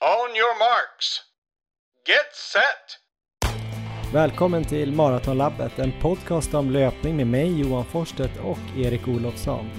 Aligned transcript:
On 0.00 0.36
your 0.36 0.58
marks. 0.58 1.20
Get 2.06 2.34
set! 2.52 4.12
Välkommen 4.12 4.64
till 4.64 4.92
Maratonlabbet, 4.92 5.78
en 5.78 5.92
podcast 6.00 6.54
om 6.54 6.70
löpning 6.70 7.16
med 7.16 7.26
mig 7.26 7.60
Johan 7.60 7.84
Forsstedt 7.84 8.38
och 8.44 8.58
Erik 8.76 9.08
Olofsson. 9.08 9.70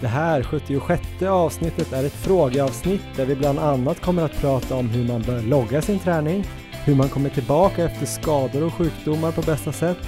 Det 0.00 0.06
här 0.06 0.42
76 0.42 1.22
avsnittet 1.22 1.92
är 1.92 2.04
ett 2.04 2.24
frågeavsnitt 2.24 3.02
där 3.16 3.26
vi 3.26 3.36
bland 3.36 3.58
annat 3.58 4.00
kommer 4.00 4.22
att 4.22 4.40
prata 4.40 4.74
om 4.74 4.88
hur 4.88 5.08
man 5.08 5.22
bör 5.22 5.42
logga 5.42 5.82
sin 5.82 5.98
träning, 5.98 6.44
hur 6.84 6.94
man 6.94 7.08
kommer 7.08 7.30
tillbaka 7.30 7.84
efter 7.84 8.06
skador 8.06 8.64
och 8.64 8.74
sjukdomar 8.74 9.32
på 9.32 9.42
bästa 9.42 9.72
sätt 9.72 9.98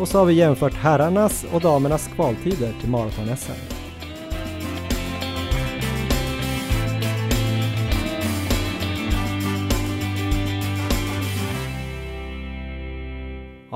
och 0.00 0.08
så 0.08 0.18
har 0.18 0.26
vi 0.26 0.34
jämfört 0.34 0.74
herrarnas 0.74 1.44
och 1.52 1.60
damernas 1.60 2.08
kvaltider 2.14 2.72
till 2.80 2.90
maraton-SM. 2.90 3.75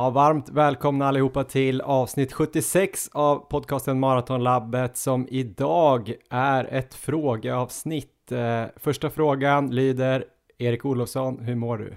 Ja, 0.01 0.11
varmt 0.11 0.49
välkomna 0.49 1.09
allihopa 1.09 1.45
till 1.45 1.81
avsnitt 1.81 2.33
76 2.33 3.09
av 3.13 3.37
podcasten 3.37 4.01
Maratonlabbet 4.01 4.97
som 4.97 5.29
idag 5.31 6.13
är 6.31 6.65
ett 6.65 6.95
frågeavsnitt. 6.95 8.33
Eh, 8.33 8.65
första 8.77 9.11
frågan 9.11 9.71
lyder 9.71 10.25
Erik 10.59 10.85
Olofsson, 10.85 11.41
hur 11.41 11.55
mår 11.55 11.79
du? 11.79 11.97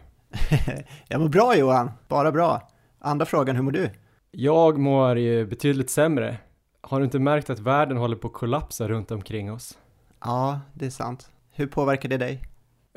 Jag 1.07 1.21
mår 1.21 1.27
bra 1.27 1.57
Johan, 1.57 1.91
bara 2.07 2.31
bra. 2.31 2.69
Andra 2.99 3.25
frågan, 3.25 3.55
hur 3.55 3.63
mår 3.63 3.71
du? 3.71 3.89
Jag 4.31 4.77
mår 4.77 5.17
ju 5.17 5.45
betydligt 5.45 5.89
sämre. 5.89 6.37
Har 6.81 6.99
du 6.99 7.05
inte 7.05 7.19
märkt 7.19 7.49
att 7.49 7.59
världen 7.59 7.97
håller 7.97 8.15
på 8.15 8.27
att 8.27 8.33
kollapsa 8.33 8.87
runt 8.87 9.11
omkring 9.11 9.51
oss? 9.51 9.77
Ja, 10.19 10.59
det 10.73 10.85
är 10.85 10.89
sant. 10.89 11.29
Hur 11.51 11.67
påverkar 11.67 12.09
det 12.09 12.17
dig? 12.17 12.41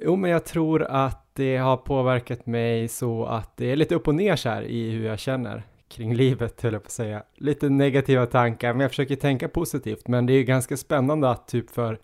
Jo, 0.03 0.17
men 0.17 0.31
jag 0.31 0.45
tror 0.45 0.83
att 0.83 1.26
det 1.37 1.57
har 1.57 1.77
påverkat 1.77 2.47
mig 2.47 2.89
så 2.89 3.25
att 3.27 3.57
det 3.57 3.73
är 3.73 3.77
lite 3.77 3.95
upp 3.95 4.09
och 4.09 4.15
ner 4.15 4.37
så 4.37 4.49
här 4.49 4.63
i 4.63 4.91
hur 4.91 5.07
jag 5.07 5.19
känner 5.19 5.63
kring 5.89 6.15
livet, 6.15 6.63
höll 6.63 6.73
jag 6.73 6.83
på 6.83 6.87
att 6.87 6.93
säga. 6.93 7.23
Lite 7.35 7.69
negativa 7.69 8.27
tankar, 8.27 8.73
men 8.73 8.81
jag 8.81 8.91
försöker 8.91 9.17
tänka 9.17 9.49
positivt. 9.49 10.09
Men 10.09 10.27
det 10.27 10.33
är 10.33 10.43
ganska 10.43 10.77
spännande 10.77 11.31
att 11.31 11.49
typ 11.49 11.71
för 11.71 11.99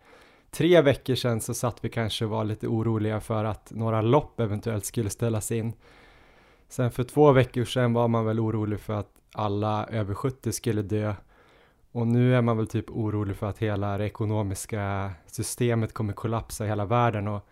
tre 0.51 0.81
veckor 0.83 1.15
sedan 1.15 1.41
så 1.41 1.55
satt 1.55 1.85
vi 1.85 1.89
kanske 1.89 2.25
och 2.25 2.31
var 2.31 2.45
lite 2.45 2.67
oroliga 2.67 3.21
för 3.21 3.45
att 3.45 3.71
några 3.71 4.03
lopp 4.03 4.41
eventuellt 4.41 4.85
skulle 4.85 5.11
ställas 5.11 5.53
in. 5.53 5.73
Sen 6.69 6.91
för 6.91 7.05
två 7.05 7.33
veckor 7.33 7.65
sedan 7.65 7.93
var 7.93 8.09
man 8.09 8.25
väl 8.25 8.41
orolig 8.41 8.81
för 8.81 8.93
att 8.93 9.11
alla 9.35 9.87
över 9.87 10.15
70 10.15 10.53
skulle 10.53 10.83
dö. 10.83 11.15
Och 11.93 12.07
nu 12.07 12.37
är 12.37 12.43
man 12.43 12.57
väl 12.57 12.67
typ 12.67 12.91
orolig 12.91 13.37
för 13.37 13.47
att 13.47 13.59
hela 13.59 13.99
det 13.99 14.05
ekonomiska 14.05 15.11
systemet 15.27 15.95
kommer 15.95 16.13
kollapsa 16.13 16.65
i 16.65 16.69
hela 16.69 16.85
världen 16.85 17.29
och 17.29 17.47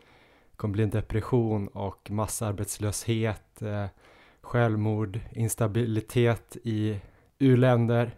kommer 0.61 0.72
bli 0.72 0.83
en 0.83 0.91
depression 0.91 1.69
och 1.69 2.11
massarbetslöshet, 2.11 3.62
eh, 3.62 3.86
självmord, 4.42 5.20
instabilitet 5.30 6.56
i 6.64 7.00
u-länder. 7.39 8.11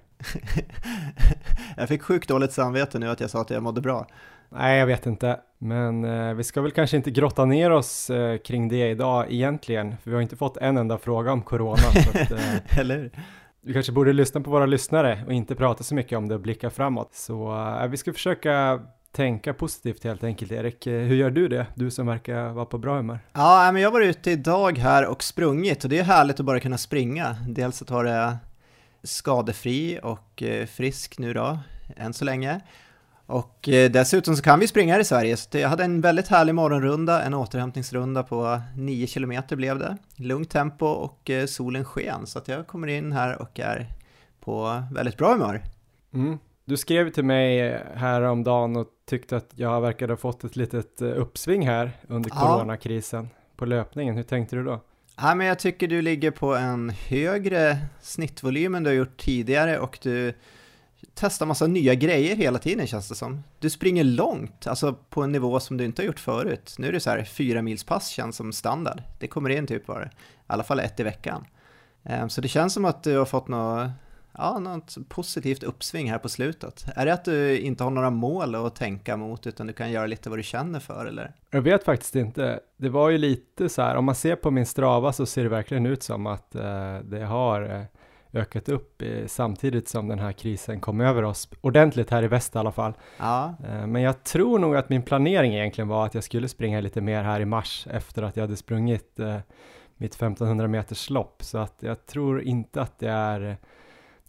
jag 1.76 1.88
fick 1.88 2.02
sjukt 2.02 2.28
dåligt 2.28 2.52
samvete 2.52 2.98
nu 2.98 3.10
att 3.10 3.20
jag 3.20 3.30
sa 3.30 3.40
att 3.40 3.50
jag 3.50 3.62
mådde 3.62 3.80
bra. 3.80 4.06
Nej, 4.48 4.78
jag 4.78 4.86
vet 4.86 5.06
inte, 5.06 5.40
men 5.58 6.04
eh, 6.04 6.34
vi 6.34 6.44
ska 6.44 6.62
väl 6.62 6.70
kanske 6.70 6.96
inte 6.96 7.10
grotta 7.10 7.44
ner 7.44 7.70
oss 7.70 8.10
eh, 8.10 8.38
kring 8.38 8.68
det 8.68 8.90
idag 8.90 9.26
egentligen, 9.28 9.96
för 9.96 10.10
vi 10.10 10.14
har 10.14 10.22
inte 10.22 10.36
fått 10.36 10.56
en 10.56 10.76
enda 10.76 10.98
fråga 10.98 11.32
om 11.32 11.42
corona. 11.42 11.82
att, 11.88 12.30
eh, 12.32 12.78
Eller 12.78 13.10
Vi 13.60 13.72
kanske 13.72 13.92
borde 13.92 14.12
lyssna 14.12 14.40
på 14.40 14.50
våra 14.50 14.66
lyssnare 14.66 15.24
och 15.26 15.32
inte 15.32 15.54
prata 15.54 15.84
så 15.84 15.94
mycket 15.94 16.18
om 16.18 16.28
det 16.28 16.34
och 16.34 16.40
blicka 16.40 16.70
framåt. 16.70 17.14
Så 17.14 17.66
eh, 17.82 17.88
vi 17.88 17.96
ska 17.96 18.12
försöka 18.12 18.80
tänka 19.12 19.54
positivt 19.54 20.04
helt 20.04 20.24
enkelt. 20.24 20.52
Erik, 20.52 20.86
eh, 20.86 21.00
hur 21.00 21.16
gör 21.16 21.30
du 21.30 21.48
det? 21.48 21.66
Du 21.74 21.90
som 21.90 22.06
verkar 22.06 22.48
vara 22.48 22.64
på 22.64 22.78
bra 22.78 22.96
humör. 22.96 23.18
Ja, 23.32 23.70
men 23.72 23.82
jag 23.82 23.90
var 23.90 24.00
ute 24.00 24.30
idag 24.30 24.78
här 24.78 25.06
och 25.06 25.22
sprungit 25.22 25.84
och 25.84 25.90
det 25.90 25.98
är 25.98 26.04
härligt 26.04 26.40
att 26.40 26.46
bara 26.46 26.60
kunna 26.60 26.78
springa. 26.78 27.36
Dels 27.48 27.82
att 27.82 27.88
ha 27.88 28.02
det 28.02 28.36
skadefri 29.02 30.00
och 30.02 30.42
eh, 30.42 30.66
frisk 30.66 31.18
nu 31.18 31.32
då, 31.32 31.58
än 31.96 32.12
så 32.12 32.24
länge. 32.24 32.60
Och 33.26 33.68
eh, 33.68 33.90
dessutom 33.90 34.36
så 34.36 34.42
kan 34.42 34.60
vi 34.60 34.68
springa 34.68 34.92
här 34.92 35.00
i 35.00 35.04
Sverige, 35.04 35.36
så 35.36 35.58
jag 35.58 35.68
hade 35.68 35.84
en 35.84 36.00
väldigt 36.00 36.28
härlig 36.28 36.54
morgonrunda, 36.54 37.22
en 37.22 37.34
återhämtningsrunda 37.34 38.22
på 38.22 38.60
9 38.76 39.06
km 39.06 39.42
blev 39.48 39.78
det. 39.78 39.96
Lugnt 40.16 40.50
tempo 40.50 40.86
och 40.86 41.30
solen 41.46 41.84
sken, 41.84 42.26
så 42.26 42.38
att 42.38 42.48
jag 42.48 42.66
kommer 42.66 42.86
in 42.86 43.12
här 43.12 43.42
och 43.42 43.60
är 43.60 43.86
på 44.40 44.82
väldigt 44.92 45.16
bra 45.16 45.32
humör. 45.32 45.62
Mm. 46.14 46.38
Du 46.64 46.76
skrev 46.76 47.10
till 47.10 47.24
mig 47.24 47.82
häromdagen 47.94 48.76
och 48.76 48.88
tyckte 49.06 49.36
att 49.36 49.50
jag 49.54 49.80
verkade 49.80 50.12
ha 50.12 50.16
fått 50.16 50.44
ett 50.44 50.56
litet 50.56 51.02
eh, 51.02 51.08
uppsving 51.08 51.66
här 51.66 51.92
under 52.08 52.30
ja. 52.30 52.36
coronakrisen 52.36 53.28
på 53.56 53.64
löpningen. 53.66 54.16
Hur 54.16 54.22
tänkte 54.22 54.56
du 54.56 54.64
då? 54.64 54.80
Ja, 55.16 55.34
men 55.34 55.46
jag 55.46 55.58
tycker 55.58 55.88
du 55.88 56.02
ligger 56.02 56.30
på 56.30 56.54
en 56.54 56.90
högre 56.90 57.78
snittvolym 58.00 58.74
än 58.74 58.82
du 58.82 58.90
har 58.90 58.94
gjort 58.94 59.16
tidigare 59.16 59.78
och 59.78 59.98
du 60.02 60.34
testar 61.14 61.46
massa 61.46 61.66
nya 61.66 61.94
grejer 61.94 62.36
hela 62.36 62.58
tiden 62.58 62.86
känns 62.86 63.08
det 63.08 63.14
som. 63.14 63.42
Du 63.58 63.70
springer 63.70 64.04
långt, 64.04 64.66
alltså 64.66 64.94
på 65.10 65.22
en 65.22 65.32
nivå 65.32 65.60
som 65.60 65.76
du 65.76 65.84
inte 65.84 66.02
har 66.02 66.06
gjort 66.06 66.20
förut. 66.20 66.74
Nu 66.78 66.88
är 66.88 66.92
det 66.92 67.00
så 67.00 67.10
här 67.10 67.24
fyra 67.24 67.62
mils 67.62 67.84
pass 67.84 68.08
känns 68.08 68.36
som 68.36 68.52
standard. 68.52 69.02
Det 69.18 69.26
kommer 69.26 69.50
in 69.50 69.66
typ 69.66 69.86
bara, 69.86 70.04
i 70.04 70.08
alla 70.46 70.64
fall 70.64 70.80
ett 70.80 71.00
i 71.00 71.02
veckan. 71.02 71.46
Ehm, 72.04 72.28
så 72.28 72.40
det 72.40 72.48
känns 72.48 72.74
som 72.74 72.84
att 72.84 73.02
du 73.02 73.18
har 73.18 73.24
fått 73.24 73.48
något 73.48 73.90
ja, 74.38 74.58
något 74.58 74.96
positivt 75.08 75.62
uppsving 75.62 76.10
här 76.10 76.18
på 76.18 76.28
slutet. 76.28 76.84
Är 76.96 77.06
det 77.06 77.12
att 77.12 77.24
du 77.24 77.58
inte 77.58 77.84
har 77.84 77.90
några 77.90 78.10
mål 78.10 78.54
att 78.54 78.76
tänka 78.76 79.16
mot 79.16 79.46
utan 79.46 79.66
du 79.66 79.72
kan 79.72 79.90
göra 79.90 80.06
lite 80.06 80.30
vad 80.30 80.38
du 80.38 80.42
känner 80.42 80.80
för 80.80 81.06
eller? 81.06 81.32
Jag 81.50 81.62
vet 81.62 81.84
faktiskt 81.84 82.16
inte. 82.16 82.60
Det 82.76 82.88
var 82.88 83.10
ju 83.10 83.18
lite 83.18 83.68
så 83.68 83.82
här, 83.82 83.96
om 83.96 84.04
man 84.04 84.14
ser 84.14 84.36
på 84.36 84.50
min 84.50 84.66
strava 84.66 85.12
så 85.12 85.26
ser 85.26 85.42
det 85.42 85.48
verkligen 85.48 85.86
ut 85.86 86.02
som 86.02 86.26
att 86.26 86.54
eh, 86.54 86.98
det 87.04 87.24
har 87.24 87.62
eh, 87.62 87.84
ökat 88.32 88.68
upp 88.68 89.02
i, 89.02 89.28
samtidigt 89.28 89.88
som 89.88 90.08
den 90.08 90.18
här 90.18 90.32
krisen 90.32 90.80
kom 90.80 91.00
över 91.00 91.22
oss, 91.22 91.48
ordentligt 91.60 92.10
här 92.10 92.22
i 92.22 92.28
väst 92.28 92.54
i 92.54 92.58
alla 92.58 92.72
fall. 92.72 92.92
Ja. 93.18 93.54
Eh, 93.68 93.86
men 93.86 94.02
jag 94.02 94.24
tror 94.24 94.58
nog 94.58 94.76
att 94.76 94.88
min 94.88 95.02
planering 95.02 95.54
egentligen 95.54 95.88
var 95.88 96.06
att 96.06 96.14
jag 96.14 96.24
skulle 96.24 96.48
springa 96.48 96.80
lite 96.80 97.00
mer 97.00 97.22
här 97.22 97.40
i 97.40 97.44
mars 97.44 97.86
efter 97.90 98.22
att 98.22 98.36
jag 98.36 98.42
hade 98.42 98.56
sprungit 98.56 99.20
eh, 99.20 99.38
mitt 99.96 100.14
1500 100.14 100.68
meters 100.68 101.10
lopp, 101.10 101.42
så 101.42 101.58
att 101.58 101.76
jag 101.80 102.06
tror 102.06 102.42
inte 102.42 102.82
att 102.82 102.98
det 102.98 103.10
är 103.10 103.56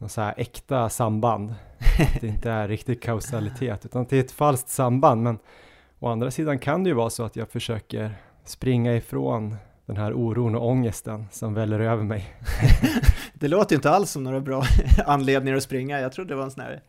så 0.09 0.21
här 0.21 0.33
äkta 0.37 0.89
samband. 0.89 1.53
att 1.99 2.21
det 2.21 2.27
inte 2.27 2.51
är 2.51 2.67
riktig 2.67 3.01
kausalitet, 3.01 3.85
utan 3.85 4.05
det 4.09 4.17
är 4.17 4.19
ett 4.19 4.31
falskt 4.31 4.69
samband. 4.69 5.23
Men 5.23 5.39
å 5.99 6.07
andra 6.07 6.31
sidan 6.31 6.59
kan 6.59 6.83
det 6.83 6.87
ju 6.87 6.93
vara 6.93 7.09
så 7.09 7.23
att 7.23 7.35
jag 7.35 7.49
försöker 7.49 8.15
springa 8.45 8.95
ifrån 8.95 9.55
den 9.85 9.97
här 9.97 10.13
oron 10.13 10.55
och 10.55 10.67
ångesten 10.67 11.25
som 11.31 11.53
väller 11.53 11.79
över 11.79 12.03
mig. 12.03 12.35
det 13.33 13.47
låter 13.47 13.71
ju 13.71 13.75
inte 13.75 13.89
alls 13.89 14.11
som 14.11 14.23
några 14.23 14.39
bra 14.39 14.63
anledningar 15.05 15.57
att 15.57 15.63
springa. 15.63 15.99
Jag 15.99 16.11
trodde 16.11 16.29
det 16.29 16.35
var 16.35 16.43
en 16.43 16.51
sån 16.51 16.63
här 16.63 16.81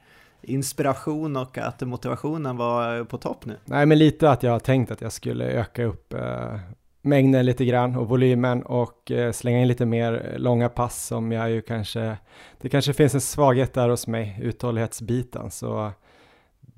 inspiration 0.42 1.36
och 1.36 1.58
att 1.58 1.81
motivationen 1.81 2.56
var 2.56 3.04
på 3.04 3.19
topp 3.19 3.44
nu. 3.44 3.56
Nej, 3.64 3.86
men 3.86 3.98
lite 3.98 4.31
att 4.31 4.42
jag 4.42 4.52
har 4.52 4.58
tänkt 4.58 4.91
att 4.91 5.00
jag 5.00 5.12
skulle 5.12 5.44
öka 5.44 5.84
upp 5.84 6.12
eh, 6.12 6.58
mängden 7.04 7.47
lite 7.47 7.65
grann 7.65 7.97
och 7.97 8.09
volymen 8.09 8.62
och 8.62 9.10
eh, 9.10 9.32
slänga 9.32 9.60
in 9.60 9.69
lite 9.69 9.87
mer 9.87 10.34
långa 10.38 10.69
pass 10.69 11.06
som 11.06 11.32
jag 11.32 11.50
ju 11.50 11.62
kanske, 11.62 12.16
det 12.60 12.69
kanske 12.69 12.92
finns 12.92 13.15
en 13.15 13.20
svaghet 13.20 13.75
där 13.75 13.88
hos 13.88 14.06
mig, 14.06 14.38
uthållighetsbiten, 14.42 15.50
så 15.50 15.93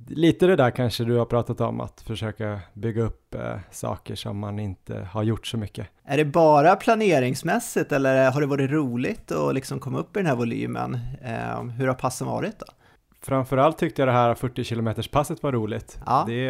lite 0.09 0.47
det 0.47 0.57
där 0.57 0.71
kanske 0.71 1.05
du 1.05 1.17
har 1.17 1.25
pratat 1.25 1.61
om, 1.61 1.81
att 1.81 2.01
försöka 2.01 2.61
bygga 2.73 3.03
upp 3.03 3.35
eh, 3.35 3.57
saker 3.71 4.15
som 4.15 4.39
man 4.39 4.59
inte 4.59 5.09
har 5.13 5.23
gjort 5.23 5.47
så 5.47 5.57
mycket. 5.57 5.87
Är 6.05 6.17
det 6.17 6.25
bara 6.25 6.77
planeringsmässigt 6.77 7.93
eller 7.93 8.31
har 8.31 8.41
det 8.41 8.47
varit 8.47 8.71
roligt 8.71 9.33
att 9.33 9.55
liksom 9.55 9.81
komma 9.81 9.99
upp 9.99 10.17
i 10.17 10.19
den 10.19 10.27
här 10.27 10.37
volymen? 10.37 10.99
Eh, 11.23 11.63
hur 11.63 11.87
har 11.87 11.95
passen 11.95 12.27
varit 12.27 12.59
då? 12.59 12.67
Framförallt 13.23 13.79
tyckte 13.79 14.03
jag 14.03 14.09
det 14.09 14.13
här 14.13 14.35
40 14.35 14.65
km 14.65 14.95
passet 15.13 15.43
var 15.43 15.53
roligt. 15.53 15.99
Ja. 16.07 16.25
Det 16.29 16.49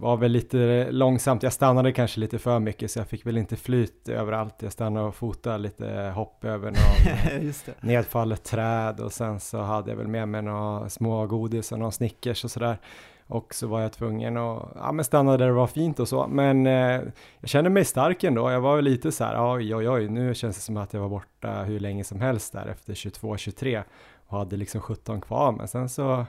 var 0.00 0.16
väl 0.16 0.32
lite 0.32 0.90
långsamt. 0.90 1.42
Jag 1.42 1.52
stannade 1.52 1.92
kanske 1.92 2.20
lite 2.20 2.38
för 2.38 2.58
mycket 2.58 2.90
så 2.90 2.98
jag 2.98 3.08
fick 3.08 3.26
väl 3.26 3.38
inte 3.38 3.56
flyt 3.56 4.08
överallt. 4.08 4.54
Jag 4.58 4.72
stannade 4.72 5.06
och 5.06 5.14
fotade 5.14 5.58
lite 5.58 6.12
hopp 6.14 6.44
över 6.44 6.70
någon 6.70 7.52
nedfallet 7.80 8.44
träd 8.44 9.00
och 9.00 9.12
sen 9.12 9.40
så 9.40 9.58
hade 9.58 9.90
jag 9.90 9.96
väl 9.96 10.08
med 10.08 10.28
mig 10.28 10.42
några 10.42 10.88
små 10.88 11.26
godis 11.26 11.72
och 11.72 11.78
någon 11.78 11.92
Snickers 11.92 12.44
och 12.44 12.50
sådär. 12.50 12.78
Och 13.26 13.54
så 13.54 13.66
var 13.66 13.80
jag 13.80 13.92
tvungen 13.92 14.36
att 14.36 14.68
ja, 14.74 14.92
men 14.92 15.04
stanna 15.04 15.36
där 15.36 15.46
det 15.46 15.52
var 15.52 15.66
fint 15.66 16.00
och 16.00 16.08
så. 16.08 16.26
Men 16.26 16.66
eh, 16.66 17.00
jag 17.40 17.48
kände 17.50 17.70
mig 17.70 17.84
stark 17.84 18.24
ändå. 18.24 18.50
Jag 18.50 18.60
var 18.60 18.82
lite 18.82 19.12
så 19.12 19.24
här, 19.24 19.54
oj, 19.54 19.74
oj, 19.74 19.88
oj, 19.88 20.08
nu 20.08 20.34
känns 20.34 20.56
det 20.56 20.62
som 20.62 20.76
att 20.76 20.92
jag 20.92 21.00
var 21.00 21.08
borta 21.08 21.62
hur 21.62 21.80
länge 21.80 22.04
som 22.04 22.20
helst 22.20 22.52
där 22.52 22.66
efter 22.66 22.94
22-23 22.94 23.82
och 24.26 24.38
hade 24.38 24.56
liksom 24.56 24.80
17 24.80 25.20
kvar. 25.20 25.52
Men 25.52 25.68
sen 25.68 25.88
så 25.88 26.26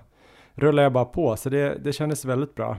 rullade 0.53 0.83
jag 0.83 0.91
bara 0.91 1.05
på, 1.05 1.35
så 1.35 1.49
det, 1.49 1.77
det 1.83 1.93
kändes 1.93 2.25
väldigt 2.25 2.55
bra. 2.55 2.77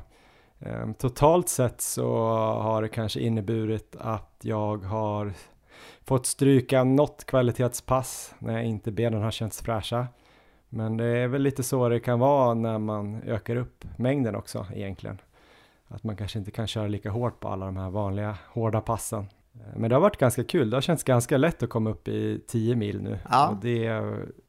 Ehm, 0.60 0.94
totalt 0.94 1.48
sett 1.48 1.80
så 1.80 2.14
har 2.34 2.82
det 2.82 2.88
kanske 2.88 3.20
inneburit 3.20 3.96
att 3.98 4.36
jag 4.42 4.84
har 4.84 5.32
fått 6.04 6.26
stryka 6.26 6.84
något 6.84 7.24
kvalitetspass 7.24 8.34
när 8.38 8.62
inte 8.62 8.90
benen 8.92 9.22
har 9.22 9.30
känts 9.30 9.62
fräscha. 9.62 10.06
Men 10.68 10.96
det 10.96 11.04
är 11.04 11.28
väl 11.28 11.42
lite 11.42 11.62
så 11.62 11.88
det 11.88 12.00
kan 12.00 12.18
vara 12.18 12.54
när 12.54 12.78
man 12.78 13.22
ökar 13.22 13.56
upp 13.56 13.84
mängden 13.96 14.34
också 14.34 14.66
egentligen. 14.74 15.20
Att 15.88 16.04
man 16.04 16.16
kanske 16.16 16.38
inte 16.38 16.50
kan 16.50 16.66
köra 16.66 16.88
lika 16.88 17.10
hårt 17.10 17.40
på 17.40 17.48
alla 17.48 17.66
de 17.66 17.76
här 17.76 17.90
vanliga 17.90 18.38
hårda 18.48 18.80
passen. 18.80 19.26
Eh, 19.54 19.76
men 19.76 19.90
det 19.90 19.96
har 19.96 20.00
varit 20.00 20.16
ganska 20.16 20.44
kul, 20.44 20.70
det 20.70 20.76
har 20.76 20.82
känts 20.82 21.04
ganska 21.04 21.36
lätt 21.36 21.62
att 21.62 21.70
komma 21.70 21.90
upp 21.90 22.08
i 22.08 22.40
10 22.46 22.76
mil 22.76 23.02
nu. 23.02 23.18
Ja. 23.30 23.48
Och 23.48 23.56
det 23.56 24.02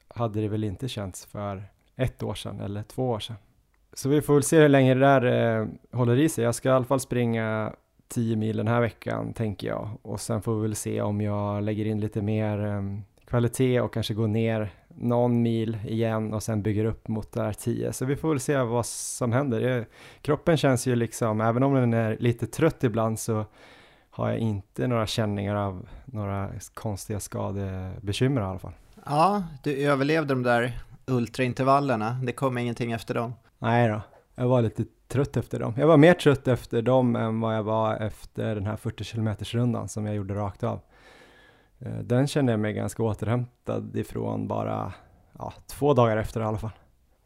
hade 0.08 0.42
det 0.42 0.48
väl 0.48 0.64
inte 0.64 0.88
känts 0.88 1.26
för 1.26 1.64
ett 1.96 2.24
år 2.24 2.36
sedan 2.36 2.60
eller 2.60 2.84
två 2.84 3.10
år 3.10 3.20
sedan. 3.20 3.36
Så 3.94 4.10
vi 4.10 4.22
får 4.22 4.34
väl 4.34 4.44
se 4.44 4.60
hur 4.60 4.70
länge 4.70 4.94
det 4.94 5.00
där 5.00 5.60
eh, 5.60 5.68
håller 5.92 6.20
i 6.20 6.30
sig. 6.30 6.44
Jag 6.44 6.56
ska 6.56 6.70
i 6.70 6.72
alla 6.72 6.86
fall 6.86 7.00
springa 7.00 7.74
10 8.08 8.36
mil 8.36 8.58
den 8.58 8.68
här 8.68 8.82
veckan 8.82 9.34
tänker 9.34 9.68
jag 9.68 9.90
och 10.02 10.22
sen 10.22 10.42
får 10.42 10.56
vi 10.56 10.62
väl 10.62 10.76
se 10.76 11.02
om 11.02 11.22
jag 11.22 11.64
lägger 11.64 11.86
in 11.86 12.00
lite 12.00 12.22
mer 12.22 12.66
eh, 12.66 12.82
kvalitet 13.26 13.82
och 13.82 13.94
kanske 13.94 14.14
går 14.14 14.28
ner 14.28 14.70
någon 14.96 15.42
mil 15.42 15.78
igen 15.88 16.34
och 16.34 16.44
sen 16.44 16.62
bygger 16.62 16.86
upp 16.86 17.08
mot 17.08 17.32
där 17.32 17.54
10. 17.54 17.94
Så 17.94 18.06
vi 18.06 18.16
får 18.16 18.30
väl 18.30 18.40
se 18.40 18.58
vad 18.58 18.86
som 18.86 19.32
händer. 19.32 19.86
kroppen 20.22 20.58
känns 20.58 20.88
ju 20.88 20.96
liksom, 20.96 21.42
även 21.42 21.64
om 21.64 21.74
den 21.74 21.94
är 21.94 22.18
lite 22.20 22.48
trött 22.48 22.84
ibland 22.84 23.20
så 23.20 23.46
har 24.10 24.30
jag 24.30 24.40
inte 24.40 24.88
några 24.88 25.08
känningar 25.08 25.56
av 25.56 25.90
några 26.06 26.50
konstiga 26.74 27.20
skadebekymmer 27.20 28.42
i 28.42 28.44
alla 28.44 28.60
fall. 28.60 28.74
Ja, 29.06 29.44
du 29.64 29.78
överlevde 29.78 30.34
de 30.34 30.44
där 30.44 30.80
ultraintervallerna. 31.06 32.20
Det 32.24 32.32
kom 32.32 32.58
ingenting 32.58 32.92
efter 32.92 33.14
dem. 33.14 33.34
Nej 33.62 33.90
då, 33.90 34.02
jag 34.36 34.48
var 34.48 34.62
lite 34.62 34.86
trött 35.08 35.38
efter 35.38 35.60
dem. 35.60 35.74
Jag 35.78 35.88
var 35.88 35.98
mer 35.98 36.14
trött 36.14 36.48
efter 36.48 36.82
dem 36.82 37.16
än 37.16 37.40
vad 37.40 37.56
jag 37.56 37.64
var 37.64 37.96
efter 37.96 38.56
den 38.56 38.66
här 38.66 38.76
40 38.76 39.04
km 39.04 39.36
rundan 39.40 39.90
som 39.90 40.06
jag 40.06 40.16
gjorde 40.16 40.34
rakt 40.34 40.64
av. 40.64 40.80
Eh, 41.80 42.00
den 42.04 42.28
kände 42.28 42.52
jag 42.52 42.60
mig 42.60 42.74
ganska 42.74 43.04
återhämtad 43.04 43.96
ifrån 43.96 44.48
bara 44.48 44.94
ja, 45.38 45.54
två 45.68 45.94
dagar 45.94 46.18
efter 46.18 46.42
i 46.42 46.44
alla 46.44 46.58
fall. 46.58 46.72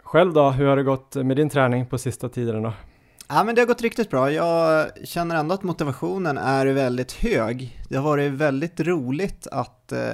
Själv 0.03 0.33
då, 0.33 0.49
hur 0.49 0.65
har 0.65 0.75
det 0.75 0.83
gått 0.83 1.15
med 1.15 1.37
din 1.37 1.49
träning 1.49 1.85
på 1.85 1.97
sista 1.97 2.29
tiden 2.29 2.63
då? 2.63 2.73
Ja 3.29 3.43
men 3.43 3.55
det 3.55 3.61
har 3.61 3.67
gått 3.67 3.81
riktigt 3.81 4.09
bra. 4.09 4.31
Jag 4.31 4.87
känner 5.03 5.35
ändå 5.35 5.55
att 5.55 5.63
motivationen 5.63 6.37
är 6.37 6.65
väldigt 6.65 7.11
hög. 7.11 7.79
Det 7.89 7.95
har 7.95 8.03
varit 8.03 8.31
väldigt 8.31 8.79
roligt 8.79 9.47
att 9.51 9.91
eh, 9.91 10.11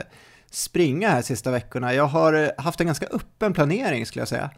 springa 0.51 1.09
här 1.09 1.21
sista 1.21 1.51
veckorna. 1.51 1.93
Jag 1.93 2.05
har 2.05 2.61
haft 2.61 2.79
en 2.79 2.85
ganska 2.87 3.05
öppen 3.05 3.53
planering 3.53 4.05
skulle 4.05 4.21
jag 4.21 4.27
säga. 4.27 4.49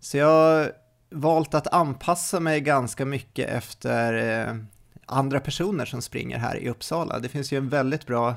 Så 0.00 0.16
jag 0.16 0.68
valt 1.10 1.54
att 1.54 1.66
anpassa 1.66 2.40
mig 2.40 2.60
ganska 2.60 3.04
mycket 3.04 3.48
efter 3.48 4.14
eh, 4.48 4.56
andra 5.06 5.40
personer 5.40 5.84
som 5.84 6.02
springer 6.02 6.38
här 6.38 6.56
i 6.56 6.68
Uppsala. 6.68 7.18
Det 7.18 7.28
finns 7.28 7.52
ju 7.52 7.58
en 7.58 7.68
väldigt 7.68 8.06
bra 8.06 8.34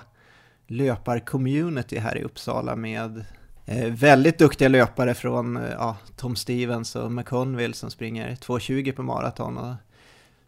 löparcommunity 0.67 1.97
här 1.97 2.17
i 2.17 2.23
Uppsala 2.23 2.75
med 2.75 3.25
eh, 3.65 3.87
väldigt 3.87 4.37
duktiga 4.37 4.69
löpare 4.69 5.13
från 5.13 5.57
eh, 5.57 5.71
ja, 5.71 5.97
Tom 6.15 6.35
Stevens 6.35 6.95
och 6.95 7.11
McConville 7.11 7.73
som 7.73 7.91
springer 7.91 8.35
2.20 8.35 8.91
på 8.91 9.03
maraton. 9.03 9.57
Och 9.57 9.75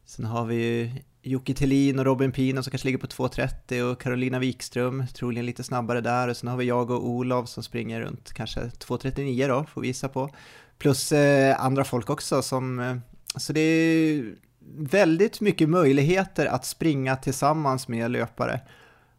sen 0.06 0.26
har 0.26 0.46
vi 0.46 0.56
ju 0.56 0.92
Jocke 1.22 1.54
Tillin 1.54 2.00
och 2.00 2.06
Robin 2.06 2.32
Pino 2.32 2.64
som 2.64 2.72
kanske 2.72 2.88
ligger 2.88 3.00
på 3.00 3.08
2.30 3.08 3.82
och 3.82 4.02
Carolina 4.02 4.40
Wikström, 4.40 5.04
troligen 5.14 5.46
lite 5.46 5.64
snabbare 5.64 6.02
där. 6.02 6.28
Och 6.28 6.38
sen 6.38 6.50
har 6.50 6.58
vi 6.58 6.66
jag 6.66 6.92
och 6.92 7.10
Olof 7.10 7.50
som 7.50 7.64
springer 7.64 8.02
runt 8.02 8.34
kanske 8.34 8.60
2.39 8.60 9.48
då, 9.48 9.66
får 9.66 9.82
visa 9.82 10.10
på. 10.10 10.30
Plus 10.78 11.12
eh, 11.12 11.66
andra 11.66 11.84
folk 11.84 12.10
också 12.10 12.42
som, 12.42 12.80
eh, 12.80 12.96
så 13.36 13.54
det 13.54 13.60
är 13.60 14.36
väldigt 14.78 15.42
mycket 15.42 15.70
möjligheter 15.70 16.46
att 16.46 16.66
springa 16.66 17.16
tillsammans 17.16 17.88
med 17.88 18.12
löpare 18.12 18.62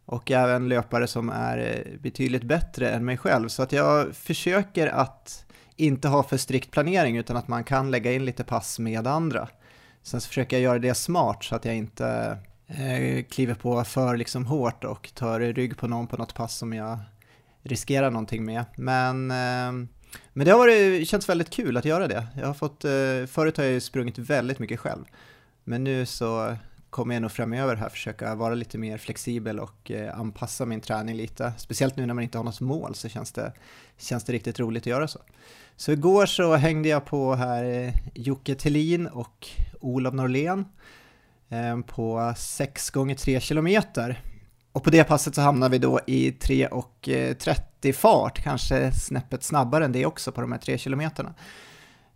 och 0.05 0.31
även 0.31 0.69
löpare 0.69 1.07
som 1.07 1.29
är 1.29 1.57
eh, 1.57 1.99
betydligt 1.99 2.43
bättre 2.43 2.89
än 2.89 3.05
mig 3.05 3.17
själv. 3.17 3.47
Så 3.47 3.63
att 3.63 3.71
jag 3.71 4.15
försöker 4.15 4.87
att 4.87 5.45
inte 5.75 6.07
ha 6.07 6.23
för 6.23 6.37
strikt 6.37 6.71
planering 6.71 7.17
utan 7.17 7.37
att 7.37 7.47
man 7.47 7.63
kan 7.63 7.91
lägga 7.91 8.13
in 8.13 8.25
lite 8.25 8.43
pass 8.43 8.79
med 8.79 9.07
andra. 9.07 9.49
Sen 10.03 10.21
så 10.21 10.27
försöker 10.27 10.55
jag 10.55 10.63
göra 10.63 10.79
det 10.79 10.93
smart 10.93 11.43
så 11.43 11.55
att 11.55 11.65
jag 11.65 11.75
inte 11.75 12.37
eh, 12.67 13.23
kliver 13.23 13.53
på 13.53 13.83
för 13.83 14.17
liksom 14.17 14.45
hårt 14.45 14.83
och 14.83 15.11
tar 15.13 15.39
rygg 15.39 15.77
på 15.77 15.87
någon 15.87 16.07
på 16.07 16.17
något 16.17 16.33
pass 16.33 16.57
som 16.57 16.73
jag 16.73 16.99
riskerar 17.63 18.11
någonting 18.11 18.45
med. 18.45 18.65
Men, 18.75 19.31
eh, 19.31 19.87
men 20.33 20.45
det 20.45 20.51
har 20.51 20.59
varit, 20.59 21.07
känts 21.07 21.29
väldigt 21.29 21.49
kul 21.49 21.77
att 21.77 21.85
göra 21.85 22.07
det. 22.07 22.27
Jag 22.35 22.47
har 22.47 22.53
fått, 22.53 22.85
eh, 22.85 23.25
förut 23.27 23.57
har 23.57 23.63
jag 23.63 23.73
ju 23.73 23.79
sprungit 23.79 24.17
väldigt 24.17 24.59
mycket 24.59 24.79
själv. 24.79 25.05
Men 25.63 25.83
nu 25.83 26.05
så 26.05 26.55
kommer 26.89 27.15
jag 27.15 27.21
nog 27.21 27.31
framöver 27.31 27.75
här 27.75 27.89
försöka 27.89 28.35
vara 28.35 28.55
lite 28.55 28.77
mer 28.77 28.97
flexibel 28.97 29.59
och 29.59 29.91
eh, 29.91 30.19
anpassa 30.19 30.65
min 30.65 30.81
träning 30.81 31.15
lite. 31.15 31.53
Speciellt 31.57 31.95
nu 31.95 32.05
när 32.05 32.13
man 32.13 32.23
inte 32.23 32.37
har 32.37 32.45
något 32.45 32.61
mål 32.61 32.95
så 32.95 33.09
känns 33.09 33.31
det, 33.31 33.53
känns 33.97 34.23
det 34.23 34.33
riktigt 34.33 34.59
roligt 34.59 34.83
att 34.83 34.87
göra 34.87 35.07
så. 35.07 35.19
Så 35.75 35.91
igår 35.91 36.25
så 36.25 36.55
hängde 36.55 36.89
jag 36.89 37.05
på 37.05 37.35
här 37.35 37.63
eh, 37.63 37.93
Jocke 38.13 38.55
Tillin 38.55 39.07
och 39.07 39.47
Olof 39.79 40.13
Norlén 40.13 40.65
på 41.87 42.33
6 42.37 42.89
gånger 42.89 43.15
3 43.15 43.39
kilometer. 43.39 44.21
Och 44.77 44.83
på 44.83 44.89
det 44.89 45.03
passet 45.03 45.35
så 45.35 45.41
hamnar 45.41 45.69
vi 45.69 45.77
då 45.77 45.99
i 46.07 46.31
3.30 46.31 47.55
eh, 47.81 47.93
fart, 47.93 48.43
kanske 48.43 48.91
snäppet 48.91 49.43
snabbare 49.43 49.85
än 49.85 49.91
det 49.91 50.05
också 50.05 50.31
på 50.31 50.41
de 50.41 50.51
här 50.51 50.59
3 50.59 50.77
kilometerna. 50.77 51.33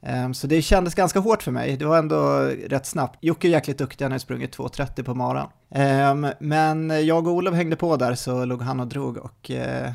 Ehm, 0.02 0.34
så 0.34 0.48
det 0.48 0.62
kändes 0.62 0.96
ganska 0.96 1.20
hårt 1.20 1.44
för 1.44 1.52
mig, 1.52 1.78
det 1.78 1.86
var 1.86 1.98
ändå 1.98 2.40
rätt 2.68 2.86
snabbt. 2.86 3.18
Jocke 3.22 3.48
är 3.48 3.50
jäkligt 3.50 3.78
duktig, 3.78 4.06
han 4.06 4.12
har 4.12 4.20
sprungit 4.20 4.58
2.30 4.58 5.04
på 5.04 5.14
maran. 5.16 5.50
Ehm, 5.72 6.28
men 6.40 7.06
jag 7.06 7.28
och 7.28 7.34
Olof 7.34 7.56
hängde 7.56 7.76
på 7.76 7.98
där 7.98 8.16
så 8.16 8.46
låg 8.46 8.62
han 8.62 8.80
och 8.80 8.88
drog 8.88 9.18
och 9.18 9.52
eh, 9.52 9.92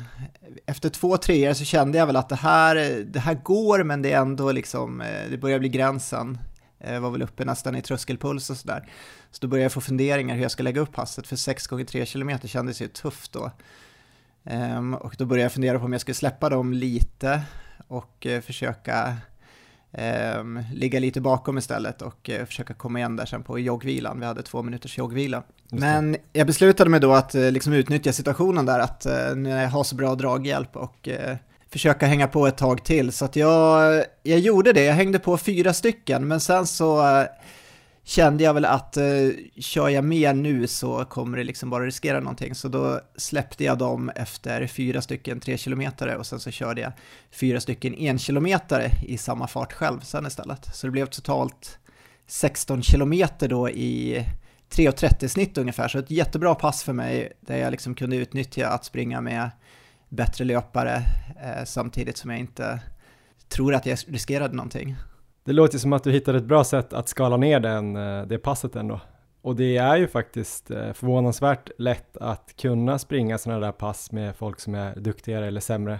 efter 0.65 0.89
två 0.89 1.17
treor 1.17 1.53
så 1.53 1.65
kände 1.65 1.97
jag 1.97 2.05
väl 2.05 2.15
att 2.15 2.29
det 2.29 2.35
här, 2.35 2.75
det 3.13 3.19
här 3.19 3.33
går 3.43 3.83
men 3.83 4.01
det 4.01 4.11
är 4.11 4.21
ändå 4.21 4.51
liksom, 4.51 5.01
eh, 5.01 5.29
det 5.29 5.37
börjar 5.37 5.59
bli 5.59 5.69
gränsen. 5.69 6.37
Jag 6.77 7.01
var 7.01 7.11
väl 7.11 7.21
uppe 7.21 7.45
nästan 7.45 7.75
i 7.75 7.81
tröskelpuls 7.81 8.49
och 8.49 8.57
sådär. 8.57 8.89
Så 9.31 9.37
då 9.41 9.47
började 9.47 9.63
jag 9.65 9.71
få 9.71 9.81
funderingar 9.81 10.35
hur 10.35 10.41
jag 10.41 10.51
ska 10.51 10.63
lägga 10.63 10.81
upp 10.81 10.91
passet, 10.91 11.27
för 11.27 11.35
6 11.35 11.67
gånger 11.67 11.85
3 11.85 12.05
km 12.05 12.39
kändes 12.43 12.81
ju 12.81 12.87
tufft 12.87 13.33
då. 13.33 13.51
Ehm, 14.43 14.93
och 14.93 15.15
då 15.17 15.25
började 15.25 15.43
jag 15.43 15.51
fundera 15.51 15.79
på 15.79 15.85
om 15.85 15.91
jag 15.91 16.01
skulle 16.01 16.15
släppa 16.15 16.49
dem 16.49 16.73
lite 16.73 17.41
och 17.87 18.25
eh, 18.25 18.41
försöka 18.41 19.17
Um, 19.91 20.63
ligga 20.73 20.99
lite 20.99 21.21
bakom 21.21 21.57
istället 21.57 22.01
och 22.01 22.29
uh, 22.29 22.45
försöka 22.45 22.73
komma 22.73 22.99
igen 22.99 23.15
där 23.15 23.25
sen 23.25 23.43
på 23.43 23.59
joggvilan. 23.59 24.19
Vi 24.19 24.25
hade 24.25 24.43
två 24.43 24.63
minuters 24.63 24.97
joggvila. 24.97 25.43
Men 25.69 26.17
jag 26.33 26.47
beslutade 26.47 26.89
mig 26.89 26.99
då 26.99 27.13
att 27.13 27.33
liksom 27.33 27.73
utnyttja 27.73 28.13
situationen 28.13 28.65
där, 28.65 28.79
att 28.79 29.05
när 29.35 29.61
jag 29.61 29.69
har 29.69 29.83
så 29.83 29.95
bra 29.95 30.15
draghjälp 30.15 30.75
och 30.75 31.09
försöka 31.69 32.05
hänga 32.07 32.27
på 32.27 32.47
ett 32.47 32.57
tag 32.57 32.83
till. 32.83 33.11
Så 33.11 33.25
att 33.25 33.35
jag, 33.35 34.03
jag 34.23 34.39
gjorde 34.39 34.73
det, 34.73 34.83
jag 34.83 34.93
hängde 34.93 35.19
på 35.19 35.37
fyra 35.37 35.73
stycken, 35.73 36.27
men 36.27 36.39
sen 36.39 36.67
så 36.67 37.19
eh, 37.19 37.27
kände 38.03 38.43
jag 38.43 38.53
väl 38.53 38.65
att 38.65 38.97
eh, 38.97 39.05
kör 39.57 39.89
jag 39.89 40.03
mer 40.03 40.33
nu 40.33 40.67
så 40.67 41.05
kommer 41.05 41.37
det 41.37 41.43
liksom 41.43 41.69
bara 41.69 41.85
riskera 41.85 42.19
någonting. 42.19 42.55
Så 42.55 42.67
då 42.67 43.01
släppte 43.15 43.63
jag 43.63 43.77
dem 43.77 44.11
efter 44.15 44.67
fyra 44.67 45.01
stycken 45.01 45.39
tre 45.39 45.57
kilometer 45.57 46.15
och 46.15 46.25
sen 46.25 46.39
så 46.39 46.51
körde 46.51 46.81
jag 46.81 46.91
fyra 47.31 47.59
stycken 47.59 47.95
en 47.95 48.19
kilometer 48.19 48.91
i 49.05 49.17
samma 49.17 49.47
fart 49.47 49.73
själv 49.73 49.99
sen 49.99 50.25
istället. 50.25 50.75
Så 50.75 50.87
det 50.87 50.91
blev 50.91 51.05
totalt 51.05 51.79
16 52.27 52.81
kilometer 52.81 53.47
då 53.47 53.69
i 53.69 54.25
3.30 54.69 55.27
snitt 55.27 55.57
ungefär, 55.57 55.87
så 55.87 55.99
ett 55.99 56.11
jättebra 56.11 56.55
pass 56.55 56.83
för 56.83 56.93
mig 56.93 57.31
där 57.41 57.57
jag 57.57 57.71
liksom 57.71 57.95
kunde 57.95 58.15
utnyttja 58.15 58.69
att 58.69 58.85
springa 58.85 59.21
med 59.21 59.49
bättre 60.09 60.45
löpare 60.45 60.95
eh, 61.43 61.63
samtidigt 61.65 62.17
som 62.17 62.29
jag 62.29 62.39
inte 62.39 62.79
tror 63.49 63.75
att 63.75 63.85
jag 63.85 63.97
riskerade 64.07 64.55
någonting. 64.55 64.95
Det 65.43 65.53
låter 65.53 65.77
som 65.77 65.93
att 65.93 66.03
du 66.03 66.11
hittade 66.11 66.37
ett 66.37 66.43
bra 66.43 66.63
sätt 66.63 66.93
att 66.93 67.09
skala 67.09 67.37
ner 67.37 67.59
den, 67.59 67.95
eh, 67.95 68.25
det 68.25 68.37
passet 68.37 68.75
ändå. 68.75 68.99
Och 69.41 69.55
det 69.55 69.77
är 69.77 69.97
ju 69.97 70.07
faktiskt 70.07 70.71
eh, 70.71 70.93
förvånansvärt 70.93 71.69
lätt 71.77 72.17
att 72.17 72.53
kunna 72.57 72.99
springa 72.99 73.37
sådana 73.37 73.59
där 73.59 73.71
pass 73.71 74.11
med 74.11 74.35
folk 74.35 74.59
som 74.59 74.75
är 74.75 74.95
duktigare 74.95 75.47
eller 75.47 75.61
sämre. 75.61 75.99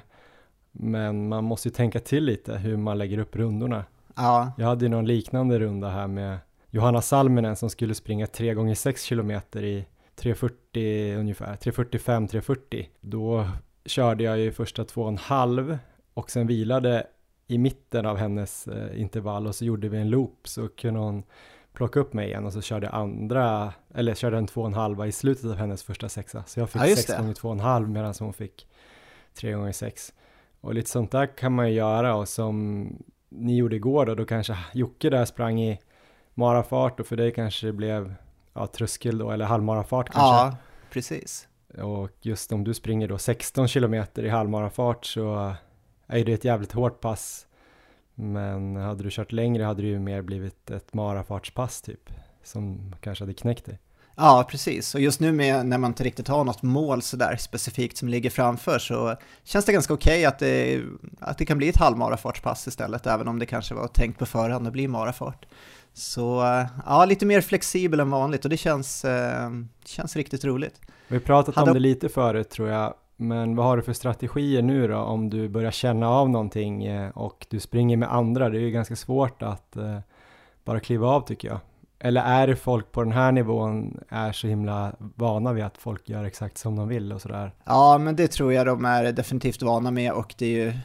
Men 0.72 1.28
man 1.28 1.44
måste 1.44 1.68
ju 1.68 1.74
tänka 1.74 2.00
till 2.00 2.24
lite 2.24 2.58
hur 2.58 2.78
man 2.78 2.98
lägger 2.98 3.18
upp 3.18 3.36
rundorna. 3.36 3.86
Ja. 4.16 4.52
Jag 4.58 4.68
hade 4.68 4.86
ju 4.86 4.90
någon 4.90 5.06
liknande 5.06 5.60
runda 5.60 5.90
här 5.90 6.08
med 6.08 6.38
Johanna 6.70 7.02
Salminen 7.02 7.56
som 7.56 7.70
skulle 7.70 7.96
springa 7.96 8.28
3 8.28 8.54
gånger 8.54 8.76
6 8.76 9.04
kilometer 9.04 9.64
i 9.64 9.86
3.40 10.20 11.20
ungefär, 11.20 11.56
3.45, 11.56 12.30
3.40. 12.30 12.86
Då 13.02 13.48
körde 13.88 14.24
jag 14.24 14.40
ju 14.40 14.52
första 14.52 14.86
två 14.86 15.02
och 15.02 15.08
en 15.08 15.18
halv 15.18 15.78
och 16.14 16.32
sen 16.32 16.48
vilade 16.48 17.08
i 17.48 17.58
mitten 17.58 18.06
av 18.06 18.18
hennes 18.18 18.68
eh, 18.68 19.02
intervall 19.02 19.48
och 19.48 19.56
så 19.56 19.66
gjorde 19.66 19.90
vi 19.90 19.98
en 19.98 20.10
loop 20.10 20.48
så 20.48 20.68
kunde 20.68 21.00
hon 21.00 21.24
plocka 21.74 22.00
upp 22.00 22.14
mig 22.14 22.28
igen 22.28 22.46
och 22.46 22.54
så 22.54 22.62
körde 22.62 22.90
andra, 22.90 23.74
eller 23.94 24.16
körde 24.16 24.38
en 24.38 24.48
två 24.48 24.62
och 24.62 24.68
en 24.68 24.74
halva 24.74 25.08
i 25.08 25.12
slutet 25.12 25.46
av 25.46 25.56
hennes 25.56 25.84
första 25.84 26.10
sexa. 26.10 26.44
Så 26.44 26.60
jag 26.60 26.70
fick 26.70 26.82
ja, 26.82 26.96
sex 26.96 27.18
gånger 27.18 27.34
två 27.34 27.48
och 27.48 27.54
en 27.54 27.60
halv 27.60 27.90
medan 27.90 28.14
hon 28.20 28.34
fick 28.34 28.68
tre 29.34 29.54
gånger 29.54 29.72
sex. 29.72 30.14
Och 30.62 30.74
lite 30.74 30.90
sånt 30.90 31.12
där 31.12 31.38
kan 31.38 31.54
man 31.54 31.70
ju 31.70 31.76
göra 31.76 32.16
och 32.16 32.28
som 32.28 32.88
ni 33.30 33.58
gjorde 33.58 33.76
igår 33.76 34.06
då, 34.06 34.16
då 34.16 34.26
kanske 34.26 34.58
Jocke 34.74 35.10
där 35.10 35.26
sprang 35.26 35.62
i 35.62 35.80
marafart 36.34 37.00
och 37.00 37.08
för 37.08 37.16
dig 37.16 37.32
kanske 37.32 37.68
det 37.68 37.74
blev 37.74 38.14
ja, 38.54 38.68
tröskel 38.68 39.18
då, 39.18 39.32
eller 39.32 39.46
halvmarafart 39.46 40.10
kanske. 40.10 40.22
Ja, 40.22 40.58
precis. 40.90 41.48
Och 41.82 42.12
just 42.22 42.52
om 42.52 42.64
du 42.64 42.74
springer 42.74 43.08
då 43.08 43.18
16 43.18 43.68
kilometer 43.68 44.24
i 44.24 44.30
halvmarafart 44.30 45.06
så 45.06 45.56
är 46.08 46.26
det 46.26 46.34
ett 46.34 46.46
jävligt 46.46 46.72
hårt 46.72 47.02
pass. 47.02 47.48
Men 48.16 48.76
hade 48.76 49.04
du 49.04 49.10
kört 49.12 49.32
längre 49.32 49.64
hade 49.64 49.82
det 49.82 49.88
ju 49.88 50.00
mer 50.00 50.22
blivit 50.22 50.72
ett 50.72 50.94
marafartspass 50.94 51.82
typ. 51.82 52.10
som 52.44 52.96
kanske 53.02 53.24
hade 53.24 53.34
knäckt 53.34 53.66
dig. 53.66 53.80
Ja, 54.20 54.48
precis. 54.50 54.96
Och 54.96 55.02
just 55.02 55.20
nu 55.20 55.32
med, 55.32 55.66
när 55.66 55.78
man 55.78 55.92
inte 55.92 56.04
riktigt 56.04 56.28
har 56.28 56.44
något 56.44 56.62
mål 56.62 57.02
sådär 57.02 57.36
specifikt 57.40 57.98
som 57.98 58.10
ligger 58.10 58.30
framför 58.30 58.80
så 58.80 59.16
känns 59.44 59.66
det 59.66 59.74
ganska 59.74 59.94
okej 59.94 60.14
okay 60.14 60.26
att, 60.26 60.40
det, 60.40 60.84
att 61.20 61.38
det 61.38 61.46
kan 61.46 61.58
bli 61.58 61.70
ett 61.70 61.78
halvmarafartspass 61.78 62.68
istället, 62.68 63.08
även 63.08 63.28
om 63.28 63.40
det 63.40 63.46
kanske 63.46 63.74
var 63.74 63.88
tänkt 63.88 64.20
på 64.20 64.26
förhand 64.26 64.68
att 64.68 64.74
bli 64.74 64.88
marafart. 64.88 65.46
Så 65.98 66.44
ja, 66.86 67.06
lite 67.06 67.26
mer 67.26 67.42
flexibel 67.42 68.00
än 68.00 68.10
vanligt 68.10 68.46
och 68.46 68.50
det 68.50 68.58
känns, 68.58 69.06
eh, 69.06 69.50
känns 69.86 70.16
riktigt 70.16 70.46
roligt. 70.46 70.82
Vi 71.08 71.16
har 71.16 71.22
pratat 71.22 71.56
Hade... 71.56 71.72
om 71.72 71.74
det 71.74 71.80
lite 71.80 72.10
förut 72.10 72.50
tror 72.50 72.70
jag, 72.70 72.94
men 73.16 73.56
vad 73.56 73.66
har 73.66 73.78
du 73.78 73.84
för 73.84 73.94
strategier 73.94 74.62
nu 74.62 74.88
då 74.88 74.98
om 74.98 75.30
du 75.30 75.50
börjar 75.50 75.72
känna 75.72 76.10
av 76.10 76.30
någonting 76.30 76.86
eh, 76.86 77.10
och 77.10 77.48
du 77.50 77.60
springer 77.60 77.98
med 77.98 78.14
andra? 78.14 78.50
Det 78.50 78.58
är 78.58 78.62
ju 78.62 78.72
ganska 78.72 78.96
svårt 78.96 79.42
att 79.42 79.78
eh, 79.78 80.00
bara 80.66 80.80
kliva 80.80 81.08
av 81.08 81.22
tycker 81.22 81.48
jag. 81.48 81.60
Eller 82.00 82.22
är 82.22 82.48
det 82.48 82.56
folk 82.56 82.92
på 82.92 83.04
den 83.04 83.12
här 83.12 83.32
nivån 83.32 84.00
är 84.10 84.32
så 84.32 84.48
himla 84.48 84.96
vana 85.00 85.54
vid 85.54 85.64
att 85.64 85.78
folk 85.78 86.10
gör 86.10 86.24
exakt 86.24 86.58
som 86.58 86.76
de 86.76 86.88
vill 86.88 87.14
och 87.14 87.22
sådär? 87.22 87.52
Ja, 87.64 87.98
men 87.98 88.16
det 88.16 88.28
tror 88.28 88.54
jag 88.54 88.66
de 88.66 88.86
är 88.86 89.12
definitivt 89.12 89.62
vana 89.62 89.92
med 89.92 90.12
och 90.12 90.36
det 90.38 90.46
är 90.46 90.50
ju 90.50 90.68
eh, 90.68 90.76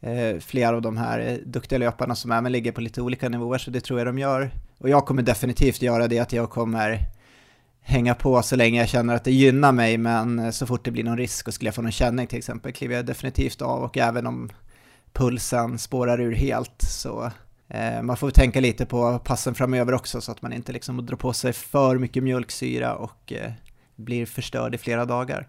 Eh, 0.00 0.38
flera 0.40 0.76
av 0.76 0.82
de 0.82 0.96
här 0.96 1.18
eh, 1.18 1.34
duktiga 1.46 1.78
löparna 1.78 2.14
som 2.14 2.32
även 2.32 2.52
ligger 2.52 2.72
på 2.72 2.80
lite 2.80 3.02
olika 3.02 3.28
nivåer, 3.28 3.58
så 3.58 3.70
det 3.70 3.80
tror 3.80 4.00
jag 4.00 4.08
de 4.08 4.18
gör. 4.18 4.50
Och 4.78 4.88
jag 4.88 5.06
kommer 5.06 5.22
definitivt 5.22 5.82
göra 5.82 6.08
det, 6.08 6.18
att 6.18 6.32
jag 6.32 6.50
kommer 6.50 6.98
hänga 7.80 8.14
på 8.14 8.42
så 8.42 8.56
länge 8.56 8.80
jag 8.80 8.88
känner 8.88 9.14
att 9.14 9.24
det 9.24 9.32
gynnar 9.32 9.72
mig, 9.72 9.98
men 9.98 10.38
eh, 10.38 10.50
så 10.50 10.66
fort 10.66 10.84
det 10.84 10.90
blir 10.90 11.04
någon 11.04 11.18
risk 11.18 11.48
och 11.48 11.54
skulle 11.54 11.68
jag 11.68 11.74
få 11.74 11.82
någon 11.82 11.92
känning 11.92 12.26
till 12.26 12.38
exempel 12.38 12.72
kliver 12.72 12.96
jag 12.96 13.06
definitivt 13.06 13.62
av 13.62 13.82
och 13.82 13.98
även 13.98 14.26
om 14.26 14.50
pulsen 15.12 15.78
spårar 15.78 16.20
ur 16.20 16.34
helt 16.34 16.82
så 16.82 17.30
eh, 17.68 18.02
man 18.02 18.16
får 18.16 18.30
tänka 18.30 18.60
lite 18.60 18.86
på 18.86 19.18
passen 19.18 19.54
framöver 19.54 19.94
också 19.94 20.20
så 20.20 20.32
att 20.32 20.42
man 20.42 20.52
inte 20.52 20.72
liksom 20.72 21.06
drar 21.06 21.16
på 21.16 21.32
sig 21.32 21.52
för 21.52 21.98
mycket 21.98 22.22
mjölksyra 22.22 22.94
och 22.94 23.32
eh, 23.32 23.52
blir 23.96 24.26
förstörd 24.26 24.74
i 24.74 24.78
flera 24.78 25.04
dagar. 25.04 25.48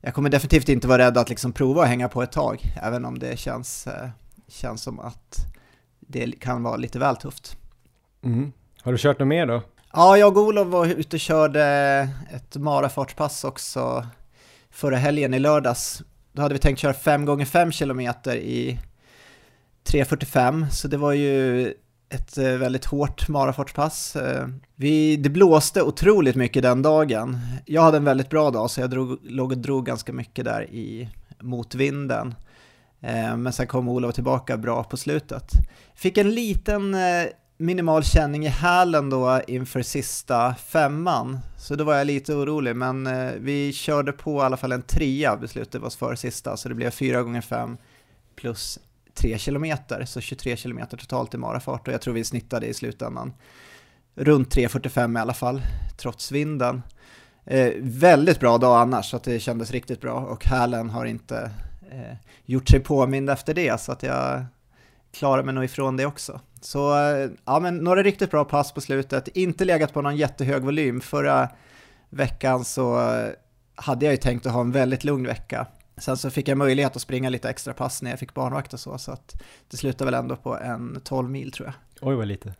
Jag 0.00 0.14
kommer 0.14 0.30
definitivt 0.30 0.68
inte 0.68 0.88
vara 0.88 1.02
rädd 1.02 1.18
att 1.18 1.28
liksom 1.28 1.52
prova 1.52 1.82
att 1.82 1.88
hänga 1.88 2.08
på 2.08 2.22
ett 2.22 2.32
tag, 2.32 2.74
även 2.82 3.04
om 3.04 3.18
det 3.18 3.38
känns, 3.38 3.86
eh, 3.86 4.08
känns 4.48 4.82
som 4.82 5.00
att 5.00 5.46
det 6.00 6.40
kan 6.40 6.62
vara 6.62 6.76
lite 6.76 6.98
väl 6.98 7.16
tufft. 7.16 7.56
Mm. 8.24 8.52
Har 8.82 8.92
du 8.92 8.98
kört 8.98 9.18
något 9.18 9.28
mer 9.28 9.46
då? 9.46 9.62
Ja, 9.92 10.16
jag 10.16 10.36
och 10.36 10.42
Olof 10.42 10.68
var 10.68 10.86
ute 10.86 11.16
och 11.16 11.20
körde 11.20 11.64
ett 12.30 12.56
marafartspass 12.56 13.44
också 13.44 14.06
förra 14.70 14.96
helgen 14.96 15.34
i 15.34 15.38
lördags. 15.38 16.02
Då 16.32 16.42
hade 16.42 16.54
vi 16.54 16.58
tänkt 16.58 16.78
köra 16.78 16.94
5 16.94 17.24
gånger 17.24 17.44
5 17.44 17.70
km 17.70 18.00
i 18.00 18.80
3.45, 19.84 20.68
så 20.70 20.88
det 20.88 20.96
var 20.96 21.12
ju 21.12 21.74
ett 22.10 22.38
eh, 22.38 22.52
väldigt 22.52 22.84
hårt 22.84 23.28
marafartspass. 23.28 24.16
Eh, 24.16 24.48
vi, 24.74 25.16
det 25.16 25.28
blåste 25.28 25.82
otroligt 25.82 26.36
mycket 26.36 26.62
den 26.62 26.82
dagen. 26.82 27.38
Jag 27.66 27.82
hade 27.82 27.96
en 27.96 28.04
väldigt 28.04 28.30
bra 28.30 28.50
dag 28.50 28.70
så 28.70 28.80
jag 28.80 28.90
drog, 28.90 29.18
låg 29.22 29.52
och 29.52 29.58
drog 29.58 29.86
ganska 29.86 30.12
mycket 30.12 30.44
där 30.44 30.70
i 30.70 31.08
motvinden. 31.40 32.34
Eh, 33.00 33.36
men 33.36 33.52
sen 33.52 33.66
kom 33.66 33.88
Olof 33.88 34.14
tillbaka 34.14 34.56
bra 34.56 34.84
på 34.84 34.96
slutet. 34.96 35.52
Fick 35.94 36.18
en 36.18 36.30
liten 36.30 36.96
minimal 37.56 38.04
känning 38.04 38.46
i 38.46 38.48
hälen 38.48 39.10
då 39.10 39.40
inför 39.46 39.82
sista 39.82 40.54
femman, 40.54 41.38
så 41.58 41.74
då 41.74 41.84
var 41.84 41.94
jag 41.94 42.06
lite 42.06 42.34
orolig, 42.34 42.76
men 42.76 43.08
vi 43.44 43.72
körde 43.72 44.12
på 44.12 44.38
i 44.38 44.40
alla 44.40 44.56
fall 44.56 44.72
en 44.72 44.82
trea, 44.82 45.36
beslutet 45.36 45.82
var 45.82 45.90
för 45.90 46.14
sista, 46.14 46.56
så 46.56 46.68
det 46.68 46.74
blev 46.74 46.90
4 46.90 47.22
gånger 47.22 47.40
5 47.40 47.76
plus 48.36 48.78
3 49.14 49.38
kilometer, 49.38 50.04
så 50.04 50.20
23 50.20 50.56
kilometer 50.56 50.96
totalt 50.96 51.34
i 51.34 51.36
marafart 51.36 51.88
och 51.88 51.94
jag 51.94 52.00
tror 52.00 52.14
vi 52.14 52.24
snittade 52.24 52.66
i 52.66 52.74
slutändan 52.74 53.32
runt 54.14 54.56
3.45 54.56 55.18
i 55.18 55.20
alla 55.20 55.34
fall, 55.34 55.62
trots 55.96 56.32
vinden. 56.32 56.82
Eh, 57.44 57.72
väldigt 57.80 58.40
bra 58.40 58.58
dag 58.58 58.80
annars, 58.80 59.10
så 59.10 59.16
att 59.16 59.24
det 59.24 59.40
kändes 59.40 59.70
riktigt 59.70 60.00
bra 60.00 60.14
och 60.14 60.44
hälen 60.44 60.90
har 60.90 61.04
inte 61.04 61.50
eh, 61.90 62.16
gjort 62.44 62.68
sig 62.68 62.80
påmind 62.80 63.30
efter 63.30 63.54
det, 63.54 63.80
så 63.80 63.92
att 63.92 64.02
jag 64.02 64.44
klarar 65.12 65.42
mig 65.42 65.54
nog 65.54 65.64
ifrån 65.64 65.96
det 65.96 66.06
också. 66.06 66.40
Så 66.60 66.98
eh, 66.98 67.30
ja, 67.44 67.60
men 67.60 67.76
några 67.76 68.02
riktigt 68.02 68.30
bra 68.30 68.44
pass 68.44 68.72
på 68.72 68.80
slutet, 68.80 69.28
inte 69.28 69.64
legat 69.64 69.92
på 69.92 70.02
någon 70.02 70.16
jättehög 70.16 70.62
volym. 70.62 71.00
Förra 71.00 71.48
veckan 72.10 72.64
så 72.64 73.14
hade 73.74 74.04
jag 74.04 74.12
ju 74.12 74.18
tänkt 74.18 74.46
att 74.46 74.52
ha 74.52 74.60
en 74.60 74.72
väldigt 74.72 75.04
lugn 75.04 75.26
vecka. 75.26 75.66
Sen 76.00 76.16
så 76.16 76.30
fick 76.30 76.48
jag 76.48 76.58
möjlighet 76.58 76.96
att 76.96 77.02
springa 77.02 77.28
lite 77.28 77.50
extra 77.50 77.74
pass 77.74 78.02
när 78.02 78.10
jag 78.10 78.18
fick 78.18 78.34
barnvakt 78.34 78.72
och 78.74 78.80
så, 78.80 78.98
så 78.98 79.12
att 79.12 79.42
det 79.70 79.76
slutade 79.76 80.10
väl 80.10 80.20
ändå 80.20 80.36
på 80.36 80.58
en 80.58 81.00
12 81.04 81.30
mil 81.30 81.52
tror 81.52 81.66
jag. 81.66 81.74
Oj, 82.08 82.14
vad 82.14 82.26
lite. 82.26 82.54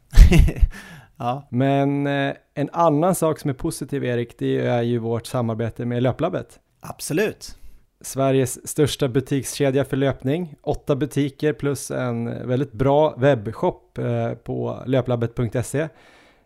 ja. 1.17 1.49
Men 1.51 2.07
eh, 2.07 2.35
en 2.55 2.71
annan 2.73 3.15
sak 3.15 3.39
som 3.39 3.51
är 3.51 3.55
positiv, 3.55 4.05
Erik, 4.05 4.39
det 4.39 4.67
är 4.67 4.83
ju 4.83 4.99
vårt 4.99 5.27
samarbete 5.27 5.85
med 5.85 6.03
Löplabbet. 6.03 6.59
Absolut. 6.81 7.57
Sveriges 8.01 8.69
största 8.69 9.09
butikskedja 9.09 9.85
för 9.85 9.97
löpning. 9.97 10.55
Åtta 10.63 10.97
butiker 10.97 11.53
plus 11.53 11.91
en 11.91 12.49
väldigt 12.49 12.73
bra 12.73 13.15
webbshop 13.17 13.99
eh, 13.99 14.33
på 14.33 14.83
löplabbet.se. 14.87 15.89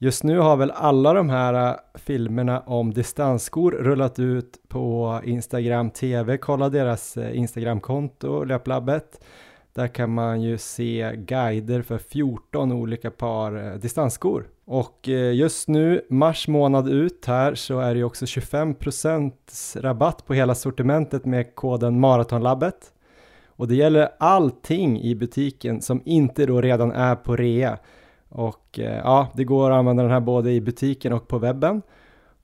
Just 0.04 0.24
nu 0.24 0.38
har 0.38 0.56
väl 0.56 0.70
alla 0.70 1.12
de 1.12 1.30
här 1.30 1.68
äh, 1.68 1.76
filmerna 1.94 2.60
om 2.60 2.94
distansskor 2.94 3.72
rullat 3.72 4.18
ut 4.18 4.68
på 4.68 5.20
Instagram 5.24 5.90
TV. 5.90 6.38
Kolla 6.38 6.68
deras 6.68 7.16
äh, 7.16 7.38
Instagramkonto, 7.38 8.44
Löplabbet. 8.44 9.24
Där 9.72 9.88
kan 9.88 10.14
man 10.14 10.42
ju 10.42 10.58
se 10.58 11.12
guider 11.16 11.82
för 11.82 11.98
14 11.98 12.72
olika 12.72 13.10
par 13.10 13.72
äh, 13.72 13.78
distansskor. 13.78 14.46
Och 14.64 15.08
just 15.32 15.68
nu, 15.68 16.06
mars 16.10 16.48
månad 16.48 16.88
ut 16.88 17.24
här, 17.26 17.54
så 17.54 17.80
är 17.80 17.94
det 17.94 17.98
ju 17.98 18.04
också 18.04 18.24
25% 18.24 19.32
rabatt 19.80 20.26
på 20.26 20.34
hela 20.34 20.54
sortimentet 20.54 21.24
med 21.24 21.54
koden 21.54 22.00
Maratonlabbet. 22.00 22.92
Och 23.46 23.68
det 23.68 23.74
gäller 23.74 24.08
allting 24.18 25.00
i 25.00 25.14
butiken 25.14 25.82
som 25.82 26.02
inte 26.04 26.46
då 26.46 26.60
redan 26.60 26.92
är 26.92 27.16
på 27.16 27.36
rea. 27.36 27.78
Och 28.34 28.78
eh, 28.78 28.98
ja, 29.04 29.28
det 29.34 29.44
går 29.44 29.70
att 29.70 29.78
använda 29.78 30.02
den 30.02 30.12
här 30.12 30.20
både 30.20 30.52
i 30.52 30.60
butiken 30.60 31.12
och 31.12 31.28
på 31.28 31.38
webben. 31.38 31.82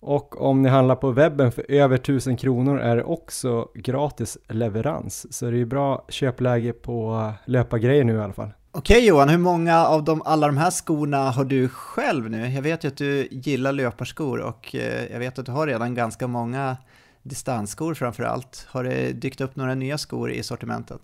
Och 0.00 0.40
om 0.40 0.62
ni 0.62 0.68
handlar 0.68 0.97
på 0.97 1.11
webben 1.11 1.52
för 1.52 1.70
över 1.70 1.97
1000 1.97 2.37
kronor 2.37 2.78
är 2.78 2.97
det 2.97 3.02
också 3.02 3.68
gratis 3.75 4.38
leverans. 4.49 5.37
Så 5.37 5.44
det 5.44 5.50
är 5.50 5.56
ju 5.59 5.66
bra 5.66 6.04
köpläge 6.09 6.73
på 6.73 7.30
löpargrejer 7.44 8.04
nu 8.04 8.14
i 8.14 8.20
alla 8.20 8.32
fall. 8.32 8.50
Okej 8.73 9.06
Johan, 9.06 9.28
hur 9.28 9.38
många 9.38 9.87
av 9.87 10.04
de, 10.04 10.23
alla 10.23 10.47
de 10.47 10.56
här 10.56 10.70
skorna 10.70 11.30
har 11.30 11.44
du 11.44 11.68
själv 11.68 12.30
nu? 12.30 12.49
Jag 12.49 12.62
vet 12.62 12.85
ju 12.85 12.88
att 12.88 12.97
du 12.97 13.28
gillar 13.30 13.73
löparskor 13.73 14.40
och 14.40 14.75
eh, 14.75 15.12
jag 15.12 15.18
vet 15.18 15.38
att 15.38 15.47
du 15.47 15.52
har 15.52 15.66
redan 15.66 15.94
ganska 15.94 16.26
många 16.26 16.76
distansskor 17.23 17.94
framför 17.94 18.23
allt. 18.23 18.66
Har 18.68 18.85
det 18.85 19.12
dykt 19.12 19.40
upp 19.40 19.56
några 19.56 19.75
nya 19.75 19.99
skor 19.99 20.30
i 20.30 20.42
sortimentet? 20.42 21.00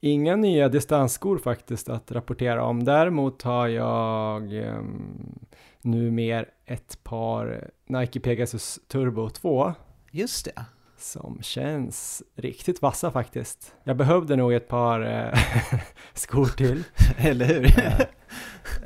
Inga 0.00 0.36
nya 0.36 0.68
distansskor 0.68 1.38
faktiskt 1.38 1.88
att 1.88 2.12
rapportera 2.12 2.64
om. 2.64 2.84
Däremot 2.84 3.42
har 3.42 3.68
jag 3.68 4.52
um, 4.52 5.38
nu 5.82 6.10
mer 6.10 6.48
ett 6.66 7.04
par 7.04 7.70
Nike 7.86 8.20
Pegasus 8.20 8.80
Turbo 8.88 9.28
2. 9.30 9.72
Just 10.10 10.44
det. 10.44 10.64
Som 10.96 11.38
känns 11.42 12.22
riktigt 12.34 12.82
vassa 12.82 13.10
faktiskt. 13.10 13.74
Jag 13.84 13.96
behövde 13.96 14.36
nog 14.36 14.52
ett 14.52 14.68
par 14.68 15.00
äh, 15.00 15.38
skor 16.14 16.46
till. 16.46 16.84
Eller 17.18 17.46
hur? 17.46 17.66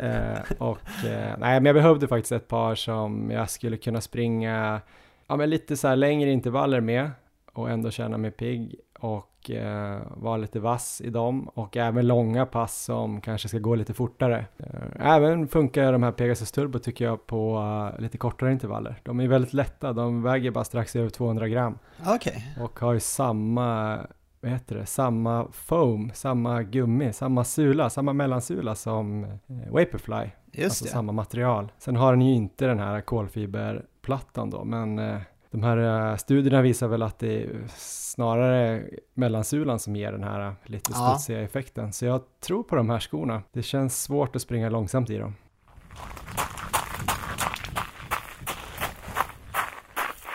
äh, 0.00 0.40
och 0.58 1.04
äh, 1.04 1.38
nej, 1.38 1.60
men 1.60 1.64
jag 1.64 1.74
behövde 1.74 2.08
faktiskt 2.08 2.32
ett 2.32 2.48
par 2.48 2.74
som 2.74 3.30
jag 3.30 3.50
skulle 3.50 3.76
kunna 3.76 4.00
springa 4.00 4.80
ja, 5.26 5.36
men 5.36 5.50
lite 5.50 5.76
så 5.76 5.88
här 5.88 5.96
längre 5.96 6.30
intervaller 6.30 6.80
med 6.80 7.10
och 7.52 7.70
ändå 7.70 7.90
känna 7.90 8.18
mig 8.18 8.30
pigg 8.30 8.74
och 8.98 9.31
eh, 9.50 9.98
vara 10.16 10.36
lite 10.36 10.60
vass 10.60 11.00
i 11.00 11.10
dem 11.10 11.48
och 11.48 11.76
även 11.76 12.06
långa 12.06 12.46
pass 12.46 12.84
som 12.84 13.20
kanske 13.20 13.48
ska 13.48 13.58
gå 13.58 13.74
lite 13.74 13.94
fortare. 13.94 14.46
Eh, 14.56 15.14
även 15.14 15.48
funkar 15.48 15.92
de 15.92 16.02
här 16.02 16.12
Pegasus 16.12 16.52
Turbo 16.52 16.78
tycker 16.78 17.04
jag 17.04 17.26
på 17.26 17.58
uh, 17.58 18.00
lite 18.00 18.18
kortare 18.18 18.52
intervaller. 18.52 19.00
De 19.02 19.20
är 19.20 19.28
väldigt 19.28 19.52
lätta, 19.52 19.92
de 19.92 20.22
väger 20.22 20.50
bara 20.50 20.64
strax 20.64 20.96
över 20.96 21.10
200 21.10 21.48
gram. 21.48 21.78
Okay. 22.16 22.42
Och 22.60 22.80
har 22.80 22.92
ju 22.92 23.00
samma, 23.00 23.98
vad 24.40 24.52
heter 24.52 24.76
det, 24.76 24.86
samma 24.86 25.46
foam, 25.52 26.10
samma 26.14 26.62
gummi, 26.62 27.12
samma 27.12 27.44
sula, 27.44 27.90
samma 27.90 28.12
mellansula 28.12 28.74
som 28.74 29.24
eh, 29.24 29.72
Vaporfly. 29.72 30.30
Just 30.52 30.64
alltså 30.64 30.84
det. 30.84 30.90
samma 30.90 31.12
material. 31.12 31.72
Sen 31.78 31.96
har 31.96 32.12
den 32.12 32.22
ju 32.22 32.34
inte 32.34 32.66
den 32.66 32.78
här 32.78 33.00
kolfiberplattan 33.00 34.50
då, 34.50 34.64
men 34.64 34.98
de 35.52 35.62
här 35.62 35.76
uh, 36.10 36.16
studierna 36.16 36.62
visar 36.62 36.88
väl 36.88 37.02
att 37.02 37.18
det 37.18 37.42
är 37.42 37.48
snarare 37.76 38.82
mellansulan 39.14 39.78
som 39.78 39.96
ger 39.96 40.12
den 40.12 40.22
här 40.22 40.48
uh, 40.48 40.52
lite 40.64 40.92
studsiga 40.92 41.38
ja. 41.38 41.44
effekten. 41.44 41.92
Så 41.92 42.04
jag 42.04 42.20
tror 42.46 42.62
på 42.62 42.76
de 42.76 42.90
här 42.90 42.98
skorna. 42.98 43.42
Det 43.52 43.62
känns 43.62 44.02
svårt 44.02 44.36
att 44.36 44.42
springa 44.42 44.70
långsamt 44.70 45.10
i 45.10 45.18
dem. 45.18 45.34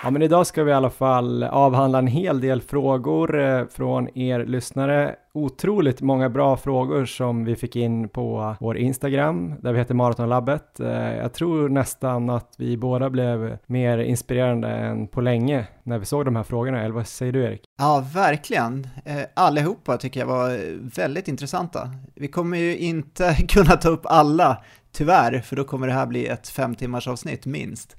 Ja, 0.04 0.12
men 0.12 0.22
idag 0.22 0.48
ska 0.48 0.64
vi 0.64 0.72
i 0.72 0.74
alla 0.74 0.90
fall 0.90 1.44
avhandla 1.44 2.00
en 2.00 2.08
hel 2.08 2.42
del 2.42 2.62
frågor 2.62 3.40
eh, 3.40 3.66
från 3.68 4.18
er 4.18 4.46
lyssnare 4.46 5.16
otroligt 5.38 6.02
många 6.02 6.30
bra 6.30 6.58
frågor 6.58 7.06
som 7.06 7.46
vi 7.46 7.56
fick 7.56 7.76
in 7.76 8.10
på 8.10 8.56
vår 8.60 8.78
Instagram 8.78 9.56
där 9.62 9.74
vi 9.74 9.80
heter 9.80 9.94
Maratonlabbet. 9.94 10.80
Eh, 10.80 11.16
jag 11.16 11.34
tror 11.34 11.70
nästan 11.70 12.30
att 12.30 12.54
vi 12.58 12.78
båda 12.78 13.10
blev 13.10 13.58
mer 13.66 13.98
inspirerande 13.98 14.68
än 14.68 15.08
på 15.08 15.22
länge 15.22 15.68
när 15.84 16.00
vi 16.00 16.06
såg 16.06 16.26
de 16.26 16.36
här 16.36 16.44
frågorna, 16.44 16.82
eller 16.82 16.96
vad 16.96 17.08
säger 17.08 17.32
du 17.32 17.44
Erik? 17.44 17.62
Ja, 17.78 18.06
verkligen. 18.14 18.88
Eh, 19.06 19.22
allihopa 19.34 19.98
tycker 19.98 20.20
jag 20.20 20.28
var 20.28 20.60
väldigt 20.96 21.28
intressanta. 21.28 21.92
Vi 22.16 22.28
kommer 22.28 22.58
ju 22.58 22.78
inte 22.78 23.34
kunna 23.48 23.76
ta 23.76 23.90
upp 23.90 24.06
alla, 24.06 24.64
tyvärr, 24.92 25.40
för 25.40 25.56
då 25.56 25.64
kommer 25.64 25.88
det 25.88 25.94
här 25.94 26.06
bli 26.06 26.28
ett 26.28 26.48
fem 26.48 26.76
timmars 26.76 27.08
avsnitt 27.08 27.46
minst. 27.46 27.96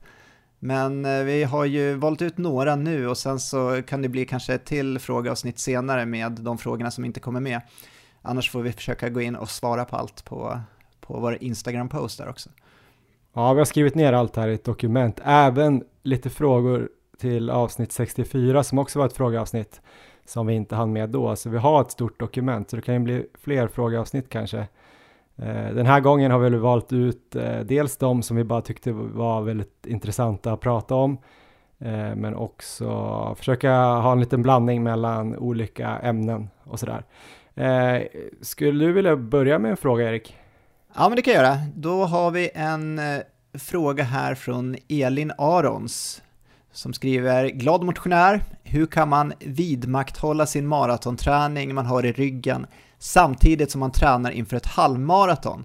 Men 0.59 1.05
eh, 1.05 1.25
vi 1.25 1.45
har 1.45 1.65
ju 1.65 1.95
valt 1.95 2.23
ut 2.23 2.39
några 2.39 2.77
nu 2.77 3.09
och 3.09 3.19
sen 3.19 3.41
så 3.41 3.83
kan 3.83 4.03
det 4.03 4.09
bli 4.09 4.27
kanske 4.27 4.55
ett 4.55 4.65
till 4.65 4.99
frågeavsnitt 4.99 5.59
senare 5.59 6.07
med 6.07 6.33
de 6.33 6.59
frågorna 6.59 6.91
som 6.91 7.05
inte 7.05 7.21
kommer 7.21 7.41
med. 7.41 7.61
Annars 8.23 8.51
får 8.51 8.63
vi 8.63 8.73
försöka 8.73 9.09
gå 9.09 9.21
in 9.21 9.37
och 9.37 9.51
svara 9.51 9.85
på 9.85 9.97
allt 9.97 10.25
på, 10.25 10.61
på 11.01 11.21
vår 11.21 11.39
Instagram-post 11.41 12.19
där 12.19 12.29
också. 12.29 12.51
Ja, 13.33 13.53
vi 13.53 13.61
har 13.61 13.65
skrivit 13.65 13.95
ner 13.95 14.13
allt 14.13 14.37
här 14.37 14.49
i 14.49 14.55
ett 14.55 14.65
dokument, 14.65 15.21
även 15.25 15.85
lite 16.03 16.31
frågor 16.31 16.89
till 17.19 17.51
avsnitt 17.51 17.93
64 17.93 18.65
som 18.65 18.79
också 18.79 18.99
var 18.99 19.07
ett 19.07 19.13
frågeavsnitt 19.13 19.81
som 20.25 20.47
vi 20.47 20.55
inte 20.55 20.75
hann 20.75 20.93
med 20.93 21.11
då, 21.11 21.37
så 21.37 21.51
vi 21.51 21.59
har 21.59 21.81
ett 21.81 21.91
stort 21.91 22.21
dokument, 22.21 22.71
så 22.71 22.77
det 22.77 22.83
kan 22.83 22.95
ju 22.95 23.01
bli 23.01 23.27
fler 23.41 23.69
frågeavsnitt 23.69 24.29
kanske. 24.29 24.67
Eh, 25.43 25.75
den 25.75 25.87
här 25.87 26.01
gången 26.01 26.31
har 26.31 26.39
vi 26.39 26.57
valt 26.57 26.93
ut 26.93 27.37
eh, 27.37 27.61
dels 27.61 27.97
de 27.97 28.23
som 28.23 28.37
vi 28.37 28.45
bara 28.45 28.61
tyckte 28.61 28.93
var 28.93 29.43
väldigt 29.43 29.87
intressanta 29.87 30.53
att 30.53 30.61
prata 30.61 30.95
om, 30.95 31.19
eh, 31.79 32.15
men 32.17 32.35
också 32.35 33.35
försöka 33.39 33.73
ha 33.77 34.13
en 34.13 34.21
liten 34.21 34.43
blandning 34.43 34.83
mellan 34.83 35.37
olika 35.37 35.89
ämnen 35.89 36.49
och 36.65 36.81
sådär. 36.81 37.05
Skulle 38.41 38.85
du 38.85 38.93
vilja 38.93 39.17
börja 39.17 39.59
med 39.59 39.71
en 39.71 39.77
fråga, 39.77 40.09
Erik? 40.11 40.37
Ja, 40.97 41.09
men 41.09 41.17
det 41.17 41.23
kan 41.23 41.35
jag 41.35 41.45
göra. 41.45 41.57
Då 41.75 42.05
har 42.05 42.31
vi 42.31 42.51
en 42.55 43.01
fråga 43.59 44.05
här 44.05 44.35
från 44.35 44.77
Elin 44.89 45.33
Arons 45.39 46.23
som 46.73 46.93
skriver 46.93 47.49
Glad 47.49 47.83
motionär, 47.83 48.43
hur 48.63 48.87
kan 48.87 49.09
man 49.09 49.33
vidmakthålla 49.39 50.47
sin 50.47 50.67
maratonträning 50.67 51.75
man 51.75 51.87
har 51.87 52.07
i 52.07 52.13
ryggen 52.13 52.67
samtidigt 52.99 53.71
som 53.71 53.79
man 53.81 53.93
tränar 53.93 54.31
inför 54.31 54.57
ett 54.57 54.67
halvmaraton 54.67 55.65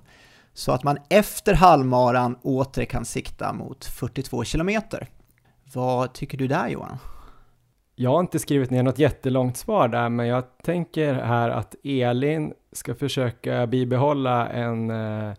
så 0.53 0.71
att 0.71 0.83
man 0.83 0.97
efter 1.09 1.53
halvmaran 1.53 2.35
åter 2.41 2.85
kan 2.85 3.05
sikta 3.05 3.53
mot 3.53 3.85
42 3.85 4.43
kilometer. 4.43 5.07
Vad 5.73 6.13
tycker 6.13 6.37
du 6.37 6.47
där 6.47 6.67
Johan? 6.67 6.97
Jag 7.95 8.09
har 8.11 8.19
inte 8.19 8.39
skrivit 8.39 8.69
ner 8.69 8.83
något 8.83 8.99
jättelångt 8.99 9.57
svar 9.57 9.87
där, 9.87 10.09
men 10.09 10.27
jag 10.27 10.43
tänker 10.63 11.13
här 11.13 11.49
att 11.49 11.75
Elin 11.83 12.53
ska 12.71 12.95
försöka 12.95 13.67
bibehålla 13.67 14.47
en 14.49 14.89
eh, 14.89 15.33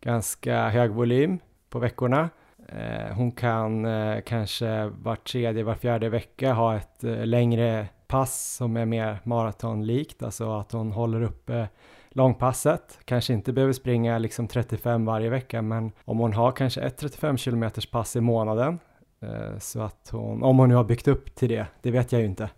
ganska 0.00 0.68
hög 0.68 0.90
volym 0.90 1.38
på 1.70 1.78
veckorna. 1.78 2.30
Eh, 2.68 3.14
hon 3.14 3.32
kan 3.32 3.84
eh, 3.84 4.20
kanske 4.20 4.86
var 4.86 5.16
tredje, 5.16 5.62
var 5.62 5.74
fjärde 5.74 6.08
vecka 6.08 6.52
ha 6.52 6.76
ett 6.76 7.04
eh, 7.04 7.26
längre 7.26 7.86
pass 8.10 8.54
som 8.56 8.76
är 8.76 8.84
mer 8.84 9.18
maratonlikt, 9.24 10.22
alltså 10.22 10.52
att 10.52 10.72
hon 10.72 10.92
håller 10.92 11.22
uppe 11.22 11.68
långpasset, 12.08 12.98
kanske 13.04 13.32
inte 13.32 13.52
behöver 13.52 13.72
springa 13.72 14.18
liksom 14.18 14.48
35 14.48 15.04
varje 15.04 15.30
vecka, 15.30 15.62
men 15.62 15.92
om 16.04 16.18
hon 16.18 16.32
har 16.32 16.52
kanske 16.52 16.80
ett 16.80 16.96
35 16.96 17.36
km 17.36 17.70
pass 17.92 18.16
i 18.16 18.20
månaden, 18.20 18.78
eh, 19.22 19.58
så 19.58 19.80
att 19.80 20.08
hon, 20.12 20.42
om 20.42 20.58
hon 20.58 20.68
nu 20.68 20.74
har 20.74 20.84
byggt 20.84 21.08
upp 21.08 21.34
till 21.34 21.48
det, 21.48 21.66
det 21.82 21.90
vet 21.90 22.12
jag 22.12 22.20
ju 22.20 22.26
inte. 22.26 22.50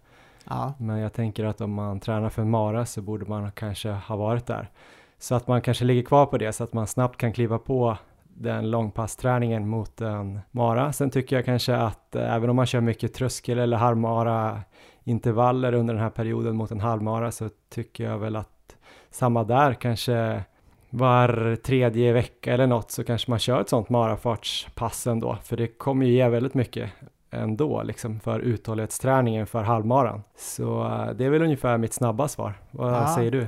Ja. 0.45 0.75
Men 0.79 0.99
jag 0.99 1.13
tänker 1.13 1.45
att 1.45 1.61
om 1.61 1.73
man 1.73 2.01
tränar 2.01 2.29
för 2.29 2.45
mara 2.45 2.87
så 2.87 3.03
borde 3.03 3.27
man 3.27 3.53
kanske 3.53 3.91
ha 3.91 4.17
varit 4.17 4.47
där. 4.47 4.71
Så 5.19 5.35
att 5.35 5.49
man 5.49 5.61
kanske 5.61 5.85
ligger 5.85 6.03
kvar 6.03 6.27
på 6.27 6.39
det 6.39 6.53
så 6.53 6.65
att 6.65 6.73
man 6.73 6.87
snabbt 6.87 7.17
kan 7.17 7.33
kliva 7.33 7.59
på 7.59 7.97
den 8.35 8.71
långpassträningen 8.71 9.69
mot 9.69 10.01
en 10.01 10.41
mara. 10.51 10.93
Sen 10.93 11.11
tycker 11.11 11.37
jag 11.37 11.45
kanske 11.45 11.77
att 11.77 12.17
eh, 12.17 12.35
även 12.35 12.51
om 12.51 12.57
man 12.57 12.67
kör 12.67 12.81
mycket 12.81 13.15
tröskel 13.15 13.59
eller 13.59 13.77
halvmara 13.77 14.61
intervaller 15.05 15.73
under 15.73 15.95
den 15.95 16.03
här 16.03 16.11
perioden 16.11 16.57
mot 16.57 16.71
en 16.71 16.81
halvmara 16.81 17.33
så 17.33 17.49
tycker 17.69 18.05
jag 18.05 18.19
väl 18.19 18.37
att 18.37 18.77
samma 19.11 19.45
där 19.45 19.75
kanske 19.75 20.43
var 20.91 21.57
tredje 21.57 22.13
vecka 22.13 22.53
eller 22.53 22.67
något 22.67 22.91
så 22.91 23.05
kanske 23.05 23.31
man 23.31 23.39
kör 23.39 23.61
ett 23.61 23.69
sånt 23.69 23.89
marafartspass 23.89 25.07
ändå 25.07 25.39
för 25.45 25.57
det 25.57 25.67
kommer 25.67 26.07
ju 26.07 26.13
ge 26.13 26.29
väldigt 26.29 26.55
mycket 26.55 26.91
ändå 27.33 27.83
liksom 27.83 28.21
för 28.21 28.41
uthållighetsträningen 28.41 29.47
för 29.47 29.63
halvmaran. 29.63 30.23
Så 30.39 30.85
eh, 30.85 31.11
det 31.17 31.25
är 31.25 31.31
väl 31.31 31.43
ungefär 31.43 31.79
mitt 31.79 31.95
snabba 31.95 32.29
svar. 32.29 32.55
Vad 32.71 32.93
ja. 32.93 33.15
säger 33.15 33.31
du? 33.31 33.47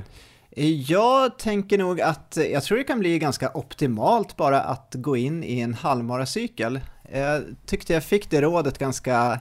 Jag 0.87 1.39
tänker 1.39 1.77
nog 1.77 2.01
att 2.01 2.37
jag 2.51 2.63
tror 2.63 2.77
det 2.77 2.83
kan 2.83 2.99
bli 2.99 3.19
ganska 3.19 3.51
optimalt 3.53 4.35
bara 4.35 4.61
att 4.61 4.95
gå 4.97 5.17
in 5.17 5.43
i 5.43 5.59
en 5.59 5.73
halvmaracykel. 5.73 6.79
Jag 7.13 7.43
tyckte 7.65 7.93
jag 7.93 8.03
fick 8.03 8.29
det 8.29 8.41
rådet 8.41 8.77
ganska 8.77 9.39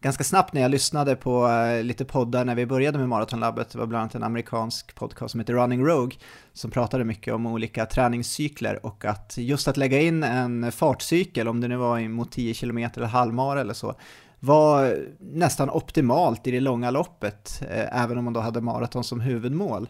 ganska 0.00 0.24
snabbt 0.24 0.52
när 0.52 0.60
jag 0.60 0.70
lyssnade 0.70 1.16
på 1.16 1.48
eh, 1.48 1.82
lite 1.82 2.04
poddar 2.04 2.44
när 2.44 2.54
vi 2.54 2.66
började 2.66 2.98
med 2.98 3.08
Maratonlabbet, 3.08 3.70
det 3.70 3.78
var 3.78 3.86
bland 3.86 4.02
annat 4.02 4.14
en 4.14 4.22
amerikansk 4.22 4.94
podcast 4.94 5.32
som 5.32 5.40
heter 5.40 5.54
Running 5.54 5.86
Rogue, 5.86 6.18
som 6.52 6.70
pratade 6.70 7.04
mycket 7.04 7.34
om 7.34 7.46
olika 7.46 7.86
träningscykler 7.86 8.86
och 8.86 9.04
att 9.04 9.34
just 9.38 9.68
att 9.68 9.76
lägga 9.76 10.00
in 10.00 10.22
en 10.22 10.72
fartcykel, 10.72 11.48
om 11.48 11.60
det 11.60 11.68
nu 11.68 11.76
var 11.76 12.08
mot 12.08 12.32
10 12.32 12.54
km 12.54 12.78
eller 12.78 13.06
halvmara 13.06 13.60
eller 13.60 13.74
så, 13.74 13.94
var 14.40 14.96
nästan 15.18 15.70
optimalt 15.70 16.46
i 16.46 16.50
det 16.50 16.60
långa 16.60 16.90
loppet, 16.90 17.62
eh, 17.70 18.02
även 18.02 18.18
om 18.18 18.24
man 18.24 18.32
då 18.32 18.40
hade 18.40 18.60
maraton 18.60 19.04
som 19.04 19.20
huvudmål. 19.20 19.88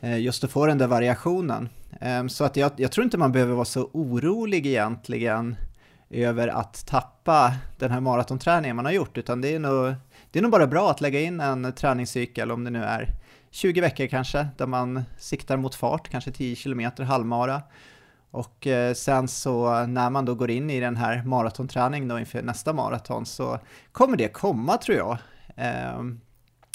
Eh, 0.00 0.20
just 0.20 0.44
att 0.44 0.50
få 0.50 0.66
den 0.66 0.78
där 0.78 0.86
variationen. 0.86 1.68
Ehm, 2.00 2.28
så 2.28 2.44
att 2.44 2.56
jag, 2.56 2.70
jag 2.76 2.92
tror 2.92 3.04
inte 3.04 3.18
man 3.18 3.32
behöver 3.32 3.54
vara 3.54 3.64
så 3.64 3.90
orolig 3.92 4.66
egentligen 4.66 5.56
över 6.12 6.48
att 6.48 6.86
tappa 6.86 7.54
den 7.78 7.90
här 7.90 8.00
maratonträningen 8.00 8.76
man 8.76 8.84
har 8.84 8.92
gjort, 8.92 9.18
utan 9.18 9.40
det 9.40 9.54
är 9.54 9.58
nog, 9.58 9.94
det 10.30 10.38
är 10.38 10.42
nog 10.42 10.52
bara 10.52 10.66
bra 10.66 10.90
att 10.90 11.00
lägga 11.00 11.20
in 11.20 11.40
en 11.40 11.72
träningscykel, 11.72 12.50
om 12.50 12.64
det 12.64 12.70
nu 12.70 12.84
är 12.84 13.08
20 13.50 13.80
veckor 13.80 14.06
kanske, 14.06 14.48
där 14.56 14.66
man 14.66 15.04
siktar 15.18 15.56
mot 15.56 15.74
fart, 15.74 16.08
kanske 16.08 16.30
10 16.30 16.56
km 16.56 16.90
halvmara. 16.98 17.62
Och 18.30 18.66
eh, 18.66 18.94
sen 18.94 19.28
så 19.28 19.86
när 19.86 20.10
man 20.10 20.24
då 20.24 20.34
går 20.34 20.50
in 20.50 20.70
i 20.70 20.80
den 20.80 20.96
här 20.96 21.22
maratonträningen 21.24 22.08
då 22.08 22.18
inför 22.18 22.42
nästa 22.42 22.72
maraton 22.72 23.26
så 23.26 23.58
kommer 23.92 24.16
det 24.16 24.28
komma 24.28 24.76
tror 24.76 24.98
jag. 24.98 25.18
Ehm, 25.56 26.20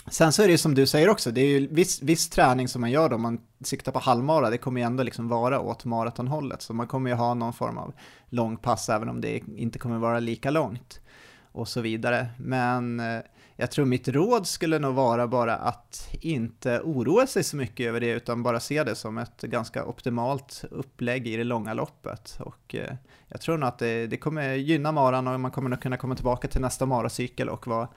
Sen 0.09 0.31
så 0.31 0.43
är 0.43 0.47
det 0.47 0.51
ju 0.51 0.57
som 0.57 0.75
du 0.75 0.87
säger 0.87 1.09
också, 1.09 1.31
det 1.31 1.41
är 1.41 1.59
ju 1.59 1.67
viss, 1.67 2.01
viss 2.01 2.29
träning 2.29 2.67
som 2.67 2.81
man 2.81 2.91
gör 2.91 3.09
då, 3.09 3.15
om 3.15 3.21
man 3.21 3.41
siktar 3.63 3.91
på 3.91 3.99
halvmara, 3.99 4.49
det 4.49 4.57
kommer 4.57 4.81
ju 4.81 4.85
ändå 4.85 5.03
liksom 5.03 5.27
vara 5.27 5.59
åt 5.59 5.85
maratonhållet, 5.85 6.61
så 6.61 6.73
man 6.73 6.87
kommer 6.87 7.09
ju 7.09 7.15
ha 7.15 7.33
någon 7.33 7.53
form 7.53 7.77
av 7.77 7.93
långpass 8.29 8.89
även 8.89 9.09
om 9.09 9.21
det 9.21 9.41
inte 9.55 9.79
kommer 9.79 9.97
vara 9.97 10.19
lika 10.19 10.49
långt 10.49 10.99
och 11.51 11.67
så 11.67 11.81
vidare. 11.81 12.27
Men 12.37 12.99
eh, 12.99 13.19
jag 13.55 13.71
tror 13.71 13.85
mitt 13.85 14.07
råd 14.07 14.47
skulle 14.47 14.79
nog 14.79 14.95
vara 14.95 15.27
bara 15.27 15.55
att 15.55 16.09
inte 16.21 16.79
oroa 16.79 17.27
sig 17.27 17.43
så 17.43 17.57
mycket 17.57 17.87
över 17.87 17.99
det 17.99 18.11
utan 18.11 18.43
bara 18.43 18.59
se 18.59 18.83
det 18.83 18.95
som 18.95 19.17
ett 19.17 19.41
ganska 19.41 19.85
optimalt 19.85 20.63
upplägg 20.71 21.27
i 21.27 21.37
det 21.37 21.43
långa 21.43 21.73
loppet. 21.73 22.37
Och 22.39 22.75
eh, 22.75 22.93
jag 23.27 23.41
tror 23.41 23.57
nog 23.57 23.67
att 23.67 23.79
det, 23.79 24.07
det 24.07 24.17
kommer 24.17 24.53
gynna 24.53 24.91
maran 24.91 25.27
och 25.27 25.39
man 25.39 25.51
kommer 25.51 25.69
nog 25.69 25.81
kunna 25.81 25.97
komma 25.97 26.15
tillbaka 26.15 26.47
till 26.47 26.61
nästa 26.61 26.85
maracykel 26.85 27.49
och 27.49 27.67
vara 27.67 27.87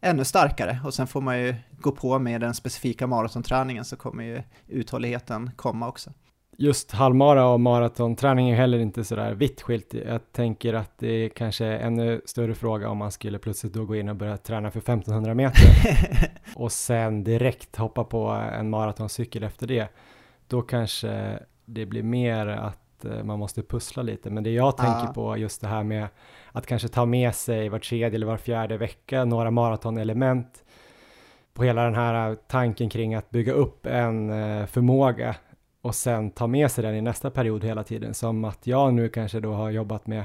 ännu 0.00 0.24
starkare. 0.24 0.80
Och 0.84 0.94
sen 0.94 1.06
får 1.06 1.20
man 1.20 1.38
ju 1.38 1.54
gå 1.70 1.92
på 1.92 2.18
med 2.18 2.40
den 2.40 2.54
specifika 2.54 3.06
maratonträningen 3.06 3.84
så 3.84 3.96
kommer 3.96 4.24
ju 4.24 4.42
uthålligheten 4.68 5.50
komma 5.56 5.88
också 5.88 6.10
just 6.60 6.90
halvmara 6.90 7.46
och 7.46 7.60
maratonträning 7.60 8.50
är 8.50 8.56
heller 8.56 8.78
inte 8.78 9.04
sådär 9.04 9.34
vitt 9.34 9.62
skilt. 9.62 9.94
Jag 9.94 10.32
tänker 10.32 10.74
att 10.74 10.98
det 10.98 11.08
är 11.08 11.28
kanske 11.28 11.66
är 11.66 11.78
ännu 11.78 12.20
större 12.24 12.54
fråga 12.54 12.88
om 12.88 12.98
man 12.98 13.12
skulle 13.12 13.38
plötsligt 13.38 13.72
då 13.72 13.84
gå 13.84 13.96
in 13.96 14.08
och 14.08 14.16
börja 14.16 14.36
träna 14.36 14.70
för 14.70 14.78
1500 14.78 15.34
meter 15.34 15.70
och 16.56 16.72
sen 16.72 17.24
direkt 17.24 17.76
hoppa 17.76 18.04
på 18.04 18.28
en 18.28 18.70
maratoncykel 18.70 19.42
efter 19.42 19.66
det. 19.66 19.88
Då 20.48 20.62
kanske 20.62 21.38
det 21.64 21.86
blir 21.86 22.02
mer 22.02 22.46
att 22.46 22.78
eh, 23.04 23.24
man 23.24 23.38
måste 23.38 23.62
pussla 23.62 24.02
lite. 24.02 24.30
Men 24.30 24.44
det 24.44 24.50
jag 24.50 24.76
tänker 24.76 25.08
ah. 25.08 25.12
på 25.12 25.36
just 25.36 25.60
det 25.60 25.66
här 25.66 25.82
med 25.82 26.08
att 26.52 26.66
kanske 26.66 26.88
ta 26.88 27.06
med 27.06 27.34
sig 27.34 27.68
var 27.68 27.78
tredje 27.78 28.16
eller 28.16 28.26
var 28.26 28.36
fjärde 28.36 28.76
vecka 28.76 29.24
några 29.24 29.50
maratonelement 29.50 30.64
på 31.54 31.64
hela 31.64 31.84
den 31.84 31.94
här 31.94 32.36
tanken 32.48 32.88
kring 32.90 33.14
att 33.14 33.30
bygga 33.30 33.52
upp 33.52 33.86
en 33.86 34.30
eh, 34.30 34.66
förmåga 34.66 35.36
och 35.82 35.94
sen 35.94 36.30
ta 36.30 36.46
med 36.46 36.70
sig 36.70 36.84
den 36.84 36.94
i 36.94 37.00
nästa 37.00 37.30
period 37.30 37.64
hela 37.64 37.84
tiden. 37.84 38.14
Som 38.14 38.44
att 38.44 38.66
jag 38.66 38.94
nu 38.94 39.08
kanske 39.08 39.40
då 39.40 39.52
har 39.52 39.70
jobbat 39.70 40.06
med 40.06 40.24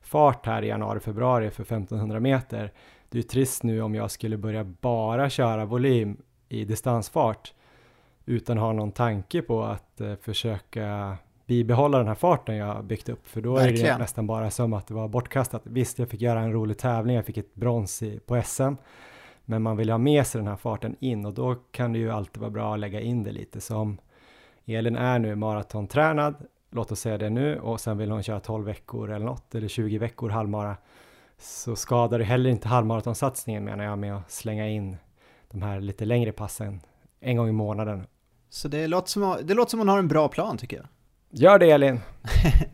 fart 0.00 0.46
här 0.46 0.62
i 0.62 0.68
januari, 0.68 1.00
februari 1.00 1.50
för 1.50 1.62
1500 1.62 2.20
meter. 2.20 2.72
Det 3.08 3.18
är 3.18 3.22
trist 3.22 3.62
nu 3.62 3.82
om 3.82 3.94
jag 3.94 4.10
skulle 4.10 4.36
börja 4.36 4.64
bara 4.64 5.30
köra 5.30 5.64
volym 5.64 6.16
i 6.48 6.64
distansfart 6.64 7.52
utan 8.26 8.58
ha 8.58 8.72
någon 8.72 8.92
tanke 8.92 9.42
på 9.42 9.62
att 9.62 10.00
eh, 10.00 10.14
försöka 10.14 11.16
bibehålla 11.46 11.98
den 11.98 12.08
här 12.08 12.14
farten 12.14 12.56
jag 12.56 12.84
byggt 12.84 13.08
upp, 13.08 13.28
för 13.28 13.40
då 13.40 13.54
Verkligen. 13.54 13.86
är 13.86 13.92
det 13.92 13.98
nästan 13.98 14.26
bara 14.26 14.50
som 14.50 14.72
att 14.72 14.86
det 14.86 14.94
var 14.94 15.08
bortkastat. 15.08 15.62
Visst, 15.64 15.98
jag 15.98 16.08
fick 16.08 16.20
göra 16.20 16.40
en 16.40 16.52
rolig 16.52 16.78
tävling, 16.78 17.16
jag 17.16 17.24
fick 17.24 17.36
ett 17.36 17.54
brons 17.54 18.02
i, 18.02 18.20
på 18.26 18.42
SM, 18.42 18.74
Men 19.44 19.62
man 19.62 19.76
vill 19.76 19.90
ha 19.90 19.98
med 19.98 20.26
sig 20.26 20.38
den 20.38 20.48
här 20.48 20.56
farten 20.56 20.96
in 21.00 21.26
och 21.26 21.34
då 21.34 21.54
kan 21.54 21.92
det 21.92 21.98
ju 21.98 22.10
alltid 22.10 22.40
vara 22.40 22.50
bra 22.50 22.74
att 22.74 22.80
lägga 22.80 23.00
in 23.00 23.22
det 23.22 23.32
lite. 23.32 23.60
Som 23.60 23.98
Elin 24.64 24.96
är 24.96 25.18
nu 25.18 25.34
maratontränad, 25.34 26.34
låt 26.70 26.92
oss 26.92 27.00
säga 27.00 27.18
det 27.18 27.30
nu, 27.30 27.58
och 27.58 27.80
sen 27.80 27.98
vill 27.98 28.10
hon 28.10 28.22
köra 28.22 28.40
12 28.40 28.64
veckor 28.64 29.10
eller 29.10 29.26
något, 29.26 29.54
eller 29.54 29.68
20 29.68 29.98
veckor 29.98 30.30
halvmara. 30.30 30.76
Så 31.38 31.76
skadar 31.76 32.18
det 32.18 32.24
heller 32.24 32.50
inte 32.50 32.68
halvmaratonsatsningen 32.68 33.64
menar 33.64 33.84
jag 33.84 33.98
med 33.98 34.16
att 34.16 34.30
slänga 34.30 34.68
in 34.68 34.96
de 35.50 35.62
här 35.62 35.80
lite 35.80 36.04
längre 36.04 36.32
passen 36.32 36.80
en 37.20 37.36
gång 37.36 37.48
i 37.48 37.52
månaden. 37.52 38.06
Så 38.48 38.68
det 38.68 38.86
låter 38.86 39.08
som, 39.08 39.36
det 39.44 39.54
låter 39.54 39.70
som 39.70 39.80
hon 39.80 39.88
har 39.88 39.98
en 39.98 40.08
bra 40.08 40.28
plan 40.28 40.58
tycker 40.58 40.76
jag. 40.76 40.86
Gör 41.38 41.58
det 41.58 41.70
Elin! 41.70 42.00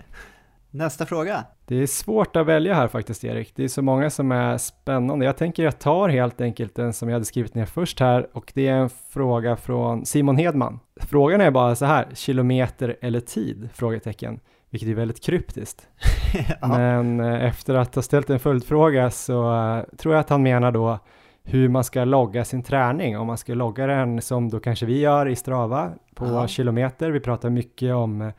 Nästa 0.71 1.07
fråga. 1.07 1.45
Det 1.67 1.77
är 1.77 1.87
svårt 1.87 2.37
att 2.37 2.47
välja 2.47 2.75
här 2.75 2.89
faktiskt 2.89 3.25
Erik. 3.25 3.53
Det 3.57 3.65
är 3.65 3.69
så 3.69 3.83
många 3.83 4.11
som 4.11 4.33
är 4.33 4.59
spännande. 4.59 5.25
Jag 5.25 5.37
tänker 5.37 5.63
jag 5.63 5.79
tar 5.79 6.09
helt 6.09 6.41
enkelt 6.41 6.75
den 6.75 6.93
som 6.93 7.09
jag 7.09 7.15
hade 7.15 7.25
skrivit 7.25 7.55
ner 7.55 7.67
först 7.67 8.01
här 8.01 8.29
och 8.33 8.53
det 8.55 8.69
är 8.69 8.75
en 8.75 8.91
fråga 9.11 9.57
från 9.57 10.07
Simon 10.07 10.37
Hedman. 10.37 10.81
Frågan 11.01 11.41
är 11.41 11.51
bara 11.51 11.75
så 11.75 11.85
här, 11.85 12.09
kilometer 12.15 12.97
eller 13.01 13.21
tid? 13.21 13.69
Frågetecken. 13.75 14.41
Vilket 14.71 14.89
är 14.89 14.95
väldigt 14.95 15.23
kryptiskt. 15.23 15.89
ja. 16.61 16.69
Men 16.69 17.21
eh, 17.21 17.45
efter 17.45 17.75
att 17.75 17.95
ha 17.95 18.03
ställt 18.03 18.31
en 18.31 18.41
följdfråga 18.41 19.11
så 19.11 19.53
uh, 19.53 19.83
tror 19.99 20.15
jag 20.15 20.21
att 20.21 20.31
han 20.31 20.43
menar 20.43 20.73
då 20.73 20.99
hur 21.45 21.69
man 21.69 21.85
ska 21.85 22.05
logga 22.05 22.45
sin 22.45 22.63
träning. 22.63 23.19
Om 23.19 23.27
man 23.27 23.39
ska 23.39 23.55
logga 23.55 23.87
den 23.87 24.23
som 24.23 24.51
då 24.51 24.61
kanske 24.61 24.87
vi 24.87 25.01
gör 25.01 25.29
i 25.29 25.37
Strava 25.37 25.93
på 26.15 26.27
ja. 26.27 26.49
kilometer. 26.49 27.11
Vi 27.11 27.21
pratar 27.21 27.51
mycket 27.51 27.95
om 27.95 28.21
uh, 28.21 28.33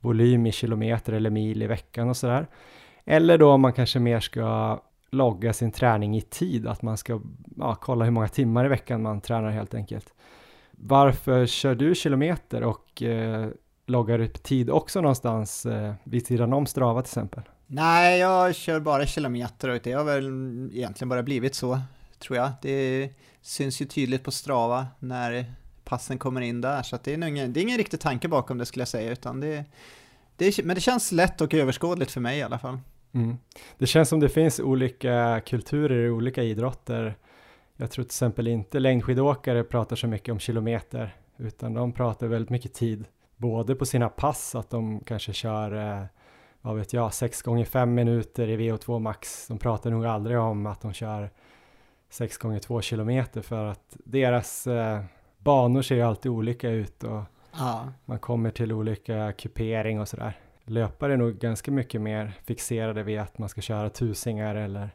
volym 0.00 0.46
i 0.46 0.52
kilometer 0.52 1.12
eller 1.12 1.30
mil 1.30 1.62
i 1.62 1.66
veckan 1.66 2.08
och 2.08 2.16
sådär. 2.16 2.46
Eller 3.04 3.38
då 3.38 3.52
om 3.52 3.60
man 3.60 3.72
kanske 3.72 3.98
mer 3.98 4.20
ska 4.20 4.80
logga 5.10 5.52
sin 5.52 5.72
träning 5.72 6.16
i 6.16 6.20
tid, 6.20 6.66
att 6.66 6.82
man 6.82 6.96
ska 6.96 7.20
ja, 7.56 7.74
kolla 7.74 8.04
hur 8.04 8.12
många 8.12 8.28
timmar 8.28 8.64
i 8.64 8.68
veckan 8.68 9.02
man 9.02 9.20
tränar 9.20 9.50
helt 9.50 9.74
enkelt. 9.74 10.14
Varför 10.70 11.46
kör 11.46 11.74
du 11.74 11.94
kilometer 11.94 12.62
och 12.62 13.02
eh, 13.02 13.48
loggar 13.86 14.18
upp 14.18 14.42
tid 14.42 14.70
också 14.70 15.00
någonstans 15.00 15.66
eh, 15.66 15.94
vid 16.04 16.26
sidan 16.26 16.52
om 16.52 16.66
Strava 16.66 17.02
till 17.02 17.08
exempel? 17.08 17.42
Nej, 17.66 18.18
jag 18.18 18.54
kör 18.54 18.80
bara 18.80 19.06
kilometer 19.06 19.68
och 19.68 19.80
det 19.82 19.92
har 19.92 20.04
väl 20.04 20.26
egentligen 20.72 21.08
bara 21.08 21.22
blivit 21.22 21.54
så, 21.54 21.80
tror 22.18 22.36
jag. 22.36 22.52
Det 22.62 23.10
syns 23.42 23.82
ju 23.82 23.84
tydligt 23.86 24.24
på 24.24 24.30
Strava 24.30 24.86
när 24.98 25.52
passen 25.84 26.18
kommer 26.18 26.40
in 26.40 26.60
där, 26.60 26.82
så 26.82 26.98
det, 27.04 27.12
är 27.12 27.26
ingen, 27.28 27.52
det 27.52 27.60
är 27.60 27.62
ingen 27.62 27.78
riktig 27.78 28.00
tanke 28.00 28.28
bakom 28.28 28.58
det 28.58 28.66
skulle 28.66 28.80
jag 28.80 28.88
säga, 28.88 29.12
utan 29.12 29.40
det, 29.40 29.64
det 30.36 30.64
men 30.64 30.74
det 30.74 30.80
känns 30.80 31.12
lätt 31.12 31.40
och 31.40 31.54
överskådligt 31.54 32.10
för 32.10 32.20
mig 32.20 32.38
i 32.38 32.42
alla 32.42 32.58
fall. 32.58 32.78
Mm. 33.12 33.36
Det 33.78 33.86
känns 33.86 34.08
som 34.08 34.20
det 34.20 34.28
finns 34.28 34.60
olika 34.60 35.40
kulturer 35.46 36.06
i 36.06 36.10
olika 36.10 36.42
idrotter. 36.42 37.16
Jag 37.76 37.90
tror 37.90 38.04
till 38.04 38.08
exempel 38.08 38.46
inte 38.46 38.78
längdskidåkare 38.78 39.64
pratar 39.64 39.96
så 39.96 40.06
mycket 40.06 40.32
om 40.32 40.38
kilometer, 40.38 41.16
utan 41.36 41.74
de 41.74 41.92
pratar 41.92 42.26
väldigt 42.26 42.50
mycket 42.50 42.74
tid, 42.74 43.04
både 43.36 43.74
på 43.74 43.86
sina 43.86 44.08
pass, 44.08 44.54
att 44.54 44.70
de 44.70 45.00
kanske 45.00 45.32
kör, 45.32 46.00
eh, 46.00 46.04
vad 46.60 46.76
vet 46.76 46.92
jag, 46.92 47.14
6 47.14 47.42
gånger 47.42 47.64
5 47.64 47.94
minuter 47.94 48.48
i 48.48 48.56
VO2 48.56 48.98
max. 48.98 49.46
De 49.48 49.58
pratar 49.58 49.90
nog 49.90 50.06
aldrig 50.06 50.38
om 50.38 50.66
att 50.66 50.80
de 50.80 50.92
kör 50.92 51.30
6 52.10 52.36
gånger 52.36 52.58
2 52.58 52.80
kilometer 52.80 53.40
för 53.40 53.64
att 53.64 53.96
deras 54.04 54.66
eh, 54.66 55.00
banor 55.38 55.82
ser 55.82 55.94
ju 55.94 56.02
alltid 56.02 56.32
olika 56.32 56.70
ut 56.70 57.04
och 57.04 57.22
ja. 57.52 57.88
man 58.04 58.18
kommer 58.18 58.50
till 58.50 58.72
olika 58.72 59.32
kupering 59.32 60.00
och 60.00 60.08
sådär. 60.08 60.38
Löpare 60.64 61.12
är 61.12 61.16
nog 61.16 61.38
ganska 61.38 61.70
mycket 61.70 62.00
mer 62.00 62.32
fixerade 62.44 63.02
vid 63.02 63.18
att 63.18 63.38
man 63.38 63.48
ska 63.48 63.60
köra 63.60 63.90
tusingar 63.90 64.54
eller 64.54 64.90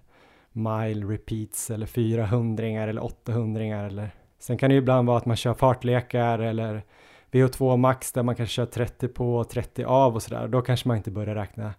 mile 0.52 1.06
repeats 1.06 1.72
eller 1.72 1.86
400 1.86 2.66
eller 2.68 3.04
800 3.04 3.64
eller 3.64 4.12
sen 4.40 4.58
kan 4.58 4.70
det 4.70 4.74
ju 4.74 4.82
ibland 4.82 5.08
vara 5.08 5.18
att 5.18 5.26
man 5.26 5.38
kör 5.38 5.54
fartlekar 5.54 6.40
eller 6.40 6.84
VO2 7.32 7.78
max 7.78 8.12
där 8.12 8.24
man 8.24 8.36
kanske 8.36 8.54
kör 8.54 8.66
30 8.66 9.08
på 9.08 9.36
och 9.36 9.50
30 9.50 9.84
av 9.84 10.16
och 10.16 10.24
sådär. 10.24 10.48
Då 10.48 10.62
kanske 10.62 10.88
man 10.88 10.98
inte 10.98 11.12
börjar 11.12 11.36
räkna 11.36 11.74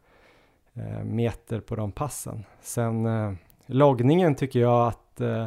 eh, 0.75 1.05
meter 1.05 1.61
på 1.61 1.77
de 1.77 1.93
passen. 1.93 2.45
Sen 2.61 3.07
eh, 3.07 3.33
loggningen 3.67 4.35
tycker 4.35 4.61
jag 4.61 4.89
att 4.89 5.21
eh, 5.21 5.47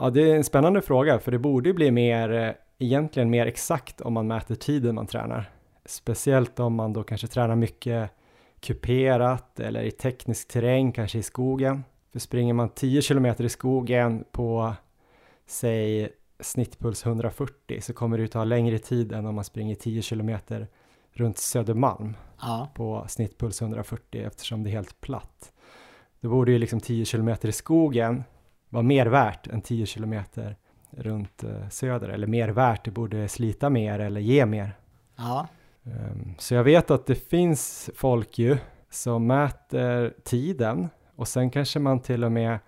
Ja, 0.00 0.10
det 0.10 0.30
är 0.30 0.36
en 0.36 0.44
spännande 0.44 0.82
fråga, 0.82 1.18
för 1.18 1.32
det 1.32 1.38
borde 1.38 1.72
bli 1.72 1.90
mer, 1.90 2.32
eh, 2.32 2.52
egentligen 2.78 3.30
mer 3.30 3.46
exakt 3.46 4.00
om 4.00 4.12
man 4.12 4.26
mäter 4.26 4.54
tiden 4.54 4.94
man 4.94 5.06
tränar. 5.06 5.50
Speciellt 5.84 6.60
om 6.60 6.74
man 6.74 6.92
då 6.92 7.02
kanske 7.02 7.26
tränar 7.26 7.56
mycket 7.56 8.10
kuperat 8.60 9.60
eller 9.60 9.82
i 9.82 9.90
teknisk 9.90 10.48
terräng, 10.48 10.92
kanske 10.92 11.18
i 11.18 11.22
skogen. 11.22 11.84
För 12.12 12.18
springer 12.18 12.54
man 12.54 12.68
10 12.68 13.02
kilometer 13.02 13.44
i 13.44 13.48
skogen 13.48 14.24
på, 14.32 14.74
säg 15.46 16.08
snittpuls 16.40 17.06
140 17.06 17.80
så 17.80 17.92
kommer 17.92 18.18
det 18.18 18.28
ta 18.28 18.44
längre 18.44 18.78
tid 18.78 19.12
än 19.12 19.26
om 19.26 19.34
man 19.34 19.44
springer 19.44 19.74
10 19.74 20.02
kilometer 20.02 20.66
runt 21.12 21.38
Södermalm 21.38 22.16
ja. 22.40 22.68
på 22.74 23.04
snittpuls 23.08 23.62
140 23.62 24.26
eftersom 24.26 24.64
det 24.64 24.70
är 24.70 24.72
helt 24.72 25.00
platt. 25.00 25.52
Då 26.20 26.28
borde 26.28 26.52
ju 26.52 26.58
liksom 26.58 26.80
10 26.80 27.04
kilometer 27.04 27.48
i 27.48 27.52
skogen 27.52 28.24
var 28.68 28.82
mer 28.82 29.06
värt 29.06 29.46
än 29.46 29.60
10 29.60 29.86
kilometer 29.86 30.56
runt 30.90 31.44
eh, 31.44 31.68
söder, 31.68 32.08
eller 32.08 32.26
mer 32.26 32.48
värt, 32.48 32.84
det 32.84 32.90
borde 32.90 33.28
slita 33.28 33.70
mer 33.70 33.98
eller 33.98 34.20
ge 34.20 34.46
mer. 34.46 34.78
Ja. 35.16 35.48
Um, 35.82 36.34
så 36.38 36.54
jag 36.54 36.64
vet 36.64 36.90
att 36.90 37.06
det 37.06 37.14
finns 37.14 37.90
folk 37.94 38.38
ju 38.38 38.56
som 38.90 39.26
mäter 39.26 40.14
tiden 40.24 40.88
och 41.16 41.28
sen 41.28 41.50
kanske 41.50 41.78
man 41.78 42.00
till 42.00 42.24
och 42.24 42.32
med 42.32 42.58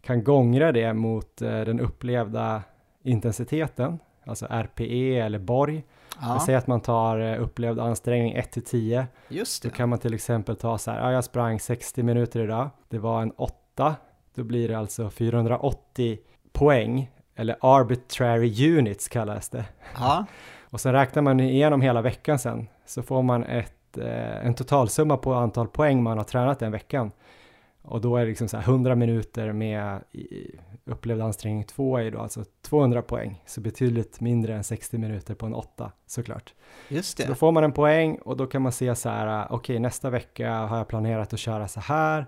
kan 0.00 0.24
gångra 0.24 0.72
det 0.72 0.94
mot 0.94 1.42
uh, 1.42 1.48
den 1.48 1.80
upplevda 1.80 2.62
intensiteten, 3.02 3.98
alltså 4.24 4.46
RPE 4.46 5.20
eller 5.20 5.38
Borg. 5.38 5.84
Ja. 6.20 6.42
Säg 6.46 6.54
att 6.54 6.66
man 6.66 6.80
tar 6.80 7.20
uh, 7.20 7.42
upplevd 7.42 7.78
ansträngning 7.80 8.32
1 8.32 8.50
till 8.52 8.64
10. 8.64 9.06
Just 9.28 9.62
det. 9.62 9.68
Då 9.68 9.74
kan 9.74 9.88
man 9.88 9.98
till 9.98 10.14
exempel 10.14 10.56
ta 10.56 10.78
så 10.78 10.90
här, 10.90 10.98
ja, 11.00 11.12
jag 11.12 11.24
sprang 11.24 11.60
60 11.60 12.02
minuter 12.02 12.40
idag, 12.40 12.70
det 12.88 12.98
var 12.98 13.22
en 13.22 13.30
8 13.30 13.96
då 14.34 14.44
blir 14.44 14.68
det 14.68 14.78
alltså 14.78 15.10
480 15.10 16.18
poäng, 16.52 17.10
eller 17.34 17.56
arbitrary 17.60 18.78
units 18.78 19.08
kallas 19.08 19.48
det. 19.48 19.64
Ja. 19.94 20.24
Och 20.70 20.80
sen 20.80 20.92
räknar 20.92 21.22
man 21.22 21.40
igenom 21.40 21.80
hela 21.80 22.02
veckan 22.02 22.38
sen, 22.38 22.68
så 22.86 23.02
får 23.02 23.22
man 23.22 23.44
ett, 23.44 23.98
eh, 23.98 24.46
en 24.46 24.54
totalsumma 24.54 25.16
på 25.16 25.34
antal 25.34 25.68
poäng 25.68 26.02
man 26.02 26.18
har 26.18 26.24
tränat 26.24 26.58
den 26.58 26.72
veckan. 26.72 27.12
Och 27.82 28.00
då 28.00 28.16
är 28.16 28.20
det 28.20 28.26
liksom 28.26 28.48
så 28.48 28.56
här 28.56 28.64
100 28.64 28.94
minuter 28.94 29.52
med 29.52 30.00
upplevd 30.90 31.20
ansträngning 31.20 31.64
2 31.64 31.98
är 31.98 32.10
då 32.10 32.18
alltså 32.18 32.44
200 32.62 33.02
poäng, 33.02 33.42
så 33.46 33.60
betydligt 33.60 34.20
mindre 34.20 34.54
än 34.54 34.64
60 34.64 34.98
minuter 34.98 35.34
på 35.34 35.46
en 35.46 35.54
8 35.54 35.92
såklart. 36.06 36.54
Just 36.88 37.16
det. 37.16 37.22
Så 37.22 37.28
då 37.28 37.34
får 37.34 37.52
man 37.52 37.64
en 37.64 37.72
poäng 37.72 38.18
och 38.18 38.36
då 38.36 38.46
kan 38.46 38.62
man 38.62 38.72
se 38.72 38.94
så 38.94 39.08
här, 39.08 39.44
okej 39.46 39.56
okay, 39.56 39.78
nästa 39.78 40.10
vecka 40.10 40.52
har 40.52 40.76
jag 40.76 40.88
planerat 40.88 41.32
att 41.32 41.38
köra 41.38 41.68
så 41.68 41.80
här, 41.80 42.26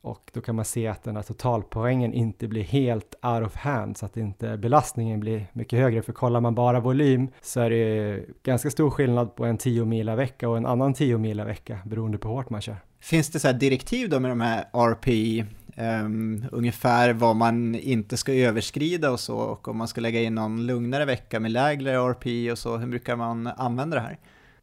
och 0.00 0.30
då 0.34 0.40
kan 0.40 0.54
man 0.54 0.64
se 0.64 0.86
att 0.86 1.02
den 1.02 1.16
här 1.16 1.22
totalpoängen 1.22 2.12
inte 2.12 2.48
blir 2.48 2.62
helt 2.62 3.14
out 3.22 3.46
of 3.46 3.56
hand 3.56 3.96
så 3.96 4.06
att 4.06 4.16
inte 4.16 4.56
belastningen 4.56 5.20
blir 5.20 5.46
mycket 5.52 5.78
högre. 5.78 6.02
För 6.02 6.12
kollar 6.12 6.40
man 6.40 6.54
bara 6.54 6.80
volym 6.80 7.28
så 7.40 7.60
är 7.60 7.70
det 7.70 8.24
ganska 8.42 8.70
stor 8.70 8.90
skillnad 8.90 9.34
på 9.34 9.44
en 9.44 9.58
10 9.58 9.84
mila 9.84 10.16
vecka 10.16 10.48
och 10.48 10.56
en 10.56 10.66
annan 10.66 10.94
10 10.94 11.18
mila 11.18 11.44
vecka 11.44 11.78
beroende 11.86 12.18
på 12.18 12.28
hur 12.28 12.34
hårt 12.34 12.50
man 12.50 12.60
kör. 12.60 12.76
Finns 13.00 13.30
det 13.30 13.40
så 13.40 13.52
direktiv 13.52 14.10
då 14.10 14.20
med 14.20 14.30
de 14.30 14.40
här 14.40 14.64
RPI, 14.72 15.44
um, 15.80 16.44
ungefär 16.52 17.12
vad 17.12 17.36
man 17.36 17.74
inte 17.74 18.16
ska 18.16 18.32
överskrida 18.32 19.10
och 19.10 19.20
så 19.20 19.36
och 19.38 19.68
om 19.68 19.76
man 19.76 19.88
ska 19.88 20.00
lägga 20.00 20.20
in 20.20 20.34
någon 20.34 20.66
lugnare 20.66 21.04
vecka 21.04 21.40
med 21.40 21.50
lägre 21.50 21.92
RP 21.92 22.52
och 22.52 22.58
så, 22.58 22.76
hur 22.76 22.86
brukar 22.86 23.16
man 23.16 23.46
använda 23.46 23.96
det 23.96 24.02
här? 24.02 24.18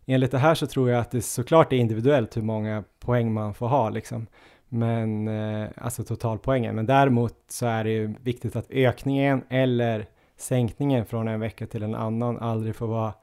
Enligt 0.05 0.31
det 0.31 0.37
här 0.37 0.55
så 0.55 0.67
tror 0.67 0.89
jag 0.89 1.01
att 1.01 1.11
det 1.11 1.21
såklart 1.21 1.73
är 1.73 1.77
individuellt 1.77 2.37
hur 2.37 2.41
många 2.41 2.83
poäng 2.99 3.33
man 3.33 3.53
får 3.53 3.67
ha 3.67 3.89
liksom 3.89 4.27
men 4.69 5.27
eh, 5.27 5.69
alltså 5.77 6.03
totalpoängen. 6.03 6.75
Men 6.75 6.85
däremot 6.85 7.33
så 7.47 7.65
är 7.65 7.83
det 7.83 7.89
ju 7.89 8.13
viktigt 8.21 8.55
att 8.55 8.71
ökningen 8.71 9.43
eller 9.49 10.05
sänkningen 10.37 11.05
från 11.05 11.27
en 11.27 11.39
vecka 11.39 11.67
till 11.67 11.83
en 11.83 11.95
annan 11.95 12.37
aldrig 12.37 12.75
får 12.75 12.87
vara 12.87 13.13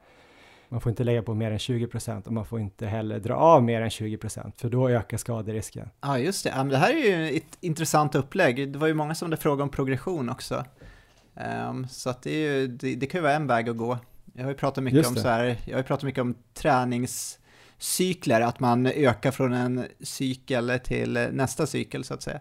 man 0.73 0.81
får 0.81 0.89
inte 0.89 1.03
lägga 1.03 1.23
på 1.23 1.33
mer 1.33 1.51
än 1.51 1.59
20 1.59 1.87
procent 1.87 2.27
och 2.27 2.33
man 2.33 2.45
får 2.45 2.59
inte 2.59 2.87
heller 2.87 3.19
dra 3.19 3.35
av 3.35 3.63
mer 3.63 3.81
än 3.81 3.89
20 3.89 4.17
procent 4.17 4.61
för 4.61 4.69
då 4.69 4.89
ökar 4.89 5.17
skaderisken. 5.17 5.89
Ja, 6.01 6.19
just 6.19 6.43
det. 6.43 6.67
det 6.69 6.77
här 6.77 6.93
är 6.93 7.29
ju 7.29 7.37
ett 7.37 7.57
intressant 7.59 8.15
upplägg. 8.15 8.73
Det 8.73 8.79
var 8.79 8.87
ju 8.87 8.93
många 8.93 9.15
som 9.15 9.25
hade 9.25 9.41
frågat 9.41 9.63
om 9.63 9.69
progression 9.69 10.29
också. 10.29 10.65
Um, 11.69 11.87
så 11.87 12.09
att 12.09 12.21
det, 12.21 12.31
är 12.31 12.53
ju, 12.53 12.67
det, 12.67 12.95
det, 12.95 13.05
kan 13.05 13.17
ju 13.17 13.21
vara 13.21 13.33
en 13.33 13.47
väg 13.47 13.69
att 13.69 13.77
gå. 13.77 13.97
Jag 14.33 14.43
har 14.43 14.49
ju 14.49 14.57
pratat 14.57 14.83
mycket 14.83 15.07
om 15.07 15.15
så 15.15 15.27
här, 15.27 15.57
jag 15.65 15.77
har 15.77 15.83
pratat 15.83 16.03
mycket 16.03 16.21
om 16.21 16.35
tränings 16.53 17.39
cykler, 17.77 18.41
att 18.41 18.59
man 18.59 18.85
ökar 18.85 19.31
från 19.31 19.53
en 19.53 19.85
cykel 19.99 20.79
till 20.83 21.27
nästa 21.31 21.67
cykel 21.67 22.03
så 22.03 22.13
att 22.13 22.21
säga. 22.21 22.39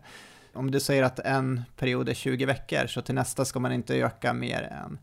Om 0.52 0.70
du 0.70 0.80
säger 0.80 1.02
att 1.02 1.18
en 1.18 1.62
period 1.76 2.08
är 2.08 2.14
20 2.14 2.46
veckor, 2.46 2.86
så 2.86 3.02
till 3.02 3.14
nästa 3.14 3.44
ska 3.44 3.60
man 3.60 3.72
inte 3.72 3.96
öka 3.96 4.32
mer 4.32 4.62
än 4.62 4.98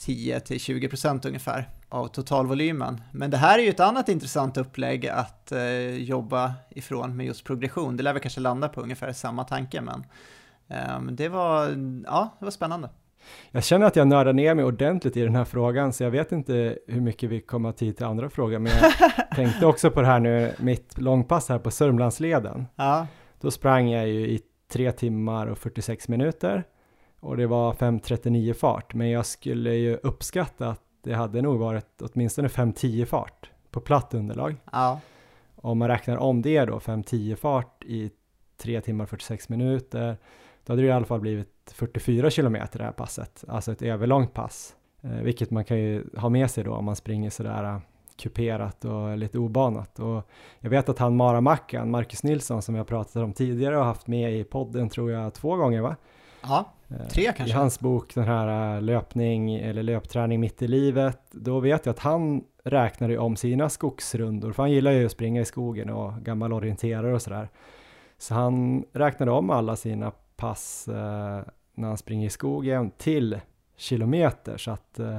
10-20% 0.00 1.26
ungefär 1.26 1.68
av 1.88 2.06
totalvolymen. 2.06 3.00
Men 3.12 3.30
det 3.30 3.36
här 3.36 3.58
är 3.58 3.62
ju 3.62 3.68
ett 3.68 3.80
annat 3.80 4.08
intressant 4.08 4.56
upplägg 4.56 5.06
att 5.06 5.52
eh, 5.52 5.94
jobba 5.96 6.54
ifrån 6.70 7.16
med 7.16 7.26
just 7.26 7.44
progression. 7.44 7.96
Det 7.96 8.02
lär 8.02 8.14
vi 8.14 8.20
kanske 8.20 8.40
landa 8.40 8.68
på 8.68 8.80
ungefär 8.80 9.12
samma 9.12 9.44
tanke, 9.44 9.80
men 9.80 10.04
Um, 10.96 11.16
det 11.16 11.28
var, 11.28 11.68
ja, 12.06 12.36
det 12.38 12.44
var 12.44 12.50
spännande. 12.50 12.88
Jag 13.50 13.64
känner 13.64 13.86
att 13.86 13.96
jag 13.96 14.08
nördar 14.08 14.32
ner 14.32 14.54
mig 14.54 14.64
ordentligt 14.64 15.16
i 15.16 15.22
den 15.22 15.34
här 15.34 15.44
frågan, 15.44 15.92
så 15.92 16.04
jag 16.04 16.10
vet 16.10 16.32
inte 16.32 16.78
hur 16.86 17.00
mycket 17.00 17.30
vi 17.30 17.40
kommer 17.40 17.68
att 17.68 17.76
tid 17.76 17.96
till 17.96 18.06
andra 18.06 18.30
frågor, 18.30 18.58
men 18.58 18.72
jag 18.72 18.92
tänkte 19.36 19.66
också 19.66 19.90
på 19.90 20.00
det 20.00 20.06
här 20.06 20.20
nu, 20.20 20.52
mitt 20.58 21.00
långpass 21.00 21.48
här 21.48 21.58
på 21.58 21.70
Sörmlandsleden. 21.70 22.66
Ja. 22.76 23.06
Då 23.40 23.50
sprang 23.50 23.90
jag 23.90 24.08
ju 24.08 24.20
i 24.20 24.40
tre 24.72 24.92
timmar 24.92 25.46
och 25.46 25.58
46 25.58 26.08
minuter 26.08 26.64
och 27.22 27.36
det 27.36 27.46
var 27.46 27.72
5.39 27.72 28.52
fart, 28.52 28.94
men 28.94 29.10
jag 29.10 29.26
skulle 29.26 29.74
ju 29.74 29.96
uppskatta 29.96 30.68
att 30.68 30.80
det 31.02 31.14
hade 31.14 31.42
nog 31.42 31.58
varit 31.58 32.02
åtminstone 32.02 32.48
5.10 32.48 33.04
fart 33.04 33.50
på 33.70 33.80
platt 33.80 34.14
underlag. 34.14 34.56
Ja. 34.72 35.00
Om 35.56 35.78
man 35.78 35.88
räknar 35.88 36.16
om 36.16 36.42
det 36.42 36.64
då, 36.64 36.78
5.10 36.78 37.36
fart 37.36 37.84
i 37.84 38.10
3 38.56 38.80
timmar 38.80 39.04
och 39.04 39.10
46 39.10 39.48
minuter, 39.48 40.16
då 40.64 40.72
hade 40.72 40.82
det 40.82 40.88
i 40.88 40.92
alla 40.92 41.06
fall 41.06 41.20
blivit 41.20 41.72
44 41.74 42.30
kilometer 42.30 42.78
det 42.78 42.84
här 42.84 42.92
passet, 42.92 43.44
alltså 43.48 43.72
ett 43.72 43.82
överlångt 43.82 44.34
pass, 44.34 44.76
eh, 45.02 45.10
vilket 45.10 45.50
man 45.50 45.64
kan 45.64 45.78
ju 45.78 46.04
ha 46.16 46.28
med 46.28 46.50
sig 46.50 46.64
då 46.64 46.74
om 46.74 46.84
man 46.84 46.96
springer 46.96 47.30
sådär 47.30 47.64
uh, 47.64 47.78
kuperat 48.16 48.84
och 48.84 49.18
lite 49.18 49.38
obanat. 49.38 49.98
Och 49.98 50.28
jag 50.58 50.70
vet 50.70 50.88
att 50.88 50.98
han 50.98 51.16
Maramackan, 51.16 51.90
Marcus 51.90 52.22
Nilsson, 52.22 52.62
som 52.62 52.74
jag 52.74 52.86
pratat 52.86 53.16
om 53.16 53.32
tidigare 53.32 53.78
och 53.78 53.84
haft 53.84 54.06
med 54.06 54.38
i 54.38 54.44
podden 54.44 54.88
tror 54.88 55.10
jag 55.10 55.34
två 55.34 55.56
gånger 55.56 55.80
va? 55.80 55.96
Ja, 56.42 56.58
eh, 56.58 56.81
tre 57.10 57.24
kanske. 57.24 57.54
I 57.54 57.58
hans 57.58 57.80
bok, 57.80 58.14
den 58.14 58.24
här 58.24 58.76
uh, 58.76 58.82
löpning 58.82 59.54
eller 59.54 59.82
löpträning 59.82 60.40
mitt 60.40 60.62
i 60.62 60.68
livet, 60.68 61.20
då 61.30 61.60
vet 61.60 61.86
jag 61.86 61.92
att 61.92 61.98
han 61.98 62.44
räknade 62.64 63.18
om 63.18 63.36
sina 63.36 63.68
skogsrundor, 63.68 64.52
för 64.52 64.62
han 64.62 64.72
gillar 64.72 64.90
ju 64.90 65.06
att 65.06 65.12
springa 65.12 65.40
i 65.40 65.44
skogen 65.44 65.90
och 65.90 66.12
gammal 66.22 66.52
orienterare 66.52 67.14
och 67.14 67.22
sådär. 67.22 67.48
Så 68.18 68.34
han 68.34 68.84
räknade 68.92 69.32
om 69.32 69.50
alla 69.50 69.76
sina 69.76 70.12
pass 70.36 70.88
eh, 70.88 71.40
när 71.74 71.88
han 71.88 71.96
springer 71.96 72.26
i 72.26 72.30
skogen 72.30 72.90
till 72.90 73.40
kilometer 73.76 74.56
så 74.56 74.70
att 74.70 74.98
eh, 74.98 75.18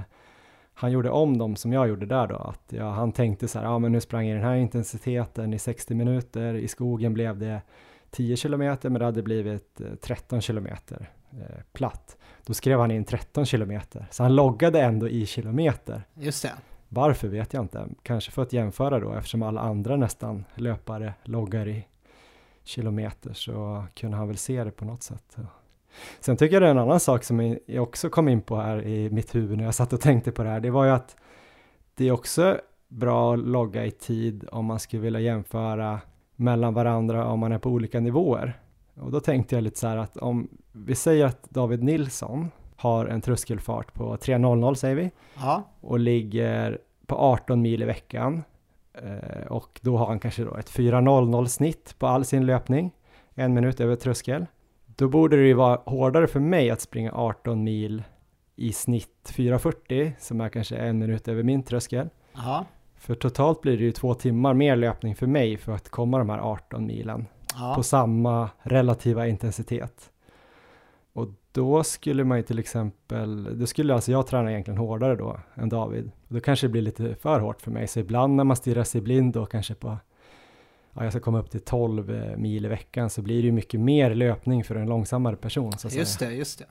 han 0.73 0.91
gjorde 0.91 1.09
om 1.09 1.37
dem 1.37 1.55
som 1.55 1.73
jag 1.73 1.87
gjorde 1.87 2.05
där 2.05 2.27
då, 2.27 2.35
att 2.35 2.63
ja, 2.69 2.89
han 2.89 3.11
tänkte 3.11 3.47
så 3.47 3.59
här, 3.59 3.65
ja 3.65 3.79
men 3.79 3.91
nu 3.91 4.01
sprang 4.01 4.27
jag 4.27 4.31
i 4.31 4.39
den 4.39 4.49
här 4.49 4.55
intensiteten 4.55 5.53
i 5.53 5.59
60 5.59 5.95
minuter, 5.95 6.53
i 6.53 6.67
skogen 6.67 7.13
blev 7.13 7.39
det 7.39 7.61
10 8.09 8.35
kilometer 8.35 8.89
men 8.89 8.99
det 8.99 9.05
hade 9.05 9.23
blivit 9.23 9.81
13 10.01 10.37
eh, 10.37 10.41
kilometer 10.41 11.09
eh, 11.39 11.61
platt. 11.73 12.17
Då 12.45 12.53
skrev 12.53 12.79
han 12.79 12.91
in 12.91 13.05
13 13.05 13.45
kilometer, 13.45 14.07
så 14.11 14.23
han 14.23 14.35
loggade 14.35 14.81
ändå 14.81 15.09
i 15.09 15.25
kilometer. 15.25 16.03
Just 16.13 16.43
det. 16.43 16.53
Varför 16.89 17.27
vet 17.27 17.53
jag 17.53 17.63
inte, 17.63 17.87
kanske 18.03 18.31
för 18.31 18.41
att 18.41 18.53
jämföra 18.53 18.99
då 18.99 19.13
eftersom 19.13 19.43
alla 19.43 19.61
andra 19.61 19.95
nästan 19.95 20.45
löpare 20.55 21.13
loggar 21.23 21.67
i 21.67 21.87
kilometer 22.63 23.33
så 23.33 23.85
kunde 23.95 24.17
han 24.17 24.27
väl 24.27 24.37
se 24.37 24.63
det 24.63 24.71
på 24.71 24.85
något 24.85 25.03
sätt. 25.03 25.37
Sen 26.19 26.37
tycker 26.37 26.53
jag 26.53 26.61
det 26.61 26.67
är 26.67 26.71
en 26.71 26.77
annan 26.77 26.99
sak 26.99 27.23
som 27.23 27.57
jag 27.65 27.83
också 27.83 28.09
kom 28.09 28.27
in 28.27 28.41
på 28.41 28.55
här 28.55 28.83
i 28.83 29.09
mitt 29.09 29.35
huvud 29.35 29.57
när 29.57 29.65
jag 29.65 29.75
satt 29.75 29.93
och 29.93 30.01
tänkte 30.01 30.31
på 30.31 30.43
det 30.43 30.49
här. 30.49 30.59
Det 30.59 30.69
var 30.69 30.85
ju 30.85 30.91
att 30.91 31.15
det 31.95 32.07
är 32.07 32.11
också 32.11 32.59
bra 32.87 33.33
att 33.33 33.39
logga 33.39 33.85
i 33.85 33.91
tid 33.91 34.47
om 34.51 34.65
man 34.65 34.79
skulle 34.79 35.01
vilja 35.01 35.19
jämföra 35.19 35.99
mellan 36.35 36.73
varandra 36.73 37.27
om 37.27 37.39
man 37.39 37.51
är 37.51 37.59
på 37.59 37.69
olika 37.69 37.99
nivåer. 37.99 38.59
Och 38.95 39.11
då 39.11 39.19
tänkte 39.19 39.55
jag 39.55 39.63
lite 39.63 39.79
så 39.79 39.87
här 39.87 39.97
att 39.97 40.17
om 40.17 40.47
vi 40.73 40.95
säger 40.95 41.25
att 41.25 41.49
David 41.49 41.83
Nilsson 41.83 42.51
har 42.75 43.05
en 43.05 43.21
tröskelfart 43.21 43.93
på 43.93 44.15
3.00 44.15 44.73
säger 44.73 44.95
vi 44.95 45.11
ja. 45.35 45.63
och 45.81 45.99
ligger 45.99 46.77
på 47.05 47.15
18 47.15 47.61
mil 47.61 47.81
i 47.81 47.85
veckan 47.85 48.43
Eh, 48.93 49.47
och 49.47 49.79
då 49.83 49.97
har 49.97 50.05
han 50.05 50.19
kanske 50.19 50.43
då 50.43 50.55
ett 50.55 50.71
4.00 50.71 51.45
snitt 51.45 51.95
på 51.99 52.07
all 52.07 52.25
sin 52.25 52.45
löpning, 52.45 52.91
en 53.35 53.53
minut 53.53 53.79
över 53.79 53.95
tröskel. 53.95 54.45
Då 54.85 55.07
borde 55.07 55.37
det 55.37 55.47
ju 55.47 55.53
vara 55.53 55.81
hårdare 55.85 56.27
för 56.27 56.39
mig 56.39 56.69
att 56.69 56.81
springa 56.81 57.11
18 57.13 57.63
mil 57.63 58.03
i 58.55 58.73
snitt 58.73 59.33
4.40 59.35 60.13
som 60.19 60.41
är 60.41 60.49
kanske 60.49 60.75
en 60.75 60.99
minut 60.99 61.27
över 61.27 61.43
min 61.43 61.63
tröskel. 61.63 62.09
Aha. 62.35 62.65
För 62.95 63.15
totalt 63.15 63.61
blir 63.61 63.77
det 63.77 63.83
ju 63.83 63.91
två 63.91 64.13
timmar 64.13 64.53
mer 64.53 64.75
löpning 64.75 65.15
för 65.15 65.27
mig 65.27 65.57
för 65.57 65.71
att 65.71 65.89
komma 65.89 66.17
de 66.17 66.29
här 66.29 66.39
18 66.39 66.85
milen 66.85 67.27
Aha. 67.55 67.75
på 67.75 67.83
samma 67.83 68.49
relativa 68.61 69.27
intensitet. 69.27 70.11
Då 71.53 71.83
skulle 71.83 72.23
man 72.23 72.37
ju 72.37 72.43
till 72.43 72.59
exempel, 72.59 73.59
då 73.59 73.65
skulle 73.65 73.93
alltså 73.93 74.11
jag 74.11 74.27
träna 74.27 74.51
egentligen 74.51 74.77
hårdare 74.77 75.15
då 75.15 75.39
än 75.55 75.69
David. 75.69 76.11
Då 76.27 76.39
kanske 76.39 76.67
det 76.67 76.71
blir 76.71 76.81
lite 76.81 77.15
för 77.15 77.39
hårt 77.39 77.61
för 77.61 77.71
mig, 77.71 77.87
så 77.87 77.99
ibland 77.99 78.35
när 78.35 78.43
man 78.43 78.57
stirrar 78.57 78.83
sig 78.83 79.01
blind 79.01 79.33
då 79.33 79.45
kanske 79.45 79.75
på, 79.75 79.97
ja 80.93 81.03
jag 81.03 81.13
ska 81.13 81.19
komma 81.19 81.39
upp 81.39 81.51
till 81.51 81.61
12 81.61 82.11
eh, 82.11 82.37
mil 82.37 82.65
i 82.65 82.67
veckan, 82.67 83.09
så 83.09 83.21
blir 83.21 83.41
det 83.41 83.45
ju 83.45 83.51
mycket 83.51 83.79
mer 83.79 84.15
löpning 84.15 84.63
för 84.63 84.75
en 84.75 84.87
långsammare 84.87 85.35
person. 85.35 85.71
Så 85.71 85.87
att 85.87 85.95
just 85.95 86.19
säga. 86.19 86.29
det, 86.29 86.35
just 86.35 86.59
det. 86.59 86.65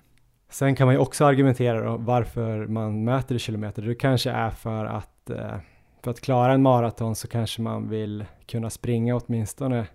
Sen 0.48 0.74
kan 0.74 0.86
man 0.86 0.94
ju 0.94 1.00
också 1.00 1.24
argumentera 1.24 1.84
då 1.84 1.96
varför 1.96 2.66
man 2.66 3.04
mäter 3.04 3.36
i 3.36 3.38
kilometer. 3.38 3.82
Det 3.82 3.94
kanske 3.94 4.30
är 4.30 4.50
för 4.50 4.84
att, 4.84 5.30
eh, 5.30 5.56
för 6.02 6.10
att 6.10 6.20
klara 6.20 6.52
en 6.52 6.62
maraton 6.62 7.14
så 7.14 7.28
kanske 7.28 7.62
man 7.62 7.88
vill 7.88 8.24
kunna 8.46 8.70
springa 8.70 9.16
åtminstone 9.16 9.86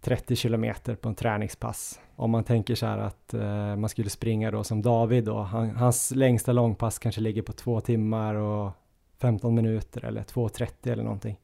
30 0.00 0.36
kilometer 0.36 0.94
på 0.94 1.08
en 1.08 1.14
träningspass. 1.14 2.00
Om 2.22 2.30
man 2.30 2.44
tänker 2.44 2.74
så 2.74 2.86
här 2.86 2.98
att 2.98 3.34
eh, 3.34 3.76
man 3.76 3.88
skulle 3.88 4.10
springa 4.10 4.50
då 4.50 4.64
som 4.64 4.82
David 4.82 5.24
då, 5.24 5.38
han, 5.38 5.70
hans 5.70 6.10
längsta 6.10 6.52
långpass 6.52 6.98
kanske 6.98 7.20
ligger 7.20 7.42
på 7.42 7.52
två 7.52 7.80
timmar 7.80 8.34
och 8.34 8.72
15 9.18 9.54
minuter 9.54 10.04
eller 10.04 10.22
2.30 10.22 10.92
eller 10.92 11.02
någonting. 11.02 11.40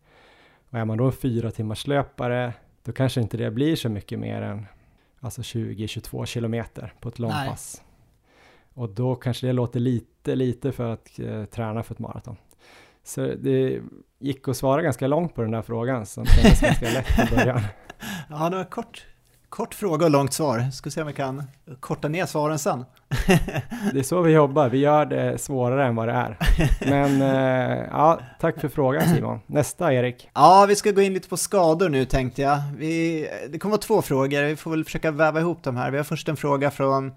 Och 0.70 0.78
är 0.78 0.84
man 0.84 0.98
då 0.98 1.04
en 1.04 1.12
fyra 1.12 1.50
timmars 1.50 1.86
löpare, 1.86 2.52
då 2.82 2.92
kanske 2.92 3.20
inte 3.20 3.36
det 3.36 3.50
blir 3.50 3.76
så 3.76 3.88
mycket 3.88 4.18
mer 4.18 4.42
än 4.42 4.66
alltså 5.20 5.42
20-22 5.42 6.24
kilometer 6.24 6.92
på 7.00 7.08
ett 7.08 7.18
långpass. 7.18 7.82
Nej. 7.82 8.84
Och 8.84 8.90
då 8.90 9.14
kanske 9.14 9.46
det 9.46 9.52
låter 9.52 9.80
lite, 9.80 10.34
lite 10.34 10.72
för 10.72 10.92
att 10.92 11.18
eh, 11.18 11.44
träna 11.44 11.82
för 11.82 11.94
ett 11.94 11.98
maraton. 11.98 12.36
Så 13.04 13.20
det 13.20 13.80
gick 14.18 14.48
att 14.48 14.56
svara 14.56 14.82
ganska 14.82 15.06
långt 15.06 15.34
på 15.34 15.42
den 15.42 15.50
där 15.50 15.62
frågan 15.62 16.06
som 16.06 16.26
kändes 16.26 16.60
ganska 16.60 16.90
lätt 16.90 17.32
i 17.32 17.36
början. 17.36 17.60
Ja, 18.30 18.50
det 18.50 18.56
var 18.56 18.64
kort, 18.64 19.06
kort 19.48 19.74
fråga 19.74 20.04
och 20.04 20.10
långt 20.10 20.32
svar. 20.32 20.70
Ska 20.70 20.90
se 20.90 21.00
om 21.00 21.06
vi 21.06 21.12
kan 21.12 21.42
korta 21.80 22.08
ner 22.08 22.26
svaren 22.26 22.58
sen. 22.58 22.84
det 23.92 23.98
är 23.98 24.02
så 24.02 24.22
vi 24.22 24.32
jobbar, 24.32 24.68
vi 24.68 24.78
gör 24.78 25.06
det 25.06 25.38
svårare 25.38 25.86
än 25.86 25.96
vad 25.96 26.08
det 26.08 26.14
är. 26.14 26.36
Men 26.80 27.22
eh, 27.22 27.86
ja, 27.90 28.20
tack 28.40 28.60
för 28.60 28.68
frågan 28.68 29.14
Simon. 29.14 29.40
Nästa 29.46 29.92
Erik. 29.92 30.30
Ja, 30.34 30.66
vi 30.68 30.76
ska 30.76 30.90
gå 30.90 31.00
in 31.00 31.14
lite 31.14 31.28
på 31.28 31.36
skador 31.36 31.88
nu 31.88 32.04
tänkte 32.04 32.42
jag. 32.42 32.58
Vi, 32.76 33.28
det 33.50 33.58
kommer 33.58 33.70
vara 33.70 33.80
två 33.80 34.02
frågor, 34.02 34.42
vi 34.42 34.56
får 34.56 34.70
väl 34.70 34.84
försöka 34.84 35.10
väva 35.10 35.40
ihop 35.40 35.62
dem 35.62 35.76
här. 35.76 35.90
Vi 35.90 35.96
har 35.96 36.04
först 36.04 36.28
en 36.28 36.36
fråga 36.36 36.70
från 36.70 37.12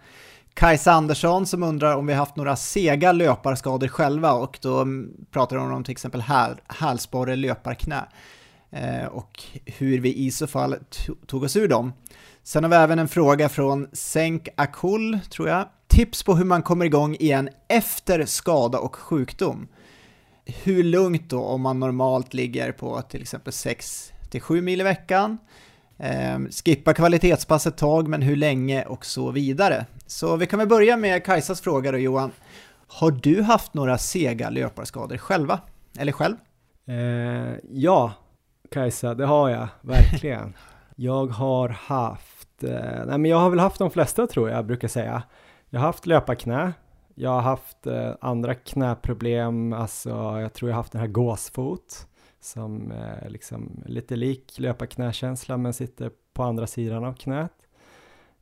Kajsa 0.53 0.91
Andersson 0.91 1.45
som 1.45 1.63
undrar 1.63 1.95
om 1.95 2.07
vi 2.07 2.13
haft 2.13 2.35
några 2.35 2.55
sega 2.55 3.11
löparskador 3.11 3.87
själva 3.87 4.33
och 4.33 4.59
då 4.61 4.85
pratar 5.31 5.57
hon 5.57 5.71
om 5.71 5.83
till 5.83 5.91
exempel 5.91 6.23
hälsporre, 6.67 7.35
löparknä. 7.35 8.05
Eh, 8.71 9.05
och 9.05 9.43
hur 9.65 9.99
vi 9.99 10.15
i 10.15 10.31
så 10.31 10.47
fall 10.47 10.75
tog 11.27 11.43
oss 11.43 11.55
ur 11.55 11.67
dem. 11.67 11.93
Sen 12.43 12.63
har 12.63 12.69
vi 12.69 12.75
även 12.75 12.99
en 12.99 13.07
fråga 13.07 13.49
från 13.49 13.87
Senk 13.93 14.49
Akul, 14.55 15.19
tror 15.29 15.49
jag. 15.49 15.67
Tips 15.87 16.23
på 16.23 16.35
hur 16.35 16.45
man 16.45 16.61
kommer 16.61 16.85
igång 16.85 17.15
igen 17.19 17.49
efter 17.67 18.25
skada 18.25 18.79
och 18.79 18.95
sjukdom. 18.95 19.67
Hur 20.45 20.83
lugnt 20.83 21.29
då 21.29 21.43
om 21.43 21.61
man 21.61 21.79
normalt 21.79 22.33
ligger 22.33 22.71
på 22.71 23.01
till 23.01 23.21
exempel 23.21 23.53
6-7 23.53 24.61
mil 24.61 24.81
i 24.81 24.83
veckan? 24.83 25.37
Ehm, 25.97 26.49
skippa 26.49 26.93
kvalitetspass 26.93 27.67
ett 27.67 27.77
tag, 27.77 28.07
men 28.07 28.21
hur 28.21 28.35
länge 28.35 28.85
och 28.85 29.05
så 29.05 29.31
vidare. 29.31 29.85
Så 30.05 30.35
vi 30.35 30.45
kan 30.45 30.59
väl 30.59 30.67
börja 30.67 30.97
med 30.97 31.25
Kajsas 31.25 31.61
fråga 31.61 31.91
då 31.91 31.97
Johan. 31.97 32.31
Har 32.87 33.11
du 33.11 33.41
haft 33.41 33.73
några 33.73 33.97
sega 33.97 34.49
löparskador 34.49 35.17
själva? 35.17 35.59
Eller 35.97 36.11
själv? 36.11 36.35
Eh, 36.87 37.55
ja, 37.71 38.13
Kajsa, 38.71 39.13
det 39.13 39.25
har 39.25 39.49
jag 39.49 39.67
verkligen 39.81 40.53
jag 41.01 41.27
har 41.27 41.69
haft, 41.69 42.63
eh, 42.63 43.05
nej 43.05 43.17
men 43.17 43.25
jag 43.25 43.37
har 43.37 43.49
väl 43.49 43.59
haft 43.59 43.79
de 43.79 43.91
flesta 43.91 44.27
tror 44.27 44.49
jag, 44.49 44.65
brukar 44.65 44.87
säga. 44.87 45.23
Jag 45.69 45.79
har 45.79 45.87
haft 45.87 46.05
löparknä, 46.05 46.73
jag 47.15 47.29
har 47.29 47.41
haft 47.41 47.87
eh, 47.87 48.11
andra 48.21 48.55
knäproblem, 48.55 49.73
alltså 49.73 50.09
jag 50.39 50.53
tror 50.53 50.69
jag 50.69 50.75
har 50.75 50.79
haft 50.79 50.91
den 50.91 51.01
här 51.01 51.07
gåsfot 51.07 52.07
som 52.39 52.91
är 52.91 53.29
liksom 53.29 53.83
lite 53.85 54.15
lik 54.15 54.59
löparknäkänsla 54.59 55.57
men 55.57 55.73
sitter 55.73 56.11
på 56.33 56.43
andra 56.43 56.67
sidan 56.67 57.03
av 57.05 57.13
knät. 57.13 57.53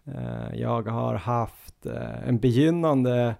Eh, 0.06 0.60
jag 0.60 0.88
har 0.88 1.15
haft 1.15 1.86
eh, 1.86 2.28
en 2.28 2.39
begynnande, 2.39 3.36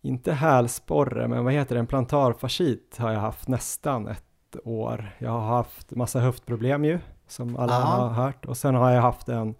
inte 0.00 0.32
hälsporre, 0.32 1.28
men 1.28 1.44
vad 1.44 1.52
heter 1.52 1.74
det, 1.74 1.78
en 1.78 1.86
plantarfascit 1.86 2.96
har 2.98 3.12
jag 3.12 3.20
haft 3.20 3.48
nästan 3.48 4.08
ett 4.08 4.56
år. 4.64 5.10
Jag 5.18 5.30
har 5.30 5.56
haft 5.56 5.90
massa 5.90 6.20
höftproblem 6.20 6.84
ju, 6.84 6.98
som 7.28 7.56
alla 7.56 7.72
Aha. 7.72 8.08
har 8.08 8.24
hört. 8.24 8.46
Och 8.46 8.56
sen 8.56 8.74
har 8.74 8.90
jag 8.90 9.02
haft 9.02 9.28
en 9.28 9.54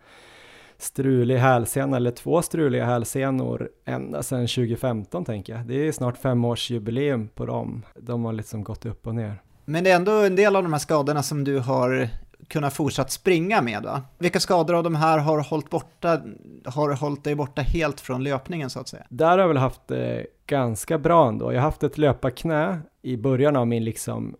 strulig 0.78 1.36
hälsena, 1.36 1.96
eller 1.96 2.10
två 2.10 2.42
struliga 2.42 2.84
hälsenor 2.84 3.68
ända 3.84 4.22
sedan 4.22 4.46
2015 4.46 5.24
tänker 5.24 5.56
jag. 5.56 5.66
Det 5.66 5.88
är 5.88 5.92
snart 5.92 6.18
femårsjubileum 6.18 7.28
på 7.28 7.46
dem. 7.46 7.82
De 7.96 8.24
har 8.24 8.32
liksom 8.32 8.64
gått 8.64 8.86
upp 8.86 9.06
och 9.06 9.14
ner. 9.14 9.42
Men 9.64 9.84
det 9.84 9.90
är 9.90 9.96
ändå 9.96 10.12
en 10.12 10.36
del 10.36 10.56
av 10.56 10.62
de 10.62 10.72
här 10.72 10.80
skadorna 10.80 11.22
som 11.22 11.44
du 11.44 11.58
har 11.58 12.08
kunnat 12.48 12.72
fortsatt 12.74 13.12
springa 13.12 13.62
med 13.62 13.82
va? 13.82 14.02
Vilka 14.18 14.40
skador 14.40 14.74
av 14.74 14.82
de 14.82 14.94
här 14.94 15.18
har 15.18 15.38
hållit, 15.38 15.70
borta, 15.70 16.20
har 16.64 16.96
hållit 16.96 17.24
dig 17.24 17.34
borta 17.34 17.62
helt 17.62 18.00
från 18.00 18.24
löpningen 18.24 18.70
så 18.70 18.80
att 18.80 18.88
säga? 18.88 19.06
Där 19.08 19.30
har 19.30 19.38
jag 19.38 19.48
väl 19.48 19.56
haft 19.56 19.86
det 19.86 20.26
ganska 20.46 20.98
bra 20.98 21.28
ändå. 21.28 21.52
Jag 21.52 21.58
har 21.58 21.64
haft 21.64 21.82
ett 21.82 21.98
löparknä 21.98 22.80
i 23.02 23.16
början 23.16 23.56
av 23.56 23.66
min 23.66 23.84
liksom 23.84 24.36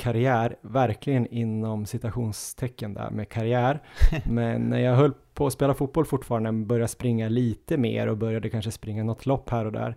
löparkarriär, 0.00 0.56
verkligen 0.62 1.26
inom 1.26 1.86
citationstecken 1.86 2.94
där 2.94 3.10
med 3.10 3.28
karriär. 3.28 3.82
Men 4.24 4.62
när 4.62 4.80
jag 4.80 4.96
höll 4.96 5.12
på 5.34 5.46
att 5.46 5.52
spela 5.52 5.74
fotboll 5.74 6.04
fortfarande, 6.04 6.52
började 6.52 6.88
springa 6.88 7.28
lite 7.28 7.76
mer 7.76 8.06
och 8.06 8.16
började 8.16 8.50
kanske 8.50 8.70
springa 8.70 9.04
något 9.04 9.26
lopp 9.26 9.50
här 9.50 9.64
och 9.64 9.72
där, 9.72 9.96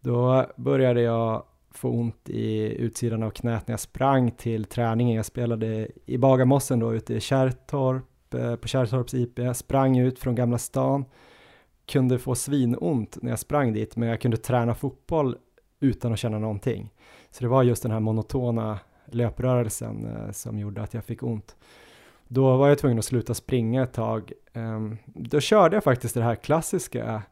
då 0.00 0.46
började 0.56 1.00
jag 1.00 1.44
få 1.70 1.90
ont 1.90 2.30
i 2.30 2.76
utsidan 2.82 3.22
av 3.22 3.30
knät 3.30 3.68
när 3.68 3.72
jag 3.72 3.80
sprang 3.80 4.30
till 4.30 4.64
träningen. 4.64 5.16
Jag 5.16 5.26
spelade 5.26 5.88
i 6.06 6.18
Bagarmossen 6.18 6.78
då 6.78 6.94
ute 6.94 7.14
i 7.14 7.20
Kärrtorp, 7.20 8.34
eh, 8.34 8.56
på 8.56 8.68
Kärrtorps 8.68 9.14
IP, 9.14 9.38
jag 9.38 9.56
sprang 9.56 9.98
ut 9.98 10.18
från 10.18 10.34
Gamla 10.34 10.58
stan, 10.58 11.04
kunde 11.86 12.18
få 12.18 12.34
svinont 12.34 13.18
när 13.22 13.30
jag 13.30 13.38
sprang 13.38 13.72
dit, 13.72 13.96
men 13.96 14.08
jag 14.08 14.20
kunde 14.20 14.36
träna 14.36 14.74
fotboll 14.74 15.36
utan 15.80 16.12
att 16.12 16.18
känna 16.18 16.38
någonting. 16.38 16.90
Så 17.30 17.44
det 17.44 17.48
var 17.48 17.62
just 17.62 17.82
den 17.82 17.92
här 17.92 18.00
monotona 18.00 18.78
löprörelsen 19.06 20.06
eh, 20.06 20.32
som 20.32 20.58
gjorde 20.58 20.82
att 20.82 20.94
jag 20.94 21.04
fick 21.04 21.22
ont. 21.22 21.56
Då 22.28 22.56
var 22.56 22.68
jag 22.68 22.78
tvungen 22.78 22.98
att 22.98 23.04
sluta 23.04 23.34
springa 23.34 23.82
ett 23.82 23.92
tag. 23.92 24.32
Ehm, 24.52 24.96
då 25.04 25.40
körde 25.40 25.76
jag 25.76 25.84
faktiskt 25.84 26.14
det 26.14 26.22
här 26.22 26.34
klassiska 26.34 27.22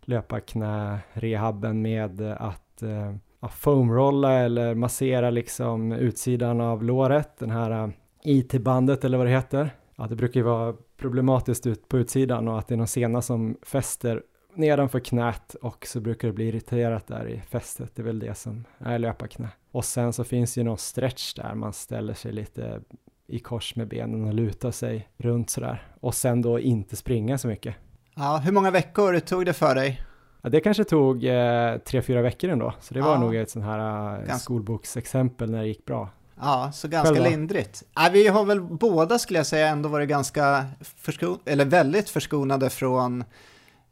löparknä-rehabben 0.00 1.82
med 1.82 2.20
att 2.20 2.82
eh, 2.82 3.14
foamrolla 3.48 4.32
eller 4.32 4.74
massera 4.74 5.30
liksom 5.30 5.92
utsidan 5.92 6.60
av 6.60 6.84
låret, 6.84 7.38
den 7.38 7.50
här 7.50 7.70
eh, 7.70 7.90
IT-bandet 8.24 9.04
eller 9.04 9.18
vad 9.18 9.26
det 9.26 9.30
heter. 9.30 9.70
Ja, 9.96 10.06
det 10.06 10.16
brukar 10.16 10.40
ju 10.40 10.44
vara 10.44 10.74
problematiskt 10.96 11.66
ut 11.66 11.88
på 11.88 11.98
utsidan 11.98 12.48
och 12.48 12.58
att 12.58 12.68
det 12.68 12.74
är 12.74 12.76
någon 12.76 12.86
sena 12.86 13.22
som 13.22 13.56
fäster 13.62 14.22
nedanför 14.54 15.00
knät 15.00 15.54
och 15.54 15.86
så 15.86 16.00
brukar 16.00 16.28
det 16.28 16.34
bli 16.34 16.48
irriterat 16.48 17.06
där 17.06 17.28
i 17.28 17.40
fästet. 17.40 17.90
Det 17.94 18.02
är 18.02 18.04
väl 18.04 18.18
det 18.18 18.34
som 18.34 18.64
är 18.78 18.98
löparknä. 18.98 19.48
Och 19.70 19.84
sen 19.84 20.12
så 20.12 20.24
finns 20.24 20.58
ju 20.58 20.62
någon 20.62 20.78
stretch 20.78 21.34
där 21.34 21.54
man 21.54 21.72
ställer 21.72 22.14
sig 22.14 22.32
lite 22.32 22.80
i 23.26 23.38
kors 23.38 23.76
med 23.76 23.88
benen 23.88 24.24
och 24.24 24.34
lutar 24.34 24.70
sig 24.70 25.08
runt 25.16 25.50
sådär. 25.50 25.86
Och 26.00 26.14
sen 26.14 26.42
då 26.42 26.60
inte 26.60 26.96
springa 26.96 27.38
så 27.38 27.48
mycket. 27.48 27.74
Ja, 28.14 28.36
hur 28.44 28.52
många 28.52 28.70
veckor 28.70 29.18
tog 29.18 29.46
det 29.46 29.52
för 29.52 29.74
dig? 29.74 30.02
Ja, 30.42 30.48
det 30.50 30.60
kanske 30.60 30.84
tog 30.84 31.24
eh, 31.24 31.78
tre, 31.78 32.02
fyra 32.02 32.22
veckor 32.22 32.50
ändå, 32.50 32.74
så 32.80 32.94
det 32.94 33.00
var 33.00 33.18
nog 33.18 33.34
ett 33.36 33.50
sånt 33.50 33.64
här 33.64 34.14
eh, 34.28 34.36
skolboksexempel 34.36 35.50
när 35.50 35.60
det 35.60 35.68
gick 35.68 35.84
bra. 35.84 36.10
Ja, 36.40 36.70
så 36.72 36.88
ganska 36.88 37.14
Själva. 37.14 37.28
lindrigt. 37.28 37.82
Ja, 37.94 38.10
vi 38.12 38.28
har 38.28 38.44
väl 38.44 38.60
båda 38.60 39.18
skulle 39.18 39.38
jag 39.38 39.46
säga 39.46 39.68
ändå 39.68 39.88
varit 39.88 40.08
ganska 40.08 40.64
förskon 40.80 41.38
eller 41.44 41.64
väldigt 41.64 42.08
förskonade 42.08 42.70
från 42.70 43.24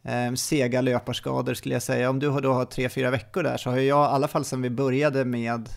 eh, 0.02 0.34
sega 0.34 0.80
löparskador 0.80 1.54
skulle 1.54 1.74
jag 1.74 1.82
säga. 1.82 2.10
Om 2.10 2.18
du 2.18 2.40
då 2.40 2.52
har 2.52 2.64
tre, 2.64 2.88
fyra 2.88 3.10
veckor 3.10 3.42
där 3.42 3.56
så 3.56 3.70
har 3.70 3.76
jag 3.76 3.86
i 3.86 3.92
alla 3.92 4.28
fall 4.28 4.44
sedan 4.44 4.62
vi 4.62 4.70
började 4.70 5.24
med 5.24 5.68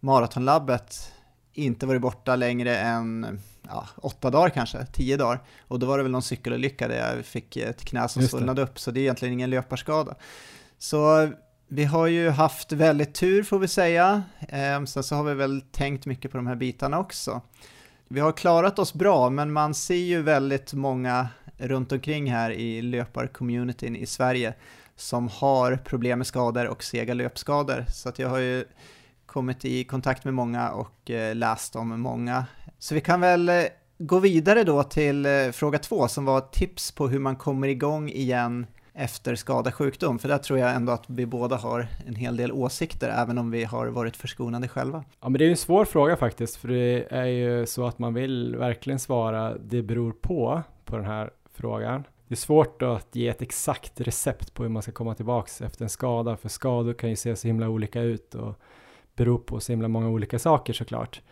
maratonlabbet 0.00 1.12
inte 1.52 1.86
varit 1.86 2.02
borta 2.02 2.36
längre 2.36 2.76
än 2.76 3.40
ja, 3.68 3.88
åtta 3.96 4.30
dagar 4.30 4.50
kanske, 4.50 4.86
tio 4.86 5.16
dagar. 5.16 5.40
Och 5.68 5.78
då 5.78 5.86
var 5.86 5.96
det 5.98 6.02
väl 6.02 6.12
någon 6.12 6.22
cykelolycka 6.22 6.88
där 6.88 7.14
jag 7.14 7.24
fick 7.24 7.56
ett 7.56 7.84
knä 7.84 8.08
som 8.08 8.22
svullnade 8.22 8.62
upp, 8.62 8.78
så 8.78 8.90
det 8.90 9.00
är 9.00 9.02
egentligen 9.02 9.34
ingen 9.34 9.50
löparskada. 9.50 10.14
Så 10.78 11.30
vi 11.68 11.84
har 11.84 12.06
ju 12.06 12.30
haft 12.30 12.72
väldigt 12.72 13.14
tur 13.14 13.42
får 13.42 13.58
vi 13.58 13.68
säga. 13.68 14.22
Ehm, 14.48 14.86
sen 14.86 15.02
så 15.02 15.14
har 15.14 15.24
vi 15.24 15.34
väl 15.34 15.60
tänkt 15.60 16.06
mycket 16.06 16.30
på 16.30 16.36
de 16.36 16.46
här 16.46 16.56
bitarna 16.56 16.98
också. 16.98 17.40
Vi 18.08 18.20
har 18.20 18.32
klarat 18.32 18.78
oss 18.78 18.94
bra, 18.94 19.30
men 19.30 19.52
man 19.52 19.74
ser 19.74 19.94
ju 19.94 20.22
väldigt 20.22 20.72
många 20.74 21.28
runt 21.60 21.92
omkring 21.92 22.30
här 22.30 22.50
i 22.50 22.82
löparcommunityn 22.82 23.96
i 23.96 24.06
Sverige 24.06 24.54
som 24.96 25.28
har 25.28 25.76
problem 25.76 26.18
med 26.18 26.26
skador 26.26 26.66
och 26.66 26.84
sega 26.84 27.14
löpskador. 27.14 27.84
Så 27.88 28.08
att 28.08 28.18
jag 28.18 28.28
har 28.28 28.38
ju 28.38 28.64
kommit 29.26 29.64
i 29.64 29.84
kontakt 29.84 30.24
med 30.24 30.34
många 30.34 30.70
och 30.70 31.10
eh, 31.10 31.34
läst 31.34 31.76
om 31.76 32.00
många. 32.00 32.44
Så 32.78 32.94
vi 32.94 33.00
kan 33.00 33.20
väl 33.20 33.48
eh, 33.48 33.64
gå 33.98 34.18
vidare 34.18 34.64
då 34.64 34.82
till 34.82 35.26
eh, 35.26 35.50
fråga 35.52 35.78
två 35.78 36.08
som 36.08 36.24
var 36.24 36.40
tips 36.40 36.92
på 36.92 37.08
hur 37.08 37.18
man 37.18 37.36
kommer 37.36 37.68
igång 37.68 38.08
igen 38.08 38.66
efter 38.94 39.34
skada 39.34 39.72
sjukdom, 39.72 40.18
för 40.18 40.28
där 40.28 40.38
tror 40.38 40.58
jag 40.58 40.74
ändå 40.74 40.92
att 40.92 41.04
vi 41.06 41.26
båda 41.26 41.56
har 41.56 41.86
en 42.06 42.14
hel 42.14 42.36
del 42.36 42.52
åsikter, 42.52 43.08
även 43.08 43.38
om 43.38 43.50
vi 43.50 43.64
har 43.64 43.86
varit 43.86 44.16
förskonade 44.16 44.68
själva. 44.68 45.04
Ja, 45.20 45.28
men 45.28 45.38
det 45.38 45.44
är 45.44 45.46
ju 45.46 45.50
en 45.50 45.56
svår 45.56 45.84
fråga 45.84 46.16
faktiskt, 46.16 46.56
för 46.56 46.68
det 46.68 47.06
är 47.10 47.24
ju 47.24 47.66
så 47.66 47.86
att 47.86 47.98
man 47.98 48.14
vill 48.14 48.56
verkligen 48.56 48.98
svara 48.98 49.58
det 49.58 49.82
beror 49.82 50.12
på, 50.12 50.62
på 50.84 50.96
den 50.96 51.04
här 51.04 51.30
frågan. 51.60 52.04
Det 52.28 52.34
är 52.34 52.36
svårt 52.36 52.82
att 52.82 53.16
ge 53.16 53.28
ett 53.28 53.42
exakt 53.42 54.00
recept 54.00 54.54
på 54.54 54.62
hur 54.62 54.70
man 54.70 54.82
ska 54.82 54.92
komma 54.92 55.14
tillbaks 55.14 55.60
efter 55.60 55.84
en 55.84 55.88
skada, 55.88 56.36
för 56.36 56.48
skador 56.48 56.92
kan 56.92 57.10
ju 57.10 57.16
se 57.16 57.36
så 57.36 57.46
himla 57.46 57.68
olika 57.68 58.00
ut 58.00 58.34
och 58.34 58.54
bero 59.16 59.38
på 59.38 59.60
så 59.60 59.72
himla 59.72 59.88
många 59.88 60.08
olika 60.08 60.38
saker 60.38 60.72
såklart. 60.72 61.22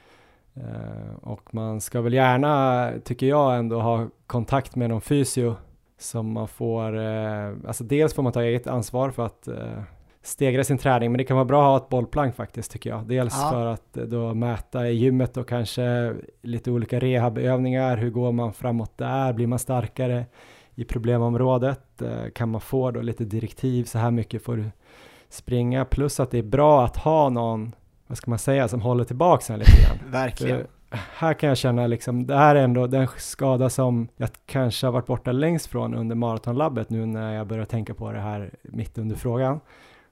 Eh, 0.54 1.14
och 1.22 1.54
man 1.54 1.80
ska 1.80 2.00
väl 2.00 2.14
gärna, 2.14 2.92
tycker 3.04 3.26
jag, 3.26 3.58
ändå 3.58 3.80
ha 3.80 4.08
kontakt 4.26 4.76
med 4.76 4.90
någon 4.90 5.00
fysio 5.00 5.56
som 5.98 6.32
man 6.32 6.48
får, 6.48 6.98
eh, 6.98 7.52
alltså 7.66 7.84
dels 7.84 8.14
får 8.14 8.22
man 8.22 8.32
ta 8.32 8.42
eget 8.42 8.66
ansvar 8.66 9.10
för 9.10 9.26
att 9.26 9.48
eh, 9.48 9.82
stegra 10.22 10.64
sin 10.64 10.78
träning, 10.78 11.12
men 11.12 11.18
det 11.18 11.24
kan 11.24 11.37
vara 11.37 11.44
bra 11.44 11.62
att 11.62 11.81
ha 11.81 11.87
ett 11.87 11.90
bollplank 11.90 12.35
faktiskt 12.35 12.70
tycker 12.70 12.90
jag. 12.90 13.07
Dels 13.07 13.35
ja. 13.37 13.50
för 13.50 13.66
att 13.66 13.92
då 13.92 14.35
mäta 14.35 14.88
i 14.88 14.92
gymmet 14.92 15.37
och 15.37 15.48
kanske 15.48 16.14
lite 16.42 16.70
olika 16.70 17.00
rehabövningar, 17.00 17.96
hur 17.96 18.11
går 18.11 18.33
man 18.33 18.52
framåt 18.52 18.98
där, 18.98 19.33
blir 19.33 19.46
man 19.46 19.59
starkare 19.59 20.26
i 20.74 20.85
problemområdet, 20.85 22.02
kan 22.35 22.48
man 22.48 22.61
få 22.61 22.90
då 22.90 23.00
lite 23.00 23.24
direktiv, 23.24 23.85
så 23.85 23.98
här 23.98 24.11
mycket 24.11 24.44
får 24.44 24.57
du 24.57 24.64
springa, 25.28 25.85
plus 25.85 26.20
att 26.20 26.31
det 26.31 26.38
är 26.38 26.42
bra 26.42 26.85
att 26.85 26.96
ha 26.96 27.28
någon, 27.28 27.74
vad 28.07 28.18
ska 28.18 28.31
man 28.31 28.38
säga, 28.38 28.68
som 28.68 28.81
håller 28.81 29.04
tillbaka 29.04 29.52
en 29.52 29.59
lite 29.59 29.83
grann. 29.83 29.98
Verkligen. 30.12 30.57
För 30.57 30.66
här 30.90 31.35
kan 31.35 31.48
jag 31.48 31.59
känna 31.59 31.87
liksom, 31.87 32.26
det 32.26 32.37
här 32.37 32.57
är 32.57 32.64
ändå 32.64 32.87
den 32.87 33.09
skada 33.16 33.70
som 33.70 34.09
jag 34.16 34.28
kanske 34.46 34.87
har 34.87 34.92
varit 34.92 35.07
borta 35.07 35.33
längst 35.33 35.66
från 35.66 35.94
under 35.94 36.16
maratonlabbet 36.16 36.90
nu 36.90 37.07
när 37.07 37.35
jag 37.35 37.46
börjar 37.46 37.64
tänka 37.64 37.94
på 37.94 38.12
det 38.12 38.20
här 38.20 38.50
mitt 38.62 38.98
under 38.98 39.16
frågan. 39.16 39.61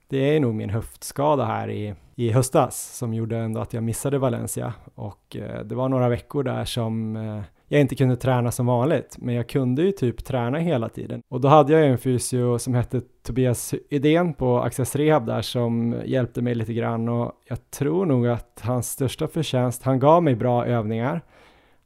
Det 0.08 0.36
är 0.36 0.40
nog 0.40 0.54
min 0.54 0.70
höftskada 0.70 1.44
här 1.44 1.70
i, 1.70 1.94
i 2.14 2.30
höstas 2.30 2.96
som 2.96 3.14
gjorde 3.14 3.36
ändå 3.36 3.60
att 3.60 3.72
jag 3.72 3.82
missade 3.82 4.18
Valencia 4.18 4.74
och 4.94 5.36
eh, 5.36 5.64
det 5.64 5.74
var 5.74 5.88
några 5.88 6.08
veckor 6.08 6.42
där 6.42 6.64
som 6.64 7.16
eh, 7.16 7.42
jag 7.68 7.80
inte 7.80 7.94
kunde 7.94 8.16
träna 8.16 8.50
som 8.50 8.66
vanligt, 8.66 9.16
men 9.18 9.34
jag 9.34 9.48
kunde 9.48 9.82
ju 9.82 9.92
typ 9.92 10.24
träna 10.24 10.58
hela 10.58 10.88
tiden. 10.88 11.22
Och 11.28 11.40
då 11.40 11.48
hade 11.48 11.72
jag 11.72 11.86
en 11.86 11.98
fysio 11.98 12.58
som 12.58 12.74
hette 12.74 13.00
Tobias 13.22 13.74
Idén 13.90 14.34
på 14.34 14.60
Access 14.60 14.96
Rehab 14.96 15.26
där 15.26 15.42
som 15.42 15.96
hjälpte 16.04 16.42
mig 16.42 16.54
lite 16.54 16.72
grann 16.72 17.08
och 17.08 17.32
jag 17.48 17.70
tror 17.70 18.06
nog 18.06 18.26
att 18.26 18.62
hans 18.64 18.90
största 18.90 19.28
förtjänst, 19.28 19.82
han 19.82 19.98
gav 19.98 20.22
mig 20.22 20.36
bra 20.36 20.66
övningar. 20.66 21.22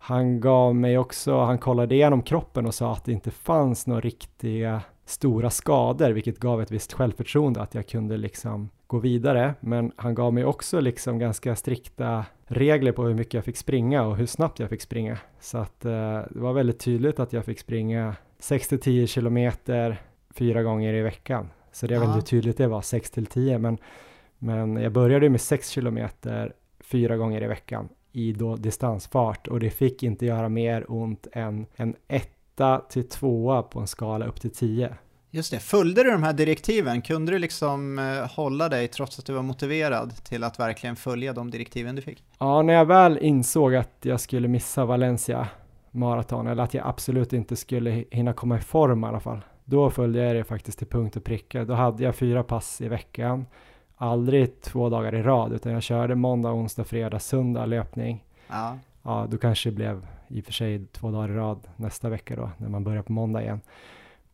Han 0.02 0.40
gav 0.40 0.74
mig 0.74 0.98
också, 0.98 1.40
han 1.40 1.58
kollade 1.58 1.94
igenom 1.94 2.22
kroppen 2.22 2.66
och 2.66 2.74
sa 2.74 2.92
att 2.92 3.04
det 3.04 3.12
inte 3.12 3.30
fanns 3.30 3.86
några 3.86 4.00
riktiga 4.00 4.82
stora 5.04 5.50
skador, 5.50 6.10
vilket 6.10 6.38
gav 6.38 6.62
ett 6.62 6.70
visst 6.70 6.92
självförtroende 6.92 7.62
att 7.62 7.74
jag 7.74 7.86
kunde 7.86 8.16
liksom 8.16 8.70
gå 8.86 8.98
vidare. 8.98 9.54
Men 9.60 9.92
han 9.96 10.14
gav 10.14 10.34
mig 10.34 10.44
också 10.44 10.80
liksom 10.80 11.18
ganska 11.18 11.56
strikta 11.56 12.24
regler 12.46 12.92
på 12.92 13.04
hur 13.04 13.14
mycket 13.14 13.34
jag 13.34 13.44
fick 13.44 13.56
springa 13.56 14.02
och 14.02 14.16
hur 14.16 14.26
snabbt 14.26 14.58
jag 14.58 14.70
fick 14.70 14.80
springa. 14.80 15.18
Så 15.40 15.58
att 15.58 15.84
eh, 15.84 15.90
det 16.30 16.40
var 16.40 16.52
väldigt 16.52 16.80
tydligt 16.80 17.20
att 17.20 17.32
jag 17.32 17.44
fick 17.44 17.58
springa 17.58 18.14
6-10 18.40 19.06
kilometer 19.06 20.02
fyra 20.30 20.62
gånger 20.62 20.94
i 20.94 21.02
veckan. 21.02 21.48
Så 21.72 21.86
det 21.86 21.94
är 21.94 22.00
ja. 22.00 22.06
väldigt 22.06 22.26
tydligt 22.26 22.56
det 22.56 22.66
var 22.66 22.82
6 22.82 23.10
10 23.30 23.58
men, 23.58 23.78
men 24.38 24.76
jag 24.76 24.92
började 24.92 25.28
med 25.28 25.40
6 25.40 25.68
kilometer 25.68 26.52
fyra 26.80 27.16
gånger 27.16 27.42
i 27.42 27.46
veckan 27.46 27.88
i 28.12 28.32
då 28.32 28.56
distansfart 28.56 29.48
och 29.48 29.60
det 29.60 29.70
fick 29.70 30.02
inte 30.02 30.26
göra 30.26 30.48
mer 30.48 30.84
ont 30.88 31.26
än 31.32 31.66
en 31.76 31.94
etta 32.08 32.78
till 32.78 33.08
tvåa 33.08 33.62
på 33.62 33.80
en 33.80 33.86
skala 33.86 34.26
upp 34.26 34.40
till 34.40 34.50
10. 34.50 34.94
Just 35.32 35.50
det, 35.50 35.58
följde 35.58 36.02
du 36.02 36.10
de 36.10 36.22
här 36.22 36.32
direktiven? 36.32 37.02
Kunde 37.02 37.32
du 37.32 37.38
liksom 37.38 37.98
eh, 37.98 38.30
hålla 38.30 38.68
dig 38.68 38.88
trots 38.88 39.18
att 39.18 39.26
du 39.26 39.32
var 39.32 39.42
motiverad 39.42 40.24
till 40.24 40.44
att 40.44 40.60
verkligen 40.60 40.96
följa 40.96 41.32
de 41.32 41.50
direktiven 41.50 41.96
du 41.96 42.02
fick? 42.02 42.24
Ja, 42.38 42.62
när 42.62 42.74
jag 42.74 42.84
väl 42.84 43.18
insåg 43.18 43.74
att 43.74 43.96
jag 44.02 44.20
skulle 44.20 44.48
missa 44.48 44.84
Valencia 44.84 45.48
maraton, 45.90 46.46
eller 46.46 46.62
att 46.62 46.74
jag 46.74 46.86
absolut 46.86 47.32
inte 47.32 47.56
skulle 47.56 48.04
hinna 48.10 48.32
komma 48.32 48.58
i 48.58 48.60
form 48.60 49.04
i 49.04 49.06
alla 49.06 49.20
fall, 49.20 49.40
då 49.64 49.90
följde 49.90 50.22
jag 50.22 50.36
det 50.36 50.44
faktiskt 50.44 50.78
till 50.78 50.86
punkt 50.86 51.16
och 51.16 51.24
pricka. 51.24 51.64
Då 51.64 51.74
hade 51.74 52.04
jag 52.04 52.14
fyra 52.14 52.42
pass 52.42 52.80
i 52.80 52.88
veckan, 52.88 53.46
aldrig 54.00 54.60
två 54.60 54.88
dagar 54.88 55.14
i 55.14 55.22
rad, 55.22 55.52
utan 55.52 55.72
jag 55.72 55.82
körde 55.82 56.14
måndag, 56.14 56.52
onsdag, 56.52 56.84
fredag, 56.84 57.18
söndag 57.18 57.66
löpning. 57.66 58.24
Ja. 58.48 58.78
Ja, 59.02 59.26
då 59.30 59.38
kanske 59.38 59.70
det 59.70 59.74
blev 59.74 60.06
i 60.28 60.40
och 60.40 60.44
för 60.44 60.52
sig 60.52 60.86
två 60.86 61.10
dagar 61.10 61.28
i 61.28 61.34
rad 61.34 61.68
nästa 61.76 62.08
vecka 62.08 62.36
då, 62.36 62.50
när 62.56 62.68
man 62.68 62.84
börjar 62.84 63.02
på 63.02 63.12
måndag 63.12 63.42
igen. 63.42 63.60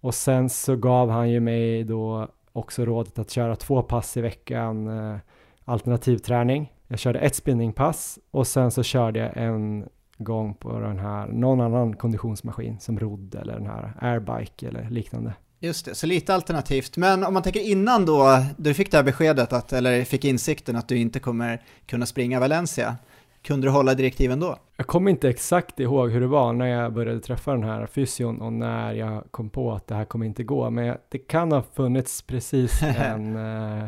Och 0.00 0.14
sen 0.14 0.50
så 0.50 0.76
gav 0.76 1.10
han 1.10 1.30
ju 1.30 1.40
mig 1.40 1.84
då 1.84 2.28
också 2.52 2.84
rådet 2.84 3.18
att 3.18 3.30
köra 3.30 3.56
två 3.56 3.82
pass 3.82 4.16
i 4.16 4.20
veckan 4.20 4.88
eh, 4.88 5.16
alternativträning. 5.64 6.72
Jag 6.86 6.98
körde 6.98 7.18
ett 7.18 7.34
spinningpass 7.34 8.18
och 8.30 8.46
sen 8.46 8.70
så 8.70 8.82
körde 8.82 9.18
jag 9.18 9.36
en 9.36 9.88
gång 10.18 10.54
på 10.54 10.80
den 10.80 10.98
här, 10.98 11.26
någon 11.26 11.60
annan 11.60 11.96
konditionsmaskin 11.96 12.80
som 12.80 12.98
rodd 12.98 13.34
eller 13.34 13.52
den 13.52 13.66
här 13.66 13.92
airbike 14.00 14.68
eller 14.68 14.90
liknande. 14.90 15.34
Just 15.58 15.84
det, 15.84 15.94
så 15.94 16.06
lite 16.06 16.34
alternativt. 16.34 16.96
Men 16.96 17.24
om 17.24 17.34
man 17.34 17.42
tänker 17.42 17.60
innan 17.60 18.06
då, 18.06 18.44
du 18.56 18.74
fick 18.74 18.90
det 18.90 18.96
här 18.96 19.04
beskedet, 19.04 19.52
att, 19.52 19.72
eller 19.72 20.04
fick 20.04 20.24
insikten 20.24 20.76
att 20.76 20.88
du 20.88 20.98
inte 20.98 21.20
kommer 21.20 21.62
kunna 21.86 22.06
springa 22.06 22.40
Valencia, 22.40 22.96
kunde 23.42 23.66
du 23.66 23.70
hålla 23.70 23.94
direktiven 23.94 24.40
då? 24.40 24.56
Jag 24.76 24.86
kommer 24.86 25.10
inte 25.10 25.28
exakt 25.28 25.80
ihåg 25.80 26.10
hur 26.10 26.20
det 26.20 26.26
var 26.26 26.52
när 26.52 26.66
jag 26.66 26.92
började 26.92 27.20
träffa 27.20 27.52
den 27.52 27.62
här 27.62 27.86
fysion 27.86 28.40
och 28.40 28.52
när 28.52 28.92
jag 28.92 29.24
kom 29.30 29.50
på 29.50 29.72
att 29.72 29.86
det 29.86 29.94
här 29.94 30.04
kommer 30.04 30.26
inte 30.26 30.44
gå, 30.44 30.70
men 30.70 30.96
det 31.08 31.18
kan 31.18 31.52
ha 31.52 31.62
funnits 31.62 32.22
precis 32.22 32.82
en 32.98 33.36
eh, 33.36 33.86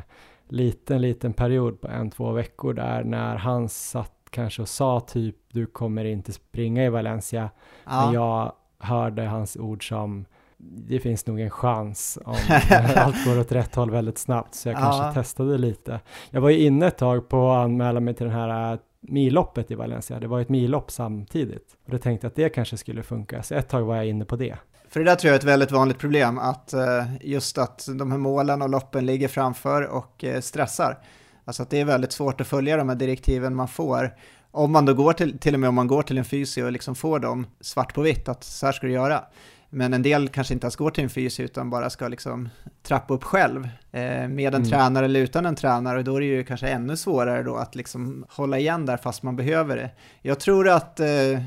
liten, 0.48 1.02
liten 1.02 1.32
period 1.32 1.80
på 1.80 1.88
en, 1.88 2.10
två 2.10 2.32
veckor 2.32 2.74
där 2.74 3.04
när 3.04 3.36
han 3.36 3.68
satt 3.68 4.12
kanske 4.30 4.62
och 4.62 4.68
sa 4.68 5.00
typ 5.00 5.36
du 5.52 5.66
kommer 5.66 6.04
inte 6.04 6.32
springa 6.32 6.84
i 6.84 6.88
Valencia, 6.88 7.50
ja. 7.84 8.04
men 8.04 8.14
jag 8.14 8.52
hörde 8.78 9.22
hans 9.22 9.56
ord 9.56 9.88
som 9.88 10.24
det 10.60 11.00
finns 11.00 11.26
nog 11.26 11.40
en 11.40 11.50
chans 11.50 12.18
om 12.24 12.36
allt 12.96 13.24
går 13.24 13.40
åt 13.40 13.52
rätt 13.52 13.74
håll 13.74 13.90
väldigt 13.90 14.18
snabbt, 14.18 14.54
så 14.54 14.68
jag 14.68 14.76
ja. 14.76 14.80
kanske 14.80 15.20
testade 15.20 15.58
lite. 15.58 16.00
Jag 16.30 16.40
var 16.40 16.50
ju 16.50 16.58
inne 16.58 16.86
ett 16.86 16.98
tag 16.98 17.28
på 17.28 17.50
att 17.50 17.64
anmäla 17.64 18.00
mig 18.00 18.14
till 18.14 18.26
den 18.26 18.34
här 18.34 18.72
äh, 18.72 18.78
milloppet 19.00 19.70
i 19.70 19.74
Valencia. 19.74 20.20
Det 20.20 20.26
var 20.26 20.40
ett 20.40 20.48
millopp 20.48 20.90
samtidigt 20.90 21.76
och 21.84 21.90
då 21.90 21.98
tänkte 21.98 22.24
jag 22.24 22.30
att 22.30 22.36
det 22.36 22.48
kanske 22.48 22.76
skulle 22.76 23.02
funka, 23.02 23.42
så 23.42 23.54
ett 23.54 23.68
tag 23.68 23.82
var 23.82 23.96
jag 23.96 24.06
inne 24.06 24.24
på 24.24 24.36
det. 24.36 24.56
För 24.88 25.00
det 25.00 25.06
där 25.06 25.16
tror 25.16 25.28
jag 25.28 25.34
är 25.34 25.38
ett 25.38 25.44
väldigt 25.44 25.72
vanligt 25.72 25.98
problem, 25.98 26.38
att 26.38 26.72
äh, 26.72 27.04
just 27.20 27.58
att 27.58 27.88
de 27.98 28.10
här 28.10 28.18
målen 28.18 28.62
och 28.62 28.68
loppen 28.68 29.06
ligger 29.06 29.28
framför 29.28 29.82
och 29.82 30.24
äh, 30.24 30.40
stressar. 30.40 30.98
Alltså 31.44 31.62
att 31.62 31.70
det 31.70 31.80
är 31.80 31.84
väldigt 31.84 32.12
svårt 32.12 32.40
att 32.40 32.46
följa 32.46 32.76
de 32.76 32.88
här 32.88 32.96
direktiven 32.96 33.54
man 33.54 33.68
får. 33.68 34.14
Om 34.50 34.72
man 34.72 34.84
då 34.84 34.94
går 34.94 35.12
till, 35.12 35.38
till 35.38 35.54
och 35.54 35.60
med 35.60 35.68
om 35.68 35.74
man 35.74 35.86
går 35.86 36.02
till 36.02 36.18
en 36.18 36.24
fysio 36.24 36.64
och 36.64 36.72
liksom 36.72 36.94
får 36.94 37.18
dem 37.18 37.46
svart 37.60 37.94
på 37.94 38.02
vitt, 38.02 38.28
att 38.28 38.44
så 38.44 38.66
här 38.66 38.72
ska 38.72 38.86
du 38.86 38.92
göra. 38.92 39.24
Men 39.70 39.94
en 39.94 40.02
del 40.02 40.28
kanske 40.28 40.54
inte 40.54 40.64
ens 40.64 40.76
går 40.76 40.90
till 40.90 41.04
en 41.04 41.10
fys 41.10 41.40
utan 41.40 41.70
bara 41.70 41.90
ska 41.90 42.08
liksom 42.08 42.48
trappa 42.82 43.14
upp 43.14 43.24
själv 43.24 43.68
eh, 43.92 44.28
med 44.28 44.54
en 44.54 44.54
mm. 44.54 44.68
tränare 44.68 45.04
eller 45.04 45.20
utan 45.20 45.46
en 45.46 45.54
tränare 45.54 45.98
och 45.98 46.04
då 46.04 46.16
är 46.16 46.20
det 46.20 46.26
ju 46.26 46.44
kanske 46.44 46.68
ännu 46.68 46.96
svårare 46.96 47.42
då 47.42 47.56
att 47.56 47.74
liksom 47.74 48.24
hålla 48.28 48.58
igen 48.58 48.86
där 48.86 48.96
fast 48.96 49.22
man 49.22 49.36
behöver 49.36 49.76
det. 49.76 49.90
Jag 50.22 50.40
tror 50.40 50.68
att 50.68 51.00
eh, 51.00 51.42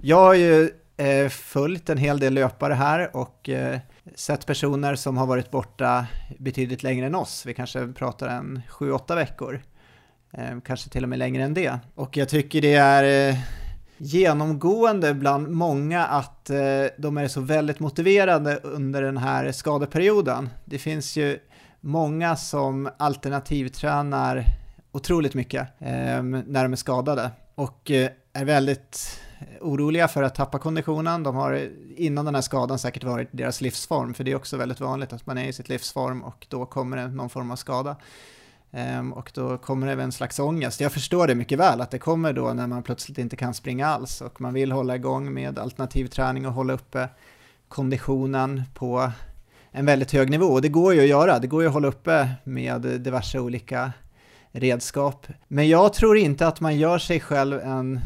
jag 0.00 0.16
har 0.16 0.34
ju 0.34 0.70
eh, 0.96 1.28
följt 1.28 1.90
en 1.90 1.98
hel 1.98 2.18
del 2.18 2.34
löpare 2.34 2.74
här 2.74 3.16
och 3.16 3.48
eh, 3.48 3.78
sett 4.14 4.46
personer 4.46 4.94
som 4.94 5.16
har 5.16 5.26
varit 5.26 5.50
borta 5.50 6.06
betydligt 6.38 6.82
längre 6.82 7.06
än 7.06 7.14
oss. 7.14 7.46
Vi 7.46 7.54
kanske 7.54 7.86
pratar 7.86 8.28
en 8.28 8.62
7-8 8.68 9.14
veckor. 9.14 9.60
Eh, 10.32 10.60
kanske 10.64 10.90
till 10.90 11.02
och 11.02 11.08
med 11.08 11.18
längre 11.18 11.44
än 11.44 11.54
det. 11.54 11.78
Och 11.94 12.16
jag 12.16 12.28
tycker 12.28 12.60
det 12.60 12.74
är 12.74 13.28
eh, 13.30 13.36
genomgående 13.98 15.14
bland 15.14 15.48
många 15.48 16.06
att 16.06 16.50
eh, 16.50 16.56
de 16.98 17.18
är 17.18 17.28
så 17.28 17.40
väldigt 17.40 17.80
motiverade 17.80 18.60
under 18.62 19.02
den 19.02 19.16
här 19.16 19.52
skadeperioden. 19.52 20.48
Det 20.64 20.78
finns 20.78 21.16
ju 21.16 21.38
många 21.80 22.36
som 22.36 22.88
alternativtränar 22.96 24.44
otroligt 24.92 25.34
mycket 25.34 25.68
eh, 25.78 26.22
när 26.22 26.62
de 26.62 26.72
är 26.72 26.76
skadade 26.76 27.30
och 27.54 27.90
eh, 27.90 28.10
är 28.32 28.44
väldigt 28.44 29.20
oroliga 29.60 30.08
för 30.08 30.22
att 30.22 30.34
tappa 30.34 30.58
konditionen. 30.58 31.22
De 31.22 31.36
har 31.36 31.68
innan 31.96 32.24
den 32.24 32.34
här 32.34 32.42
skadan 32.42 32.78
säkert 32.78 33.04
varit 33.04 33.28
deras 33.30 33.60
livsform, 33.60 34.14
för 34.14 34.24
det 34.24 34.32
är 34.32 34.36
också 34.36 34.56
väldigt 34.56 34.80
vanligt 34.80 35.12
att 35.12 35.26
man 35.26 35.38
är 35.38 35.48
i 35.48 35.52
sitt 35.52 35.68
livsform 35.68 36.22
och 36.22 36.46
då 36.48 36.66
kommer 36.66 36.96
det 36.96 37.08
någon 37.08 37.30
form 37.30 37.50
av 37.50 37.56
skada. 37.56 37.96
Ehm, 38.76 39.12
och 39.12 39.30
då 39.34 39.58
kommer 39.58 39.96
det 39.96 40.02
en 40.02 40.12
slags 40.12 40.38
ångest. 40.38 40.80
Jag 40.80 40.92
förstår 40.92 41.26
det 41.26 41.34
mycket 41.34 41.58
väl, 41.58 41.80
att 41.80 41.90
det 41.90 41.98
kommer 41.98 42.32
då 42.32 42.52
när 42.52 42.66
man 42.66 42.82
plötsligt 42.82 43.18
inte 43.18 43.36
kan 43.36 43.54
springa 43.54 43.86
alls 43.86 44.20
och 44.20 44.40
man 44.40 44.54
vill 44.54 44.72
hålla 44.72 44.96
igång 44.96 45.34
med 45.34 45.58
alternativ 45.58 46.06
träning 46.06 46.46
och 46.46 46.52
hålla 46.52 46.72
uppe 46.72 47.08
konditionen 47.68 48.62
på 48.74 49.10
en 49.70 49.86
väldigt 49.86 50.12
hög 50.12 50.30
nivå. 50.30 50.46
Och 50.46 50.62
det 50.62 50.68
går 50.68 50.94
ju 50.94 51.00
att 51.00 51.08
göra, 51.08 51.38
det 51.38 51.46
går 51.46 51.62
ju 51.62 51.68
att 51.68 51.74
hålla 51.74 51.88
uppe 51.88 52.28
med 52.44 52.80
diverse 52.80 53.38
olika 53.38 53.92
redskap. 54.52 55.26
Men 55.48 55.68
jag 55.68 55.92
tror 55.92 56.16
inte 56.16 56.46
att 56.46 56.60
man 56.60 56.76
gör 56.76 56.98
sig 56.98 57.20
själv 57.20 57.60
en 57.60 58.00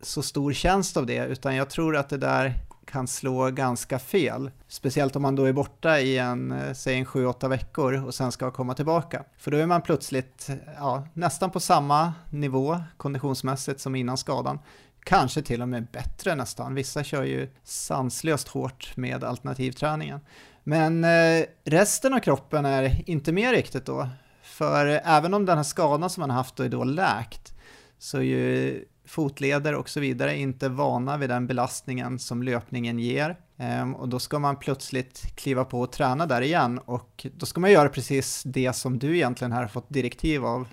så 0.00 0.22
stor 0.22 0.52
tjänst 0.52 0.96
av 0.96 1.06
det, 1.06 1.26
utan 1.26 1.56
jag 1.56 1.70
tror 1.70 1.96
att 1.96 2.08
det 2.08 2.16
där 2.16 2.54
kan 2.90 3.06
slå 3.06 3.50
ganska 3.50 3.98
fel. 3.98 4.50
Speciellt 4.68 5.16
om 5.16 5.22
man 5.22 5.36
då 5.36 5.44
är 5.44 5.52
borta 5.52 6.00
i 6.00 6.18
en, 6.18 6.52
eh, 6.52 6.72
säg 6.72 6.94
en 6.98 7.04
7-8 7.04 7.48
veckor 7.48 8.04
och 8.04 8.14
sen 8.14 8.32
ska 8.32 8.50
komma 8.50 8.74
tillbaka. 8.74 9.24
För 9.38 9.50
då 9.50 9.56
är 9.56 9.66
man 9.66 9.82
plötsligt 9.82 10.48
eh, 10.48 10.56
ja, 10.76 11.08
nästan 11.14 11.50
på 11.50 11.60
samma 11.60 12.12
nivå 12.30 12.80
konditionsmässigt 12.96 13.80
som 13.80 13.94
innan 13.94 14.16
skadan. 14.16 14.58
Kanske 15.04 15.42
till 15.42 15.62
och 15.62 15.68
med 15.68 15.86
bättre 15.86 16.34
nästan. 16.34 16.74
Vissa 16.74 17.04
kör 17.04 17.24
ju 17.24 17.50
sanslöst 17.64 18.48
hårt 18.48 18.96
med 18.96 19.24
alternativträningen. 19.24 20.20
Men 20.64 21.04
eh, 21.04 21.44
resten 21.64 22.14
av 22.14 22.18
kroppen 22.18 22.64
är 22.64 23.10
inte 23.10 23.32
med 23.32 23.50
riktigt 23.50 23.86
då. 23.86 24.08
För 24.42 24.86
även 25.04 25.34
om 25.34 25.46
den 25.46 25.56
här 25.56 25.64
skadan 25.64 26.10
som 26.10 26.20
man 26.20 26.30
har 26.30 26.36
haft 26.36 26.56
då 26.56 26.62
är 26.62 26.68
då 26.68 26.84
läkt 26.84 27.54
så 27.98 28.18
är 28.18 28.22
ju 28.22 28.84
fotleder 29.08 29.74
och 29.74 29.88
så 29.88 30.00
vidare 30.00 30.36
inte 30.36 30.68
vana 30.68 31.16
vid 31.16 31.30
den 31.30 31.46
belastningen 31.46 32.18
som 32.18 32.42
löpningen 32.42 32.98
ger. 32.98 33.36
Ehm, 33.56 33.94
och 33.94 34.08
då 34.08 34.18
ska 34.18 34.38
man 34.38 34.56
plötsligt 34.56 35.36
kliva 35.36 35.64
på 35.64 35.80
och 35.80 35.92
träna 35.92 36.26
där 36.26 36.40
igen 36.40 36.78
och 36.78 37.26
då 37.36 37.46
ska 37.46 37.60
man 37.60 37.72
göra 37.72 37.88
precis 37.88 38.42
det 38.46 38.72
som 38.72 38.98
du 38.98 39.16
egentligen 39.16 39.52
har 39.52 39.66
fått 39.66 39.88
direktiv 39.88 40.44
av 40.44 40.68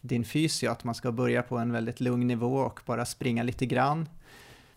din 0.00 0.24
fysio, 0.24 0.70
att 0.70 0.84
man 0.84 0.94
ska 0.94 1.12
börja 1.12 1.42
på 1.42 1.58
en 1.58 1.72
väldigt 1.72 2.00
lugn 2.00 2.26
nivå 2.26 2.56
och 2.56 2.80
bara 2.86 3.04
springa 3.04 3.42
lite 3.42 3.66
grann. 3.66 4.08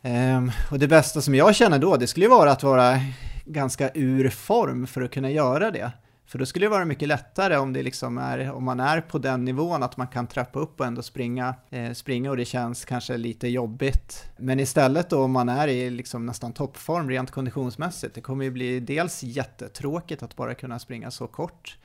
Ehm, 0.01 0.51
och 0.71 0.79
det 0.79 0.87
bästa 0.87 1.21
som 1.21 1.35
jag 1.35 1.55
känner 1.55 1.79
då, 1.79 1.97
det 1.97 2.07
skulle 2.07 2.25
ju 2.25 2.29
vara 2.29 2.51
att 2.51 2.63
vara 2.63 2.99
ganska 3.45 3.89
ur 3.93 4.29
form 4.29 4.87
för 4.87 5.01
att 5.01 5.11
kunna 5.11 5.31
göra 5.31 5.71
det. 5.71 5.91
För 6.31 6.39
då 6.39 6.45
skulle 6.45 6.65
det 6.65 6.69
vara 6.69 6.85
mycket 6.85 7.07
lättare 7.07 7.57
om, 7.57 7.73
det 7.73 7.83
liksom 7.83 8.17
är, 8.17 8.51
om 8.51 8.63
man 8.63 8.79
är 8.79 9.01
på 9.01 9.17
den 9.17 9.45
nivån 9.45 9.83
att 9.83 9.97
man 9.97 10.07
kan 10.07 10.27
trappa 10.27 10.59
upp 10.59 10.79
och 10.79 10.85
ändå 10.85 11.01
springa, 11.01 11.55
eh, 11.69 11.93
springa 11.93 12.29
och 12.29 12.37
det 12.37 12.45
känns 12.45 12.85
kanske 12.85 13.17
lite 13.17 13.47
jobbigt. 13.47 14.25
Men 14.37 14.59
istället 14.59 15.09
då 15.09 15.23
om 15.23 15.31
man 15.31 15.49
är 15.49 15.67
i 15.67 15.89
liksom 15.89 16.25
nästan 16.25 16.53
toppform 16.53 17.09
rent 17.09 17.31
konditionsmässigt, 17.31 18.15
det 18.15 18.21
kommer 18.21 18.45
ju 18.45 18.51
bli 18.51 18.79
dels 18.79 19.23
jättetråkigt 19.23 20.23
att 20.23 20.35
bara 20.35 20.53
kunna 20.53 20.79
springa 20.79 21.11
så 21.11 21.27
kort. 21.27 21.77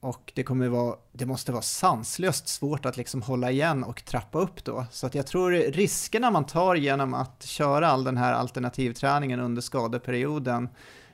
Och 0.00 0.32
det, 0.34 0.42
kommer 0.42 0.68
vara, 0.68 0.96
det 1.12 1.26
måste 1.26 1.52
vara 1.52 1.62
sanslöst 1.62 2.48
svårt 2.48 2.86
att 2.86 2.96
liksom 2.96 3.22
hålla 3.22 3.50
igen 3.50 3.84
och 3.84 4.04
trappa 4.04 4.38
upp 4.38 4.64
då. 4.64 4.86
Så 4.90 5.06
att 5.06 5.14
jag 5.14 5.26
tror 5.26 5.50
riskerna 5.50 6.30
man 6.30 6.46
tar 6.46 6.74
genom 6.74 7.14
att 7.14 7.42
köra 7.42 7.88
all 7.88 8.04
den 8.04 8.16
här 8.16 8.32
alternativträningen 8.32 9.40
under 9.40 9.62
skadeperioden 9.62 10.68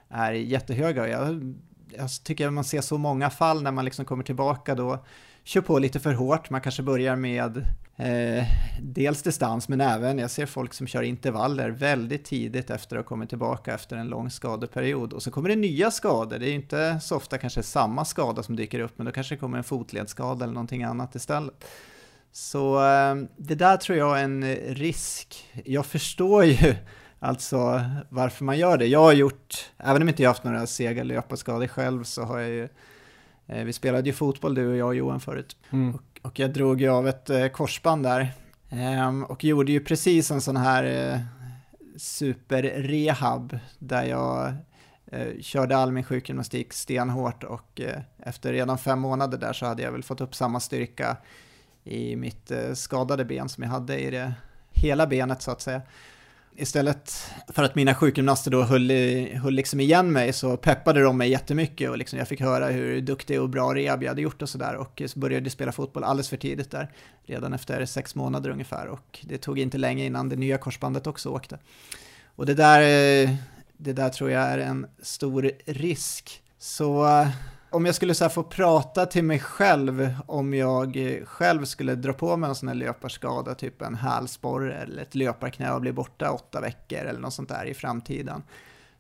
är 0.09 0.33
jättehöga. 0.33 1.09
Jag 1.09 1.55
Alltså, 2.01 2.21
jag 2.21 2.25
tycker 2.25 2.51
man 2.51 2.65
ser 2.65 2.81
så 2.81 2.99
många 2.99 3.31
fall 3.31 3.63
när 3.63 3.73
man 3.73 3.85
liksom 3.85 4.05
kommer 4.05 4.25
tillbaka 4.25 4.75
då, 4.75 5.05
kör 5.45 5.61
på 5.61 5.79
lite 5.79 6.01
för 6.01 6.13
hårt, 6.13 6.51
man 6.51 6.61
kanske 6.61 6.83
börjar 6.83 7.17
med 7.17 7.57
eh, 7.97 8.45
dels 8.81 9.23
distans 9.23 9.69
men 9.69 9.81
även, 9.81 10.19
jag 10.19 10.31
ser 10.31 10.47
folk 10.47 10.75
som 10.75 10.87
kör 10.87 11.03
intervaller 11.03 11.71
väldigt 11.71 12.25
tidigt 12.25 12.71
efter 12.71 12.97
att 12.97 13.05
ha 13.05 13.09
kommit 13.09 13.29
tillbaka 13.29 13.75
efter 13.75 13.97
en 13.97 14.09
lång 14.09 14.31
skadeperiod 14.31 15.13
och 15.13 15.23
så 15.23 15.31
kommer 15.31 15.49
det 15.49 15.57
nya 15.57 15.91
skador, 15.91 16.39
det 16.39 16.49
är 16.49 16.55
inte 16.55 17.01
så 17.01 17.17
ofta 17.17 17.39
kanske 17.39 17.63
samma 17.63 18.05
skada 18.05 18.43
som 18.43 18.57
dyker 18.57 18.81
upp 18.81 18.93
men 18.97 19.07
då 19.07 19.13
kanske 19.13 19.35
det 19.35 19.39
kommer 19.39 19.59
en 19.59 19.65
fotledsskada 19.65 20.45
eller 20.45 20.55
någonting 20.55 20.83
annat 20.83 21.15
istället. 21.15 21.65
Så 22.33 22.85
eh, 22.85 23.15
det 23.37 23.55
där 23.55 23.77
tror 23.77 23.99
jag 23.99 24.21
är 24.21 24.25
en 24.25 24.55
risk. 24.57 25.45
Jag 25.65 25.87
förstår 25.87 26.45
ju 26.45 26.75
Alltså 27.19 27.85
varför 28.09 28.45
man 28.45 28.59
gör 28.59 28.79
det. 28.79 28.87
Jag 28.87 29.03
har 29.03 29.13
gjort, 29.13 29.71
även 29.79 30.03
om 30.03 30.09
inte 30.09 30.23
jag 30.23 30.31
haft 30.31 30.45
några 30.45 30.67
sega 30.67 31.05
löparskador 31.05 31.67
själv 31.67 32.05
så 32.05 32.23
har 32.23 32.39
jag 32.39 32.51
ju, 32.51 32.69
eh, 33.47 33.65
vi 33.65 33.73
spelade 33.73 34.09
ju 34.09 34.13
fotboll 34.13 34.55
du 34.55 34.69
och 34.69 34.77
jag 34.77 34.87
och 34.87 34.95
Johan 34.95 35.21
förut. 35.21 35.57
Mm. 35.71 35.95
Och, 35.95 36.21
och, 36.23 36.39
jag 36.39 36.53
drog 36.53 36.81
ju 36.81 36.89
av 36.89 37.09
ett 37.09 37.31
eh, 37.31 37.47
korsband 37.47 38.03
där. 38.03 38.33
Eh, 38.71 39.21
och 39.23 39.45
gjorde 39.45 39.73
ju 39.73 39.81
precis 39.81 40.31
en 40.31 40.41
sån 40.41 40.57
här 40.57 40.85
eh, 40.85 41.21
superrehab 41.97 43.59
där 43.79 44.05
jag 44.05 44.55
eh, 45.07 45.41
körde 45.41 45.77
all 45.77 45.93
min 45.93 46.05
sjukgymnastik 46.05 46.73
stenhårt 46.73 47.45
och 47.45 47.81
eh, 47.81 48.01
efter 48.19 48.53
redan 48.53 48.79
fem 48.79 49.01
månader 49.01 49.39
där 49.39 49.53
så 49.53 49.67
hade 49.67 49.83
jag 49.83 49.93
väl 49.93 50.03
fått 50.03 50.21
upp 50.21 50.35
samma 50.35 50.61
styrka 50.61 51.17
i 51.85 52.17
mitt 52.17 52.51
eh, 52.51 52.73
skadade 52.73 53.25
ben 53.25 53.49
som 53.49 53.63
jag 53.63 53.71
hade 53.71 53.99
i 53.99 54.11
det 54.11 54.35
hela 54.71 55.07
benet 55.07 55.43
så 55.43 55.51
att 55.51 55.61
säga 55.61 55.83
istället 56.59 57.31
för 57.49 57.63
att 57.63 57.75
mina 57.75 57.95
sjukgymnaster 57.95 58.51
då 58.51 58.63
höll, 58.63 58.91
höll 59.37 59.55
liksom 59.55 59.81
igen 59.81 60.13
mig 60.13 60.33
så 60.33 60.57
peppade 60.57 61.01
de 61.03 61.19
mig 61.19 61.31
jättemycket 61.31 61.91
och 61.91 61.99
liksom 61.99 62.19
jag 62.19 62.29
fick 62.29 62.41
höra 62.41 62.67
hur 62.67 63.01
duktig 63.01 63.41
och 63.41 63.49
bra 63.49 63.75
rehab 63.75 64.03
jag 64.03 64.09
hade 64.09 64.23
gjort 64.23 64.43
och 64.43 64.49
sådär 64.49 64.75
och 64.75 65.03
så 65.07 65.19
började 65.19 65.51
spela 65.51 65.73
fotboll 65.73 66.05
alldeles 66.05 66.29
för 66.29 66.37
tidigt 66.37 66.71
där, 66.71 66.91
redan 67.27 67.53
efter 67.53 67.85
sex 67.85 68.15
månader 68.15 68.51
ungefär 68.51 68.87
och 68.87 69.19
det 69.23 69.39
tog 69.39 69.59
inte 69.59 69.79
länge 69.79 70.05
innan 70.05 70.29
det 70.29 70.37
nya 70.37 70.59
korsbandet 70.59 71.07
också 71.07 71.29
åkte. 71.29 71.59
Och 72.37 72.47
det 72.47 72.55
där, 72.55 72.81
eh, 72.81 73.31
det 73.77 73.93
där 73.93 74.09
tror 74.09 74.31
jag 74.31 74.43
är 74.43 74.59
en 74.59 74.87
stor 75.03 75.51
risk. 75.67 76.43
Så 76.59 77.07
eh, 77.07 77.29
om 77.77 77.87
jag 77.87 77.95
skulle 77.95 78.15
så 78.15 78.29
få 78.29 78.43
prata 78.43 79.07
till 79.07 79.25
mig 79.25 79.39
själv 79.39 80.15
om 80.27 80.55
jag 80.55 80.97
eh, 80.97 81.25
själv 81.25 81.65
skulle 81.65 81.95
dra 81.95 82.13
på 82.13 82.37
mig 82.37 82.49
en 82.49 82.55
sån 82.55 82.69
här 82.69 82.75
löparskada, 82.75 83.55
typ 83.55 83.83
en 83.83 83.95
hälsporre 83.95 84.75
eller 84.75 85.03
ett 85.03 85.15
löparknä 85.15 85.73
och 85.73 85.81
bli 85.81 85.93
borta 85.93 86.31
åtta 86.31 86.61
veckor 86.61 86.99
eller 86.99 87.21
något 87.21 87.35
sånt 87.35 87.49
där 87.49 87.65
i 87.65 87.75
framtiden, 87.75 88.43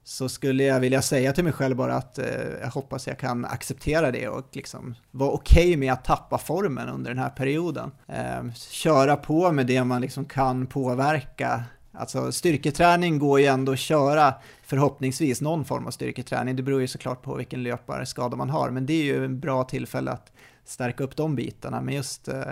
så 0.04 0.28
skulle 0.28 0.64
jag 0.64 0.80
vilja 0.80 1.02
säga 1.02 1.32
till 1.32 1.44
mig 1.44 1.52
själv 1.52 1.76
bara 1.76 1.94
att 1.94 2.18
eh, 2.18 2.26
jag 2.60 2.70
hoppas 2.70 3.06
jag 3.06 3.18
kan 3.18 3.44
acceptera 3.44 4.10
det 4.10 4.28
och 4.28 4.48
liksom 4.52 4.94
vara 5.10 5.30
okej 5.30 5.68
okay 5.68 5.76
med 5.76 5.92
att 5.92 6.04
tappa 6.04 6.38
formen 6.38 6.88
under 6.88 7.10
den 7.10 7.18
här 7.18 7.30
perioden. 7.30 7.90
Eh, 8.08 8.52
köra 8.54 9.16
på 9.16 9.52
med 9.52 9.66
det 9.66 9.84
man 9.84 10.00
liksom 10.00 10.24
kan 10.24 10.66
påverka 10.66 11.64
Alltså 11.98 12.32
styrketräning 12.32 13.18
går 13.18 13.40
ju 13.40 13.46
ändå 13.46 13.72
att 13.72 13.78
köra, 13.78 14.34
förhoppningsvis 14.62 15.40
någon 15.40 15.64
form 15.64 15.86
av 15.86 15.90
styrketräning. 15.90 16.56
Det 16.56 16.62
beror 16.62 16.80
ju 16.80 16.88
såklart 16.88 17.22
på 17.22 17.34
vilken 17.34 17.62
löparskada 17.62 18.36
man 18.36 18.50
har, 18.50 18.70
men 18.70 18.86
det 18.86 18.92
är 18.92 19.04
ju 19.04 19.24
en 19.24 19.40
bra 19.40 19.64
tillfälle 19.64 20.10
att 20.10 20.32
stärka 20.64 21.04
upp 21.04 21.16
de 21.16 21.36
bitarna. 21.36 21.80
Men 21.80 21.94
just 21.94 22.28
eh, 22.28 22.42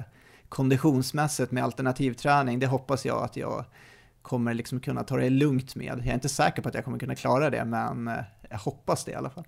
konditionsmässigt 0.48 1.52
med 1.52 1.64
alternativträning, 1.64 2.58
det 2.58 2.66
hoppas 2.66 3.04
jag 3.04 3.22
att 3.22 3.36
jag 3.36 3.64
kommer 4.22 4.54
liksom 4.54 4.80
kunna 4.80 5.04
ta 5.04 5.16
det 5.16 5.30
lugnt 5.30 5.76
med. 5.76 5.98
Jag 5.98 6.06
är 6.06 6.14
inte 6.14 6.28
säker 6.28 6.62
på 6.62 6.68
att 6.68 6.74
jag 6.74 6.84
kommer 6.84 6.98
kunna 6.98 7.14
klara 7.14 7.50
det, 7.50 7.64
men 7.64 8.08
eh, 8.08 8.24
jag 8.50 8.58
hoppas 8.58 9.04
det 9.04 9.10
i 9.10 9.14
alla 9.14 9.30
fall. 9.30 9.44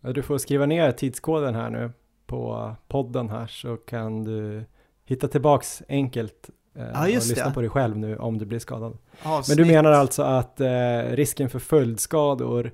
Du 0.00 0.22
får 0.22 0.38
skriva 0.38 0.66
ner 0.66 0.92
tidskoden 0.92 1.54
här 1.54 1.70
nu 1.70 1.92
på 2.26 2.74
podden 2.88 3.28
här 3.28 3.46
så 3.46 3.76
kan 3.76 4.24
du 4.24 4.64
hitta 5.04 5.28
tillbaks 5.28 5.82
enkelt 5.88 6.50
ja, 6.74 7.00
och 7.02 7.06
lyssna 7.06 7.44
det. 7.44 7.54
på 7.54 7.60
dig 7.60 7.70
själv 7.70 7.96
nu 7.98 8.16
om 8.16 8.38
du 8.38 8.44
blir 8.44 8.58
skadad. 8.58 8.98
Ja, 9.22 9.42
Men 9.48 9.56
du 9.56 9.64
menar 9.64 9.92
alltså 9.92 10.22
att 10.22 10.60
eh, 10.60 11.00
risken 11.10 11.50
för 11.50 11.58
följdskador 11.58 12.72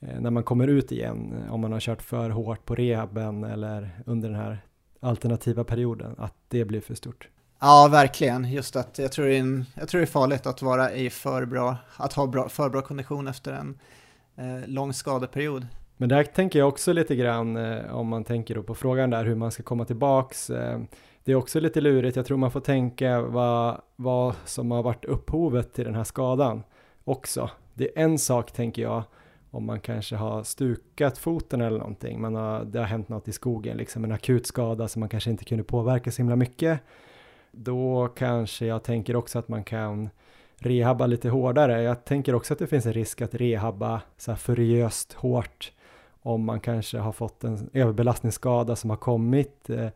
eh, 0.00 0.20
när 0.20 0.30
man 0.30 0.42
kommer 0.42 0.68
ut 0.68 0.92
igen, 0.92 1.44
om 1.50 1.60
man 1.60 1.72
har 1.72 1.80
kört 1.80 2.02
för 2.02 2.30
hårt 2.30 2.64
på 2.64 2.74
rehaben 2.74 3.44
eller 3.44 3.90
under 4.06 4.28
den 4.28 4.38
här 4.38 4.58
alternativa 5.00 5.64
perioden, 5.64 6.14
att 6.18 6.34
det 6.48 6.64
blir 6.64 6.80
för 6.80 6.94
stort? 6.94 7.28
Ja, 7.60 7.88
verkligen. 7.90 8.44
Just 8.44 8.76
att 8.76 8.98
jag 8.98 9.12
tror, 9.12 9.26
det 9.26 9.36
är, 9.36 9.40
en, 9.40 9.66
jag 9.74 9.88
tror 9.88 10.00
det 10.00 10.04
är 10.04 10.06
farligt 10.06 10.46
att 10.46 10.62
vara 10.62 10.92
i 10.92 11.10
för 11.10 11.44
bra, 11.44 11.76
att 11.96 12.12
ha 12.12 12.26
bra, 12.26 12.48
för 12.48 12.68
bra 12.68 12.82
kondition 12.82 13.28
efter 13.28 13.52
en 13.52 13.78
eh, 14.36 14.68
lång 14.68 14.92
skadeperiod. 14.92 15.66
Men 15.96 16.08
där 16.08 16.24
tänker 16.24 16.58
jag 16.58 16.68
också 16.68 16.92
lite 16.92 17.16
grann, 17.16 17.56
eh, 17.56 17.94
om 17.94 18.08
man 18.08 18.24
tänker 18.24 18.54
då 18.54 18.62
på 18.62 18.74
frågan 18.74 19.10
där 19.10 19.24
hur 19.24 19.34
man 19.34 19.50
ska 19.50 19.62
komma 19.62 19.84
tillbaks. 19.84 20.50
Det 21.28 21.32
är 21.32 21.36
också 21.36 21.60
lite 21.60 21.80
lurigt, 21.80 22.16
jag 22.16 22.26
tror 22.26 22.36
man 22.38 22.50
får 22.50 22.60
tänka 22.60 23.20
vad, 23.20 23.80
vad 23.96 24.34
som 24.44 24.70
har 24.70 24.82
varit 24.82 25.04
upphovet 25.04 25.72
till 25.72 25.84
den 25.84 25.94
här 25.94 26.04
skadan 26.04 26.62
också. 27.04 27.50
Det 27.74 27.84
är 27.84 28.02
en 28.04 28.18
sak 28.18 28.52
tänker 28.52 28.82
jag, 28.82 29.02
om 29.50 29.66
man 29.66 29.80
kanske 29.80 30.16
har 30.16 30.42
stukat 30.42 31.18
foten 31.18 31.60
eller 31.60 31.78
någonting, 31.78 32.20
man 32.20 32.34
har, 32.34 32.64
det 32.64 32.78
har 32.78 32.86
hänt 32.86 33.08
något 33.08 33.28
i 33.28 33.32
skogen, 33.32 33.76
liksom 33.76 34.04
en 34.04 34.12
akut 34.12 34.46
skada 34.46 34.88
som 34.88 35.00
man 35.00 35.08
kanske 35.08 35.30
inte 35.30 35.44
kunde 35.44 35.64
påverka 35.64 36.10
så 36.10 36.22
himla 36.22 36.36
mycket. 36.36 36.80
Då 37.52 38.08
kanske 38.08 38.66
jag 38.66 38.82
tänker 38.82 39.16
också 39.16 39.38
att 39.38 39.48
man 39.48 39.64
kan 39.64 40.08
rehabba 40.56 41.06
lite 41.06 41.28
hårdare. 41.28 41.82
Jag 41.82 42.04
tänker 42.04 42.34
också 42.34 42.52
att 42.52 42.58
det 42.58 42.66
finns 42.66 42.86
en 42.86 42.92
risk 42.92 43.22
att 43.22 43.34
rehabba 43.34 44.00
så 44.16 44.30
här 44.30 44.38
furiöst 44.38 45.12
hårt 45.12 45.72
om 46.22 46.44
man 46.44 46.60
kanske 46.60 46.98
har 46.98 47.12
fått 47.12 47.44
en 47.44 47.70
överbelastningsskada 47.72 48.76
som 48.76 48.90
har 48.90 48.96
kommit 48.96 49.70
eh, 49.70 49.88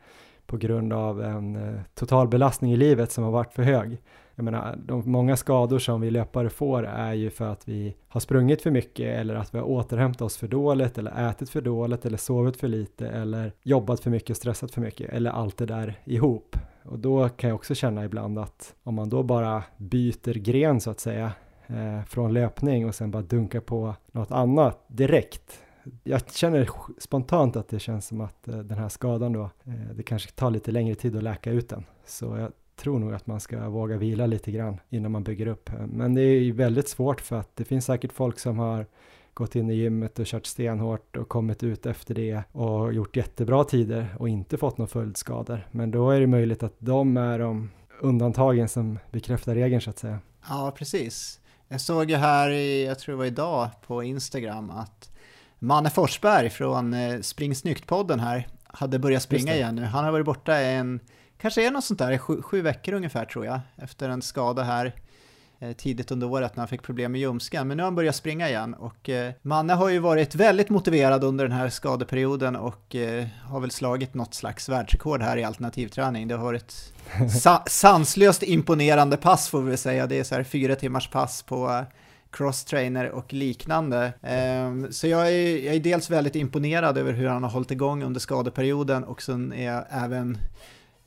på 0.52 0.58
grund 0.58 0.92
av 0.92 1.22
en 1.22 1.56
eh, 1.56 1.62
total 1.62 1.86
totalbelastning 1.94 2.72
i 2.72 2.76
livet 2.76 3.12
som 3.12 3.24
har 3.24 3.30
varit 3.30 3.52
för 3.52 3.62
hög. 3.62 4.02
Jag 4.34 4.44
menar, 4.44 4.78
de 4.86 5.02
många 5.10 5.36
skador 5.36 5.78
som 5.78 6.00
vi 6.00 6.10
löpare 6.10 6.50
får 6.50 6.86
är 6.86 7.12
ju 7.12 7.30
för 7.30 7.48
att 7.48 7.68
vi 7.68 7.96
har 8.08 8.20
sprungit 8.20 8.62
för 8.62 8.70
mycket 8.70 9.18
eller 9.18 9.34
att 9.34 9.54
vi 9.54 9.58
har 9.58 9.64
återhämtat 9.64 10.22
oss 10.22 10.36
för 10.36 10.48
dåligt 10.48 10.98
eller 10.98 11.30
ätit 11.30 11.50
för 11.50 11.60
dåligt 11.60 12.06
eller 12.06 12.18
sovit 12.18 12.56
för 12.56 12.68
lite 12.68 13.08
eller 13.08 13.52
jobbat 13.62 14.00
för 14.00 14.10
mycket 14.10 14.30
och 14.30 14.36
stressat 14.36 14.70
för 14.70 14.80
mycket 14.80 15.10
eller 15.10 15.30
allt 15.30 15.56
det 15.56 15.66
där 15.66 15.98
ihop. 16.04 16.56
Och 16.82 16.98
då 16.98 17.28
kan 17.28 17.50
jag 17.50 17.54
också 17.54 17.74
känna 17.74 18.04
ibland 18.04 18.38
att 18.38 18.74
om 18.82 18.94
man 18.94 19.08
då 19.08 19.22
bara 19.22 19.62
byter 19.76 20.38
gren 20.38 20.80
så 20.80 20.90
att 20.90 21.00
säga 21.00 21.32
eh, 21.66 22.04
från 22.06 22.32
löpning 22.32 22.86
och 22.86 22.94
sen 22.94 23.10
bara 23.10 23.22
dunkar 23.22 23.60
på 23.60 23.94
något 24.12 24.30
annat 24.30 24.84
direkt 24.86 25.62
jag 26.04 26.30
känner 26.30 26.68
spontant 26.98 27.56
att 27.56 27.68
det 27.68 27.78
känns 27.78 28.06
som 28.06 28.20
att 28.20 28.48
eh, 28.48 28.58
den 28.58 28.78
här 28.78 28.88
skadan 28.88 29.32
då, 29.32 29.50
eh, 29.64 29.94
det 29.94 30.02
kanske 30.02 30.30
tar 30.30 30.50
lite 30.50 30.70
längre 30.70 30.94
tid 30.94 31.16
att 31.16 31.22
läka 31.22 31.50
ut 31.50 31.68
den. 31.68 31.84
Så 32.06 32.36
jag 32.36 32.52
tror 32.76 32.98
nog 32.98 33.14
att 33.14 33.26
man 33.26 33.40
ska 33.40 33.68
våga 33.68 33.96
vila 33.96 34.26
lite 34.26 34.50
grann 34.52 34.80
innan 34.88 35.12
man 35.12 35.24
bygger 35.24 35.46
upp. 35.46 35.70
Men 35.86 36.14
det 36.14 36.22
är 36.22 36.40
ju 36.40 36.52
väldigt 36.52 36.88
svårt 36.88 37.20
för 37.20 37.36
att 37.36 37.56
det 37.56 37.64
finns 37.64 37.84
säkert 37.84 38.12
folk 38.12 38.38
som 38.38 38.58
har 38.58 38.86
gått 39.34 39.56
in 39.56 39.70
i 39.70 39.74
gymmet 39.74 40.18
och 40.18 40.26
kört 40.26 40.46
stenhårt 40.46 41.16
och 41.16 41.28
kommit 41.28 41.62
ut 41.62 41.86
efter 41.86 42.14
det 42.14 42.42
och 42.52 42.92
gjort 42.92 43.16
jättebra 43.16 43.64
tider 43.64 44.16
och 44.18 44.28
inte 44.28 44.56
fått 44.56 44.78
några 44.78 44.88
följdskador. 44.88 45.66
Men 45.70 45.90
då 45.90 46.10
är 46.10 46.20
det 46.20 46.26
möjligt 46.26 46.62
att 46.62 46.74
de 46.78 47.16
är 47.16 47.38
de 47.38 47.70
undantagen 48.00 48.68
som 48.68 48.98
bekräftar 49.10 49.54
regeln 49.54 49.80
så 49.80 49.90
att 49.90 49.98
säga. 49.98 50.18
Ja, 50.48 50.74
precis. 50.76 51.40
Jag 51.68 51.80
såg 51.80 52.10
ju 52.10 52.16
här, 52.16 52.50
i, 52.50 52.84
jag 52.84 52.98
tror 52.98 53.12
det 53.12 53.18
var 53.18 53.24
idag, 53.24 53.68
på 53.86 54.02
Instagram 54.02 54.70
att 54.70 55.11
Manne 55.62 55.90
Forsberg 55.90 56.50
från 56.50 56.94
eh, 56.94 57.20
Spring 57.20 57.54
Snyggt-podden 57.54 58.20
här 58.20 58.48
hade 58.66 58.98
börjat 58.98 59.22
springa 59.22 59.54
igen 59.54 59.74
nu. 59.74 59.84
Han 59.84 60.04
har 60.04 60.12
varit 60.12 60.26
borta 60.26 60.56
en, 60.56 61.00
kanske 61.38 61.66
är 61.66 61.70
något 61.70 61.84
sånt 61.84 61.98
där, 61.98 62.18
sju, 62.18 62.42
sju 62.42 62.62
veckor 62.62 62.94
ungefär 62.94 63.24
tror 63.24 63.46
jag, 63.46 63.60
efter 63.76 64.08
en 64.08 64.22
skada 64.22 64.62
här 64.62 64.94
eh, 65.58 65.72
tidigt 65.72 66.10
under 66.10 66.30
året 66.30 66.56
när 66.56 66.60
han 66.60 66.68
fick 66.68 66.82
problem 66.82 67.12
med 67.12 67.20
ljumsken. 67.20 67.68
Men 67.68 67.76
nu 67.76 67.82
har 67.82 67.86
han 67.86 67.94
börjat 67.94 68.16
springa 68.16 68.48
igen 68.48 68.74
och 68.74 69.08
eh, 69.08 69.32
Manne 69.42 69.72
har 69.72 69.88
ju 69.88 69.98
varit 69.98 70.34
väldigt 70.34 70.70
motiverad 70.70 71.24
under 71.24 71.48
den 71.48 71.56
här 71.56 71.68
skadeperioden 71.68 72.56
och 72.56 72.94
eh, 72.94 73.26
har 73.44 73.60
väl 73.60 73.70
slagit 73.70 74.14
något 74.14 74.34
slags 74.34 74.68
världsrekord 74.68 75.22
här 75.22 75.36
i 75.36 75.44
alternativträning. 75.44 76.28
Det 76.28 76.36
har 76.36 76.44
varit 76.44 76.92
sa 77.42 77.62
sanslöst 77.66 78.42
imponerande 78.42 79.16
pass 79.16 79.48
får 79.48 79.62
vi 79.62 79.68
väl 79.68 79.78
säga. 79.78 80.06
Det 80.06 80.18
är 80.18 80.24
så 80.24 80.34
här 80.34 80.44
fyra 80.44 80.76
timmars 80.76 81.10
pass 81.10 81.42
på 81.42 81.84
crosstrainer 82.32 83.10
och 83.10 83.32
liknande. 83.32 84.12
Ehm, 84.22 84.92
så 84.92 85.06
jag 85.06 85.32
är, 85.32 85.64
jag 85.64 85.74
är 85.74 85.80
dels 85.80 86.10
väldigt 86.10 86.36
imponerad 86.36 86.98
över 86.98 87.12
hur 87.12 87.28
han 87.28 87.42
har 87.42 87.50
hållit 87.50 87.70
igång 87.70 88.02
under 88.02 88.20
skadeperioden 88.20 89.04
och 89.04 89.22
sen 89.22 89.52
är 89.52 89.72
jag 89.72 89.84
även 89.90 90.38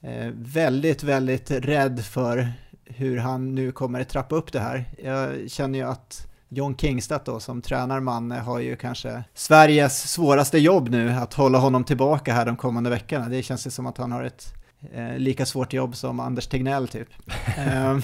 eh, 0.02 0.32
väldigt, 0.36 1.04
väldigt 1.04 1.52
rädd 1.52 2.06
för 2.06 2.52
hur 2.86 3.18
han 3.18 3.56
nu 3.56 3.72
kommer 3.72 4.02
att 4.02 4.10
trappa 4.10 4.36
upp 4.36 4.52
det 4.52 4.60
här. 4.60 4.86
Jag 5.04 5.52
känner 5.52 5.80
ju 5.80 5.86
att 5.86 6.28
John 6.50 6.78
Kingstedt 6.78 7.26
då 7.26 7.40
som 7.40 7.62
tränar 7.62 8.00
Manne 8.00 8.36
har 8.36 8.60
ju 8.60 8.76
kanske 8.76 9.24
Sveriges 9.34 10.12
svåraste 10.12 10.58
jobb 10.58 10.90
nu 10.90 11.10
att 11.10 11.34
hålla 11.34 11.58
honom 11.58 11.84
tillbaka 11.84 12.34
här 12.34 12.46
de 12.46 12.56
kommande 12.56 12.90
veckorna. 12.90 13.30
Det 13.30 13.44
känns 13.44 13.68
ju 13.68 13.72
som 13.72 13.86
att 13.86 13.98
han 13.98 14.12
har 14.12 14.24
ett 14.24 14.54
eh, 14.94 15.18
lika 15.18 15.46
svårt 15.46 15.74
jobb 15.74 15.96
som 15.96 16.20
Anders 16.20 16.48
Tegnell 16.48 16.88
typ. 16.88 17.08
eh, 17.58 17.98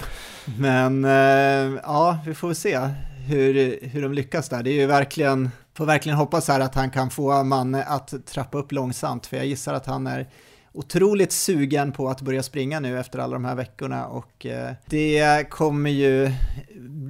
men 0.58 1.04
eh, 1.04 1.80
ja, 1.82 2.18
vi 2.26 2.34
får 2.34 2.54
se 2.54 2.78
hur, 3.26 3.78
hur 3.88 4.02
de 4.02 4.12
lyckas 4.12 4.48
där. 4.48 4.62
Det 4.62 4.70
är 4.70 4.80
ju 4.80 4.86
verkligen, 4.86 5.50
får 5.74 5.86
verkligen 5.86 6.18
hoppas 6.18 6.48
här 6.48 6.60
att 6.60 6.74
han 6.74 6.90
kan 6.90 7.10
få 7.10 7.44
Manne 7.44 7.84
att 7.84 8.26
trappa 8.26 8.58
upp 8.58 8.72
långsamt, 8.72 9.26
för 9.26 9.36
jag 9.36 9.46
gissar 9.46 9.74
att 9.74 9.86
han 9.86 10.06
är 10.06 10.28
otroligt 10.72 11.32
sugen 11.32 11.92
på 11.92 12.08
att 12.08 12.20
börja 12.20 12.42
springa 12.42 12.80
nu 12.80 12.98
efter 12.98 13.18
alla 13.18 13.32
de 13.32 13.44
här 13.44 13.54
veckorna 13.54 14.06
och 14.06 14.46
eh, 14.46 14.72
det 14.86 15.50
kommer 15.50 15.90
ju 15.90 16.30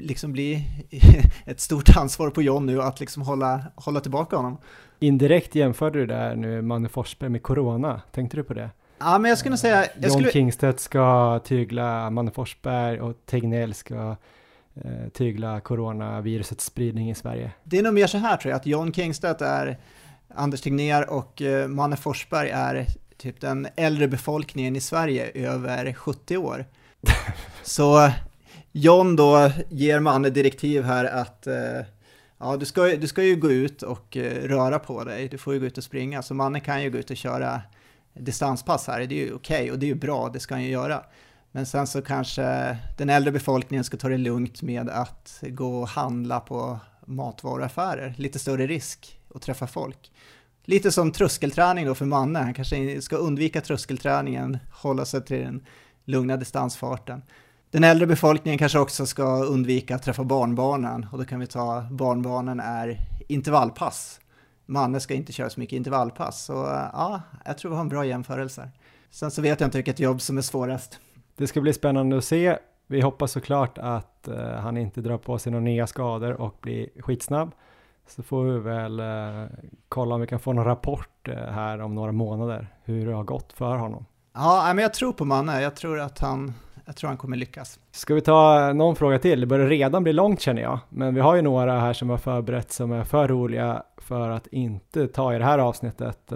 liksom 0.00 0.32
bli 0.32 0.64
ett 1.46 1.60
stort 1.60 1.96
ansvar 1.96 2.30
på 2.30 2.42
John 2.42 2.66
nu 2.66 2.82
att 2.82 3.00
liksom 3.00 3.22
hålla, 3.22 3.60
hålla 3.74 4.00
tillbaka 4.00 4.36
honom. 4.36 4.58
Indirekt 4.98 5.54
jämförde 5.54 5.98
du 5.98 6.06
där 6.06 6.36
nu 6.36 6.62
Manne 6.62 6.88
Forsberg 6.88 7.30
med 7.30 7.42
Corona, 7.42 8.02
tänkte 8.12 8.36
du 8.36 8.44
på 8.44 8.54
det? 8.54 8.70
Ja, 9.04 9.18
men 9.18 9.28
jag 9.28 9.38
skulle 9.38 9.56
säga... 9.56 9.76
Jag 9.76 9.88
John 10.02 10.10
skulle... 10.10 10.30
Kingstedt 10.30 10.80
ska 10.80 11.38
tygla 11.44 12.10
Manne 12.10 12.30
Forsberg 12.30 13.00
och 13.00 13.16
Tegnell 13.26 13.74
ska 13.74 14.16
eh, 14.74 15.08
tygla 15.12 15.60
coronavirusets 15.60 16.64
spridning 16.64 17.10
i 17.10 17.14
Sverige. 17.14 17.50
Det 17.64 17.78
är 17.78 17.82
nog 17.82 17.94
mer 17.94 18.06
så 18.06 18.18
här 18.18 18.36
tror 18.36 18.50
jag, 18.50 18.56
att 18.56 18.66
John 18.66 18.92
Kingstedt 18.92 19.40
är 19.40 19.78
Anders 20.34 20.60
Tegnér 20.60 21.10
och 21.10 21.42
eh, 21.42 21.68
Manne 21.68 21.96
Forsberg 21.96 22.50
är 22.50 22.86
typ 23.16 23.40
den 23.40 23.68
äldre 23.76 24.08
befolkningen 24.08 24.76
i 24.76 24.80
Sverige 24.80 25.30
över 25.34 25.92
70 25.92 26.36
år. 26.36 26.64
så 27.62 28.10
John 28.72 29.16
då 29.16 29.50
ger 29.68 30.00
Manne 30.00 30.30
direktiv 30.30 30.82
här 30.82 31.04
att 31.04 31.46
eh, 31.46 31.80
ja, 32.38 32.56
du 32.56 32.66
ska, 32.66 32.82
du 32.82 33.06
ska 33.06 33.22
ju 33.22 33.36
gå 33.36 33.50
ut 33.50 33.82
och 33.82 34.16
eh, 34.16 34.48
röra 34.48 34.78
på 34.78 35.04
dig, 35.04 35.28
du 35.28 35.38
får 35.38 35.54
ju 35.54 35.60
gå 35.60 35.66
ut 35.66 35.78
och 35.78 35.84
springa, 35.84 36.22
så 36.22 36.34
Manne 36.34 36.60
kan 36.60 36.82
ju 36.82 36.90
gå 36.90 36.98
ut 36.98 37.10
och 37.10 37.16
köra 37.16 37.60
distanspass 38.14 38.86
här, 38.86 39.06
det 39.06 39.14
är 39.14 39.26
ju 39.26 39.34
okej 39.34 39.62
okay, 39.62 39.70
och 39.70 39.78
det 39.78 39.86
är 39.86 39.88
ju 39.88 39.94
bra, 39.94 40.28
det 40.28 40.40
ska 40.40 40.54
han 40.54 40.62
ju 40.62 40.70
göra. 40.70 41.04
Men 41.52 41.66
sen 41.66 41.86
så 41.86 42.02
kanske 42.02 42.76
den 42.98 43.10
äldre 43.10 43.32
befolkningen 43.32 43.84
ska 43.84 43.96
ta 43.96 44.08
det 44.08 44.18
lugnt 44.18 44.62
med 44.62 44.88
att 44.88 45.42
gå 45.42 45.80
och 45.80 45.88
handla 45.88 46.40
på 46.40 46.78
matvaruaffärer. 47.06 48.14
Lite 48.18 48.38
större 48.38 48.66
risk 48.66 49.20
att 49.34 49.42
träffa 49.42 49.66
folk. 49.66 50.12
Lite 50.64 50.92
som 50.92 51.12
tröskelträning 51.12 51.86
då 51.86 51.94
för 51.94 52.04
Manne. 52.04 52.38
Han 52.38 52.54
kanske 52.54 53.02
ska 53.02 53.16
undvika 53.16 53.60
tröskelträningen, 53.60 54.58
hålla 54.72 55.04
sig 55.04 55.24
till 55.24 55.40
den 55.40 55.66
lugna 56.04 56.36
distansfarten. 56.36 57.22
Den 57.70 57.84
äldre 57.84 58.06
befolkningen 58.06 58.58
kanske 58.58 58.78
också 58.78 59.06
ska 59.06 59.44
undvika 59.44 59.94
att 59.94 60.02
träffa 60.02 60.24
barnbarnen 60.24 61.06
och 61.12 61.18
då 61.18 61.24
kan 61.24 61.40
vi 61.40 61.46
ta 61.46 61.86
barnbarnen 61.90 62.60
är 62.60 62.98
intervallpass. 63.28 64.20
Manne 64.72 65.00
ska 65.00 65.14
inte 65.14 65.32
köra 65.32 65.50
så 65.50 65.60
mycket 65.60 65.76
intervallpass. 65.76 66.44
Så 66.44 66.52
ja, 66.92 67.22
jag 67.44 67.58
tror 67.58 67.70
vi 67.70 67.76
har 67.76 67.82
en 67.82 67.88
bra 67.88 68.04
jämförelse. 68.04 68.70
Sen 69.10 69.30
så 69.30 69.42
vet 69.42 69.60
jag 69.60 69.66
inte 69.66 69.78
vilket 69.78 70.00
jobb 70.00 70.20
som 70.20 70.38
är 70.38 70.42
svårast. 70.42 70.98
Det 71.36 71.46
ska 71.46 71.60
bli 71.60 71.72
spännande 71.72 72.18
att 72.18 72.24
se. 72.24 72.58
Vi 72.86 73.00
hoppas 73.00 73.32
såklart 73.32 73.78
att 73.78 74.28
uh, 74.28 74.36
han 74.36 74.76
inte 74.76 75.00
drar 75.00 75.18
på 75.18 75.38
sig 75.38 75.52
några 75.52 75.64
nya 75.64 75.86
skador 75.86 76.32
och 76.32 76.58
blir 76.60 76.88
skitsnabb. 77.02 77.52
Så 78.08 78.22
får 78.22 78.44
vi 78.44 78.58
väl 78.58 79.00
uh, 79.00 79.46
kolla 79.88 80.14
om 80.14 80.20
vi 80.20 80.26
kan 80.26 80.40
få 80.40 80.52
någon 80.52 80.64
rapport 80.64 81.28
uh, 81.28 81.34
här 81.34 81.80
om 81.80 81.94
några 81.94 82.12
månader 82.12 82.74
hur 82.84 83.06
det 83.06 83.14
har 83.14 83.24
gått 83.24 83.52
för 83.52 83.76
honom. 83.76 84.06
Ja, 84.34 84.72
men 84.74 84.82
jag 84.82 84.94
tror 84.94 85.12
på 85.12 85.24
Manne. 85.24 85.62
Jag 85.62 85.76
tror 85.76 86.00
att 86.00 86.18
han, 86.18 86.54
jag 86.84 86.96
tror 86.96 87.08
han 87.08 87.16
kommer 87.16 87.36
lyckas. 87.36 87.78
Ska 87.90 88.14
vi 88.14 88.20
ta 88.20 88.72
någon 88.72 88.96
fråga 88.96 89.18
till? 89.18 89.40
Det 89.40 89.46
börjar 89.46 89.66
redan 89.66 90.02
bli 90.02 90.12
långt 90.12 90.40
känner 90.40 90.62
jag, 90.62 90.78
men 90.88 91.14
vi 91.14 91.20
har 91.20 91.34
ju 91.34 91.42
några 91.42 91.80
här 91.80 91.92
som 91.92 92.10
har 92.10 92.18
förberett 92.18 92.72
som 92.72 92.92
är 92.92 93.04
för 93.04 93.28
roliga 93.28 93.82
för 93.96 94.30
att 94.30 94.46
inte 94.46 95.08
ta 95.08 95.34
i 95.34 95.38
det 95.38 95.44
här 95.44 95.58
avsnittet. 95.58 96.32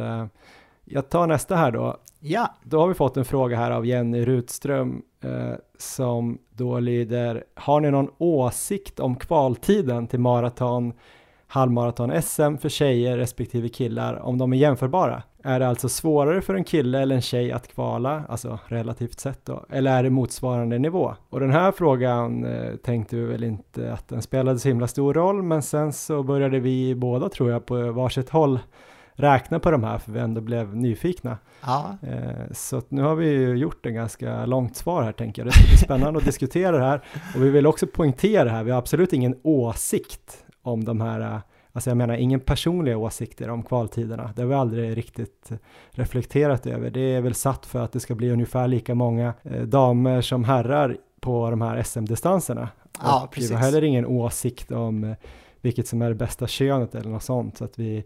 Jag 0.85 1.09
tar 1.09 1.27
nästa 1.27 1.57
här 1.57 1.71
då. 1.71 1.97
Ja. 2.21 2.55
Då 2.63 2.81
har 2.81 2.89
vi 2.89 2.95
fått 2.95 3.17
en 3.17 3.25
fråga 3.25 3.57
här 3.57 3.71
av 3.71 3.87
Jenny 3.87 4.25
Rutström 4.25 5.03
eh, 5.21 5.53
som 5.79 6.39
då 6.51 6.79
lyder 6.79 7.45
Har 7.55 7.81
ni 7.81 7.91
någon 7.91 8.11
åsikt 8.19 9.01
om 9.01 9.17
kvaltiden 9.17 10.07
till 10.07 10.21
maraton, 10.21 10.93
halvmaraton 11.47 12.23
SM 12.23 12.57
för 12.57 12.69
tjejer 12.69 13.17
respektive 13.17 13.69
killar 13.69 14.15
om 14.15 14.39
de 14.39 14.53
är 14.53 14.57
jämförbara? 14.57 15.23
Är 15.43 15.61
det 15.61 15.69
alltså 15.69 15.89
svårare 15.89 16.41
för 16.43 16.55
en 16.55 16.65
kille 16.65 17.01
eller 17.01 17.15
en 17.15 17.23
tjej 17.23 17.53
att 17.53 17.69
kvala, 17.69 18.25
alltså 18.29 18.59
relativt 18.67 19.21
sett 19.21 19.45
då, 19.45 19.65
eller 19.71 19.99
är 19.99 20.03
det 20.03 20.11
motsvarande 20.11 20.79
nivå? 20.79 21.15
Och 21.31 21.41
den 21.41 21.51
här 21.51 21.73
frågan 21.73 22.45
eh, 22.45 22.77
tänkte 22.77 23.17
vi 23.17 23.25
väl 23.25 23.45
inte 23.45 23.93
att 23.93 24.09
den 24.09 24.23
spelade 24.23 24.59
så 24.59 24.69
himla 24.69 24.89
stor 24.89 25.15
roll, 25.15 25.43
men 25.43 25.63
sen 25.63 25.93
så 25.93 26.23
började 26.23 26.61
vi 26.61 26.95
båda 26.95 27.29
tror 27.29 27.51
jag 27.51 27.67
på 27.67 27.93
varsitt 27.93 28.31
håll 28.31 28.59
räkna 29.17 29.59
på 29.59 29.71
de 29.71 29.85
här 29.85 29.99
för 29.99 30.13
vi 30.13 30.21
ändå 30.21 30.41
blev 30.41 30.77
nyfikna. 30.77 31.39
Ja. 31.63 31.99
Eh, 32.03 32.53
så 32.53 32.83
nu 32.89 33.03
har 33.03 33.15
vi 33.15 33.27
ju 33.27 33.57
gjort 33.57 33.87
en 33.87 33.95
ganska 33.95 34.47
långt 34.47 34.77
svar 34.77 35.03
här 35.03 35.13
tänker 35.13 35.43
jag. 35.43 35.47
Det 35.47 35.53
ska 35.53 35.67
bli 35.67 35.77
spännande 35.77 36.19
att 36.19 36.25
diskutera 36.25 36.79
det 36.79 36.85
här 36.85 37.01
och 37.35 37.43
vi 37.43 37.51
vill 37.51 37.67
också 37.67 37.87
poängtera 37.87 38.45
det 38.45 38.51
här. 38.51 38.65
Vi 38.65 38.71
har 38.71 38.79
absolut 38.79 39.13
ingen 39.13 39.37
åsikt 39.43 40.46
om 40.67 40.85
de 40.85 41.01
här 41.01 41.43
Alltså 41.77 41.91
jag 41.91 41.97
menar 41.97 42.15
ingen 42.15 42.41
personliga 42.41 42.97
åsikter 42.97 43.51
om 43.51 43.63
kvaltiderna. 43.63 44.33
Det 44.37 44.43
har 44.43 44.49
vi 44.49 44.55
aldrig 44.55 44.97
riktigt 44.97 45.51
reflekterat 45.91 46.67
över. 46.67 46.91
Det 46.91 47.01
är 47.01 47.21
väl 47.21 47.35
satt 47.35 47.67
för 47.67 47.79
att 47.79 47.93
det 47.93 48.01
ska 48.01 48.15
bli 48.15 48.31
ungefär 48.31 48.69
lika 48.69 48.95
många 48.95 49.35
eh, 49.43 49.63
damer 49.63 50.21
som 50.21 50.45
herrar 50.45 50.97
på 51.21 51.51
de 51.51 51.61
här 51.61 51.83
SM-distanserna. 51.83 52.69
Ja, 53.03 53.29
precis. 53.33 53.51
Vi 53.51 53.55
har 53.55 53.63
heller 53.63 53.85
ingen 53.85 54.07
åsikt 54.07 54.73
om 54.73 55.05
eh, 55.05 55.17
vilket 55.61 55.89
som 55.89 56.03
är 56.03 56.09
det 56.09 56.15
bästa 56.15 56.47
könet 56.47 56.95
eller 56.95 57.11
något 57.11 57.23
sånt. 57.23 57.57
Så 57.57 57.65
att 57.65 57.79
vi, 57.79 58.05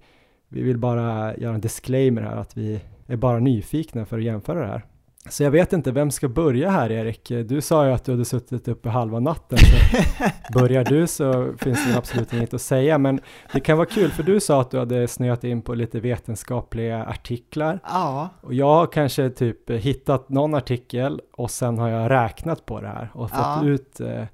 vi 0.49 0.63
vill 0.63 0.79
bara 0.79 1.37
göra 1.37 1.55
en 1.55 1.61
disclaimer 1.61 2.23
här 2.23 2.37
att 2.37 2.57
vi 2.57 2.81
är 3.07 3.17
bara 3.17 3.39
nyfikna 3.39 4.07
för 4.07 4.19
att 4.19 4.25
jämföra 4.25 4.61
det 4.61 4.67
här. 4.67 4.85
Så 5.29 5.43
jag 5.43 5.51
vet 5.51 5.73
inte, 5.73 5.93
vem 5.93 6.11
ska 6.11 6.29
börja 6.29 6.71
här 6.71 6.93
Erik? 6.93 7.29
Du 7.29 7.61
sa 7.61 7.87
ju 7.87 7.93
att 7.93 8.05
du 8.05 8.13
hade 8.13 8.25
suttit 8.25 8.69
uppe 8.69 8.89
halva 8.89 9.21
natten, 9.21 9.59
så 9.59 10.53
börjar 10.59 10.85
du 10.85 11.07
så 11.07 11.53
finns 11.59 11.89
det 11.89 11.99
absolut 11.99 12.33
inget 12.33 12.55
att 12.55 12.63
säga, 12.63 12.99
men 12.99 13.21
det 13.53 13.61
kan 13.61 13.77
vara 13.77 13.87
kul 13.87 14.11
för 14.11 14.23
du 14.23 14.41
sa 14.41 14.61
att 14.61 14.71
du 14.71 14.79
hade 14.79 15.09
snöat 15.09 15.45
in 15.45 15.63
på 15.63 15.75
lite 15.75 16.01
vetenskapliga 16.01 17.05
artiklar. 17.05 17.81
Ja. 17.85 18.29
Och 18.41 18.55
jag 18.55 18.75
har 18.75 18.87
kanske 18.87 19.31
typ 19.31 19.71
hittat 19.71 20.29
någon 20.29 20.55
artikel 20.55 21.21
och 21.33 21.51
sen 21.51 21.79
har 21.79 21.89
jag 21.89 22.11
räknat 22.11 22.67
på 22.67 22.81
det 22.81 22.89
här 22.89 23.11
och 23.13 23.31
fått 23.31 23.39
ja. 23.39 23.65
ut 23.65 24.01
eh, 24.01 24.25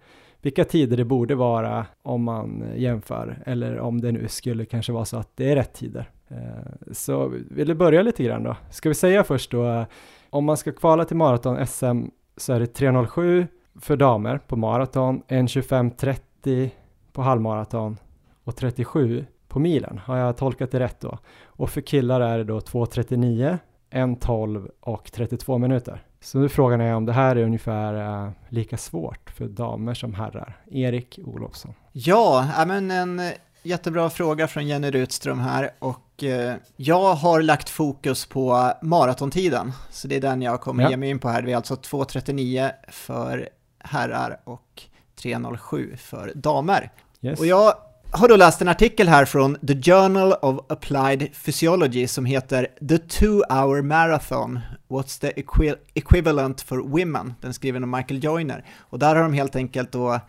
vilka 0.43 0.65
tider 0.65 0.97
det 0.97 1.05
borde 1.05 1.35
vara 1.35 1.87
om 2.03 2.23
man 2.23 2.65
jämför, 2.77 3.43
eller 3.47 3.79
om 3.79 4.01
det 4.01 4.13
nu 4.13 4.29
skulle 4.29 4.65
kanske 4.65 4.93
vara 4.93 5.05
så 5.05 5.17
att 5.17 5.31
det 5.37 5.51
är 5.51 5.57
rätt 5.57 5.75
tider. 5.75 6.11
Eh, 6.29 6.93
så 6.93 7.33
vill 7.51 7.69
du 7.69 7.75
börja 7.75 8.03
lite 8.03 8.23
grann 8.23 8.43
då? 8.43 8.57
Ska 8.71 8.89
vi 8.89 8.95
säga 8.95 9.25
först 9.25 9.51
då, 9.51 9.87
om 10.31 10.45
man 10.45 10.57
ska 10.57 10.73
kvala 10.73 11.05
till 11.05 11.17
maraton 11.17 11.67
SM 11.67 12.05
så 12.37 12.53
är 12.53 12.61
det 12.61 12.79
3.07 12.79 13.47
för 13.81 13.97
damer 13.97 14.39
på 14.39 14.57
maraton, 14.57 15.23
1.25.30 15.29 16.71
på 17.13 17.23
halvmaraton 17.23 17.97
och 18.45 18.57
37 18.57 19.27
på 19.49 19.59
milen. 19.59 19.99
Har 19.99 20.17
jag 20.17 20.37
tolkat 20.37 20.71
det 20.71 20.81
rätt 20.81 21.01
då? 21.01 21.19
Och 21.45 21.71
för 21.71 21.81
killar 21.81 22.21
är 22.21 22.39
det 22.39 22.45
då 22.45 22.59
2.39, 22.59 23.59
1.12 23.91 24.71
och 24.81 25.13
32 25.13 25.59
minuter. 25.59 26.03
Så 26.21 26.39
nu 26.39 26.49
frågan 26.49 26.81
är 26.81 26.95
om 26.95 27.07
det 27.07 27.13
här 27.13 27.37
är 27.37 27.43
ungefär 27.43 28.25
eh, 28.25 28.31
lika 28.49 28.77
svårt 28.77 29.31
för 29.31 29.49
damer 29.49 29.95
som 29.95 30.15
herrar. 30.15 30.57
Erik 30.71 31.19
Olofsson. 31.25 31.75
Ja, 31.93 32.65
men 32.67 32.91
en 32.91 33.21
jättebra 33.67 34.11
fråga 34.11 34.49
från 34.49 34.67
Jenny 34.67 34.91
Rutström 34.91 35.41
här 35.41 35.71
och 35.79 36.23
uh, 36.23 36.55
jag 36.77 37.15
har 37.15 37.43
lagt 37.43 37.69
fokus 37.69 38.27
på 38.27 38.73
maratontiden. 38.83 39.73
Så 39.91 40.09
det 40.09 40.17
är 40.17 40.21
den 40.21 40.43
jag 40.43 40.61
kommer 40.61 40.83
ja. 40.85 40.91
ge 40.91 40.97
mig 40.97 41.11
in 41.11 41.19
på 41.19 41.29
här. 41.29 41.43
Vi 41.43 41.53
är 41.53 41.57
alltså 41.57 41.75
2.39 41.75 42.71
för 42.89 43.49
herrar 43.79 44.41
och 44.45 44.83
3.07 45.23 45.97
för 45.97 46.33
damer. 46.35 46.91
Yes. 47.23 47.41
Och 47.41 47.47
jag 47.47 47.75
har 48.11 48.29
då 48.29 48.37
läst 48.37 48.61
en 48.61 48.69
artikel 48.69 49.09
här 49.09 49.25
från 49.25 49.55
The 49.67 49.83
Journal 49.83 50.33
of 50.33 50.61
Applied 50.69 51.29
Physiology 51.45 52.07
som 52.07 52.25
heter 52.25 52.69
The 52.89 52.99
Two 52.99 53.43
Hour 53.49 53.83
Marathon, 53.83 54.61
What's 54.89 55.21
the 55.21 55.41
equi 55.41 55.75
Equivalent 55.95 56.61
for 56.61 56.79
Women? 56.79 57.35
Den 57.41 57.55
skriven 57.55 57.83
av 57.83 57.89
Michael 57.89 58.25
Joyner. 58.25 58.65
Och 58.79 58.99
där 58.99 59.17
har 59.17 59.23
de 59.23 59.33
helt 59.33 59.57
enkelt 59.57 59.93
då 59.93 60.21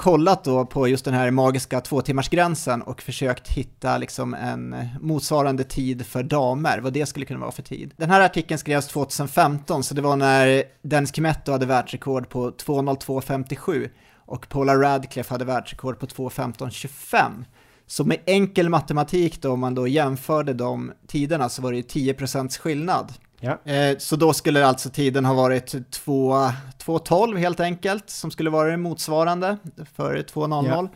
kollat 0.00 0.44
då 0.44 0.66
på 0.66 0.88
just 0.88 1.04
den 1.04 1.14
här 1.14 1.30
magiska 1.30 1.80
två 1.80 2.00
timmars 2.00 2.28
gränsen 2.28 2.82
och 2.82 3.02
försökt 3.02 3.48
hitta 3.48 3.98
liksom 3.98 4.34
en 4.34 4.88
motsvarande 5.00 5.64
tid 5.64 6.06
för 6.06 6.22
damer, 6.22 6.78
vad 6.78 6.92
det 6.92 7.06
skulle 7.06 7.26
kunna 7.26 7.40
vara 7.40 7.52
för 7.52 7.62
tid. 7.62 7.94
Den 7.96 8.10
här 8.10 8.20
artikeln 8.20 8.58
skrevs 8.58 8.86
2015, 8.86 9.82
så 9.82 9.94
det 9.94 10.02
var 10.02 10.16
när 10.16 10.62
Dennis 10.82 11.14
Kimetto 11.14 11.52
hade 11.52 11.66
världsrekord 11.66 12.28
på 12.28 12.50
2.02.57 12.50 13.90
och 14.14 14.48
Paula 14.48 14.74
Radcliffe 14.74 15.34
hade 15.34 15.44
världsrekord 15.44 15.98
på 15.98 16.06
2.15.25. 16.06 17.44
Så 17.86 18.04
med 18.04 18.18
enkel 18.26 18.68
matematik 18.68 19.42
då, 19.42 19.52
om 19.52 19.60
man 19.60 19.74
då 19.74 19.88
jämförde 19.88 20.54
de 20.54 20.92
tiderna 21.06 21.48
så 21.48 21.62
var 21.62 21.72
det 21.72 21.76
ju 21.76 22.12
10% 22.12 22.58
skillnad. 22.58 23.12
Ja. 23.40 23.72
Eh, 23.72 23.98
så 23.98 24.16
då 24.16 24.32
skulle 24.32 24.66
alltså 24.66 24.90
tiden 24.90 25.24
ha 25.24 25.34
varit 25.34 25.74
2.12 25.74 27.36
helt 27.36 27.60
enkelt, 27.60 28.10
som 28.10 28.30
skulle 28.30 28.50
vara 28.50 28.70
det 28.70 28.76
motsvarande 28.76 29.56
för 29.94 30.16
2.00. 30.16 30.66
Ja. 30.68 30.88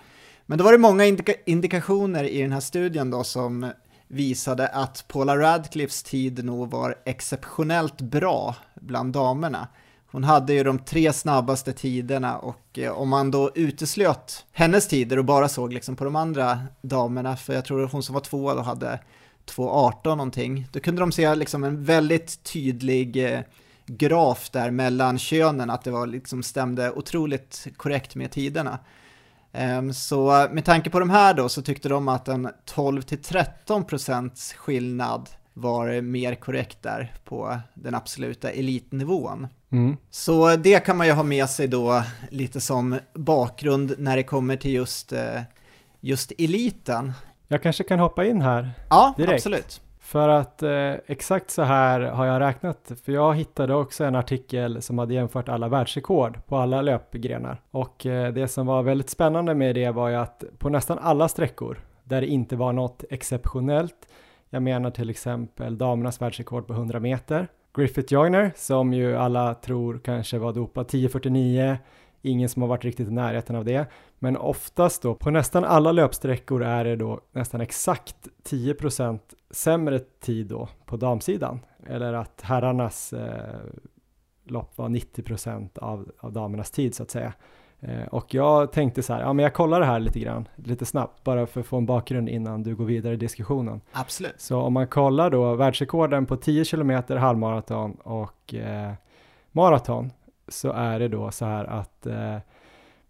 Men 0.46 0.58
då 0.58 0.64
var 0.64 0.72
det 0.72 0.78
många 0.78 1.04
indika 1.04 1.32
indikationer 1.46 2.24
i 2.24 2.42
den 2.42 2.52
här 2.52 2.60
studien 2.60 3.10
då 3.10 3.24
som 3.24 3.72
visade 4.08 4.68
att 4.68 5.04
Paula 5.08 5.36
Radcliffes 5.36 6.02
tid 6.02 6.44
nog 6.44 6.70
var 6.70 6.94
exceptionellt 7.04 8.00
bra 8.00 8.56
bland 8.74 9.12
damerna. 9.12 9.68
Hon 10.10 10.24
hade 10.24 10.54
ju 10.54 10.64
de 10.64 10.78
tre 10.78 11.12
snabbaste 11.12 11.72
tiderna 11.72 12.38
och 12.38 12.78
eh, 12.78 12.92
om 12.92 13.08
man 13.08 13.30
då 13.30 13.50
uteslöt 13.54 14.44
hennes 14.52 14.88
tider 14.88 15.18
och 15.18 15.24
bara 15.24 15.48
såg 15.48 15.72
liksom 15.72 15.96
på 15.96 16.04
de 16.04 16.16
andra 16.16 16.60
damerna, 16.82 17.36
för 17.36 17.54
jag 17.54 17.64
tror 17.64 17.84
att 17.84 17.92
hon 17.92 18.02
som 18.02 18.14
var 18.14 18.20
tvåa 18.20 18.54
då 18.54 18.60
hade 18.60 18.98
2.18 19.46 20.08
någonting, 20.08 20.68
då 20.72 20.80
kunde 20.80 21.02
de 21.02 21.12
se 21.12 21.34
liksom 21.34 21.64
en 21.64 21.84
väldigt 21.84 22.44
tydlig 22.44 23.32
eh, 23.32 23.40
graf 23.86 24.50
där 24.50 24.70
mellan 24.70 25.18
könen, 25.18 25.70
att 25.70 25.84
det 25.84 25.90
var 25.90 26.06
liksom 26.06 26.42
stämde 26.42 26.90
otroligt 26.90 27.66
korrekt 27.76 28.14
med 28.14 28.30
tiderna. 28.30 28.78
Um, 29.52 29.92
så 29.92 30.48
med 30.52 30.64
tanke 30.64 30.90
på 30.90 30.98
de 30.98 31.10
här 31.10 31.34
då 31.34 31.48
så 31.48 31.62
tyckte 31.62 31.88
de 31.88 32.08
att 32.08 32.28
en 32.28 32.48
12-13% 32.74 34.54
skillnad 34.56 35.28
var 35.52 36.00
mer 36.00 36.34
korrekt 36.34 36.82
där 36.82 37.14
på 37.24 37.58
den 37.74 37.94
absoluta 37.94 38.50
elitnivån. 38.50 39.46
Mm. 39.72 39.96
Så 40.10 40.56
det 40.56 40.80
kan 40.80 40.96
man 40.96 41.06
ju 41.06 41.12
ha 41.12 41.22
med 41.22 41.50
sig 41.50 41.68
då 41.68 42.02
lite 42.30 42.60
som 42.60 42.98
bakgrund 43.14 43.94
när 43.98 44.16
det 44.16 44.22
kommer 44.22 44.56
till 44.56 44.72
just, 44.72 45.12
eh, 45.12 45.42
just 46.00 46.32
eliten. 46.38 47.12
Jag 47.48 47.62
kanske 47.62 47.84
kan 47.84 47.98
hoppa 47.98 48.24
in 48.24 48.40
här 48.42 48.70
Ja, 48.90 49.14
direkt. 49.16 49.32
absolut. 49.32 49.80
För 50.00 50.28
att 50.28 50.62
eh, 50.62 50.92
exakt 51.06 51.50
så 51.50 51.62
här 51.62 52.00
har 52.00 52.26
jag 52.26 52.40
räknat, 52.40 52.92
för 53.04 53.12
jag 53.12 53.34
hittade 53.34 53.74
också 53.74 54.04
en 54.04 54.14
artikel 54.14 54.82
som 54.82 54.98
hade 54.98 55.14
jämfört 55.14 55.48
alla 55.48 55.68
världsrekord 55.68 56.38
på 56.46 56.56
alla 56.56 56.82
löpgrenar. 56.82 57.60
Och 57.70 58.06
eh, 58.06 58.32
det 58.32 58.48
som 58.48 58.66
var 58.66 58.82
väldigt 58.82 59.10
spännande 59.10 59.54
med 59.54 59.74
det 59.74 59.90
var 59.90 60.08
ju 60.08 60.14
att 60.14 60.44
på 60.58 60.68
nästan 60.68 60.98
alla 60.98 61.28
sträckor 61.28 61.78
där 62.04 62.20
det 62.20 62.26
inte 62.26 62.56
var 62.56 62.72
något 62.72 63.04
exceptionellt, 63.10 64.08
jag 64.50 64.62
menar 64.62 64.90
till 64.90 65.10
exempel 65.10 65.78
damernas 65.78 66.20
världsrekord 66.22 66.66
på 66.66 66.72
100 66.72 67.00
meter, 67.00 67.48
Griffith 67.76 68.12
Joyner 68.12 68.52
som 68.56 68.92
ju 68.92 69.16
alla 69.16 69.54
tror 69.54 70.00
kanske 70.04 70.38
var 70.38 70.52
dopad 70.52 70.86
10.49, 70.86 71.76
ingen 72.24 72.48
som 72.48 72.62
har 72.62 72.68
varit 72.68 72.84
riktigt 72.84 73.08
i 73.08 73.10
närheten 73.10 73.56
av 73.56 73.64
det. 73.64 73.86
Men 74.18 74.36
oftast 74.36 75.02
då 75.02 75.14
på 75.14 75.30
nästan 75.30 75.64
alla 75.64 75.92
löpsträckor 75.92 76.62
är 76.62 76.84
det 76.84 76.96
då 76.96 77.20
nästan 77.32 77.60
exakt 77.60 78.16
10% 78.48 79.18
sämre 79.50 79.98
tid 79.98 80.46
då 80.46 80.68
på 80.84 80.96
damsidan. 80.96 81.60
Eller 81.86 82.12
att 82.12 82.40
herrarnas 82.42 83.12
eh, 83.12 83.60
lopp 84.44 84.78
var 84.78 84.88
90% 84.88 85.78
av, 85.78 86.12
av 86.18 86.32
damernas 86.32 86.70
tid 86.70 86.94
så 86.94 87.02
att 87.02 87.10
säga. 87.10 87.32
Eh, 87.80 88.06
och 88.10 88.34
jag 88.34 88.72
tänkte 88.72 89.02
så 89.02 89.12
här, 89.12 89.20
ja 89.20 89.32
men 89.32 89.42
jag 89.42 89.54
kollar 89.54 89.80
det 89.80 89.86
här 89.86 90.00
lite 90.00 90.20
grann, 90.20 90.48
lite 90.54 90.86
snabbt, 90.86 91.24
bara 91.24 91.46
för 91.46 91.60
att 91.60 91.66
få 91.66 91.76
en 91.76 91.86
bakgrund 91.86 92.28
innan 92.28 92.62
du 92.62 92.76
går 92.76 92.84
vidare 92.84 93.14
i 93.14 93.16
diskussionen. 93.16 93.80
Absolut. 93.92 94.40
Så 94.40 94.60
om 94.60 94.72
man 94.72 94.86
kollar 94.86 95.30
då 95.30 95.54
världsrekorden 95.54 96.26
på 96.26 96.36
10 96.36 96.64
km 96.64 97.02
halvmaraton 97.08 97.94
och 97.94 98.54
eh, 98.54 98.92
maraton 99.52 100.10
så 100.48 100.72
är 100.72 100.98
det 100.98 101.08
då 101.08 101.30
så 101.30 101.44
här 101.44 101.64
att 101.64 102.06
eh, 102.06 102.36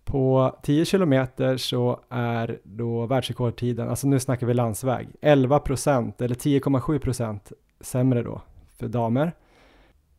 på 0.04 0.56
10 0.62 0.84
km 0.84 1.26
så 1.58 2.00
är 2.08 2.58
då 2.62 3.06
världsrekordtiden, 3.06 3.88
alltså 3.88 4.06
nu 4.06 4.20
snackar 4.20 4.46
vi 4.46 4.54
landsväg, 4.54 5.08
11 5.20 5.58
procent 5.58 6.20
eller 6.20 6.34
10,7 6.34 6.98
procent 6.98 7.52
sämre 7.80 8.22
då 8.22 8.40
för 8.76 8.88
damer. 8.88 9.32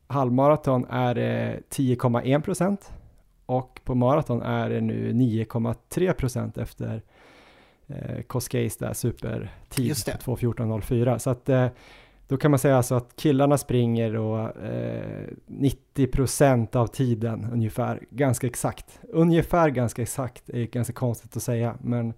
Halvmaraton 0.07 0.85
är 0.89 1.15
10,1 1.69 2.41
procent 2.41 2.91
och 3.45 3.81
på 3.83 3.95
maraton 3.95 4.41
är 4.41 4.69
det 4.69 4.81
nu 4.81 5.11
9,3 5.13 6.13
procent 6.13 6.57
efter 6.57 7.01
eh, 7.87 8.21
Coscays 8.21 8.77
där 8.77 8.93
supertid 8.93 9.91
2.14.04. 9.91 11.17
Så 11.17 11.29
att 11.29 11.49
eh, 11.49 11.67
då 12.27 12.37
kan 12.37 12.51
man 12.51 12.59
säga 12.59 12.77
alltså 12.77 12.95
att 12.95 13.15
killarna 13.15 13.57
springer 13.57 14.15
och, 14.15 14.57
eh, 14.63 15.27
90 15.45 16.07
procent 16.07 16.75
av 16.75 16.87
tiden 16.87 17.47
ungefär, 17.53 17.99
ganska 18.09 18.47
exakt. 18.47 18.99
Ungefär 19.09 19.69
ganska 19.69 20.01
exakt 20.01 20.49
är 20.49 20.63
ganska 20.63 20.93
konstigt 20.93 21.37
att 21.37 21.43
säga, 21.43 21.77
men 21.81 22.13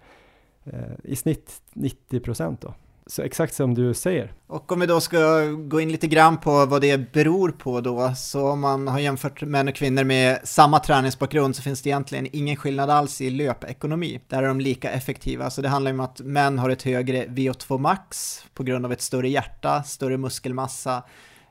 eh, 0.64 0.94
i 1.04 1.16
snitt 1.16 1.62
90 1.74 2.20
procent 2.20 2.62
då. 2.62 2.74
Så 3.10 3.22
exakt 3.22 3.54
som 3.54 3.74
du 3.74 3.94
säger. 3.94 4.34
Och 4.48 4.72
om 4.72 4.80
vi 4.80 4.86
då 4.86 5.02
ska 5.02 5.42
gå 5.46 5.82
in 5.82 5.92
lite 5.92 6.08
grann 6.08 6.38
på 6.38 6.66
vad 6.66 6.82
det 6.82 7.12
beror 7.12 7.52
på 7.52 7.82
då, 7.82 8.14
så 8.16 8.50
om 8.50 8.60
man 8.60 8.88
har 8.88 9.00
jämfört 9.00 9.42
män 9.42 9.68
och 9.68 9.76
kvinnor 9.76 10.04
med 10.04 10.40
samma 10.44 10.80
träningsbakgrund 10.80 11.56
så 11.56 11.62
finns 11.62 11.82
det 11.82 11.90
egentligen 11.90 12.28
ingen 12.32 12.56
skillnad 12.56 12.90
alls 12.90 13.22
i 13.22 13.30
löpekonomi. 13.30 14.22
Där 14.28 14.44
är 14.44 14.48
de 14.48 14.60
lika 14.60 14.92
effektiva, 14.92 15.50
så 15.50 15.62
det 15.62 15.70
handlar 15.70 15.92
om 15.92 16.00
att 16.00 16.20
män 16.20 16.60
har 16.60 16.70
ett 16.70 16.84
högre 16.84 17.26
VO2 17.26 17.78
max 17.78 18.40
på 18.54 18.64
grund 18.64 18.86
av 18.86 18.92
ett 18.92 19.02
större 19.02 19.30
hjärta, 19.30 19.84
större 19.84 20.18
muskelmassa, 20.18 21.04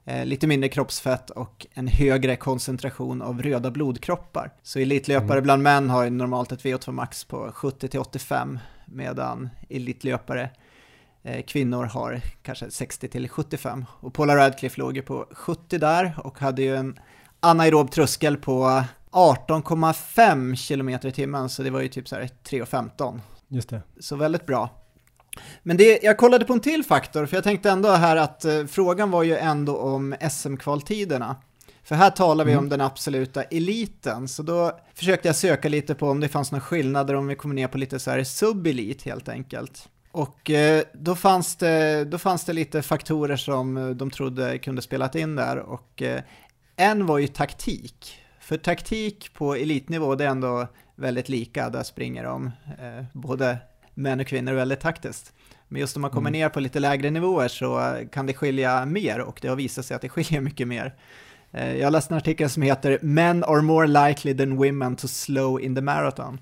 eh, 0.05 0.25
lite 0.25 0.47
mindre 0.47 0.69
kroppsfett 0.69 1.31
och 1.31 1.67
en 1.75 1.89
högre 1.89 2.37
koncentration 2.37 3.23
av 3.23 3.43
röda 3.43 3.71
blodkroppar. 3.71 4.53
Så 4.63 4.79
elitlöpare 4.79 5.39
mm. 5.39 5.45
bland 5.45 5.63
män 5.63 5.91
har 5.91 6.11
normalt 6.11 6.53
ett 6.53 6.63
VO2 6.63 6.93
max 6.93 7.25
på 7.25 7.51
70-85 7.55 8.59
medan 8.87 9.51
elitlöpare 9.69 10.51
kvinnor 11.47 11.85
har 11.85 12.21
kanske 12.43 12.71
60 12.71 13.09
till 13.09 13.29
75. 13.29 13.85
Och 14.01 14.15
Paula 14.15 14.37
Radcliffe 14.37 14.81
låg 14.81 14.97
ju 14.97 15.03
på 15.03 15.27
70 15.33 15.79
där 15.79 16.19
och 16.25 16.39
hade 16.39 16.63
ju 16.63 16.77
en 16.77 16.99
anaerob 17.41 17.91
tröskel 17.91 18.37
på 18.37 18.83
18,5 19.13 20.69
km 20.69 20.89
i 20.89 21.13
timmen, 21.13 21.49
så 21.49 21.63
det 21.63 21.71
var 21.71 21.81
ju 21.81 21.89
typ 21.89 22.09
så 22.09 22.17
här 22.17 22.23
3,15. 22.23 23.21
Just 23.49 23.69
det. 23.69 23.83
Så 24.01 24.17
väldigt 24.17 24.47
bra. 24.47 24.71
Men 25.63 25.77
det, 25.77 25.99
jag 26.03 26.17
kollade 26.17 26.45
på 26.45 26.53
en 26.53 26.61
till 26.61 26.85
faktor, 26.85 27.27
för 27.27 27.37
jag 27.37 27.45
tänkte 27.45 27.71
ändå 27.71 27.89
här 27.89 28.17
att 28.17 28.45
eh, 28.45 28.65
frågan 28.65 29.11
var 29.11 29.23
ju 29.23 29.37
ändå 29.37 29.77
om 29.77 30.15
SM-kvaltiderna. 30.31 31.37
För 31.83 31.95
här 31.95 32.11
talar 32.11 32.45
vi 32.45 32.53
mm. 32.53 32.65
om 32.65 32.69
den 32.69 32.81
absoluta 32.81 33.43
eliten, 33.43 34.29
så 34.29 34.43
då 34.43 34.79
försökte 34.95 35.29
jag 35.29 35.37
söka 35.37 35.69
lite 35.69 35.95
på 35.95 36.09
om 36.09 36.21
det 36.21 36.29
fanns 36.29 36.53
några 36.53 36.61
skillnader 36.61 37.15
om 37.15 37.27
vi 37.27 37.35
kommer 37.35 37.55
ner 37.55 37.69
på 37.69 37.79
lite 37.79 37.99
så 37.99 38.11
här 38.11 38.25
sub-elit 38.25 39.05
helt 39.05 39.29
enkelt. 39.29 39.89
Och 40.17 40.51
eh, 40.51 40.83
då 40.93 41.15
fanns, 41.15 41.57
det, 41.57 42.05
då 42.05 42.19
fanns 42.19 42.45
det 42.45 42.53
lite 42.53 42.83
faktorer 42.83 43.37
som 43.37 43.77
eh, 43.77 43.89
de 43.89 44.11
trodde 44.11 44.59
kunde 44.59 44.83
spelat 44.83 45.15
in 45.15 45.37
där 45.37 45.59
och 45.59 46.03
eh, 46.03 46.23
en 46.77 47.07
var 47.07 47.19
ju 47.19 47.27
taktik. 47.27 48.19
För 48.41 48.57
taktik 48.57 49.35
på 49.35 49.55
elitnivå 49.55 50.15
det 50.15 50.25
är 50.25 50.29
ändå 50.29 50.67
väldigt 50.95 51.29
lika, 51.29 51.71
där 51.71 51.83
springer 51.83 52.25
de 52.25 52.51
både 53.13 53.59
män 53.95 54.21
och 54.21 54.27
kvinnor 54.27 54.53
väldigt 54.53 54.81
taktiskt. 54.81 55.33
Men 55.69 55.81
just 55.81 55.97
om 55.97 56.03
man 56.03 56.11
kommer 56.11 56.31
mm. 56.31 56.41
ner 56.41 56.49
på 56.49 56.61
lite 56.61 56.81
lägre 56.81 57.11
nivåer 57.11 57.49
så 57.49 58.01
kan 58.13 58.27
det 58.27 58.35
skilja 58.35 58.85
mer 58.85 59.21
och 59.21 59.39
det 59.43 59.49
har 59.49 59.57
visat 59.57 59.87
sig 59.87 59.95
att 59.95 60.03
det 60.03 60.09
skiljer 60.09 60.41
mycket 60.41 60.69
mer. 60.69 60.95
Jag 61.51 61.93
läste 61.93 62.15
en 62.15 62.19
artikel 62.19 62.51
som 62.51 62.63
heter 62.63 62.99
“Men 63.03 63.45
are 63.45 63.63
more 63.63 64.09
likely 64.09 64.37
than 64.37 64.57
women 64.57 64.97
to 64.97 65.09
slow 65.09 65.61
in 65.61 65.75
the 65.75 65.81
marathon” 65.81 66.39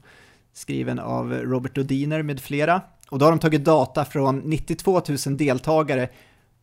skriven 0.52 0.98
av 0.98 1.32
Robert 1.32 1.78
Odiner 1.78 2.22
med 2.22 2.40
flera. 2.40 2.82
Och 3.10 3.18
då 3.18 3.26
har 3.26 3.30
de 3.32 3.38
tagit 3.38 3.64
data 3.64 4.04
från 4.04 4.38
92 4.38 5.02
000 5.26 5.36
deltagare 5.36 6.08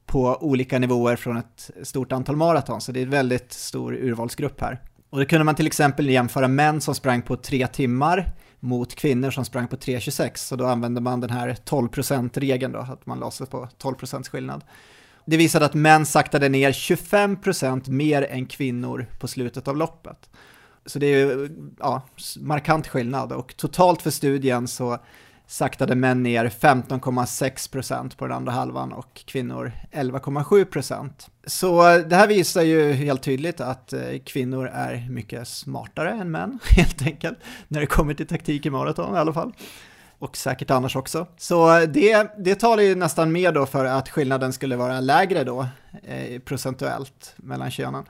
på 0.06 0.38
olika 0.42 0.80
nivåer 0.80 1.16
från 1.16 1.38
ett 1.38 1.72
stort 1.84 2.12
antal 2.12 2.36
maraton, 2.36 2.82
så 2.82 2.92
det 2.92 3.00
är 3.00 3.04
en 3.04 3.10
väldigt 3.10 3.54
stor 3.54 3.94
urvalsgrupp 3.94 4.62
här. 4.62 4.82
Och 5.10 5.20
då 5.20 5.26
kunde 5.26 5.44
man 5.44 5.56
till 5.56 5.68
exempel 5.68 6.10
jämföra 6.10 6.48
män 6.48 6.82
som 6.82 6.96
sprang 6.96 7.22
på 7.22 7.36
tre 7.36 7.68
timmar 7.68 8.34
mot 8.60 8.96
kvinnor 8.96 9.32
som 9.32 9.46
sprang 9.46 9.68
på 9.68 9.76
3.26, 9.76 10.32
så 10.36 10.56
då 10.56 10.66
använde 10.66 11.02
man 11.02 11.22
den 11.22 11.30
här 11.30 11.58
12%-regeln 11.66 12.72
då, 12.72 12.80
att 12.80 13.06
man 13.06 13.20
la 13.20 13.32
sig 13.32 13.48
på 13.48 13.68
12% 13.82 14.30
skillnad. 14.30 14.64
Det 15.26 15.38
visade 15.38 15.66
att 15.66 15.74
män 15.74 16.06
saktade 16.06 16.50
ner 16.50 16.72
25% 16.72 17.90
mer 17.90 18.28
än 18.30 18.46
kvinnor 18.46 19.06
på 19.20 19.28
slutet 19.28 19.68
av 19.68 19.78
loppet. 19.78 20.30
Så 20.86 21.00
det 21.00 21.06
är 21.06 21.18
ju 21.18 21.50
ja, 21.80 22.02
markant 22.40 22.88
skillnad 22.88 23.32
och 23.32 23.58
totalt 23.58 24.02
för 24.02 24.12
studien 24.12 24.68
så 24.68 24.98
saktade 25.52 25.96
män 25.96 26.24
ner 26.24 26.50
15,6% 26.50 28.18
på 28.18 28.28
den 28.28 28.38
andra 28.38 28.52
halvan 28.52 28.94
och 28.94 29.22
kvinnor 29.26 29.72
11,7%. 29.92 31.10
Så 31.46 31.98
det 31.98 32.16
här 32.16 32.28
visar 32.28 32.62
ju 32.62 32.92
helt 32.92 33.24
tydligt 33.24 33.62
att 33.62 33.94
eh, 33.94 34.02
kvinnor 34.26 34.68
är 34.68 35.08
mycket 35.10 35.48
smartare 35.48 36.12
än 36.12 36.32
män, 36.32 36.60
helt 36.70 37.02
enkelt, 37.02 37.38
när 37.68 37.80
det 37.80 37.86
kommer 37.86 38.14
till 38.14 38.28
taktik 38.28 38.66
i 38.66 38.70
maraton 38.70 39.16
i 39.16 39.18
alla 39.18 39.34
fall. 39.34 39.54
Och 40.20 40.38
säkert 40.38 40.72
annars 40.72 40.96
också. 40.96 41.28
Så 41.38 41.86
det, 41.86 42.32
det 42.38 42.56
talar 42.56 42.84
ju 42.84 42.96
nästan 42.96 43.32
mer 43.32 43.52
då 43.52 43.66
för 43.66 43.86
att 43.86 44.10
skillnaden 44.10 44.54
skulle 44.54 44.76
vara 44.76 45.00
lägre 45.00 45.44
då, 45.44 45.68
eh, 46.04 46.40
procentuellt, 46.40 47.34
mellan 47.36 47.72
könen. 47.72 48.04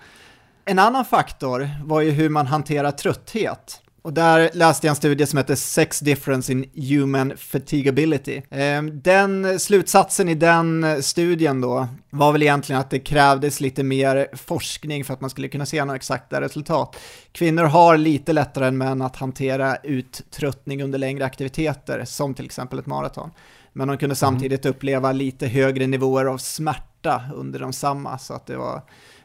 En 0.65 0.79
annan 0.79 1.05
faktor 1.05 1.69
var 1.83 2.01
ju 2.01 2.11
hur 2.11 2.29
man 2.29 2.47
hanterar 2.47 2.91
trötthet. 2.91 3.81
Och 4.03 4.13
där 4.13 4.49
läste 4.53 4.87
jag 4.87 4.91
en 4.91 4.95
studie 4.95 5.25
som 5.25 5.37
heter 5.37 5.55
Sex 5.55 5.99
Difference 5.99 6.51
in 6.51 6.65
Human 6.75 7.33
Fatigability. 7.37 8.41
Ehm, 8.49 9.01
den 9.01 9.59
slutsatsen 9.59 10.29
i 10.29 10.35
den 10.35 11.03
studien 11.03 11.61
då 11.61 11.87
var 12.09 12.31
väl 12.31 12.41
egentligen 12.41 12.81
att 12.81 12.89
det 12.89 12.99
krävdes 12.99 13.61
lite 13.61 13.83
mer 13.83 14.27
forskning 14.33 15.05
för 15.05 15.13
att 15.13 15.21
man 15.21 15.29
skulle 15.29 15.47
kunna 15.47 15.65
se 15.65 15.85
några 15.85 15.95
exakta 15.95 16.41
resultat. 16.41 16.95
Kvinnor 17.31 17.63
har 17.63 17.97
lite 17.97 18.33
lättare 18.33 18.67
än 18.67 18.77
män 18.77 19.01
att 19.01 19.15
hantera 19.15 19.75
uttröttning 19.75 20.83
under 20.83 20.99
längre 20.99 21.25
aktiviteter, 21.25 22.05
som 22.05 22.33
till 22.33 22.45
exempel 22.45 22.79
ett 22.79 22.85
maraton. 22.85 23.31
Men 23.73 23.87
de 23.87 23.97
kunde 23.97 24.05
mm. 24.05 24.15
samtidigt 24.15 24.65
uppleva 24.65 25.11
lite 25.11 25.47
högre 25.47 25.87
nivåer 25.87 26.25
av 26.25 26.37
smärta 26.37 27.23
under 27.35 27.59
de 27.59 27.73
samma, 27.73 28.17
så 28.17 28.33
att 28.33 28.47
det 28.47 28.57
var 28.57 28.81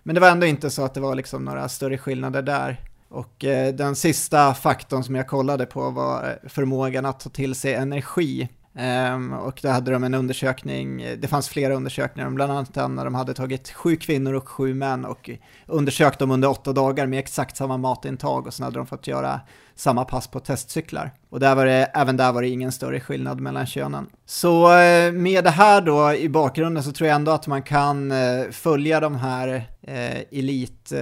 men 0.07 0.14
det 0.14 0.20
var 0.20 0.31
ändå 0.31 0.47
inte 0.47 0.70
så 0.70 0.85
att 0.85 0.95
det 0.95 1.01
var 1.01 1.14
liksom 1.14 1.45
några 1.45 1.68
större 1.68 1.99
skillnader 1.99 2.43
där. 2.43 2.81
Och 3.09 3.44
eh, 3.44 3.74
den 3.74 3.96
sista 3.96 4.54
faktorn 4.54 5.04
som 5.04 5.14
jag 5.14 5.26
kollade 5.26 5.66
på 5.66 5.90
var 5.90 6.24
eh, 6.24 6.48
förmågan 6.48 7.07
att 7.07 7.20
ta 7.20 7.30
till 7.30 7.54
sig 7.54 7.74
energi. 7.74 8.48
Ehm, 8.78 9.32
och 9.32 9.59
där 9.62 9.72
hade 9.72 9.90
de 9.90 10.04
en 10.04 10.14
undersökning, 10.14 11.02
eh, 11.02 11.18
det 11.18 11.28
fanns 11.28 11.48
flera 11.48 11.74
undersökningar, 11.74 12.30
bland 12.30 12.52
annat 12.52 12.74
den 12.74 12.94
när 12.94 13.04
de 13.04 13.14
hade 13.14 13.34
tagit 13.34 13.70
sju 13.70 13.96
kvinnor 13.96 14.34
och 14.34 14.48
sju 14.48 14.74
män 14.74 15.04
och 15.04 15.30
undersökt 15.66 16.18
dem 16.18 16.30
under 16.30 16.50
åtta 16.50 16.72
dagar 16.72 17.07
med 17.07 17.18
exakt 17.18 17.57
samma 17.57 17.76
matintag 17.76 18.46
och 18.46 18.54
sen 18.54 18.64
hade 18.64 18.78
de 18.78 18.86
fått 18.86 19.07
göra 19.07 19.40
samma 19.74 20.04
pass 20.04 20.28
på 20.28 20.40
testcyklar. 20.40 21.11
Och 21.30 21.40
där 21.40 21.54
var 21.54 21.66
det, 21.66 21.84
även 21.94 22.16
där 22.16 22.32
var 22.32 22.42
det 22.42 22.48
ingen 22.48 22.72
större 22.72 23.00
skillnad 23.00 23.40
mellan 23.40 23.66
könen. 23.66 24.07
Så 24.26 24.78
eh, 24.78 25.12
med 25.12 25.44
det 25.44 25.50
här 25.50 25.80
då 25.80 26.14
i 26.14 26.28
bakgrunden 26.28 26.82
så 26.82 26.92
tror 26.92 27.09
jag 27.09 27.14
ändå 27.14 27.32
att 27.32 27.46
man 27.46 27.62
kan 27.62 28.12
följa 28.50 29.00
de 29.00 29.16
här 29.16 29.48
eh, 29.82 30.38
elit 30.38 30.92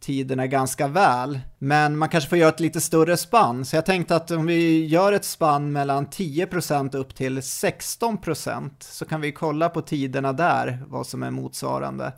tiderna 0.00 0.46
ganska 0.46 0.88
väl. 0.88 1.40
Men 1.58 1.98
man 1.98 2.08
kanske 2.08 2.30
får 2.30 2.38
göra 2.38 2.48
ett 2.48 2.60
lite 2.60 2.80
större 2.80 3.16
spann, 3.16 3.64
så 3.64 3.76
jag 3.76 3.86
tänkte 3.86 4.16
att 4.16 4.30
om 4.30 4.46
vi 4.46 4.86
gör 4.86 5.12
ett 5.12 5.24
spann 5.24 5.72
mellan 5.72 6.06
10% 6.06 6.96
upp 6.96 7.14
till 7.14 7.40
16% 7.40 8.70
så 8.80 9.04
kan 9.04 9.20
vi 9.20 9.32
kolla 9.32 9.68
på 9.68 9.82
tiderna 9.82 10.32
där, 10.32 10.84
vad 10.88 11.06
som 11.06 11.22
är 11.22 11.30
motsvarande. 11.30 12.12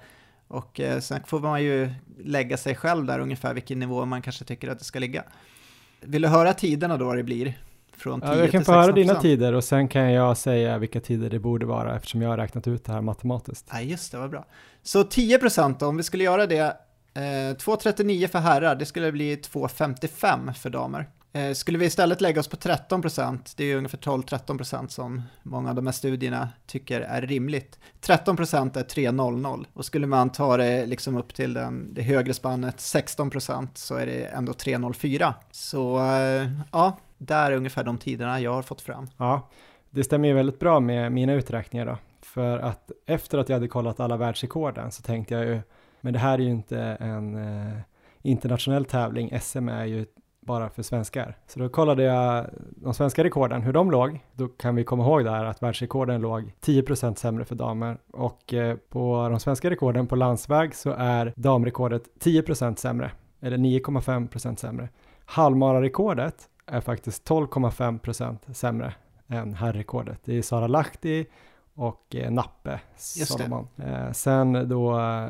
Och 0.49 0.81
eh, 0.81 1.01
sen 1.01 1.21
får 1.27 1.41
man 1.41 1.63
ju 1.63 1.91
lägga 2.25 2.57
sig 2.57 2.75
själv 2.75 3.07
där 3.07 3.19
ungefär 3.19 3.55
vilken 3.55 3.79
nivå 3.79 4.05
man 4.05 4.23
kanske 4.23 4.45
tycker 4.45 4.69
att 4.69 4.79
det 4.79 4.85
ska 4.85 4.99
ligga. 4.99 5.25
Vill 6.01 6.23
du 6.23 6.29
höra 6.29 6.53
tiderna 6.53 6.97
då 6.97 7.13
det 7.13 7.23
blir? 7.23 7.59
Från 7.97 8.21
10 8.21 8.31
ja, 8.31 8.39
jag 8.39 8.51
kan 8.51 8.65
få 8.65 8.73
höra 8.73 8.93
dina 8.93 9.15
tider 9.15 9.53
och 9.53 9.65
sen 9.65 9.89
kan 9.89 10.13
jag 10.13 10.37
säga 10.37 10.79
vilka 10.79 11.01
tider 11.01 11.31
det 11.31 11.39
borde 11.39 11.67
vara 11.67 11.97
eftersom 11.97 12.23
jag 12.23 12.29
har 12.31 12.37
räknat 12.37 12.69
ut 12.69 12.85
det 12.85 12.93
här 12.93 13.01
matematiskt. 13.01 13.69
Ja, 13.73 13.81
just 13.81 14.13
det, 14.13 14.19
vad 14.19 14.31
bra. 14.31 14.47
Så 14.83 15.03
10% 15.03 15.77
då, 15.79 15.87
om 15.87 15.97
vi 15.97 16.03
skulle 16.03 16.25
göra 16.25 16.47
det 16.47 16.77
Eh, 17.15 17.21
2.39 17.21 18.27
för 18.27 18.39
herrar, 18.39 18.75
det 18.75 18.87
skulle 18.87 19.13
bli 19.13 19.37
2.55 19.37 20.53
för 20.53 20.71
damer. 20.71 21.09
Eh, 21.33 21.53
skulle 21.53 21.79
vi 21.79 21.87
istället 21.87 22.21
lägga 22.21 22.41
oss 22.41 22.49
på 22.49 22.57
13 22.57 23.03
procent, 23.03 23.53
det 23.57 23.65
är 23.65 23.69
ju 23.69 23.77
ungefär 23.77 23.99
12-13 23.99 24.57
procent 24.57 24.93
som 24.93 25.23
många 25.43 25.71
av 25.71 25.77
de 25.77 25.87
här 25.87 25.93
studierna 25.93 26.49
tycker 26.67 27.01
är 27.01 27.23
rimligt. 27.23 27.79
13 28.01 28.37
procent 28.37 28.77
är 28.77 28.83
3,00 28.83 29.67
och 29.73 29.85
skulle 29.85 30.07
man 30.07 30.31
ta 30.31 30.57
det 30.57 30.87
liksom 30.87 31.17
upp 31.17 31.35
till 31.35 31.55
den, 31.55 31.95
det 31.95 32.03
högre 32.03 32.35
spannet 32.35 32.81
16 32.81 33.31
procent 33.31 33.79
så 33.79 33.95
är 33.95 34.07
det 34.07 34.25
ändå 34.25 34.53
3,04. 34.53 35.33
Så 35.51 35.99
eh, 35.99 36.49
ja, 36.73 36.99
där 37.19 37.53
är 37.53 37.57
ungefär 37.57 37.85
de 37.85 37.99
tiderna 37.99 38.41
jag 38.41 38.53
har 38.53 38.63
fått 38.63 38.81
fram. 38.81 39.09
Ja, 39.17 39.49
det 39.91 40.05
stämmer 40.05 40.29
ju 40.29 40.35
väldigt 40.35 40.59
bra 40.59 40.81
med 40.81 41.13
mina 41.13 41.33
uträkningar 41.33 41.87
då. 41.87 41.99
För 42.23 42.59
att 42.59 42.91
efter 43.07 43.39
att 43.39 43.49
jag 43.49 43.57
hade 43.57 43.69
kollat 43.69 44.01
alla 44.01 44.17
världsrekorden 44.17 44.93
så 44.93 45.03
tänkte 45.03 45.35
jag 45.35 45.45
ju, 45.45 45.61
men 46.01 46.13
det 46.13 46.19
här 46.19 46.39
är 46.39 46.43
ju 46.43 46.51
inte 46.51 46.81
en 46.81 47.35
eh, 47.35 47.77
internationell 48.23 48.85
tävling, 48.85 49.41
SM 49.41 49.69
är 49.69 49.85
ju 49.85 50.07
bara 50.41 50.71
för 50.71 50.83
svenskar. 50.83 51.37
Så 51.47 51.59
då 51.59 51.69
kollade 51.69 52.03
jag 52.03 52.47
de 52.77 52.95
svenska 52.95 53.25
rekorden, 53.25 53.63
hur 53.63 53.73
de 53.73 53.91
låg. 53.91 54.21
Då 54.33 54.49
kan 54.49 54.77
vi 54.77 54.85
komma 54.85 55.05
ihåg 55.05 55.25
där 55.25 55.45
att 55.45 55.63
världsrekorden 55.63 56.21
låg 56.21 56.53
10% 56.61 57.15
sämre 57.15 57.45
för 57.45 57.55
damer 57.55 57.99
och 58.13 58.55
eh, 58.55 58.77
på 58.77 59.29
de 59.31 59.41
svenska 59.41 59.71
rekorden 59.71 60.07
på 60.07 60.17
landsväg 60.17 60.75
så 60.75 60.91
är 60.99 61.33
damrekordet 61.37 62.03
10% 62.21 62.77
sämre, 62.77 63.11
eller 63.41 63.59
9,5% 63.59 64.57
sämre. 64.57 64.89
Halvmararekordet 65.25 66.49
är 66.67 66.81
faktiskt 66.81 67.29
12,5% 67.29 68.53
sämre 68.53 68.95
än 69.29 69.55
herrrekordet. 69.55 70.21
Det 70.25 70.39
är 70.39 70.43
Sara 70.43 70.67
Lahti 70.67 71.27
och 71.75 72.17
eh, 72.17 72.31
Nappe 72.31 72.81
Solomon. 72.97 73.69
Eh, 73.77 74.13
sen 74.13 74.69
då 74.69 74.99
eh, 74.99 75.29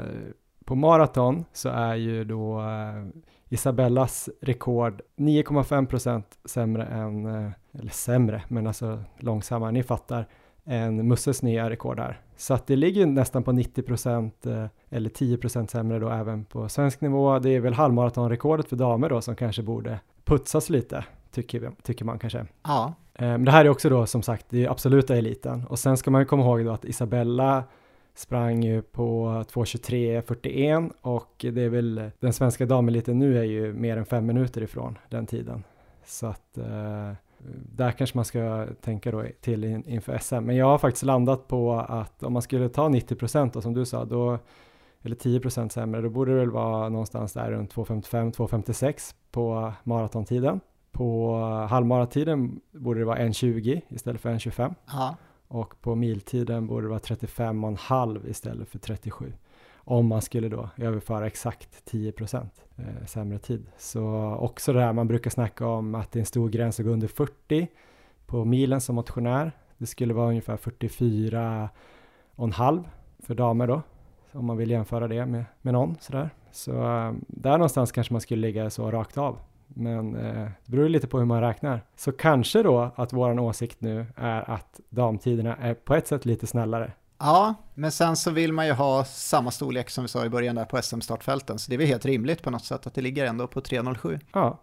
på 0.70 0.76
maraton 0.76 1.44
så 1.52 1.68
är 1.68 1.94
ju 1.94 2.24
då 2.24 2.60
eh, 2.60 3.22
Isabellas 3.48 4.28
rekord 4.40 5.02
9,5% 5.16 6.22
sämre 6.44 6.84
än, 6.84 7.26
eh, 7.26 7.50
eller 7.72 7.90
sämre, 7.90 8.42
men 8.48 8.66
alltså 8.66 9.02
långsammare, 9.18 9.72
ni 9.72 9.82
fattar, 9.82 10.26
än 10.64 11.08
Musses 11.08 11.42
nya 11.42 11.70
rekord 11.70 11.98
här. 11.98 12.20
Så 12.36 12.54
att 12.54 12.66
det 12.66 12.76
ligger 12.76 13.06
nästan 13.06 13.42
på 13.42 13.52
90% 13.52 14.62
eh, 14.62 14.66
eller 14.90 15.10
10% 15.10 15.66
sämre 15.66 15.98
då 15.98 16.10
även 16.10 16.44
på 16.44 16.68
svensk 16.68 17.00
nivå. 17.00 17.38
Det 17.38 17.50
är 17.50 17.60
väl 17.60 17.74
halvmaratonrekordet 17.74 18.68
för 18.68 18.76
damer 18.76 19.08
då 19.08 19.20
som 19.20 19.36
kanske 19.36 19.62
borde 19.62 20.00
putsas 20.24 20.70
lite, 20.70 21.04
tycker, 21.30 21.72
tycker 21.82 22.04
man 22.04 22.18
kanske. 22.18 22.46
Ja. 22.62 22.94
Men 23.18 23.44
det 23.44 23.50
här 23.50 23.64
är 23.64 23.68
också 23.68 23.88
då 23.88 24.06
som 24.06 24.22
sagt, 24.22 24.46
det 24.48 24.64
är 24.64 24.70
absoluta 24.70 25.16
eliten. 25.16 25.66
Och 25.66 25.78
sen 25.78 25.96
ska 25.96 26.10
man 26.10 26.20
ju 26.20 26.24
komma 26.24 26.42
ihåg 26.42 26.64
då 26.64 26.72
att 26.72 26.84
Isabella 26.84 27.64
sprang 28.14 28.62
ju 28.62 28.82
på 28.82 29.26
2.23.41 29.52 30.92
och 31.00 31.34
det 31.38 31.62
är 31.62 31.68
väl 31.68 32.10
den 32.20 32.32
svenska 32.32 32.66
dameliten 32.66 33.18
nu 33.18 33.38
är 33.38 33.44
ju 33.44 33.72
mer 33.72 33.96
än 33.96 34.06
fem 34.06 34.26
minuter 34.26 34.62
ifrån 34.62 34.98
den 35.08 35.26
tiden. 35.26 35.64
Så 36.04 36.26
att 36.26 36.58
eh, 36.58 37.12
där 37.76 37.92
kanske 37.92 38.18
man 38.18 38.24
ska 38.24 38.66
tänka 38.80 39.10
då 39.10 39.24
till 39.40 39.64
in, 39.64 39.84
inför 39.88 40.18
SM. 40.18 40.36
Men 40.36 40.56
jag 40.56 40.66
har 40.66 40.78
faktiskt 40.78 41.04
landat 41.04 41.48
på 41.48 41.72
att 41.72 42.22
om 42.22 42.32
man 42.32 42.42
skulle 42.42 42.68
ta 42.68 42.88
90 42.88 43.16
procent 43.16 43.62
som 43.62 43.74
du 43.74 43.84
sa, 43.84 44.04
då, 44.04 44.38
eller 45.02 45.16
10 45.16 45.40
procent 45.40 45.72
sämre, 45.72 46.00
då 46.00 46.08
borde 46.08 46.32
det 46.32 46.38
väl 46.38 46.50
vara 46.50 46.88
någonstans 46.88 47.32
där 47.32 47.50
runt 47.50 47.74
2.55-2.56 47.74 49.14
på 49.30 49.72
maratontiden. 49.84 50.60
På 50.92 51.36
halvmaratiden 51.70 52.60
borde 52.70 53.00
det 53.00 53.06
vara 53.06 53.18
1.20 53.18 53.80
istället 53.88 54.20
för 54.20 54.30
1.25 54.30 54.74
och 55.50 55.80
på 55.80 55.94
miltiden 55.94 56.66
borde 56.66 56.86
det 56.86 56.88
vara 56.88 56.98
35,5 56.98 58.28
istället 58.28 58.68
för 58.68 58.78
37 58.78 59.32
om 59.84 60.06
man 60.06 60.22
skulle 60.22 60.48
då 60.48 60.68
överföra 60.76 61.26
exakt 61.26 61.84
10 61.84 62.12
procent 62.12 62.64
eh, 62.76 63.06
sämre 63.06 63.38
tid. 63.38 63.66
Så 63.76 64.34
också 64.40 64.72
det 64.72 64.80
här 64.80 64.92
man 64.92 65.08
brukar 65.08 65.30
snacka 65.30 65.66
om 65.66 65.94
att 65.94 66.12
det 66.12 66.18
är 66.18 66.20
en 66.20 66.26
stor 66.26 66.48
gräns 66.48 66.80
att 66.80 66.86
gå 66.86 66.92
under 66.92 67.08
40 67.08 67.68
på 68.26 68.44
milen 68.44 68.80
som 68.80 68.94
motionär. 68.94 69.52
Det 69.78 69.86
skulle 69.86 70.14
vara 70.14 70.28
ungefär 70.28 70.56
44,5 70.56 72.84
för 73.18 73.34
damer 73.34 73.66
då, 73.66 73.82
om 74.32 74.46
man 74.46 74.56
vill 74.56 74.70
jämföra 74.70 75.08
det 75.08 75.26
med, 75.26 75.44
med 75.62 75.74
någon 75.74 75.96
sådär. 76.00 76.30
Så 76.52 76.72
eh, 76.72 77.12
där 77.26 77.52
någonstans 77.52 77.92
kanske 77.92 78.14
man 78.14 78.20
skulle 78.20 78.40
ligga 78.40 78.70
så 78.70 78.90
rakt 78.90 79.18
av 79.18 79.38
men 79.74 80.16
eh, 80.16 80.48
det 80.64 80.72
beror 80.72 80.88
lite 80.88 81.06
på 81.06 81.18
hur 81.18 81.24
man 81.24 81.40
räknar. 81.40 81.84
Så 81.96 82.12
kanske 82.12 82.62
då 82.62 82.92
att 82.96 83.12
våran 83.12 83.38
åsikt 83.38 83.80
nu 83.80 84.06
är 84.16 84.50
att 84.50 84.80
damtiderna 84.88 85.56
är 85.56 85.74
på 85.74 85.94
ett 85.94 86.08
sätt 86.08 86.26
lite 86.26 86.46
snällare. 86.46 86.92
Ja, 87.18 87.54
men 87.74 87.92
sen 87.92 88.16
så 88.16 88.30
vill 88.30 88.52
man 88.52 88.66
ju 88.66 88.72
ha 88.72 89.04
samma 89.04 89.50
storlek 89.50 89.90
som 89.90 90.04
vi 90.04 90.08
sa 90.08 90.24
i 90.24 90.28
början 90.28 90.54
där 90.54 90.64
på 90.64 90.82
SM-startfälten, 90.82 91.58
så 91.58 91.70
det 91.70 91.76
är 91.76 91.78
väl 91.78 91.86
helt 91.86 92.06
rimligt 92.06 92.42
på 92.42 92.50
något 92.50 92.64
sätt 92.64 92.86
att 92.86 92.94
det 92.94 93.00
ligger 93.00 93.24
ändå 93.24 93.46
på 93.46 93.60
3.07. 93.60 94.20
Ja, 94.32 94.58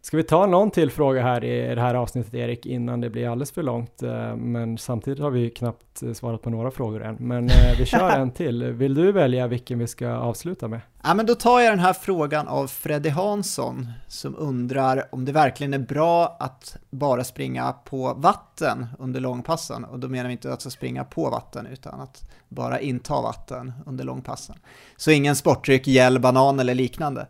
Ska 0.00 0.16
vi 0.16 0.22
ta 0.22 0.46
någon 0.46 0.70
till 0.70 0.90
fråga 0.90 1.22
här 1.22 1.44
i 1.44 1.74
det 1.74 1.80
här 1.80 1.94
avsnittet 1.94 2.34
Erik 2.34 2.66
innan 2.66 3.00
det 3.00 3.10
blir 3.10 3.28
alldeles 3.28 3.52
för 3.52 3.62
långt? 3.62 4.02
Eh, 4.02 4.36
men 4.36 4.78
samtidigt 4.78 5.20
har 5.20 5.30
vi 5.30 5.50
knappt 5.50 6.02
svarat 6.14 6.42
på 6.42 6.50
några 6.50 6.70
frågor 6.70 7.04
än. 7.04 7.16
Men 7.20 7.44
eh, 7.44 7.78
vi 7.78 7.86
kör 7.86 8.10
en 8.10 8.30
till. 8.30 8.64
Vill 8.64 8.94
du 8.94 9.12
välja 9.12 9.46
vilken 9.46 9.78
vi 9.78 9.86
ska 9.86 10.08
avsluta 10.08 10.68
med? 10.68 10.80
Ja, 11.02 11.14
men 11.14 11.26
då 11.26 11.34
tar 11.34 11.60
jag 11.60 11.72
den 11.72 11.78
här 11.78 11.92
frågan 11.92 12.48
av 12.48 12.66
Freddy 12.66 13.08
Hansson 13.08 13.86
som 14.06 14.36
undrar 14.38 15.14
om 15.14 15.24
det 15.24 15.32
verkligen 15.32 15.74
är 15.74 15.78
bra 15.78 16.36
att 16.40 16.76
bara 16.90 17.24
springa 17.24 17.72
på 17.72 18.14
vatten 18.16 18.86
under 18.98 19.20
långpassen. 19.20 19.84
Och 19.84 19.98
då 19.98 20.08
menar 20.08 20.26
vi 20.26 20.32
inte 20.32 20.52
att 20.52 20.72
springa 20.72 21.04
på 21.04 21.30
vatten 21.30 21.66
utan 21.66 22.00
att 22.00 22.30
bara 22.48 22.80
inta 22.80 23.22
vatten 23.22 23.72
under 23.86 24.04
långpassen. 24.04 24.56
Så 24.96 25.10
ingen 25.10 25.36
sportdryck, 25.36 25.86
gel, 25.86 26.20
banan 26.20 26.60
eller 26.60 26.74
liknande. 26.74 27.26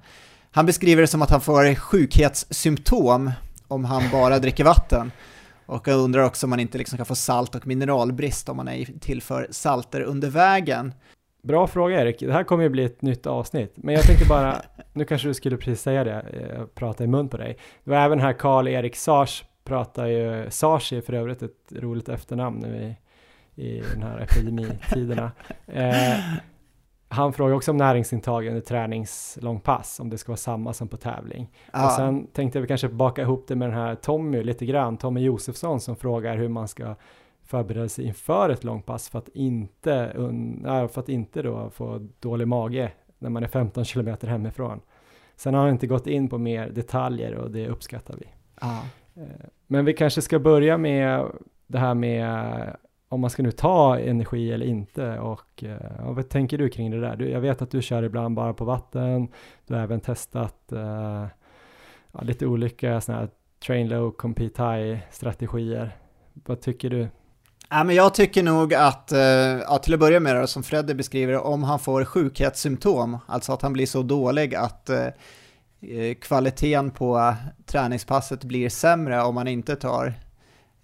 Han 0.58 0.66
beskriver 0.66 1.02
det 1.02 1.08
som 1.08 1.22
att 1.22 1.30
han 1.30 1.40
får 1.40 1.74
sjukhetssymptom 1.74 3.30
om 3.68 3.84
han 3.84 4.02
bara 4.12 4.38
dricker 4.38 4.64
vatten. 4.64 5.12
Och 5.66 5.88
jag 5.88 5.98
undrar 5.98 6.22
också 6.22 6.46
om 6.46 6.50
man 6.50 6.60
inte 6.60 6.78
liksom 6.78 6.96
kan 6.96 7.06
få 7.06 7.14
salt 7.14 7.54
och 7.54 7.66
mineralbrist 7.66 8.48
om 8.48 8.56
man 8.56 8.68
är 8.68 8.84
tillför 9.00 9.46
salter 9.50 10.00
under 10.00 10.30
vägen. 10.30 10.94
Bra 11.42 11.66
fråga 11.66 12.00
Erik, 12.00 12.20
det 12.20 12.32
här 12.32 12.44
kommer 12.44 12.62
ju 12.62 12.68
bli 12.68 12.84
ett 12.84 13.02
nytt 13.02 13.26
avsnitt. 13.26 13.72
Men 13.76 13.94
jag 13.94 14.04
tänkte 14.04 14.26
bara, 14.28 14.62
nu 14.92 15.04
kanske 15.04 15.28
du 15.28 15.34
skulle 15.34 15.56
precis 15.56 15.82
säga 15.82 16.04
det, 16.04 16.20
eh, 16.20 16.64
prata 16.74 17.04
i 17.04 17.06
mun 17.06 17.28
på 17.28 17.36
dig. 17.36 17.58
Det 17.84 17.90
var 17.90 17.98
även 17.98 18.20
här 18.20 18.32
Karl-Erik 18.32 18.96
Sars 18.96 19.44
pratar 19.64 20.06
ju, 20.06 20.50
Sars 20.50 20.92
är 20.92 21.00
för 21.00 21.12
övrigt 21.12 21.42
ett 21.42 21.72
roligt 21.72 22.08
efternamn 22.08 22.58
nu 22.58 22.96
i, 23.54 23.62
i 23.64 23.82
den 23.94 24.02
här 24.02 24.18
epidemitiderna. 24.30 25.32
Eh, 25.66 26.18
han 27.08 27.32
frågar 27.32 27.54
också 27.54 27.70
om 27.70 27.76
näringsintag 27.76 28.46
under 28.46 28.60
träningslångpass, 28.60 30.00
om 30.00 30.10
det 30.10 30.18
ska 30.18 30.32
vara 30.32 30.36
samma 30.36 30.72
som 30.72 30.88
på 30.88 30.96
tävling. 30.96 31.50
Ja. 31.72 31.86
Och 31.86 31.92
sen 31.92 32.26
tänkte 32.26 32.60
vi 32.60 32.66
kanske 32.66 32.88
baka 32.88 33.22
ihop 33.22 33.44
det 33.48 33.56
med 33.56 33.68
den 33.68 33.78
här 33.78 33.94
Tommy 33.94 34.42
lite 34.42 34.66
grann, 34.66 34.96
Tommy 34.96 35.20
Josefsson 35.20 35.80
som 35.80 35.96
frågar 35.96 36.36
hur 36.36 36.48
man 36.48 36.68
ska 36.68 36.94
förbereda 37.44 37.88
sig 37.88 38.04
inför 38.04 38.50
ett 38.50 38.64
långpass 38.64 39.08
för 39.08 39.18
att 39.18 39.28
inte, 39.28 40.12
för 40.64 41.00
att 41.00 41.08
inte 41.08 41.42
då 41.42 41.70
få 41.70 42.08
dålig 42.20 42.48
mage 42.48 42.92
när 43.18 43.30
man 43.30 43.42
är 43.42 43.48
15 43.48 43.84
kilometer 43.84 44.28
hemifrån. 44.28 44.80
Sen 45.36 45.54
har 45.54 45.60
han 45.60 45.70
inte 45.70 45.86
gått 45.86 46.06
in 46.06 46.28
på 46.28 46.38
mer 46.38 46.70
detaljer 46.70 47.34
och 47.34 47.50
det 47.50 47.68
uppskattar 47.68 48.14
vi. 48.18 48.26
Ja. 48.60 48.82
Eh, 49.14 49.46
men 49.66 49.84
vi 49.84 49.92
kanske 49.92 50.22
ska 50.22 50.38
börja 50.38 50.78
med 50.78 51.24
det 51.66 51.78
här 51.78 51.94
med 51.94 52.76
om 53.08 53.20
man 53.20 53.30
ska 53.30 53.42
nu 53.42 53.50
ta 53.50 53.98
energi 53.98 54.52
eller 54.52 54.66
inte 54.66 55.18
och 55.18 55.64
eh, 55.64 55.76
ja, 55.98 56.12
vad 56.12 56.28
tänker 56.28 56.58
du 56.58 56.68
kring 56.68 56.90
det 56.90 57.00
där? 57.00 57.16
Du, 57.16 57.30
jag 57.30 57.40
vet 57.40 57.62
att 57.62 57.70
du 57.70 57.82
kör 57.82 58.02
ibland 58.02 58.34
bara 58.34 58.54
på 58.54 58.64
vatten, 58.64 59.28
du 59.66 59.74
har 59.74 59.80
även 59.80 60.00
testat 60.00 60.56
uh, 60.72 61.26
ja, 62.12 62.20
lite 62.22 62.46
olika 62.46 63.00
sådana 63.00 63.20
här 63.20 63.30
train 63.66 63.88
low, 63.88 64.10
compete 64.10 64.62
high 64.62 64.98
strategier. 65.10 65.96
Vad 66.32 66.60
tycker 66.60 66.90
du? 66.90 67.08
Ja, 67.70 67.84
men 67.84 67.96
jag 67.96 68.14
tycker 68.14 68.42
nog 68.42 68.74
att, 68.74 69.12
eh, 69.12 69.20
ja, 69.20 69.78
till 69.82 69.94
att 69.94 70.00
börja 70.00 70.20
med 70.20 70.36
det, 70.36 70.46
som 70.46 70.62
Fredde 70.62 70.94
beskriver 70.94 71.38
om 71.38 71.62
han 71.62 71.78
får 71.78 72.04
sjukhetssymptom, 72.04 73.18
alltså 73.26 73.52
att 73.52 73.62
han 73.62 73.72
blir 73.72 73.86
så 73.86 74.02
dålig 74.02 74.54
att 74.54 74.90
kvaliteten 76.20 76.90
på 76.90 77.34
träningspasset 77.66 78.44
blir 78.44 78.68
sämre 78.68 79.22
om 79.22 79.34
man 79.34 79.48
inte 79.48 79.76
tar 79.76 80.14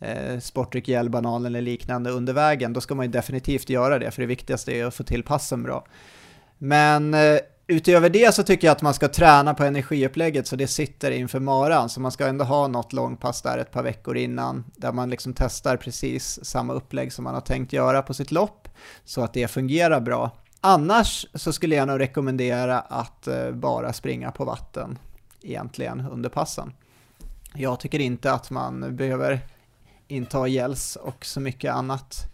eh, 0.01 0.39
sportdryck, 0.39 0.89
gel, 0.89 1.11
banan 1.11 1.47
eller 1.47 1.61
liknande 1.61 2.11
under 2.11 2.33
vägen, 2.33 2.73
då 2.73 2.81
ska 2.81 2.95
man 2.95 3.07
ju 3.07 3.13
definitivt 3.13 3.69
göra 3.69 3.99
det, 3.99 4.11
för 4.11 4.23
det 4.23 4.27
viktigaste 4.27 4.73
är 4.73 4.85
att 4.85 4.95
få 4.95 5.03
till 5.03 5.23
passen 5.23 5.63
bra. 5.63 5.87
Men 6.59 7.15
eh, 7.15 7.39
utöver 7.67 8.11
det 8.11 8.35
så 8.35 8.43
tycker 8.43 8.67
jag 8.67 8.73
att 8.73 8.83
man 8.83 8.95
ska 8.95 9.09
träna 9.09 9.55
på 9.55 9.65
energiupplägget 9.65 10.47
så 10.47 10.57
det 10.57 10.67
sitter 10.67 11.11
inför 11.11 11.41
maran, 11.41 11.89
så 11.89 12.01
man 12.01 12.13
ska 12.13 12.27
ändå 12.27 12.45
ha 12.45 12.69
något 12.69 12.93
långpass 12.93 13.43
där 13.43 13.59
ett 13.59 13.71
par 13.71 13.83
veckor 13.83 14.17
innan, 14.17 14.65
där 14.77 14.93
man 14.93 15.11
liksom 15.11 15.35
testar 15.35 15.77
precis 15.77 16.45
samma 16.45 16.73
upplägg 16.73 17.13
som 17.13 17.25
man 17.25 17.35
har 17.35 17.41
tänkt 17.41 17.73
göra 17.73 18.03
på 18.03 18.15
sitt 18.15 18.31
lopp, 18.31 18.69
så 19.05 19.23
att 19.23 19.33
det 19.33 19.49
fungerar 19.49 20.01
bra. 20.01 20.31
Annars 20.61 21.27
så 21.35 21.53
skulle 21.53 21.75
jag 21.75 21.89
nog 21.89 22.01
rekommendera 22.01 22.81
att 22.81 23.27
eh, 23.27 23.51
bara 23.51 23.93
springa 23.93 24.31
på 24.31 24.45
vatten 24.45 24.99
egentligen 25.43 26.01
under 26.13 26.29
passen. 26.29 26.73
Jag 27.55 27.81
tycker 27.81 27.99
inte 27.99 28.33
att 28.33 28.51
man 28.51 28.97
behöver 28.97 29.41
inta 30.15 30.49
Gälls 30.49 30.97
och 30.97 31.25
så 31.25 31.41
mycket 31.41 31.73
annat 31.73 32.31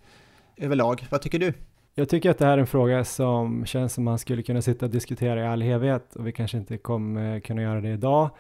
överlag. 0.57 1.07
Vad 1.11 1.23
tycker 1.23 1.39
du? 1.39 1.53
Jag 1.95 2.09
tycker 2.09 2.31
att 2.31 2.39
det 2.39 2.45
här 2.45 2.53
är 2.53 2.59
en 2.59 2.67
fråga 2.67 3.05
som 3.05 3.67
känns 3.67 3.95
som 3.95 4.05
man 4.05 4.19
skulle 4.19 4.43
kunna 4.43 4.63
sitta 4.63 4.87
och 4.87 4.93
diskutera 4.93 5.45
i 5.45 5.47
all 5.47 5.63
evighet 5.63 6.17
och 6.17 6.27
vi 6.27 6.33
kanske 6.33 6.59
inte 6.59 6.79
kommer 6.79 7.41
kunna 7.41 7.63
göra 7.63 7.81
det 7.81 7.89
idag. 7.89 8.31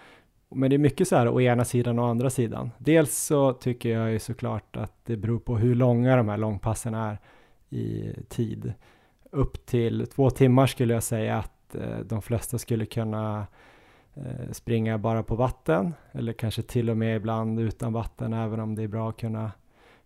Men 0.55 0.70
det 0.70 0.76
är 0.76 0.78
mycket 0.78 1.09
så 1.09 1.16
här 1.16 1.28
å 1.28 1.41
ena 1.41 1.64
sidan 1.64 1.99
och 1.99 2.09
andra 2.09 2.30
sidan. 2.30 2.70
Dels 2.78 3.18
så 3.18 3.53
tycker 3.53 3.88
jag 3.88 4.12
ju 4.12 4.18
såklart 4.18 4.76
att 4.76 5.05
det 5.05 5.16
beror 5.16 5.38
på 5.38 5.59
hur 5.59 5.74
långa 5.74 6.16
de 6.16 6.28
här 6.28 6.36
långpassen 6.36 6.95
är 6.95 7.18
i 7.70 8.12
tid. 8.28 8.72
Upp 9.30 9.66
till 9.66 10.07
två 10.07 10.30
timmar 10.30 10.66
skulle 10.66 10.95
jag 10.95 11.03
säga 11.03 11.38
att 11.38 11.74
eh, 11.74 11.99
de 11.99 12.22
flesta 12.22 12.59
skulle 12.59 12.86
kunna 12.86 13.38
eh, 13.38 13.45
Eh, 14.15 14.53
springa 14.53 14.99
bara 14.99 15.23
på 15.23 15.35
vatten 15.35 15.95
eller 16.13 16.33
kanske 16.33 16.63
till 16.63 16.91
och 16.91 16.97
med 16.97 17.17
ibland 17.17 17.61
utan 17.61 17.93
vatten 17.93 18.33
även 18.33 18.61
om 18.61 18.75
det 18.75 18.83
är 18.83 18.89
bra 18.89 19.09
att 19.09 19.17
kunna 19.17 19.53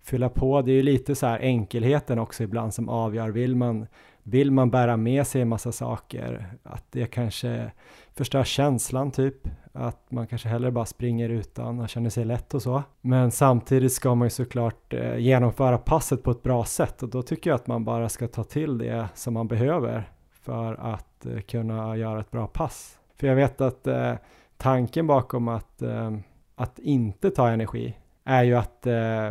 fylla 0.02 0.28
på. 0.28 0.62
Det 0.62 0.72
är 0.72 0.74
ju 0.74 0.82
lite 0.82 1.14
så 1.14 1.26
här 1.26 1.38
enkelheten 1.38 2.18
också 2.18 2.42
ibland 2.42 2.74
som 2.74 2.88
avgör. 2.88 3.28
Vill 3.28 3.56
man, 3.56 3.86
vill 4.22 4.50
man 4.50 4.70
bära 4.70 4.96
med 4.96 5.26
sig 5.26 5.42
en 5.42 5.48
massa 5.48 5.72
saker? 5.72 6.46
Att 6.62 6.84
det 6.90 7.06
kanske 7.06 7.70
förstör 8.14 8.44
känslan 8.44 9.10
typ. 9.10 9.36
Att 9.72 10.10
man 10.10 10.26
kanske 10.26 10.48
hellre 10.48 10.70
bara 10.70 10.86
springer 10.86 11.28
utan 11.28 11.80
och 11.80 11.88
känner 11.88 12.10
sig 12.10 12.24
lätt 12.24 12.54
och 12.54 12.62
så. 12.62 12.82
Men 13.00 13.30
samtidigt 13.30 13.92
ska 13.92 14.14
man 14.14 14.26
ju 14.26 14.30
såklart 14.30 14.94
eh, 14.94 15.16
genomföra 15.16 15.78
passet 15.78 16.22
på 16.22 16.30
ett 16.30 16.42
bra 16.42 16.64
sätt 16.64 17.02
och 17.02 17.08
då 17.08 17.22
tycker 17.22 17.50
jag 17.50 17.54
att 17.54 17.66
man 17.66 17.84
bara 17.84 18.08
ska 18.08 18.28
ta 18.28 18.44
till 18.44 18.78
det 18.78 19.08
som 19.14 19.34
man 19.34 19.48
behöver 19.48 20.10
för 20.30 20.74
att 20.74 21.26
eh, 21.26 21.40
kunna 21.40 21.96
göra 21.96 22.20
ett 22.20 22.30
bra 22.30 22.46
pass. 22.46 22.98
För 23.16 23.26
jag 23.26 23.34
vet 23.34 23.60
att 23.60 23.86
eh, 23.86 24.14
tanken 24.56 25.06
bakom 25.06 25.48
att, 25.48 25.82
eh, 25.82 26.16
att 26.54 26.78
inte 26.78 27.30
ta 27.30 27.48
energi 27.48 27.96
är 28.24 28.42
ju 28.42 28.54
att 28.54 28.86
eh, 28.86 29.30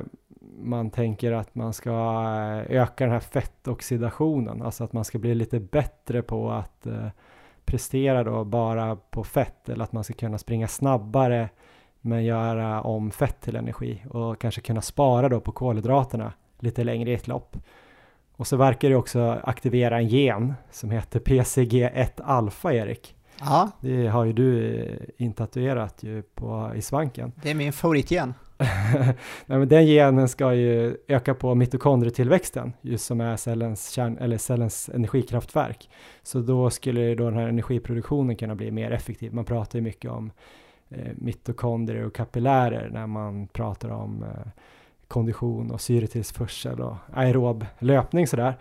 man 0.58 0.90
tänker 0.90 1.32
att 1.32 1.56
man 1.56 1.74
ska 1.74 1.90
eh, 1.90 2.82
öka 2.82 3.04
den 3.04 3.14
här 3.14 3.20
fettoxidationen, 3.20 4.62
alltså 4.62 4.84
att 4.84 4.94
man 4.94 5.06
ska 5.06 5.20
bli 5.20 5.36
lite 5.36 5.60
bättre 5.60 6.22
på 6.22 6.52
att 6.52 6.86
eh, 6.86 7.08
prestera 7.66 8.24
då 8.24 8.44
bara 8.44 8.96
på 8.96 9.24
fett 9.24 9.70
eller 9.70 9.84
att 9.84 9.92
man 9.92 10.04
ska 10.04 10.14
kunna 10.14 10.38
springa 10.38 10.68
snabbare 10.68 11.50
men 12.02 12.24
göra 12.24 12.82
om 12.82 13.12
fett 13.12 13.42
till 13.42 13.56
energi 13.56 14.04
och 14.10 14.40
kanske 14.40 14.62
kunna 14.62 14.82
spara 14.82 15.30
då 15.30 15.40
på 15.40 15.52
kolhydraterna 15.52 16.34
lite 16.60 16.84
längre 16.84 17.12
i 17.12 17.14
ett 17.14 17.28
lopp. 17.28 17.58
Och 18.36 18.48
så 18.48 18.58
verkar 18.58 18.90
det 18.90 18.96
också 18.96 19.40
aktivera 19.44 19.98
en 19.98 20.08
gen 20.08 20.54
som 20.72 20.92
heter 20.92 21.20
PCG1 21.20 22.22
alfa, 22.24 22.74
Erik. 22.74 23.16
Ja. 23.40 23.72
Det 23.82 24.08
har 24.08 24.26
ju 24.26 24.34
du 24.34 24.76
eh, 24.82 24.98
intatuerat 25.18 26.04
ju 26.04 26.22
på, 26.22 26.72
i 26.76 26.82
svanken. 26.82 27.32
Det 27.42 27.52
är 27.52 27.56
min 27.56 27.74
favoritgen. 27.74 28.34
Nej, 29.46 29.60
men 29.60 29.68
den 29.68 29.86
genen 29.86 30.30
ska 30.30 30.54
ju 30.54 30.98
öka 31.08 31.34
på 31.34 31.56
mitokondrietillväxten, 31.56 32.74
just 32.82 33.06
som 33.06 33.22
är 33.22 33.36
cellens, 33.36 33.90
kärn, 33.90 34.18
eller 34.18 34.38
cellens 34.38 34.90
energikraftverk. 34.90 35.90
Så 36.24 36.40
då 36.40 36.70
skulle 36.70 37.16
då 37.16 37.24
den 37.26 37.40
här 37.40 37.48
energiproduktionen 37.48 38.36
kunna 38.36 38.56
bli 38.56 38.72
mer 38.72 38.92
effektiv. 38.92 39.34
Man 39.34 39.46
pratar 39.46 39.80
ju 39.80 39.84
mycket 39.84 40.12
om 40.12 40.32
eh, 40.90 41.12
mitokondrier 41.16 42.06
och 42.06 42.16
kapillärer 42.16 42.90
när 42.90 43.08
man 43.08 43.48
pratar 43.48 43.90
om 43.90 44.24
eh, 44.24 44.52
kondition 45.08 45.72
och 45.72 45.82
syretillförsel 45.82 46.82
och 46.82 46.96
aerob 47.14 47.66
löpning 47.80 48.28
sådär. 48.28 48.58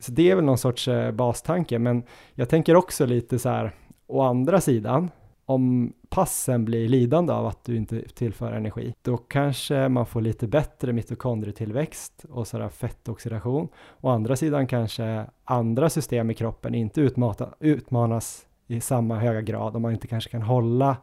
Så 0.00 0.12
det 0.12 0.30
är 0.30 0.34
väl 0.34 0.44
någon 0.44 0.58
sorts 0.58 0.88
eh, 0.88 1.10
bastanke, 1.10 1.78
men 1.78 2.02
jag 2.34 2.48
tänker 2.48 2.76
också 2.76 3.06
lite 3.06 3.38
så 3.38 3.48
här, 3.48 3.74
å 4.10 4.22
andra 4.22 4.60
sidan, 4.60 5.10
om 5.46 5.92
passen 6.08 6.64
blir 6.64 6.88
lidande 6.88 7.32
av 7.32 7.46
att 7.46 7.64
du 7.64 7.76
inte 7.76 8.02
tillför 8.08 8.52
energi, 8.52 8.94
då 9.02 9.16
kanske 9.16 9.88
man 9.88 10.06
får 10.06 10.20
lite 10.20 10.46
bättre 10.46 10.92
mitokondrietillväxt 10.92 12.24
och 12.30 12.46
sådär 12.46 12.68
fettoxidation. 12.68 13.68
Å 14.00 14.08
andra 14.08 14.36
sidan 14.36 14.66
kanske 14.66 15.26
andra 15.44 15.90
system 15.90 16.30
i 16.30 16.34
kroppen 16.34 16.74
inte 16.74 17.00
utmata, 17.00 17.48
utmanas 17.60 18.46
i 18.66 18.80
samma 18.80 19.18
höga 19.18 19.40
grad 19.40 19.76
om 19.76 19.82
man 19.82 19.92
inte 19.92 20.06
kanske 20.06 20.30
kan 20.30 20.42
hålla 20.42 20.96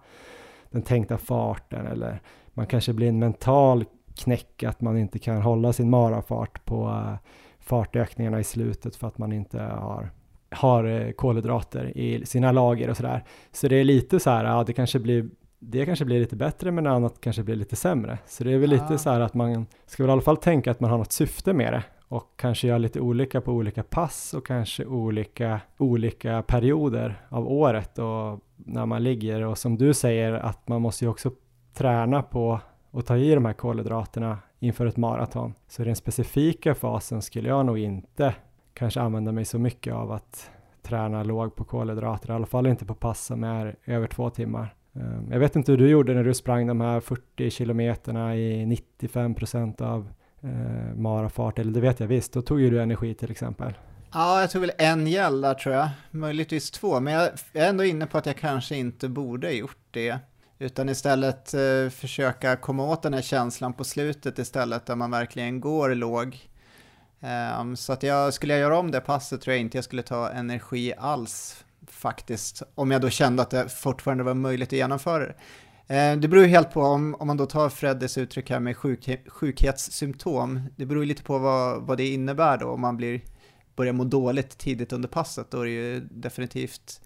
den 0.70 0.82
tänkta 0.82 1.18
farten 1.18 1.88
eller 1.88 2.22
man 2.54 2.66
kanske 2.66 2.94
blir 2.94 3.10
en 3.10 3.20
mental 3.20 3.86
knäck 4.16 4.64
att 4.64 4.82
man 4.82 4.98
inte 4.98 5.20
kan 5.20 5.42
hålla 5.42 5.74
sin 5.74 5.90
marafart 5.90 6.66
på 6.66 6.88
eh, 6.88 7.30
fartökningarna 7.60 8.40
i 8.40 8.44
slutet 8.44 8.96
för 8.96 9.08
att 9.08 9.18
man 9.18 9.32
inte 9.32 9.60
har 9.60 10.12
har 10.52 10.84
eh, 10.84 11.12
kolhydrater 11.12 11.98
i 11.98 12.26
sina 12.26 12.52
lager 12.52 12.90
och 12.90 12.98
sådär. 12.98 13.24
Så 13.52 13.68
det 13.68 13.76
är 13.76 13.84
lite 13.84 14.20
så 14.20 14.30
här, 14.30 14.46
ja 14.46 14.64
det 14.64 14.74
kanske 14.74 15.00
blir 15.00 15.30
det 15.60 15.86
kanske 15.86 16.06
blir 16.06 16.20
lite 16.20 16.36
bättre 16.36 16.72
men 16.72 16.88
annat 16.88 17.22
kanske 17.22 17.44
blir 17.44 17.56
lite 17.56 17.76
sämre. 17.76 18.18
Så 18.26 18.44
det 18.44 18.52
är 18.52 18.58
väl 18.58 18.72
ja. 18.72 18.82
lite 18.82 18.98
så 18.98 19.10
här 19.10 19.20
att 19.20 19.34
man 19.34 19.66
ska 19.86 20.04
väl 20.04 20.10
i 20.10 20.14
alla 20.14 20.22
fall 20.22 20.38
tänka 20.38 20.72
att 20.72 20.80
man 20.80 20.92
har 20.92 20.98
något 20.98 21.12
syfte 21.12 21.54
med 21.54 21.74
det 21.74 21.84
och 22.08 22.34
kanske 22.36 22.68
göra 22.68 22.78
lite 22.78 23.00
olika 23.00 23.42
på 23.42 23.52
olika 23.52 23.84
pass 23.84 24.34
och 24.34 24.46
kanske 24.46 24.86
olika, 24.86 25.60
olika 25.78 26.42
perioder 26.42 27.22
av 27.30 27.48
året 27.52 28.00
och 28.00 28.40
när 28.56 28.86
man 28.86 29.04
ligger 29.04 29.42
och 29.42 29.58
som 29.58 29.78
du 29.78 29.94
säger 29.94 30.34
att 30.34 30.68
man 30.68 30.82
måste 30.82 31.06
ju 31.06 31.10
också 31.12 31.32
träna 31.74 32.24
på 32.24 32.60
att 32.92 33.06
ta 33.06 33.18
i 33.18 33.36
de 33.36 33.46
här 33.46 33.54
kolhydraterna 33.54 34.38
inför 34.60 34.86
ett 34.86 34.98
maraton. 34.98 35.54
Så 35.68 35.84
den 35.84 35.96
specifika 35.96 36.76
fasen 36.76 37.22
skulle 37.22 37.50
jag 37.50 37.66
nog 37.66 37.80
inte 37.80 38.36
kanske 38.78 39.02
använda 39.02 39.32
mig 39.32 39.46
så 39.46 39.60
mycket 39.60 39.94
av 39.94 40.12
att 40.12 40.50
träna 40.82 41.24
låg 41.24 41.56
på 41.56 41.64
kolhydrater, 41.64 42.30
i 42.30 42.34
alla 42.34 42.46
fall 42.46 42.68
inte 42.68 42.86
på 42.86 42.96
pass 42.96 43.26
som 43.26 43.44
är 43.44 43.76
över 43.86 44.08
två 44.08 44.30
timmar. 44.30 44.76
Ehm, 44.96 45.32
jag 45.32 45.40
vet 45.40 45.56
inte 45.56 45.72
hur 45.72 45.78
du 45.78 45.90
gjorde 45.90 46.14
när 46.14 46.24
du 46.24 46.34
sprang 46.34 46.68
de 46.68 46.82
här 46.82 47.00
40 47.00 47.50
kilometerna 47.50 48.36
i 48.36 48.66
95 48.66 49.36
procent 49.36 49.82
av 49.82 50.10
eh, 50.42 50.96
marafart, 50.96 51.60
eller 51.60 51.72
det 51.72 51.80
vet 51.80 52.00
jag 52.00 52.08
visst, 52.08 52.34
då 52.34 52.42
tog 52.42 52.62
ju 52.62 52.70
du 52.70 52.82
energi 52.82 53.14
till 53.14 53.32
exempel. 53.32 53.74
Ja, 54.14 54.42
jag 54.42 54.52
tog 54.52 54.62
väl 54.62 54.72
en 54.78 55.08
gäll 55.08 55.42
där 55.42 55.54
tror 55.54 55.76
jag, 55.76 55.90
möjligtvis 56.12 56.72
två, 56.72 57.00
men 57.00 57.14
jag 57.14 57.30
är 57.54 57.70
ändå 57.70 57.84
inne 57.84 58.06
på 58.06 58.18
att 58.18 58.26
jag 58.26 58.38
kanske 58.38 58.76
inte 58.76 59.10
borde 59.10 59.52
gjort 59.52 59.78
det, 59.92 60.20
utan 60.60 60.90
istället 60.90 61.54
eh, 61.54 61.90
försöka 61.90 62.56
komma 62.56 62.92
åt 62.92 63.04
den 63.04 63.14
här 63.14 63.22
känslan 63.22 63.74
på 63.74 63.84
slutet 63.84 64.40
istället, 64.40 64.86
där 64.86 64.96
man 64.96 65.12
verkligen 65.12 65.60
går 65.60 65.96
låg 65.96 66.48
Um, 67.20 67.76
så 67.76 67.94
att 67.94 68.04
jag, 68.04 68.34
skulle 68.34 68.54
jag 68.54 68.60
göra 68.60 68.80
om 68.80 68.92
det 68.92 69.02
passet 69.02 69.42
tror 69.42 69.54
jag 69.54 69.62
inte 69.62 69.78
jag 69.78 69.86
skulle 69.86 70.04
ta 70.04 70.30
energi 70.30 70.94
alls 70.98 71.66
faktiskt. 71.88 72.64
Om 72.76 72.92
jag 72.92 73.02
då 73.02 73.10
kände 73.10 73.42
att 73.42 73.50
det 73.50 73.70
fortfarande 73.70 74.24
var 74.24 74.34
möjligt 74.34 74.70
att 74.70 74.74
genomföra 74.74 75.26
det. 75.26 75.34
Uh, 76.14 76.20
det 76.20 76.28
beror 76.28 76.44
ju 76.44 76.50
helt 76.50 76.72
på 76.72 76.82
om, 76.82 77.16
om 77.16 77.28
man 77.28 77.38
då 77.38 77.46
tar 77.46 77.70
Freddes 77.70 78.18
uttryck 78.18 78.50
här 78.50 78.60
med 78.60 78.78
sjuk, 78.78 79.10
sjukhetssymptom. 79.28 80.62
Det 80.76 80.86
beror 80.86 81.04
ju 81.04 81.08
lite 81.08 81.24
på 81.24 81.38
vad, 81.38 81.82
vad 81.82 81.98
det 81.98 82.08
innebär 82.08 82.58
då 82.58 82.70
om 82.70 82.82
man 82.82 82.98
blir, 82.98 83.22
börjar 83.76 83.94
må 83.94 84.04
dåligt 84.04 84.58
tidigt 84.58 84.94
under 84.94 85.10
passet. 85.10 85.52
Då 85.52 85.62
är 85.62 85.66
det 85.66 85.72
ju 85.72 86.00
definitivt 86.12 87.02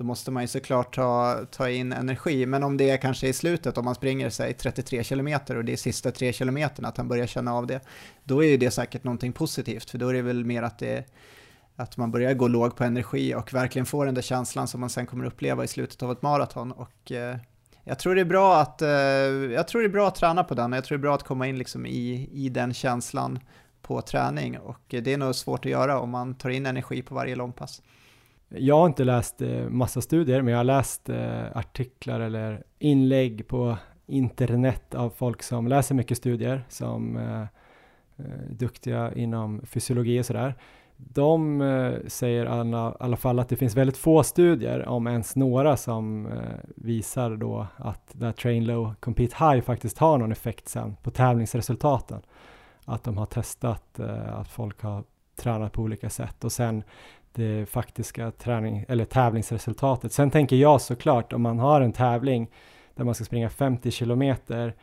då 0.00 0.06
måste 0.06 0.30
man 0.30 0.42
ju 0.42 0.46
såklart 0.46 0.94
ta, 0.94 1.40
ta 1.50 1.68
in 1.68 1.92
energi. 1.92 2.46
Men 2.46 2.62
om 2.62 2.76
det 2.76 2.90
är 2.90 2.96
kanske 2.96 3.28
i 3.28 3.32
slutet, 3.32 3.78
om 3.78 3.84
man 3.84 3.94
springer 3.94 4.30
sig 4.30 4.54
33 4.54 5.04
kilometer 5.04 5.56
och 5.56 5.64
det 5.64 5.72
är 5.72 5.76
sista 5.76 6.10
tre 6.10 6.32
kilometerna, 6.32 6.88
att 6.88 6.96
han 6.96 7.08
börjar 7.08 7.26
känna 7.26 7.54
av 7.54 7.66
det, 7.66 7.80
då 8.24 8.44
är 8.44 8.48
ju 8.48 8.56
det 8.56 8.70
säkert 8.70 9.04
någonting 9.04 9.32
positivt, 9.32 9.90
för 9.90 9.98
då 9.98 10.08
är 10.08 10.12
det 10.12 10.22
väl 10.22 10.44
mer 10.44 10.62
att 10.62 10.78
det 10.78 11.04
att 11.76 11.96
man 11.96 12.10
börjar 12.10 12.34
gå 12.34 12.48
låg 12.48 12.76
på 12.76 12.84
energi 12.84 13.34
och 13.34 13.54
verkligen 13.54 13.86
får 13.86 14.06
den 14.06 14.14
där 14.14 14.22
känslan 14.22 14.68
som 14.68 14.80
man 14.80 14.90
sen 14.90 15.06
kommer 15.06 15.24
uppleva 15.24 15.64
i 15.64 15.68
slutet 15.68 16.02
av 16.02 16.12
ett 16.12 16.22
maraton. 16.22 16.72
Och 16.72 17.12
eh, 17.12 17.36
jag 17.84 17.98
tror 17.98 18.14
det 18.14 18.20
är 18.20 18.24
bra 18.24 18.60
att, 18.60 18.82
eh, 18.82 18.88
jag 18.88 19.68
tror 19.68 19.80
det 19.80 19.86
är 19.86 19.92
bra 19.92 20.08
att 20.08 20.14
träna 20.14 20.44
på 20.44 20.54
den, 20.54 20.72
jag 20.72 20.84
tror 20.84 20.98
det 20.98 21.00
är 21.00 21.02
bra 21.02 21.14
att 21.14 21.24
komma 21.24 21.46
in 21.46 21.58
liksom 21.58 21.86
i, 21.86 22.30
i 22.32 22.48
den 22.48 22.74
känslan 22.74 23.38
på 23.82 24.02
träning 24.02 24.58
och 24.58 24.94
eh, 24.94 25.02
det 25.02 25.12
är 25.12 25.18
nog 25.18 25.34
svårt 25.34 25.64
att 25.64 25.70
göra 25.70 26.00
om 26.00 26.10
man 26.10 26.34
tar 26.34 26.50
in 26.50 26.66
energi 26.66 27.02
på 27.02 27.14
varje 27.14 27.36
långpass. 27.36 27.82
Jag 28.52 28.76
har 28.76 28.86
inte 28.86 29.04
läst 29.04 29.42
eh, 29.42 29.68
massa 29.68 30.00
studier, 30.00 30.42
men 30.42 30.52
jag 30.52 30.58
har 30.58 30.64
läst 30.64 31.08
eh, 31.08 31.56
artiklar 31.56 32.20
eller 32.20 32.62
inlägg 32.78 33.48
på 33.48 33.76
internet 34.06 34.94
av 34.94 35.10
folk 35.10 35.42
som 35.42 35.68
läser 35.68 35.94
mycket 35.94 36.18
studier, 36.18 36.64
som 36.68 37.16
är 37.16 37.48
duktiga 38.50 39.12
inom 39.14 39.60
fysiologi 39.66 40.20
och 40.20 40.26
sådär. 40.26 40.54
De 40.96 41.60
säger 42.06 42.44
i 42.44 42.48
alla, 42.48 42.92
alla, 42.92 43.16
fall 43.16 43.38
att 43.38 43.48
det 43.48 43.56
finns 43.56 43.76
väldigt 43.76 43.96
få 43.96 44.22
studier, 44.22 44.88
om 44.88 45.06
ens 45.06 45.36
några, 45.36 45.76
som 45.76 46.28
visar 46.76 47.36
då 47.36 47.66
att 47.76 48.10
det 48.12 48.32
Train 48.32 48.64
Low 48.64 48.94
Compete 49.00 49.36
High 49.38 49.60
faktiskt 49.60 49.98
har 49.98 50.18
någon 50.18 50.32
effekt 50.32 50.68
sen 50.68 50.96
på 51.02 51.10
tävlingsresultaten. 51.10 52.20
Att 52.84 53.04
de 53.04 53.18
har 53.18 53.26
testat 53.26 54.00
att 54.26 54.48
folk 54.48 54.82
har 54.82 55.04
tränat 55.36 55.72
på 55.72 55.82
olika 55.82 56.10
sätt 56.10 56.44
och 56.44 56.52
sen 56.52 56.82
det 57.32 57.68
faktiska 57.68 58.30
träning 58.30 58.84
eller 58.88 59.04
tävlingsresultatet. 59.04 60.12
Sen 60.12 60.30
tänker 60.30 60.56
jag 60.56 60.80
såklart 60.80 61.32
om 61.32 61.42
man 61.42 61.58
har 61.58 61.80
en 61.80 61.92
tävling 61.92 62.50
där 62.94 63.04
man 63.04 63.14
ska 63.14 63.24
springa 63.24 63.50
50 63.50 63.90
kilometer 63.90 64.74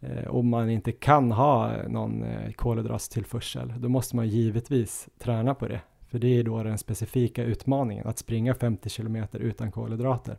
eh, 0.00 0.24
och 0.24 0.44
man 0.44 0.70
inte 0.70 0.92
kan 0.92 1.32
ha 1.32 1.72
någon 1.88 2.22
eh, 2.22 2.52
kolhydratstillförsel, 2.52 3.72
då 3.76 3.88
måste 3.88 4.16
man 4.16 4.28
givetvis 4.28 5.08
träna 5.18 5.54
på 5.54 5.68
det. 5.68 5.80
För 6.08 6.18
det 6.18 6.38
är 6.38 6.44
då 6.44 6.62
den 6.62 6.78
specifika 6.78 7.44
utmaningen, 7.44 8.06
att 8.06 8.18
springa 8.18 8.54
50 8.54 8.88
kilometer 8.88 9.38
utan 9.38 9.72
kolhydrater. 9.72 10.38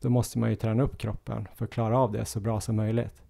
Då 0.00 0.10
måste 0.10 0.38
man 0.38 0.50
ju 0.50 0.56
träna 0.56 0.82
upp 0.82 0.98
kroppen 0.98 1.48
för 1.54 1.64
att 1.64 1.70
klara 1.70 1.98
av 1.98 2.12
det 2.12 2.24
så 2.24 2.40
bra 2.40 2.60
som 2.60 2.76
möjligt. 2.76 3.22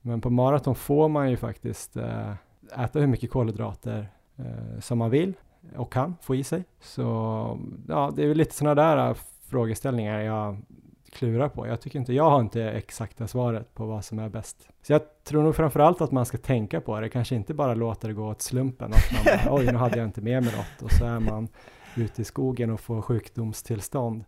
Men 0.00 0.20
på 0.20 0.30
maraton 0.30 0.74
får 0.74 1.08
man 1.08 1.30
ju 1.30 1.36
faktiskt 1.36 1.96
eh, 1.96 2.32
äta 2.78 3.00
hur 3.00 3.06
mycket 3.06 3.30
kolhydrater 3.30 4.08
eh, 4.36 4.80
som 4.80 4.98
man 4.98 5.10
vill 5.10 5.34
och 5.76 5.92
kan 5.92 6.16
få 6.22 6.34
i 6.34 6.44
sig. 6.44 6.64
Så 6.80 7.02
ja, 7.88 8.12
det 8.16 8.22
är 8.22 8.28
väl 8.28 8.36
lite 8.36 8.54
sådana 8.54 8.74
där 8.74 9.08
äh, 9.08 9.16
frågeställningar 9.48 10.20
jag 10.20 10.56
klurar 11.12 11.48
på. 11.48 11.66
Jag 11.66 11.80
tycker 11.80 11.98
inte, 11.98 12.12
jag 12.12 12.30
har 12.30 12.40
inte 12.40 12.62
exakta 12.62 13.26
svaret 13.26 13.74
på 13.74 13.86
vad 13.86 14.04
som 14.04 14.18
är 14.18 14.28
bäst. 14.28 14.68
Så 14.82 14.92
jag 14.92 15.02
tror 15.24 15.42
nog 15.42 15.56
framförallt 15.56 16.00
att 16.00 16.12
man 16.12 16.26
ska 16.26 16.38
tänka 16.38 16.80
på 16.80 17.00
det, 17.00 17.08
kanske 17.08 17.34
inte 17.34 17.54
bara 17.54 17.74
låta 17.74 18.06
det 18.06 18.12
gå 18.12 18.28
åt 18.28 18.42
slumpen. 18.42 18.92
Att 18.92 19.12
man 19.12 19.24
bara, 19.24 19.54
oj, 19.54 19.66
nu 19.66 19.78
hade 19.78 19.98
jag 19.98 20.06
inte 20.06 20.20
med 20.20 20.42
mig 20.42 20.52
något 20.56 20.82
och 20.82 20.92
så 20.92 21.04
är 21.04 21.20
man 21.20 21.48
ute 21.96 22.22
i 22.22 22.24
skogen 22.24 22.70
och 22.70 22.80
får 22.80 23.02
sjukdomstillstånd 23.02 24.24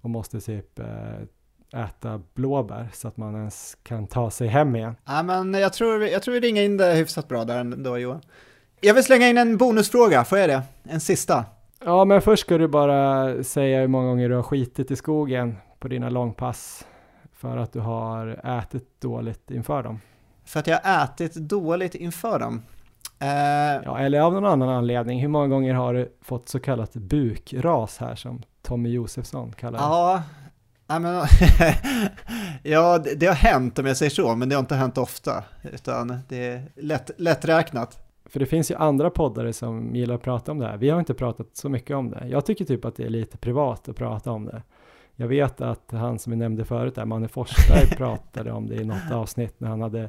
och 0.00 0.10
måste 0.10 0.40
typ 0.40 0.78
eh, 0.78 1.84
äta 1.84 2.20
blåbär 2.34 2.88
så 2.92 3.08
att 3.08 3.16
man 3.16 3.34
ens 3.34 3.76
kan 3.82 4.06
ta 4.06 4.30
sig 4.30 4.48
hem 4.48 4.76
igen. 4.76 4.96
Ja, 5.04 5.22
men 5.22 5.54
jag 5.54 5.72
tror, 5.72 6.02
jag 6.02 6.22
tror 6.22 6.34
vi 6.34 6.40
ringer 6.40 6.62
in 6.62 6.76
det 6.76 6.94
hyfsat 6.94 7.28
bra 7.28 7.44
där 7.44 7.58
ändå 7.58 7.98
Johan. 7.98 8.20
Jag 8.84 8.94
vill 8.94 9.04
slänga 9.04 9.28
in 9.28 9.38
en 9.38 9.56
bonusfråga, 9.56 10.24
får 10.24 10.38
jag 10.38 10.48
det? 10.48 10.62
En 10.82 11.00
sista? 11.00 11.44
Ja, 11.84 12.04
men 12.04 12.22
först 12.22 12.42
ska 12.42 12.58
du 12.58 12.68
bara 12.68 13.44
säga 13.44 13.80
hur 13.80 13.88
många 13.88 14.06
gånger 14.06 14.28
du 14.28 14.34
har 14.34 14.42
skitit 14.42 14.90
i 14.90 14.96
skogen 14.96 15.56
på 15.78 15.88
dina 15.88 16.10
långpass 16.10 16.86
för 17.32 17.56
att 17.56 17.72
du 17.72 17.80
har 17.80 18.26
ätit 18.60 19.00
dåligt 19.00 19.50
inför 19.50 19.82
dem. 19.82 20.00
För 20.44 20.60
att 20.60 20.66
jag 20.66 20.80
har 20.82 21.04
ätit 21.04 21.34
dåligt 21.34 21.94
inför 21.94 22.38
dem? 22.38 22.62
Uh, 23.22 23.28
ja, 23.84 23.98
eller 23.98 24.20
av 24.20 24.32
någon 24.32 24.46
annan 24.46 24.68
anledning. 24.68 25.20
Hur 25.20 25.28
många 25.28 25.48
gånger 25.48 25.74
har 25.74 25.94
du 25.94 26.12
fått 26.22 26.48
så 26.48 26.60
kallat 26.60 26.92
bukras 26.92 27.98
här 27.98 28.14
som 28.14 28.42
Tommy 28.62 28.88
Josefsson 28.88 29.52
kallar 29.52 29.78
det? 29.78 29.84
Ja, 29.84 30.98
men, 30.98 31.04
ja 32.62 32.98
det, 32.98 33.14
det, 33.14 33.26
har 33.26 33.34
hänt 33.34 33.78
om 33.78 33.86
jag 33.86 33.96
säger 33.96 34.10
så, 34.10 34.36
men 34.36 34.48
det 34.48 34.54
har 34.54 34.60
inte 34.60 34.74
hänt 34.74 34.98
ofta, 34.98 35.44
utan 35.72 36.18
det 36.28 36.46
är 36.46 36.62
lätt, 36.76 37.10
lätträknat. 37.16 38.01
För 38.32 38.40
det 38.40 38.46
finns 38.46 38.70
ju 38.70 38.74
andra 38.74 39.10
poddare 39.10 39.52
som 39.52 39.94
gillar 39.94 40.14
att 40.14 40.22
prata 40.22 40.52
om 40.52 40.58
det 40.58 40.66
här. 40.66 40.76
Vi 40.76 40.90
har 40.90 40.98
inte 40.98 41.14
pratat 41.14 41.46
så 41.52 41.68
mycket 41.68 41.96
om 41.96 42.10
det. 42.10 42.28
Jag 42.28 42.46
tycker 42.46 42.64
typ 42.64 42.84
att 42.84 42.96
det 42.96 43.04
är 43.04 43.08
lite 43.08 43.38
privat 43.38 43.88
att 43.88 43.96
prata 43.96 44.30
om 44.30 44.44
det. 44.44 44.62
Jag 45.16 45.28
vet 45.28 45.60
att 45.60 45.90
han 45.90 46.18
som 46.18 46.30
vi 46.30 46.36
nämnde 46.36 46.64
förut, 46.64 46.94
där, 46.94 47.04
Manne 47.04 47.28
Forsberg, 47.28 47.86
pratade 47.96 48.52
om 48.52 48.66
det 48.66 48.74
i 48.74 48.84
något 48.84 49.12
avsnitt 49.12 49.60
när 49.60 49.68
han 49.68 49.80
hade 49.80 50.08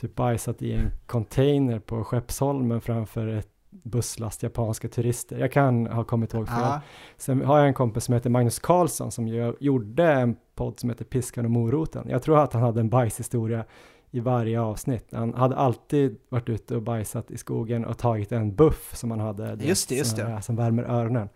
typ 0.00 0.14
bajsat 0.14 0.62
i 0.62 0.72
en 0.72 0.90
container 1.06 1.78
på 1.78 2.04
Skeppsholmen 2.04 2.80
framför 2.80 3.26
ett 3.26 3.48
busslast 3.70 4.42
japanska 4.42 4.88
turister. 4.88 5.38
Jag 5.38 5.52
kan 5.52 5.86
ha 5.86 6.04
kommit 6.04 6.34
ihåg 6.34 6.48
fel. 6.48 6.56
Ja. 6.60 6.80
Sen 7.16 7.44
har 7.44 7.58
jag 7.58 7.66
en 7.66 7.74
kompis 7.74 8.04
som 8.04 8.14
heter 8.14 8.30
Magnus 8.30 8.58
Karlsson 8.58 9.10
som 9.10 9.54
gjorde 9.60 10.12
en 10.12 10.36
podd 10.54 10.80
som 10.80 10.90
heter 10.90 11.04
Piskan 11.04 11.44
och 11.44 11.50
moroten. 11.50 12.06
Jag 12.08 12.22
tror 12.22 12.38
att 12.38 12.52
han 12.52 12.62
hade 12.62 12.80
en 12.80 12.88
bajshistoria 12.88 13.64
i 14.10 14.20
varje 14.20 14.60
avsnitt. 14.60 15.08
Han 15.12 15.34
hade 15.34 15.56
alltid 15.56 16.18
varit 16.28 16.48
ute 16.48 16.76
och 16.76 16.82
bajsat 16.82 17.30
i 17.30 17.38
skogen 17.38 17.84
och 17.84 17.98
tagit 17.98 18.32
en 18.32 18.54
buff 18.54 18.96
som 18.96 19.10
han 19.10 19.20
hade. 19.20 19.58
Just 19.60 19.88
det, 19.88 19.94
just 19.94 20.16
det. 20.16 20.42
Som 20.42 20.56
värmer 20.56 20.82
öronen 20.82 21.28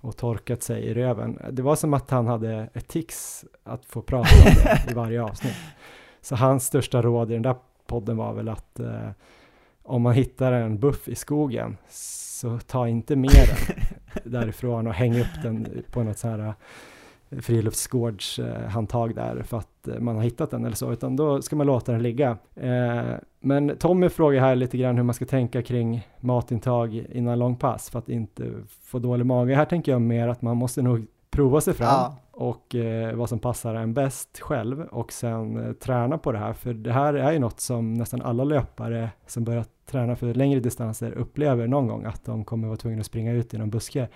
och 0.00 0.16
torkat 0.16 0.62
sig 0.62 0.82
i 0.82 0.94
röven. 0.94 1.38
Det 1.50 1.62
var 1.62 1.76
som 1.76 1.94
att 1.94 2.10
han 2.10 2.26
hade 2.26 2.68
ett 2.74 2.88
tics 2.88 3.44
att 3.64 3.84
få 3.84 4.02
prata 4.02 4.28
om 4.36 4.44
det 4.44 4.90
i 4.90 4.94
varje 4.94 5.22
avsnitt. 5.22 5.56
Så 6.20 6.36
hans 6.36 6.66
största 6.66 7.02
råd 7.02 7.30
i 7.30 7.34
den 7.34 7.42
där 7.42 7.56
podden 7.86 8.16
var 8.16 8.32
väl 8.32 8.48
att 8.48 8.80
eh, 8.80 9.10
om 9.82 10.02
man 10.02 10.14
hittar 10.14 10.52
en 10.52 10.78
buff 10.78 11.08
i 11.08 11.14
skogen 11.14 11.76
så 11.88 12.58
ta 12.58 12.88
inte 12.88 13.16
med 13.16 13.30
den 13.30 13.76
därifrån 14.32 14.86
och 14.86 14.94
häng 14.94 15.20
upp 15.20 15.42
den 15.42 15.82
på 15.90 16.02
något 16.02 16.18
så 16.18 16.28
här 16.28 16.54
friluftsgårdshandtag 17.30 19.14
där 19.14 19.42
för 19.42 19.56
att 19.58 19.88
man 19.98 20.16
har 20.16 20.22
hittat 20.22 20.50
den 20.50 20.64
eller 20.64 20.76
så, 20.76 20.92
utan 20.92 21.16
då 21.16 21.42
ska 21.42 21.56
man 21.56 21.66
låta 21.66 21.92
den 21.92 22.02
ligga. 22.02 22.36
Eh, 22.54 23.02
men 23.40 23.76
Tommy 23.76 24.08
frågar 24.08 24.40
här 24.40 24.56
lite 24.56 24.78
grann 24.78 24.96
hur 24.96 25.02
man 25.02 25.14
ska 25.14 25.26
tänka 25.26 25.62
kring 25.62 26.08
matintag 26.20 26.94
innan 26.94 27.38
långpass 27.38 27.90
för 27.90 27.98
att 27.98 28.08
inte 28.08 28.44
få 28.82 28.98
dålig 28.98 29.26
mage. 29.26 29.54
Här 29.54 29.64
tänker 29.64 29.92
jag 29.92 30.00
mer 30.00 30.28
att 30.28 30.42
man 30.42 30.56
måste 30.56 30.82
nog 30.82 31.06
prova 31.30 31.60
sig 31.60 31.74
fram 31.74 31.88
ja. 31.88 32.16
och 32.30 32.74
eh, 32.74 33.14
vad 33.14 33.28
som 33.28 33.38
passar 33.38 33.74
en 33.74 33.94
bäst 33.94 34.38
själv 34.40 34.80
och 34.80 35.12
sen 35.12 35.66
eh, 35.66 35.72
träna 35.72 36.18
på 36.18 36.32
det 36.32 36.38
här, 36.38 36.52
för 36.52 36.74
det 36.74 36.92
här 36.92 37.14
är 37.14 37.32
ju 37.32 37.38
något 37.38 37.60
som 37.60 37.94
nästan 37.94 38.22
alla 38.22 38.44
löpare 38.44 39.10
som 39.26 39.44
börjar 39.44 39.64
träna 39.90 40.16
för 40.16 40.34
längre 40.34 40.60
distanser 40.60 41.12
upplever 41.12 41.66
någon 41.66 41.86
gång, 41.86 42.04
att 42.04 42.24
de 42.24 42.44
kommer 42.44 42.68
vara 42.68 42.76
tvungna 42.76 43.00
att 43.00 43.06
springa 43.06 43.32
ut 43.32 43.54
i 43.54 43.58
någon 43.58 43.70
buske 43.70 44.08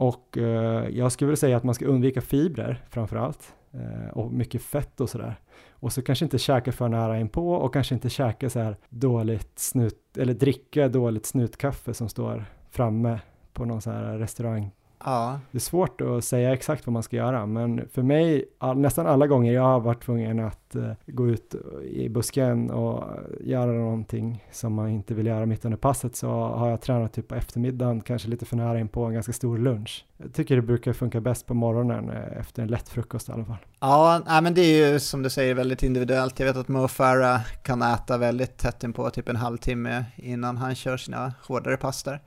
och 0.00 0.38
eh, 0.38 0.88
jag 0.88 1.12
skulle 1.12 1.26
vilja 1.26 1.36
säga 1.36 1.56
att 1.56 1.64
man 1.64 1.74
ska 1.74 1.86
undvika 1.86 2.20
fibrer 2.20 2.84
framför 2.88 3.16
allt 3.16 3.54
eh, 3.72 4.10
och 4.12 4.32
mycket 4.32 4.62
fett 4.62 5.00
och 5.00 5.10
sådär. 5.10 5.40
Och 5.70 5.92
så 5.92 6.02
kanske 6.02 6.24
inte 6.24 6.38
käka 6.38 6.72
för 6.72 6.88
nära 6.88 7.20
inpå 7.20 7.52
och 7.52 7.72
kanske 7.72 7.94
inte 7.94 8.08
käka 8.10 8.50
så 8.50 8.58
här 8.58 8.76
dåligt 8.88 9.58
snut 9.58 10.16
eller 10.18 10.34
dricka 10.34 10.88
dåligt 10.88 11.26
snutkaffe 11.26 11.94
som 11.94 12.08
står 12.08 12.44
framme 12.70 13.20
på 13.52 13.64
någon 13.64 13.80
så 13.80 13.90
här 13.90 14.18
restaurang 14.18 14.70
Ja. 15.04 15.40
Det 15.50 15.58
är 15.58 15.60
svårt 15.60 16.00
att 16.00 16.24
säga 16.24 16.52
exakt 16.52 16.86
vad 16.86 16.92
man 16.92 17.02
ska 17.02 17.16
göra, 17.16 17.46
men 17.46 17.88
för 17.88 18.02
mig, 18.02 18.44
all, 18.58 18.78
nästan 18.78 19.06
alla 19.06 19.26
gånger 19.26 19.52
jag 19.52 19.62
har 19.62 19.80
varit 19.80 20.02
tvungen 20.02 20.40
att 20.40 20.76
uh, 20.76 20.92
gå 21.06 21.28
ut 21.28 21.54
i 21.84 22.08
busken 22.08 22.70
och 22.70 23.04
göra 23.40 23.72
någonting 23.72 24.44
som 24.50 24.74
man 24.74 24.88
inte 24.88 25.14
vill 25.14 25.26
göra 25.26 25.46
mitt 25.46 25.64
under 25.64 25.78
passet 25.78 26.16
så 26.16 26.28
har 26.30 26.70
jag 26.70 26.80
tränat 26.80 27.12
typ 27.12 27.28
på 27.28 27.34
eftermiddagen, 27.34 28.00
kanske 28.00 28.28
lite 28.28 28.46
för 28.46 28.56
nära 28.56 28.80
in 28.80 28.88
på 28.88 29.04
en 29.04 29.14
ganska 29.14 29.32
stor 29.32 29.58
lunch. 29.58 30.04
Jag 30.16 30.34
tycker 30.34 30.56
det 30.56 30.62
brukar 30.62 30.92
funka 30.92 31.20
bäst 31.20 31.46
på 31.46 31.54
morgonen 31.54 32.10
uh, 32.10 32.38
efter 32.40 32.62
en 32.62 32.68
lätt 32.68 32.88
frukost 32.88 33.28
i 33.28 33.32
alla 33.32 33.44
fall. 33.44 33.56
Ja, 33.80 34.22
nej, 34.26 34.42
men 34.42 34.54
det 34.54 34.60
är 34.60 34.92
ju 34.92 35.00
som 35.00 35.22
du 35.22 35.30
säger 35.30 35.54
väldigt 35.54 35.82
individuellt. 35.82 36.38
Jag 36.38 36.46
vet 36.46 36.56
att 36.56 36.68
Mo 36.68 36.88
Farah 36.88 37.40
kan 37.62 37.82
äta 37.82 38.18
väldigt 38.18 38.56
tätt 38.56 38.84
in 38.84 38.92
på 38.92 39.10
typ 39.10 39.28
en 39.28 39.36
halvtimme 39.36 40.04
innan 40.16 40.56
han 40.56 40.74
kör 40.74 40.96
sina 40.96 41.32
hårdare 41.46 41.76
pass 41.76 42.02
där. 42.02 42.20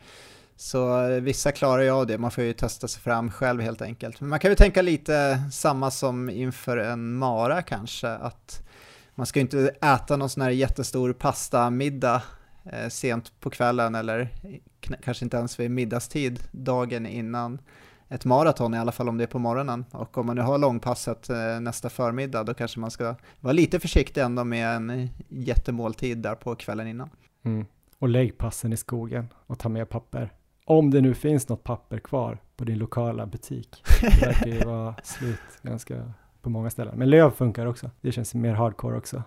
Så 0.55 1.09
eh, 1.09 1.21
vissa 1.21 1.51
klarar 1.51 1.83
ju 1.83 1.89
av 1.89 2.07
det, 2.07 2.17
man 2.17 2.31
får 2.31 2.43
ju 2.43 2.53
testa 2.53 2.87
sig 2.87 3.01
fram 3.01 3.31
själv 3.31 3.61
helt 3.61 3.81
enkelt. 3.81 4.21
Men 4.21 4.29
man 4.29 4.39
kan 4.39 4.51
ju 4.51 4.55
tänka 4.55 4.81
lite 4.81 5.43
samma 5.51 5.91
som 5.91 6.29
inför 6.29 6.77
en 6.77 7.13
mara 7.13 7.61
kanske, 7.61 8.09
att 8.09 8.67
man 9.15 9.25
ska 9.25 9.39
ju 9.39 9.41
inte 9.41 9.75
äta 9.81 10.17
någon 10.17 10.29
sån 10.29 10.43
här 10.43 10.49
jättestor 10.49 11.13
pastamiddag 11.13 12.21
eh, 12.71 12.89
sent 12.89 13.39
på 13.39 13.49
kvällen 13.49 13.95
eller 13.95 14.29
kanske 15.03 15.25
inte 15.25 15.37
ens 15.37 15.59
vid 15.59 15.71
middagstid 15.71 16.39
dagen 16.51 17.05
innan 17.05 17.59
ett 18.09 18.25
maraton, 18.25 18.73
i 18.73 18.77
alla 18.77 18.91
fall 18.91 19.09
om 19.09 19.17
det 19.17 19.23
är 19.23 19.27
på 19.27 19.39
morgonen. 19.39 19.85
Och 19.91 20.17
om 20.17 20.25
man 20.25 20.35
nu 20.35 20.41
har 20.41 20.57
långpasset 20.57 21.29
eh, 21.29 21.59
nästa 21.59 21.89
förmiddag, 21.89 22.43
då 22.43 22.53
kanske 22.53 22.79
man 22.79 22.91
ska 22.91 23.15
vara 23.39 23.53
lite 23.53 23.79
försiktig 23.79 24.21
ändå 24.21 24.43
med 24.43 24.75
en 24.75 25.09
jättemåltid 25.29 26.17
där 26.17 26.35
på 26.35 26.55
kvällen 26.55 26.87
innan. 26.87 27.09
Mm. 27.43 27.65
Och 27.99 28.09
lägg 28.09 28.37
passen 28.37 28.73
i 28.73 28.77
skogen 28.77 29.27
och 29.47 29.59
ta 29.59 29.69
med 29.69 29.89
papper. 29.89 30.33
Om 30.65 30.91
det 30.91 31.01
nu 31.01 31.13
finns 31.13 31.49
något 31.49 31.63
papper 31.63 31.97
kvar 31.97 32.37
på 32.57 32.63
din 32.63 32.77
lokala 32.77 33.25
butik. 33.25 33.83
Det 34.01 34.25
verkar 34.25 34.47
ju 34.47 34.59
vara 34.59 34.95
slut 35.03 35.39
ganska 35.61 36.13
på 36.41 36.49
många 36.49 36.69
ställen. 36.69 36.93
Men 36.97 37.09
löv 37.09 37.31
funkar 37.31 37.65
också. 37.65 37.89
Det 38.01 38.11
känns 38.11 38.33
mer 38.33 38.53
hardcore 38.53 38.97
också. 38.97 39.23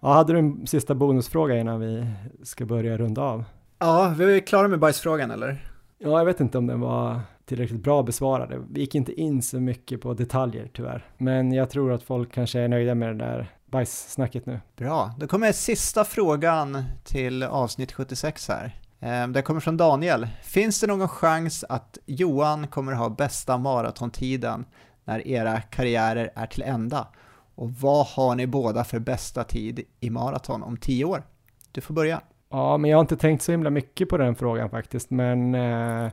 Ja, 0.00 0.12
hade 0.12 0.32
du 0.32 0.38
en 0.38 0.66
sista 0.66 0.94
bonusfråga 0.94 1.56
innan 1.56 1.80
vi 1.80 2.06
ska 2.42 2.66
börja 2.66 2.98
runda 2.98 3.22
av? 3.22 3.44
Ja, 3.78 4.14
vi 4.18 4.36
är 4.36 4.40
klara 4.40 4.68
med 4.68 4.78
bajsfrågan 4.78 5.30
eller? 5.30 5.68
Ja, 5.98 6.18
jag 6.18 6.24
vet 6.24 6.40
inte 6.40 6.58
om 6.58 6.66
den 6.66 6.80
var 6.80 7.20
tillräckligt 7.44 7.82
bra 7.82 8.02
besvarade. 8.02 8.58
Vi 8.70 8.80
gick 8.80 8.94
inte 8.94 9.20
in 9.20 9.42
så 9.42 9.60
mycket 9.60 10.00
på 10.00 10.14
detaljer 10.14 10.70
tyvärr. 10.72 11.06
Men 11.18 11.52
jag 11.52 11.70
tror 11.70 11.92
att 11.92 12.02
folk 12.02 12.32
kanske 12.32 12.60
är 12.60 12.68
nöjda 12.68 12.94
med 12.94 13.08
det 13.08 13.24
där 13.24 13.50
bajssnacket 13.66 14.46
nu. 14.46 14.60
Bra, 14.76 15.14
då 15.18 15.26
kommer 15.26 15.52
sista 15.52 16.04
frågan 16.04 16.84
till 17.04 17.42
avsnitt 17.42 17.92
76 17.92 18.48
här. 18.48 18.76
Den 19.02 19.32
det 19.32 19.42
kommer 19.42 19.60
från 19.60 19.76
Daniel. 19.76 20.28
Finns 20.42 20.80
det 20.80 20.86
någon 20.86 21.08
chans 21.08 21.64
att 21.68 21.98
Johan 22.06 22.66
kommer 22.66 22.92
ha 22.92 23.08
bästa 23.08 23.58
maratontiden 23.58 24.64
när 25.04 25.28
era 25.28 25.60
karriärer 25.60 26.30
är 26.34 26.46
till 26.46 26.62
ända? 26.62 27.06
Och 27.54 27.72
vad 27.72 28.06
har 28.06 28.34
ni 28.34 28.46
båda 28.46 28.84
för 28.84 28.98
bästa 28.98 29.44
tid 29.44 29.80
i 30.00 30.10
maraton 30.10 30.62
om 30.62 30.76
tio 30.76 31.04
år? 31.04 31.22
Du 31.72 31.80
får 31.80 31.94
börja. 31.94 32.20
Ja, 32.50 32.76
men 32.76 32.90
jag 32.90 32.98
har 32.98 33.00
inte 33.00 33.16
tänkt 33.16 33.42
så 33.42 33.52
himla 33.52 33.70
mycket 33.70 34.08
på 34.08 34.16
den 34.16 34.34
frågan 34.34 34.70
faktiskt, 34.70 35.10
men 35.10 35.54
eh, 35.54 36.10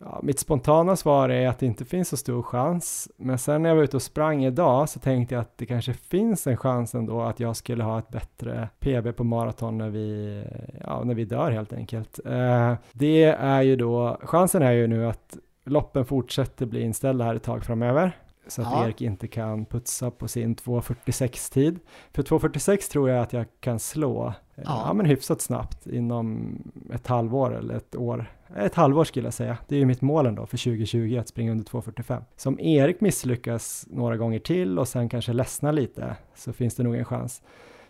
Ja, 0.00 0.20
mitt 0.22 0.38
spontana 0.38 0.96
svar 0.96 1.28
är 1.28 1.48
att 1.48 1.58
det 1.58 1.66
inte 1.66 1.84
finns 1.84 2.08
så 2.08 2.16
stor 2.16 2.42
chans, 2.42 3.08
men 3.16 3.38
sen 3.38 3.62
när 3.62 3.68
jag 3.70 3.76
var 3.76 3.82
ute 3.82 3.96
och 3.96 4.02
sprang 4.02 4.44
idag 4.44 4.88
så 4.88 4.98
tänkte 4.98 5.34
jag 5.34 5.42
att 5.42 5.58
det 5.58 5.66
kanske 5.66 5.92
finns 5.92 6.46
en 6.46 6.56
chans 6.56 6.94
ändå 6.94 7.22
att 7.22 7.40
jag 7.40 7.56
skulle 7.56 7.84
ha 7.84 7.98
ett 7.98 8.08
bättre 8.08 8.68
PB 8.80 9.16
på 9.16 9.24
maraton 9.24 9.78
när 9.78 9.90
vi, 9.90 10.44
ja, 10.86 11.04
när 11.04 11.14
vi 11.14 11.24
dör 11.24 11.50
helt 11.50 11.72
enkelt. 11.72 12.20
Eh, 12.26 12.74
det 12.92 13.24
är 13.24 13.62
ju 13.62 13.76
då, 13.76 14.18
chansen 14.22 14.62
är 14.62 14.72
ju 14.72 14.86
nu 14.86 15.06
att 15.06 15.36
loppen 15.64 16.04
fortsätter 16.04 16.66
bli 16.66 16.80
inställda 16.80 17.24
här 17.24 17.34
ett 17.34 17.42
tag 17.42 17.64
framöver 17.64 18.12
så 18.46 18.62
att 18.62 18.68
ja. 18.72 18.84
Erik 18.84 19.00
inte 19.00 19.28
kan 19.28 19.64
putsa 19.64 20.10
på 20.10 20.28
sin 20.28 20.56
2.46 20.56 21.52
tid. 21.52 21.78
För 22.12 22.22
2.46 22.22 22.90
tror 22.90 23.10
jag 23.10 23.22
att 23.22 23.32
jag 23.32 23.46
kan 23.60 23.78
slå, 23.78 24.26
eh, 24.26 24.32
ja. 24.54 24.82
ja. 24.86 24.92
men 24.92 25.06
hyfsat 25.06 25.40
snabbt 25.40 25.86
inom 25.86 26.56
ett 26.94 27.06
halvår 27.06 27.56
eller 27.56 27.74
ett 27.74 27.96
år. 27.96 28.26
Ett 28.56 28.74
halvår 28.74 29.04
skulle 29.04 29.26
jag 29.26 29.34
säga. 29.34 29.58
Det 29.68 29.74
är 29.74 29.78
ju 29.78 29.86
mitt 29.86 30.02
mål 30.02 30.26
ändå 30.26 30.46
för 30.46 30.56
2020 30.56 31.18
att 31.20 31.28
springa 31.28 31.52
under 31.52 31.64
2.45. 31.64 32.22
Så 32.36 32.48
om 32.48 32.60
Erik 32.60 33.00
misslyckas 33.00 33.86
några 33.90 34.16
gånger 34.16 34.38
till 34.38 34.78
och 34.78 34.88
sen 34.88 35.08
kanske 35.08 35.32
ledsnar 35.32 35.72
lite 35.72 36.16
så 36.34 36.52
finns 36.52 36.74
det 36.74 36.82
nog 36.82 36.94
en 36.94 37.04
chans. 37.04 37.42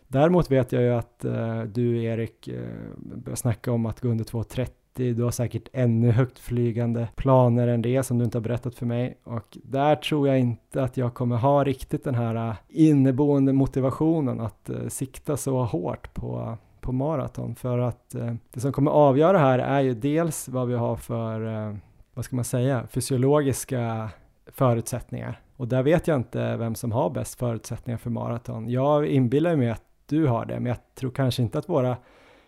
Däremot 0.08 0.50
vet 0.50 0.72
jag 0.72 0.82
ju 0.82 0.94
att 0.94 1.24
eh, 1.24 1.62
du 1.62 2.02
Erik 2.02 2.48
eh, 2.48 2.62
börjar 2.96 3.36
snacka 3.36 3.72
om 3.72 3.86
att 3.86 4.00
gå 4.00 4.08
under 4.08 4.24
2.30 4.24 4.68
du 4.98 5.22
har 5.22 5.30
säkert 5.30 5.68
ännu 5.72 6.10
högt 6.10 6.38
flygande 6.38 7.08
planer 7.16 7.68
än 7.68 7.82
det 7.82 8.02
som 8.02 8.18
du 8.18 8.24
inte 8.24 8.38
har 8.38 8.42
berättat 8.42 8.74
för 8.74 8.86
mig 8.86 9.18
och 9.24 9.58
där 9.62 9.96
tror 9.96 10.28
jag 10.28 10.38
inte 10.38 10.82
att 10.82 10.96
jag 10.96 11.14
kommer 11.14 11.36
ha 11.36 11.64
riktigt 11.64 12.04
den 12.04 12.14
här 12.14 12.48
eh, 12.48 12.54
inneboende 12.68 13.52
motivationen 13.52 14.40
att 14.40 14.70
eh, 14.70 14.88
sikta 14.88 15.36
så 15.36 15.64
hårt 15.64 16.14
på 16.14 16.58
på 16.88 16.92
maraton 16.92 17.54
för 17.54 17.78
att 17.78 18.14
eh, 18.14 18.34
det 18.52 18.60
som 18.60 18.72
kommer 18.72 18.90
avgöra 18.90 19.38
här 19.38 19.58
är 19.58 19.80
ju 19.80 19.94
dels 19.94 20.48
vad 20.48 20.68
vi 20.68 20.74
har 20.74 20.96
för, 20.96 21.46
eh, 21.46 21.76
vad 22.14 22.24
ska 22.24 22.36
man 22.36 22.44
säga, 22.44 22.86
fysiologiska 22.90 24.10
förutsättningar 24.46 25.40
och 25.56 25.68
där 25.68 25.82
vet 25.82 26.08
jag 26.08 26.16
inte 26.16 26.56
vem 26.56 26.74
som 26.74 26.92
har 26.92 27.10
bäst 27.10 27.38
förutsättningar 27.38 27.98
för 27.98 28.10
maraton. 28.10 28.70
Jag 28.70 29.06
inbillar 29.06 29.56
mig 29.56 29.70
att 29.70 29.82
du 30.06 30.26
har 30.26 30.44
det, 30.44 30.54
men 30.54 30.66
jag 30.66 30.94
tror 30.94 31.10
kanske 31.10 31.42
inte 31.42 31.58
att 31.58 31.68
våra 31.68 31.96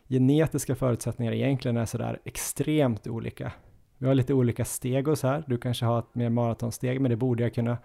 genetiska 0.09 0.75
förutsättningar 0.75 1.33
egentligen 1.33 1.77
är 1.77 1.87
sådär 1.87 2.19
extremt 2.25 3.07
olika. 3.07 3.53
Vi 3.99 4.07
har 4.07 4.15
lite 4.15 4.35
olika 4.35 4.65
steg 4.65 5.09
och 5.09 5.19
så 5.19 5.27
här. 5.27 5.45
Du 5.47 5.59
kanske 5.59 5.85
har 5.85 5.99
ett 5.99 6.15
mer 6.15 6.29
maratonsteg, 6.29 7.01
men 7.01 7.11
det 7.11 7.17
borde 7.17 7.43
jag 7.43 7.55
kunna 7.55 7.79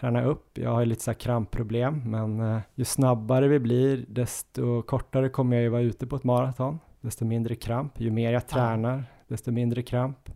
träna 0.00 0.24
upp. 0.24 0.58
Jag 0.58 0.70
har 0.70 0.86
lite 0.86 1.02
så 1.02 1.10
här 1.10 1.18
krampproblem, 1.18 2.02
men 2.04 2.40
uh, 2.40 2.60
ju 2.74 2.84
snabbare 2.84 3.48
vi 3.48 3.58
blir, 3.58 4.04
desto 4.08 4.82
kortare 4.82 5.28
kommer 5.28 5.56
jag 5.56 5.62
ju 5.62 5.68
vara 5.68 5.82
ute 5.82 6.06
på 6.06 6.16
ett 6.16 6.24
maraton, 6.24 6.78
desto 7.00 7.24
mindre 7.24 7.54
kramp. 7.54 8.00
Ju 8.00 8.10
mer 8.10 8.32
jag 8.32 8.48
tränar, 8.48 9.04
desto 9.28 9.50
mindre 9.50 9.82
kramp. 9.82 10.30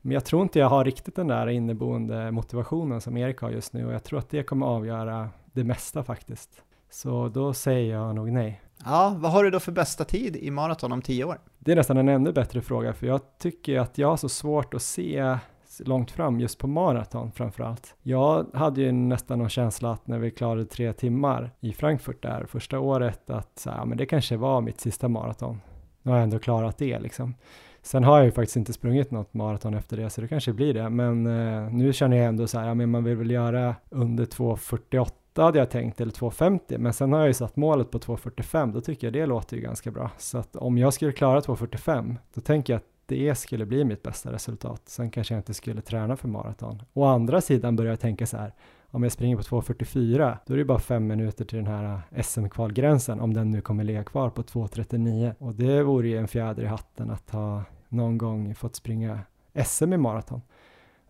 Men 0.00 0.12
jag 0.12 0.24
tror 0.24 0.42
inte 0.42 0.58
jag 0.58 0.68
har 0.68 0.84
riktigt 0.84 1.16
den 1.16 1.28
där 1.28 1.46
inneboende 1.46 2.30
motivationen 2.30 3.00
som 3.00 3.16
Erik 3.16 3.38
har 3.38 3.50
just 3.50 3.72
nu 3.72 3.86
och 3.86 3.94
jag 3.94 4.04
tror 4.04 4.18
att 4.18 4.30
det 4.30 4.42
kommer 4.42 4.66
avgöra 4.66 5.28
det 5.52 5.64
mesta 5.64 6.04
faktiskt. 6.04 6.62
Så 6.90 7.28
då 7.28 7.52
säger 7.52 7.94
jag 7.94 8.14
nog 8.14 8.32
nej. 8.32 8.60
Ja, 8.84 9.16
vad 9.18 9.32
har 9.32 9.44
du 9.44 9.50
då 9.50 9.60
för 9.60 9.72
bästa 9.72 10.04
tid 10.04 10.36
i 10.36 10.50
maraton 10.50 10.92
om 10.92 11.02
tio 11.02 11.24
år? 11.24 11.38
Det 11.58 11.72
är 11.72 11.76
nästan 11.76 11.96
en 11.96 12.08
ännu 12.08 12.32
bättre 12.32 12.60
fråga, 12.60 12.92
för 12.92 13.06
jag 13.06 13.20
tycker 13.38 13.78
att 13.78 13.98
jag 13.98 14.08
har 14.08 14.16
så 14.16 14.28
svårt 14.28 14.74
att 14.74 14.82
se 14.82 15.38
långt 15.84 16.10
fram 16.10 16.40
just 16.40 16.58
på 16.58 16.66
maraton 16.66 17.32
framförallt. 17.32 17.94
Jag 18.02 18.46
hade 18.54 18.80
ju 18.80 18.92
nästan 18.92 19.38
någon 19.38 19.48
känsla 19.48 19.92
att 19.92 20.06
när 20.06 20.18
vi 20.18 20.30
klarade 20.30 20.64
tre 20.64 20.92
timmar 20.92 21.50
i 21.60 21.72
Frankfurt 21.72 22.22
där 22.22 22.46
första 22.48 22.78
året 22.78 23.30
att 23.30 23.58
så 23.58 23.70
här, 23.70 23.84
men 23.84 23.98
det 23.98 24.06
kanske 24.06 24.36
var 24.36 24.60
mitt 24.60 24.80
sista 24.80 25.08
maraton. 25.08 25.60
Nu 26.02 26.10
har 26.10 26.18
jag 26.18 26.24
ändå 26.24 26.38
klarat 26.38 26.78
det 26.78 26.98
liksom. 26.98 27.34
Sen 27.82 28.04
har 28.04 28.16
jag 28.16 28.24
ju 28.24 28.32
faktiskt 28.32 28.56
inte 28.56 28.72
sprungit 28.72 29.10
något 29.10 29.34
maraton 29.34 29.74
efter 29.74 29.96
det, 29.96 30.10
så 30.10 30.20
det 30.20 30.28
kanske 30.28 30.52
blir 30.52 30.74
det. 30.74 30.90
Men 30.90 31.26
eh, 31.26 31.72
nu 31.72 31.92
känner 31.92 32.16
jag 32.16 32.26
ändå 32.26 32.46
så 32.46 32.58
här, 32.58 32.68
ja, 32.68 32.74
men 32.74 32.90
man 32.90 33.04
vill 33.04 33.16
väl 33.16 33.30
göra 33.30 33.74
under 33.90 34.24
2.48 34.24 35.10
hade 35.36 35.58
jag 35.58 35.70
tänkt, 35.70 36.00
eller 36.00 36.12
2.50, 36.12 36.78
men 36.78 36.92
sen 36.92 37.12
har 37.12 37.20
jag 37.20 37.28
ju 37.28 37.34
satt 37.34 37.56
målet 37.56 37.90
på 37.90 37.98
2.45, 37.98 38.72
då 38.72 38.80
tycker 38.80 39.06
jag 39.06 39.14
det 39.14 39.26
låter 39.26 39.56
ju 39.56 39.62
ganska 39.62 39.90
bra. 39.90 40.10
Så 40.18 40.38
att 40.38 40.56
om 40.56 40.78
jag 40.78 40.94
skulle 40.94 41.12
klara 41.12 41.40
2.45, 41.40 42.16
då 42.34 42.40
tänker 42.40 42.72
jag 42.72 42.78
att 42.78 42.93
det 43.06 43.34
skulle 43.34 43.66
bli 43.66 43.84
mitt 43.84 44.02
bästa 44.02 44.32
resultat. 44.32 44.82
Sen 44.86 45.10
kanske 45.10 45.34
jag 45.34 45.38
inte 45.38 45.54
skulle 45.54 45.80
träna 45.80 46.16
för 46.16 46.28
maraton. 46.28 46.82
Å 46.92 47.04
andra 47.04 47.40
sidan 47.40 47.76
börjar 47.76 47.92
jag 47.92 48.00
tänka 48.00 48.26
så 48.26 48.36
här, 48.36 48.52
om 48.90 49.02
jag 49.02 49.12
springer 49.12 49.36
på 49.36 49.42
2.44, 49.42 50.36
då 50.46 50.54
är 50.54 50.58
det 50.58 50.64
bara 50.64 50.78
fem 50.78 51.06
minuter 51.06 51.44
till 51.44 51.56
den 51.56 51.66
här 51.66 52.00
SM-kvalgränsen, 52.22 53.20
om 53.20 53.34
den 53.34 53.50
nu 53.50 53.60
kommer 53.60 53.84
ligga 53.84 54.04
kvar 54.04 54.30
på 54.30 54.42
2.39. 54.42 55.34
Och 55.38 55.54
det 55.54 55.82
vore 55.82 56.08
ju 56.08 56.18
en 56.18 56.28
fjäder 56.28 56.62
i 56.62 56.66
hatten 56.66 57.10
att 57.10 57.30
ha 57.30 57.62
någon 57.88 58.18
gång 58.18 58.54
fått 58.54 58.76
springa 58.76 59.20
SM 59.64 59.92
i 59.92 59.96
maraton. 59.96 60.42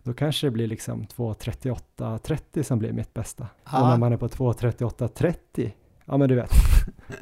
Då 0.03 0.13
kanske 0.13 0.47
det 0.47 0.51
blir 0.51 0.67
liksom 0.67 1.05
2.38.30 1.05 2.63
som 2.63 2.79
blir 2.79 2.93
mitt 2.93 3.13
bästa. 3.13 3.47
Ha. 3.63 3.81
Och 3.81 3.87
när 3.87 3.97
man 3.97 4.13
är 4.13 4.17
på 4.17 4.27
2.38.30, 4.27 5.71
ja 6.05 6.17
men 6.17 6.29
du 6.29 6.35
vet. 6.35 6.51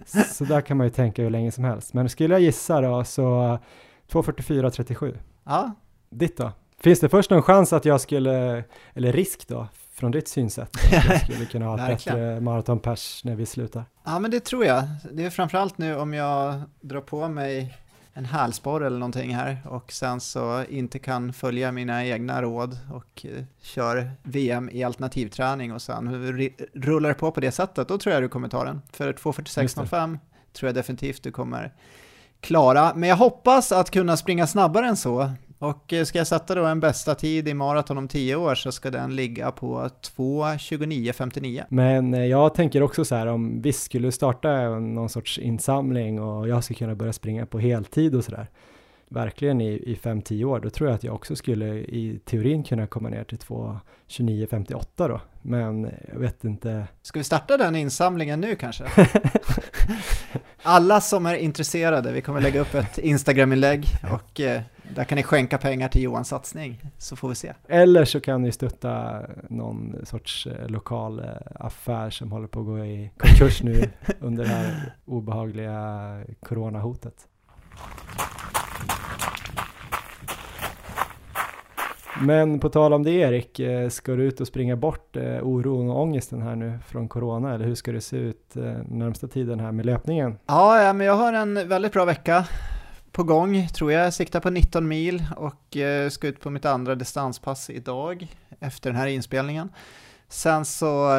så 0.32 0.44
där 0.45 0.62
kan 0.62 0.78
man 0.78 0.88
ju 0.88 0.91
tänka 0.91 1.24
hur 1.24 1.30
länge 1.30 1.52
som 1.52 1.64
helst. 1.64 1.94
Men 1.94 2.10
skulle 2.10 2.34
jag 2.34 2.41
gissa 2.41 2.82
då 2.82 3.04
så 3.04 3.60
2.44.37. 4.12 5.18
Ja. 5.44 5.72
Ditt 6.10 6.38
då? 6.38 6.52
Finns 6.80 7.00
det 7.00 7.10
först 7.10 7.30
någon 7.30 7.42
chans 7.42 7.74
att 7.74 7.86
jag 7.86 8.02
skulle, 8.02 8.64
eller 8.94 9.14
risk 9.14 9.48
då, 9.48 9.68
från 9.92 10.12
ditt 10.12 10.28
synsätt, 10.28 10.70
att 10.76 11.10
jag 11.10 11.22
skulle 11.24 11.46
kunna 11.46 11.66
ha 11.66 11.92
ett 11.92 12.06
bättre 12.06 12.40
maratonpers 12.40 13.24
när 13.24 13.36
vi 13.36 13.46
slutar? 13.46 13.86
Ja 14.04 14.20
men 14.20 14.32
det 14.32 14.40
tror 14.40 14.66
jag. 14.66 14.84
Det 15.12 15.26
är 15.26 15.30
framförallt 15.30 15.78
nu 15.78 15.96
om 15.96 16.14
jag 16.14 16.62
drar 16.82 17.02
på 17.02 17.28
mig 17.28 17.78
en 18.14 18.26
hälsporre 18.26 18.88
eller 18.88 19.00
någonting 19.00 19.36
här 19.36 19.58
och 19.66 19.92
sen 19.92 20.20
så 20.20 20.64
inte 20.70 21.00
kan 21.00 21.34
följa 21.34 21.72
mina 21.72 22.06
egna 22.06 22.42
råd 22.42 22.78
och 22.94 23.26
uh, 23.26 23.44
kör 23.62 24.12
VM 24.24 24.70
i 24.70 24.84
alternativträning 24.84 25.74
och 25.74 25.82
sen 25.82 26.34
rullar 26.74 27.14
på 27.14 27.32
på 27.32 27.40
det 27.40 27.52
sättet, 27.52 27.88
då 27.88 27.98
tror 27.98 28.14
jag 28.14 28.24
du 28.24 28.30
kommer 28.30 28.48
ta 28.48 28.64
den. 28.64 28.82
För 28.92 29.14
2.46.05 29.14 30.20
tror 30.54 30.68
jag 30.68 30.76
definitivt 30.76 31.24
du 31.24 31.32
kommer 31.32 31.74
klara. 32.44 32.91
Men 32.95 33.10
jag 33.10 33.15
hoppas 33.15 33.72
att 33.72 33.91
kunna 33.91 34.18
springa 34.18 34.48
snabbare 34.48 34.88
än 34.88 34.98
så. 34.98 35.30
Och 35.60 35.94
eh, 35.94 36.03
ska 36.03 36.18
jag 36.18 36.28
sätta 36.28 36.56
då 36.56 36.65
en 36.65 36.80
bästa 36.80 37.15
tid 37.15 37.48
i 37.48 37.53
maraton 37.53 37.98
om 37.98 38.07
10 38.07 38.36
år 38.36 38.56
så 38.56 38.72
ska 38.72 38.91
den 38.91 39.15
ligga 39.15 39.52
på 39.52 39.90
2.29.59. 40.18 41.64
Men 41.70 42.14
eh, 42.14 42.26
jag 42.26 42.53
tänker 42.53 42.84
också 42.84 43.06
så 43.06 43.15
här 43.15 43.28
om 43.28 43.61
vi 43.61 43.74
skulle 43.74 44.11
starta 44.11 44.70
någon 44.80 45.10
sorts 45.10 45.40
insamling 45.40 46.22
och 46.22 46.48
jag 46.48 46.64
ska 46.64 46.74
kunna 46.74 46.95
börja 46.95 47.14
springa 47.14 47.45
på 47.45 47.60
heltid 47.60 48.15
och 48.15 48.24
sådär 48.24 48.48
verkligen 49.14 49.61
i, 49.61 49.70
i 49.74 49.95
5-10 49.95 50.44
år, 50.44 50.60
då 50.60 50.70
tror 50.70 50.90
jag 50.90 50.95
att 50.95 51.03
jag 51.03 51.15
också 51.15 51.36
skulle 51.36 51.68
i 51.76 52.20
teorin 52.26 52.64
kunna 52.64 52.88
komma 52.88 53.10
ner 53.10 53.24
till 53.24 53.38
2.29.58 53.38 54.86
då. 54.95 55.22
Men 55.41 55.91
jag 56.11 56.20
vet 56.20 56.44
inte. 56.44 56.88
Ska 57.02 57.20
vi 57.20 57.24
starta 57.24 57.57
den 57.57 57.76
insamlingen 57.76 58.41
nu 58.41 58.56
kanske? 58.56 58.84
Alla 60.65 61.02
som 61.02 61.26
är 61.26 61.35
intresserade, 61.35 62.11
vi 62.11 62.22
kommer 62.22 62.41
lägga 62.41 62.61
upp 62.61 62.73
ett 62.73 62.98
Instagram-inlägg 62.98 63.88
och 64.11 64.41
eh, 64.41 64.61
där 64.95 65.03
kan 65.03 65.15
ni 65.15 65.23
skänka 65.23 65.57
pengar 65.57 65.90
till 65.90 66.02
Johans 66.02 66.27
satsning, 66.27 66.81
så 66.98 67.15
får 67.15 67.30
vi 67.30 67.35
se. 67.35 67.53
Eller 67.68 68.06
så 68.06 68.19
kan 68.19 68.41
ni 68.41 68.52
stötta 68.52 69.22
någon 69.49 69.95
sorts 70.06 70.48
eh, 70.48 70.68
lokal 70.68 71.19
eh, 71.19 71.26
affär 71.56 72.10
som 72.10 72.31
håller 72.31 72.48
på 72.48 72.60
att 72.60 72.65
gå 72.65 72.85
i 72.85 73.11
konkurs 73.18 73.64
nu 73.64 73.90
under 74.19 74.44
det 74.44 74.49
här 74.49 74.94
obehagliga 75.06 76.23
coronahotet. 76.41 77.27
Men 82.22 82.60
på 82.60 82.69
tal 82.69 82.94
om 82.94 83.03
det 83.03 83.11
Erik, 83.11 83.60
eh, 83.60 83.90
ska 83.90 84.15
du 84.15 84.23
ut 84.23 84.41
och 84.41 84.48
springa 84.48 84.76
bort 84.76 85.15
eh, 85.15 85.48
oron 85.48 85.90
och 85.90 86.02
ångesten 86.02 86.41
här 86.41 86.56
nu 86.56 86.80
från 86.88 87.07
corona 87.07 87.53
eller 87.53 87.65
hur 87.65 87.76
ska 87.76 87.91
det 87.91 88.02
se 88.02 88.18
ut 88.18 88.56
eh, 88.56 88.64
närmsta 88.88 89.27
tiden 89.27 89.60
här 89.60 89.72
med 89.72 89.85
löpningen? 89.85 90.38
Ja, 90.45 90.84
ja, 90.84 90.94
men 90.94 91.07
jag 91.07 91.14
har 91.14 91.34
en 91.34 91.68
väldigt 91.68 91.94
bra 91.94 92.06
vecka 92.06 92.48
på 93.11 93.23
gång 93.23 93.68
tror 93.68 93.91
jag. 93.91 94.06
Jag 94.06 94.14
siktar 94.14 94.40
på 94.40 94.49
19 94.49 94.88
mil 94.88 95.23
och 95.38 95.77
ska 96.11 96.27
ut 96.27 96.40
på 96.40 96.49
mitt 96.49 96.65
andra 96.65 96.95
distanspass 96.95 97.69
idag 97.69 98.27
efter 98.60 98.90
den 98.90 98.99
här 98.99 99.07
inspelningen. 99.07 99.69
Sen 100.27 100.65
så 100.65 101.10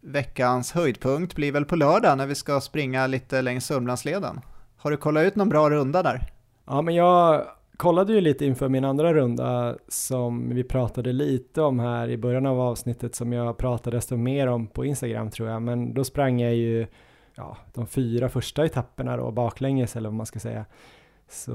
veckans 0.00 0.72
höjdpunkt 0.72 1.34
blir 1.34 1.52
väl 1.52 1.64
på 1.64 1.76
lördag 1.76 2.18
när 2.18 2.26
vi 2.26 2.34
ska 2.34 2.60
springa 2.60 3.06
lite 3.06 3.42
längs 3.42 3.66
Sörmlandsleden. 3.66 4.40
Har 4.76 4.90
du 4.90 4.96
kollat 4.96 5.24
ut 5.24 5.36
någon 5.36 5.48
bra 5.48 5.70
runda 5.70 6.02
där? 6.02 6.22
Ja, 6.66 6.82
men 6.82 6.94
jag 6.94 7.44
kollade 7.78 8.12
ju 8.12 8.20
lite 8.20 8.46
inför 8.46 8.68
min 8.68 8.84
andra 8.84 9.14
runda 9.14 9.76
som 9.88 10.54
vi 10.54 10.64
pratade 10.64 11.12
lite 11.12 11.62
om 11.62 11.78
här 11.78 12.08
i 12.08 12.16
början 12.16 12.46
av 12.46 12.60
avsnittet 12.60 13.14
som 13.14 13.32
jag 13.32 13.56
pratade 13.56 13.96
desto 13.96 14.16
mer 14.16 14.46
om 14.46 14.66
på 14.66 14.84
Instagram 14.84 15.30
tror 15.30 15.48
jag, 15.48 15.62
men 15.62 15.94
då 15.94 16.04
sprang 16.04 16.40
jag 16.40 16.54
ju 16.54 16.86
ja, 17.34 17.56
de 17.74 17.86
fyra 17.86 18.28
första 18.28 18.64
etapperna 18.64 19.16
då 19.16 19.30
baklänges 19.30 19.96
eller 19.96 20.08
vad 20.08 20.16
man 20.16 20.26
ska 20.26 20.38
säga. 20.38 20.64
Så 21.28 21.54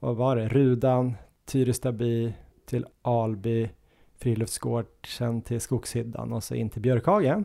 vad 0.00 0.16
var 0.16 0.36
det? 0.36 0.48
Rudan, 0.48 1.14
Tyrestaby 1.44 2.32
till 2.66 2.86
Alby, 3.02 3.70
Friluftsgård, 4.18 4.86
sen 5.06 5.42
till 5.42 5.60
Skogshyddan 5.60 6.32
och 6.32 6.44
så 6.44 6.54
in 6.54 6.70
till 6.70 6.82
Björkhagen. 6.82 7.44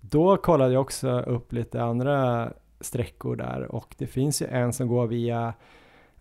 Då 0.00 0.36
kollade 0.36 0.72
jag 0.72 0.82
också 0.82 1.20
upp 1.20 1.52
lite 1.52 1.82
andra 1.82 2.48
sträckor 2.80 3.36
där 3.36 3.62
och 3.62 3.94
det 3.98 4.06
finns 4.06 4.42
ju 4.42 4.46
en 4.46 4.72
som 4.72 4.88
går 4.88 5.06
via 5.06 5.54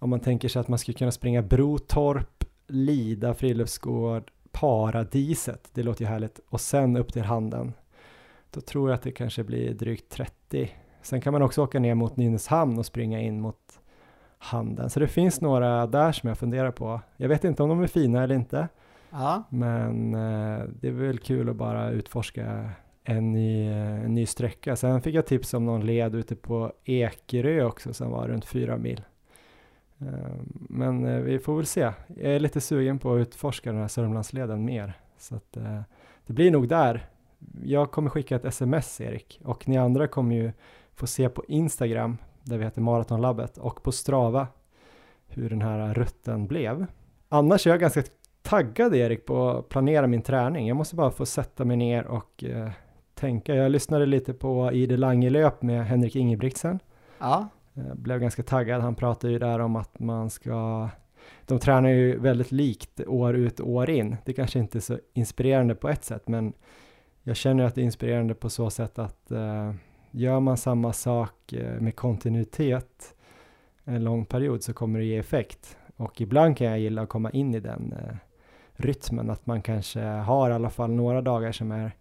om 0.05 0.09
man 0.09 0.19
tänker 0.19 0.49
sig 0.49 0.59
att 0.59 0.67
man 0.67 0.79
skulle 0.79 0.97
kunna 0.97 1.11
springa 1.11 1.41
Brotorp, 1.41 2.43
Lida 2.67 3.33
friluftsgård, 3.33 4.31
Paradiset, 4.51 5.69
det 5.73 5.83
låter 5.83 6.01
ju 6.01 6.07
härligt, 6.07 6.39
och 6.49 6.61
sen 6.61 6.97
upp 6.97 7.13
till 7.13 7.23
Handen. 7.23 7.73
Då 8.51 8.61
tror 8.61 8.89
jag 8.89 8.95
att 8.95 9.01
det 9.01 9.11
kanske 9.11 9.43
blir 9.43 9.73
drygt 9.73 10.09
30. 10.09 10.71
Sen 11.01 11.21
kan 11.21 11.33
man 11.33 11.41
också 11.41 11.63
åka 11.63 11.79
ner 11.79 11.95
mot 11.95 12.17
Nynäshamn 12.17 12.79
och 12.79 12.85
springa 12.85 13.21
in 13.21 13.41
mot 13.41 13.79
Handen. 14.37 14.89
Så 14.89 14.99
det 14.99 15.07
finns 15.07 15.41
några 15.41 15.87
där 15.87 16.11
som 16.11 16.29
jag 16.29 16.37
funderar 16.37 16.71
på. 16.71 17.01
Jag 17.17 17.29
vet 17.29 17.43
inte 17.43 17.63
om 17.63 17.69
de 17.69 17.83
är 17.83 17.87
fina 17.87 18.23
eller 18.23 18.35
inte. 18.35 18.67
Ja. 19.09 19.43
Men 19.49 20.13
eh, 20.13 20.63
det 20.81 20.87
är 20.87 20.91
väl 20.91 21.19
kul 21.19 21.49
att 21.49 21.55
bara 21.55 21.89
utforska 21.89 22.69
en 23.03 23.31
ny, 23.31 23.69
en 23.69 24.13
ny 24.13 24.25
sträcka. 24.25 24.75
Sen 24.75 25.01
fick 25.01 25.15
jag 25.15 25.25
tips 25.25 25.53
om 25.53 25.65
någon 25.65 25.85
led 25.85 26.15
ute 26.15 26.35
på 26.35 26.73
Ekerö 26.83 27.63
också 27.63 27.93
som 27.93 28.11
var 28.11 28.27
runt 28.27 28.45
fyra 28.45 28.77
mil. 28.77 29.01
Eh, 30.01 30.35
men 30.69 31.05
eh, 31.05 31.19
vi 31.19 31.39
får 31.39 31.55
väl 31.55 31.65
se. 31.65 31.91
Jag 32.07 32.35
är 32.35 32.39
lite 32.39 32.61
sugen 32.61 32.99
på 32.99 33.13
att 33.13 33.19
utforska 33.19 33.71
den 33.71 33.81
här 33.81 33.87
Sörmlandsleden 33.87 34.65
mer. 34.65 34.93
Så 35.17 35.35
att, 35.35 35.57
eh, 35.57 35.81
det 36.25 36.33
blir 36.33 36.51
nog 36.51 36.67
där. 36.67 37.09
Jag 37.63 37.91
kommer 37.91 38.09
skicka 38.09 38.35
ett 38.35 38.45
sms 38.45 39.01
Erik 39.01 39.41
och 39.43 39.67
ni 39.67 39.77
andra 39.77 40.07
kommer 40.07 40.35
ju 40.35 40.51
få 40.93 41.07
se 41.07 41.29
på 41.29 41.43
Instagram 41.47 42.17
där 42.43 42.57
vi 42.57 42.63
heter 42.63 42.81
Maratonlabbet 42.81 43.57
och 43.57 43.83
på 43.83 43.91
Strava 43.91 44.47
hur 45.27 45.49
den 45.49 45.61
här 45.61 45.93
rutten 45.93 46.47
blev. 46.47 46.85
Annars 47.29 47.67
är 47.67 47.71
jag 47.71 47.79
ganska 47.79 48.03
taggad 48.41 48.95
Erik 48.95 49.25
på 49.25 49.49
att 49.49 49.69
planera 49.69 50.07
min 50.07 50.21
träning. 50.21 50.67
Jag 50.67 50.77
måste 50.77 50.95
bara 50.95 51.11
få 51.11 51.25
sätta 51.25 51.65
mig 51.65 51.77
ner 51.77 52.07
och 52.07 52.43
eh, 52.43 52.69
tänka. 53.13 53.55
Jag 53.55 53.71
lyssnade 53.71 54.05
lite 54.05 54.33
på 54.33 54.71
Ide 54.73 54.97
Lange-löp 54.97 55.61
med 55.61 55.85
Henrik 55.85 56.15
Ingebrigtsen. 56.15 56.79
Ja. 57.19 57.49
Eh, 57.77 57.93
blev 57.93 58.19
ganska 58.19 58.43
taggad. 58.43 58.81
Han 58.81 58.95
pratade 58.95 59.33
ju 59.33 59.39
där 59.39 59.59
om 59.59 59.75
att 59.75 59.99
man 59.99 60.29
ska 60.29 60.89
de 61.45 61.59
tränar 61.59 61.89
ju 61.89 62.19
väldigt 62.19 62.51
likt 62.51 63.01
år 63.07 63.35
ut 63.35 63.59
och 63.59 63.69
år 63.69 63.89
in. 63.89 64.17
Det 64.25 64.33
kanske 64.33 64.59
inte 64.59 64.77
är 64.77 64.81
så 64.81 64.99
inspirerande 65.13 65.75
på 65.75 65.89
ett 65.89 66.03
sätt, 66.03 66.27
men 66.27 66.53
jag 67.23 67.35
känner 67.35 67.63
att 67.63 67.75
det 67.75 67.81
är 67.81 67.85
inspirerande 67.85 68.35
på 68.35 68.49
så 68.49 68.69
sätt 68.69 68.99
att 68.99 69.31
eh, 69.31 69.73
gör 70.11 70.39
man 70.39 70.57
samma 70.57 70.93
sak 70.93 71.53
eh, 71.53 71.81
med 71.81 71.95
kontinuitet 71.95 73.15
en 73.83 74.03
lång 74.03 74.25
period 74.25 74.63
så 74.63 74.73
kommer 74.73 74.99
det 74.99 75.05
ge 75.05 75.17
effekt. 75.17 75.77
Och 75.95 76.21
ibland 76.21 76.57
kan 76.57 76.67
jag 76.67 76.79
gilla 76.79 77.01
att 77.01 77.09
komma 77.09 77.31
in 77.31 77.55
i 77.55 77.59
den 77.59 77.93
eh, 77.93 78.15
rytmen, 78.73 79.29
att 79.29 79.45
man 79.45 79.61
kanske 79.61 80.01
har 80.01 80.49
i 80.49 80.53
alla 80.53 80.69
fall 80.69 80.91
några 80.91 81.21
dagar 81.21 81.51
som 81.51 81.71
är 81.71 81.91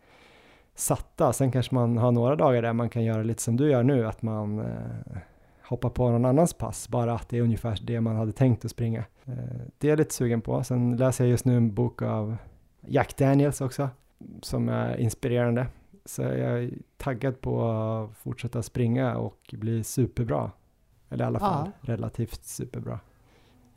satta. 0.74 1.32
Sen 1.32 1.52
kanske 1.52 1.74
man 1.74 1.98
har 1.98 2.12
några 2.12 2.36
dagar 2.36 2.62
där 2.62 2.72
man 2.72 2.88
kan 2.88 3.04
göra 3.04 3.22
lite 3.22 3.42
som 3.42 3.56
du 3.56 3.70
gör 3.70 3.82
nu, 3.82 4.06
att 4.06 4.22
man 4.22 4.58
eh, 4.58 5.16
hoppa 5.64 5.90
på 5.90 6.10
någon 6.10 6.24
annans 6.24 6.54
pass, 6.54 6.88
bara 6.88 7.14
att 7.14 7.28
det 7.28 7.38
är 7.38 7.42
ungefär 7.42 7.78
det 7.82 8.00
man 8.00 8.16
hade 8.16 8.32
tänkt 8.32 8.64
att 8.64 8.70
springa. 8.70 9.04
Eh, 9.24 9.34
det 9.78 9.86
är 9.86 9.90
jag 9.90 9.98
lite 9.98 10.14
sugen 10.14 10.40
på. 10.40 10.64
Sen 10.64 10.96
läser 10.96 11.24
jag 11.24 11.30
just 11.30 11.44
nu 11.44 11.56
en 11.56 11.74
bok 11.74 12.02
av 12.02 12.36
Jack 12.86 13.16
Daniels 13.16 13.60
också, 13.60 13.88
som 14.42 14.68
är 14.68 14.96
inspirerande. 14.96 15.66
Så 16.04 16.22
jag 16.22 16.32
är 16.34 16.70
taggad 16.96 17.40
på 17.40 17.70
att 17.70 18.16
fortsätta 18.16 18.62
springa 18.62 19.16
och 19.16 19.54
bli 19.58 19.84
superbra. 19.84 20.50
Eller 21.10 21.24
i 21.24 21.26
alla 21.26 21.38
fall 21.38 21.70
ja. 21.80 21.94
relativt 21.94 22.44
superbra. 22.44 23.00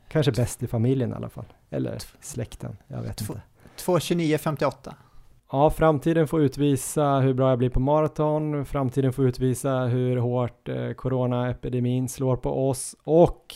Kanske 0.08 0.32
bäst 0.32 0.62
i 0.62 0.66
familjen 0.66 1.10
i 1.10 1.14
alla 1.14 1.28
fall. 1.28 1.52
Eller 1.70 1.98
släkten, 2.20 2.76
jag 2.86 3.02
vet 3.02 3.20
inte. 3.20 3.42
2.29.58. 3.76 4.94
Ja, 5.52 5.70
framtiden 5.70 6.28
får 6.28 6.42
utvisa 6.42 7.20
hur 7.20 7.34
bra 7.34 7.48
jag 7.48 7.58
blir 7.58 7.70
på 7.70 7.80
maraton. 7.80 8.64
Framtiden 8.64 9.12
får 9.12 9.26
utvisa 9.26 9.78
hur 9.78 10.16
hårt 10.16 10.68
eh, 10.68 10.92
coronaepidemin 10.92 12.08
slår 12.08 12.36
på 12.36 12.68
oss 12.68 12.96
och 13.04 13.54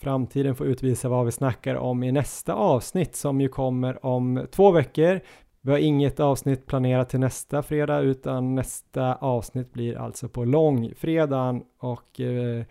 framtiden 0.00 0.54
får 0.54 0.66
utvisa 0.66 1.08
vad 1.08 1.24
vi 1.24 1.32
snackar 1.32 1.74
om 1.74 2.02
i 2.02 2.12
nästa 2.12 2.54
avsnitt 2.54 3.16
som 3.16 3.40
ju 3.40 3.48
kommer 3.48 4.06
om 4.06 4.46
två 4.50 4.70
veckor. 4.70 5.20
Vi 5.60 5.70
har 5.70 5.78
inget 5.78 6.20
avsnitt 6.20 6.66
planerat 6.66 7.08
till 7.08 7.20
nästa 7.20 7.62
fredag 7.62 8.00
utan 8.00 8.54
nästa 8.54 9.14
avsnitt 9.14 9.72
blir 9.72 9.98
alltså 9.98 10.28
på 10.28 10.44
långfredagen 10.44 11.62
och 11.78 12.20
eh, 12.20 12.64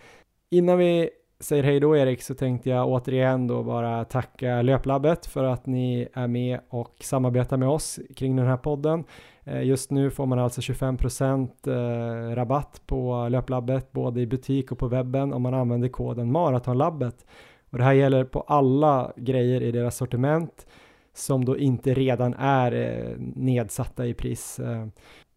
innan 0.51 0.77
vi 0.77 1.09
säger 1.43 1.63
hej 1.63 1.79
då 1.79 1.97
Erik 1.97 2.21
så 2.21 2.35
tänkte 2.35 2.69
jag 2.69 2.87
återigen 2.87 3.47
då 3.47 3.63
bara 3.63 4.05
tacka 4.05 4.61
Löplabbet 4.61 5.25
för 5.25 5.43
att 5.43 5.65
ni 5.65 6.07
är 6.13 6.27
med 6.27 6.59
och 6.69 6.95
samarbetar 7.01 7.57
med 7.57 7.69
oss 7.69 7.99
kring 8.15 8.35
den 8.35 8.47
här 8.47 8.57
podden. 8.57 9.03
Eh, 9.43 9.63
just 9.63 9.91
nu 9.91 10.11
får 10.11 10.25
man 10.25 10.39
alltså 10.39 10.61
25% 10.61 11.49
eh, 11.67 12.35
rabatt 12.35 12.81
på 12.85 13.27
Löplabbet 13.29 13.91
både 13.91 14.21
i 14.21 14.27
butik 14.27 14.71
och 14.71 14.79
på 14.79 14.87
webben 14.87 15.33
om 15.33 15.41
man 15.41 15.53
använder 15.53 15.87
koden 15.87 16.31
Maratonlabbet. 16.31 17.25
Och 17.69 17.77
det 17.77 17.83
här 17.83 17.93
gäller 17.93 18.23
på 18.23 18.41
alla 18.41 19.13
grejer 19.15 19.61
i 19.61 19.71
deras 19.71 19.97
sortiment 19.97 20.67
som 21.13 21.45
då 21.45 21.57
inte 21.57 21.93
redan 21.93 22.33
är 22.33 22.71
eh, 22.71 23.17
nedsatta 23.35 24.05
i 24.05 24.13
pris. 24.13 24.59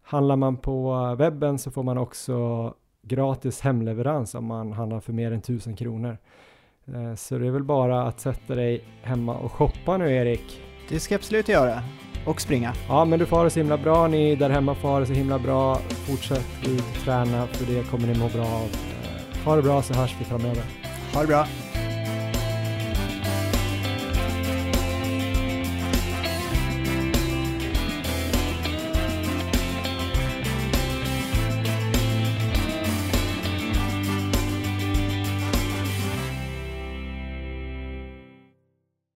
Handlar 0.01 0.35
man 0.35 0.57
på 0.57 1.15
webben 1.17 1.59
så 1.59 1.71
får 1.71 1.83
man 1.83 1.97
också 1.97 2.73
gratis 3.07 3.61
hemleverans 3.61 4.35
om 4.35 4.45
man 4.45 4.71
handlar 4.71 4.99
för 4.99 5.13
mer 5.13 5.31
än 5.31 5.39
1000 5.39 5.75
kronor. 5.75 6.17
Eh, 6.93 7.15
så 7.15 7.37
det 7.37 7.47
är 7.47 7.51
väl 7.51 7.63
bara 7.63 8.03
att 8.03 8.19
sätta 8.19 8.55
dig 8.55 8.83
hemma 9.01 9.37
och 9.37 9.51
shoppa 9.51 9.97
nu 9.97 10.15
Erik. 10.15 10.61
Det 10.89 10.99
ska 10.99 11.13
jag 11.13 11.19
absolut 11.19 11.47
göra. 11.49 11.83
Och 12.25 12.41
springa. 12.41 12.73
Ja, 12.87 13.05
men 13.05 13.19
du 13.19 13.25
får 13.25 13.37
ha 13.37 13.43
det 13.43 13.49
så 13.49 13.59
himla 13.59 13.77
bra. 13.77 14.07
Ni 14.07 14.35
där 14.35 14.49
hemma 14.49 14.75
får 14.75 14.89
ha 14.89 14.99
det 14.99 15.05
så 15.05 15.13
himla 15.13 15.39
bra. 15.39 15.75
Fortsätt 15.75 16.67
ut 16.67 17.03
träna, 17.03 17.47
för 17.47 17.73
det 17.73 17.83
kommer 17.83 18.07
ni 18.07 18.19
må 18.19 18.27
bra 18.27 18.45
av. 18.45 18.69
Eh, 18.69 19.45
ha 19.45 19.55
det 19.55 19.61
bra 19.61 19.81
så 19.81 19.93
hörs 19.93 20.15
vi 20.19 20.25
framöver. 20.25 20.63
Ha 21.13 21.21
det 21.21 21.27
bra. 21.27 21.47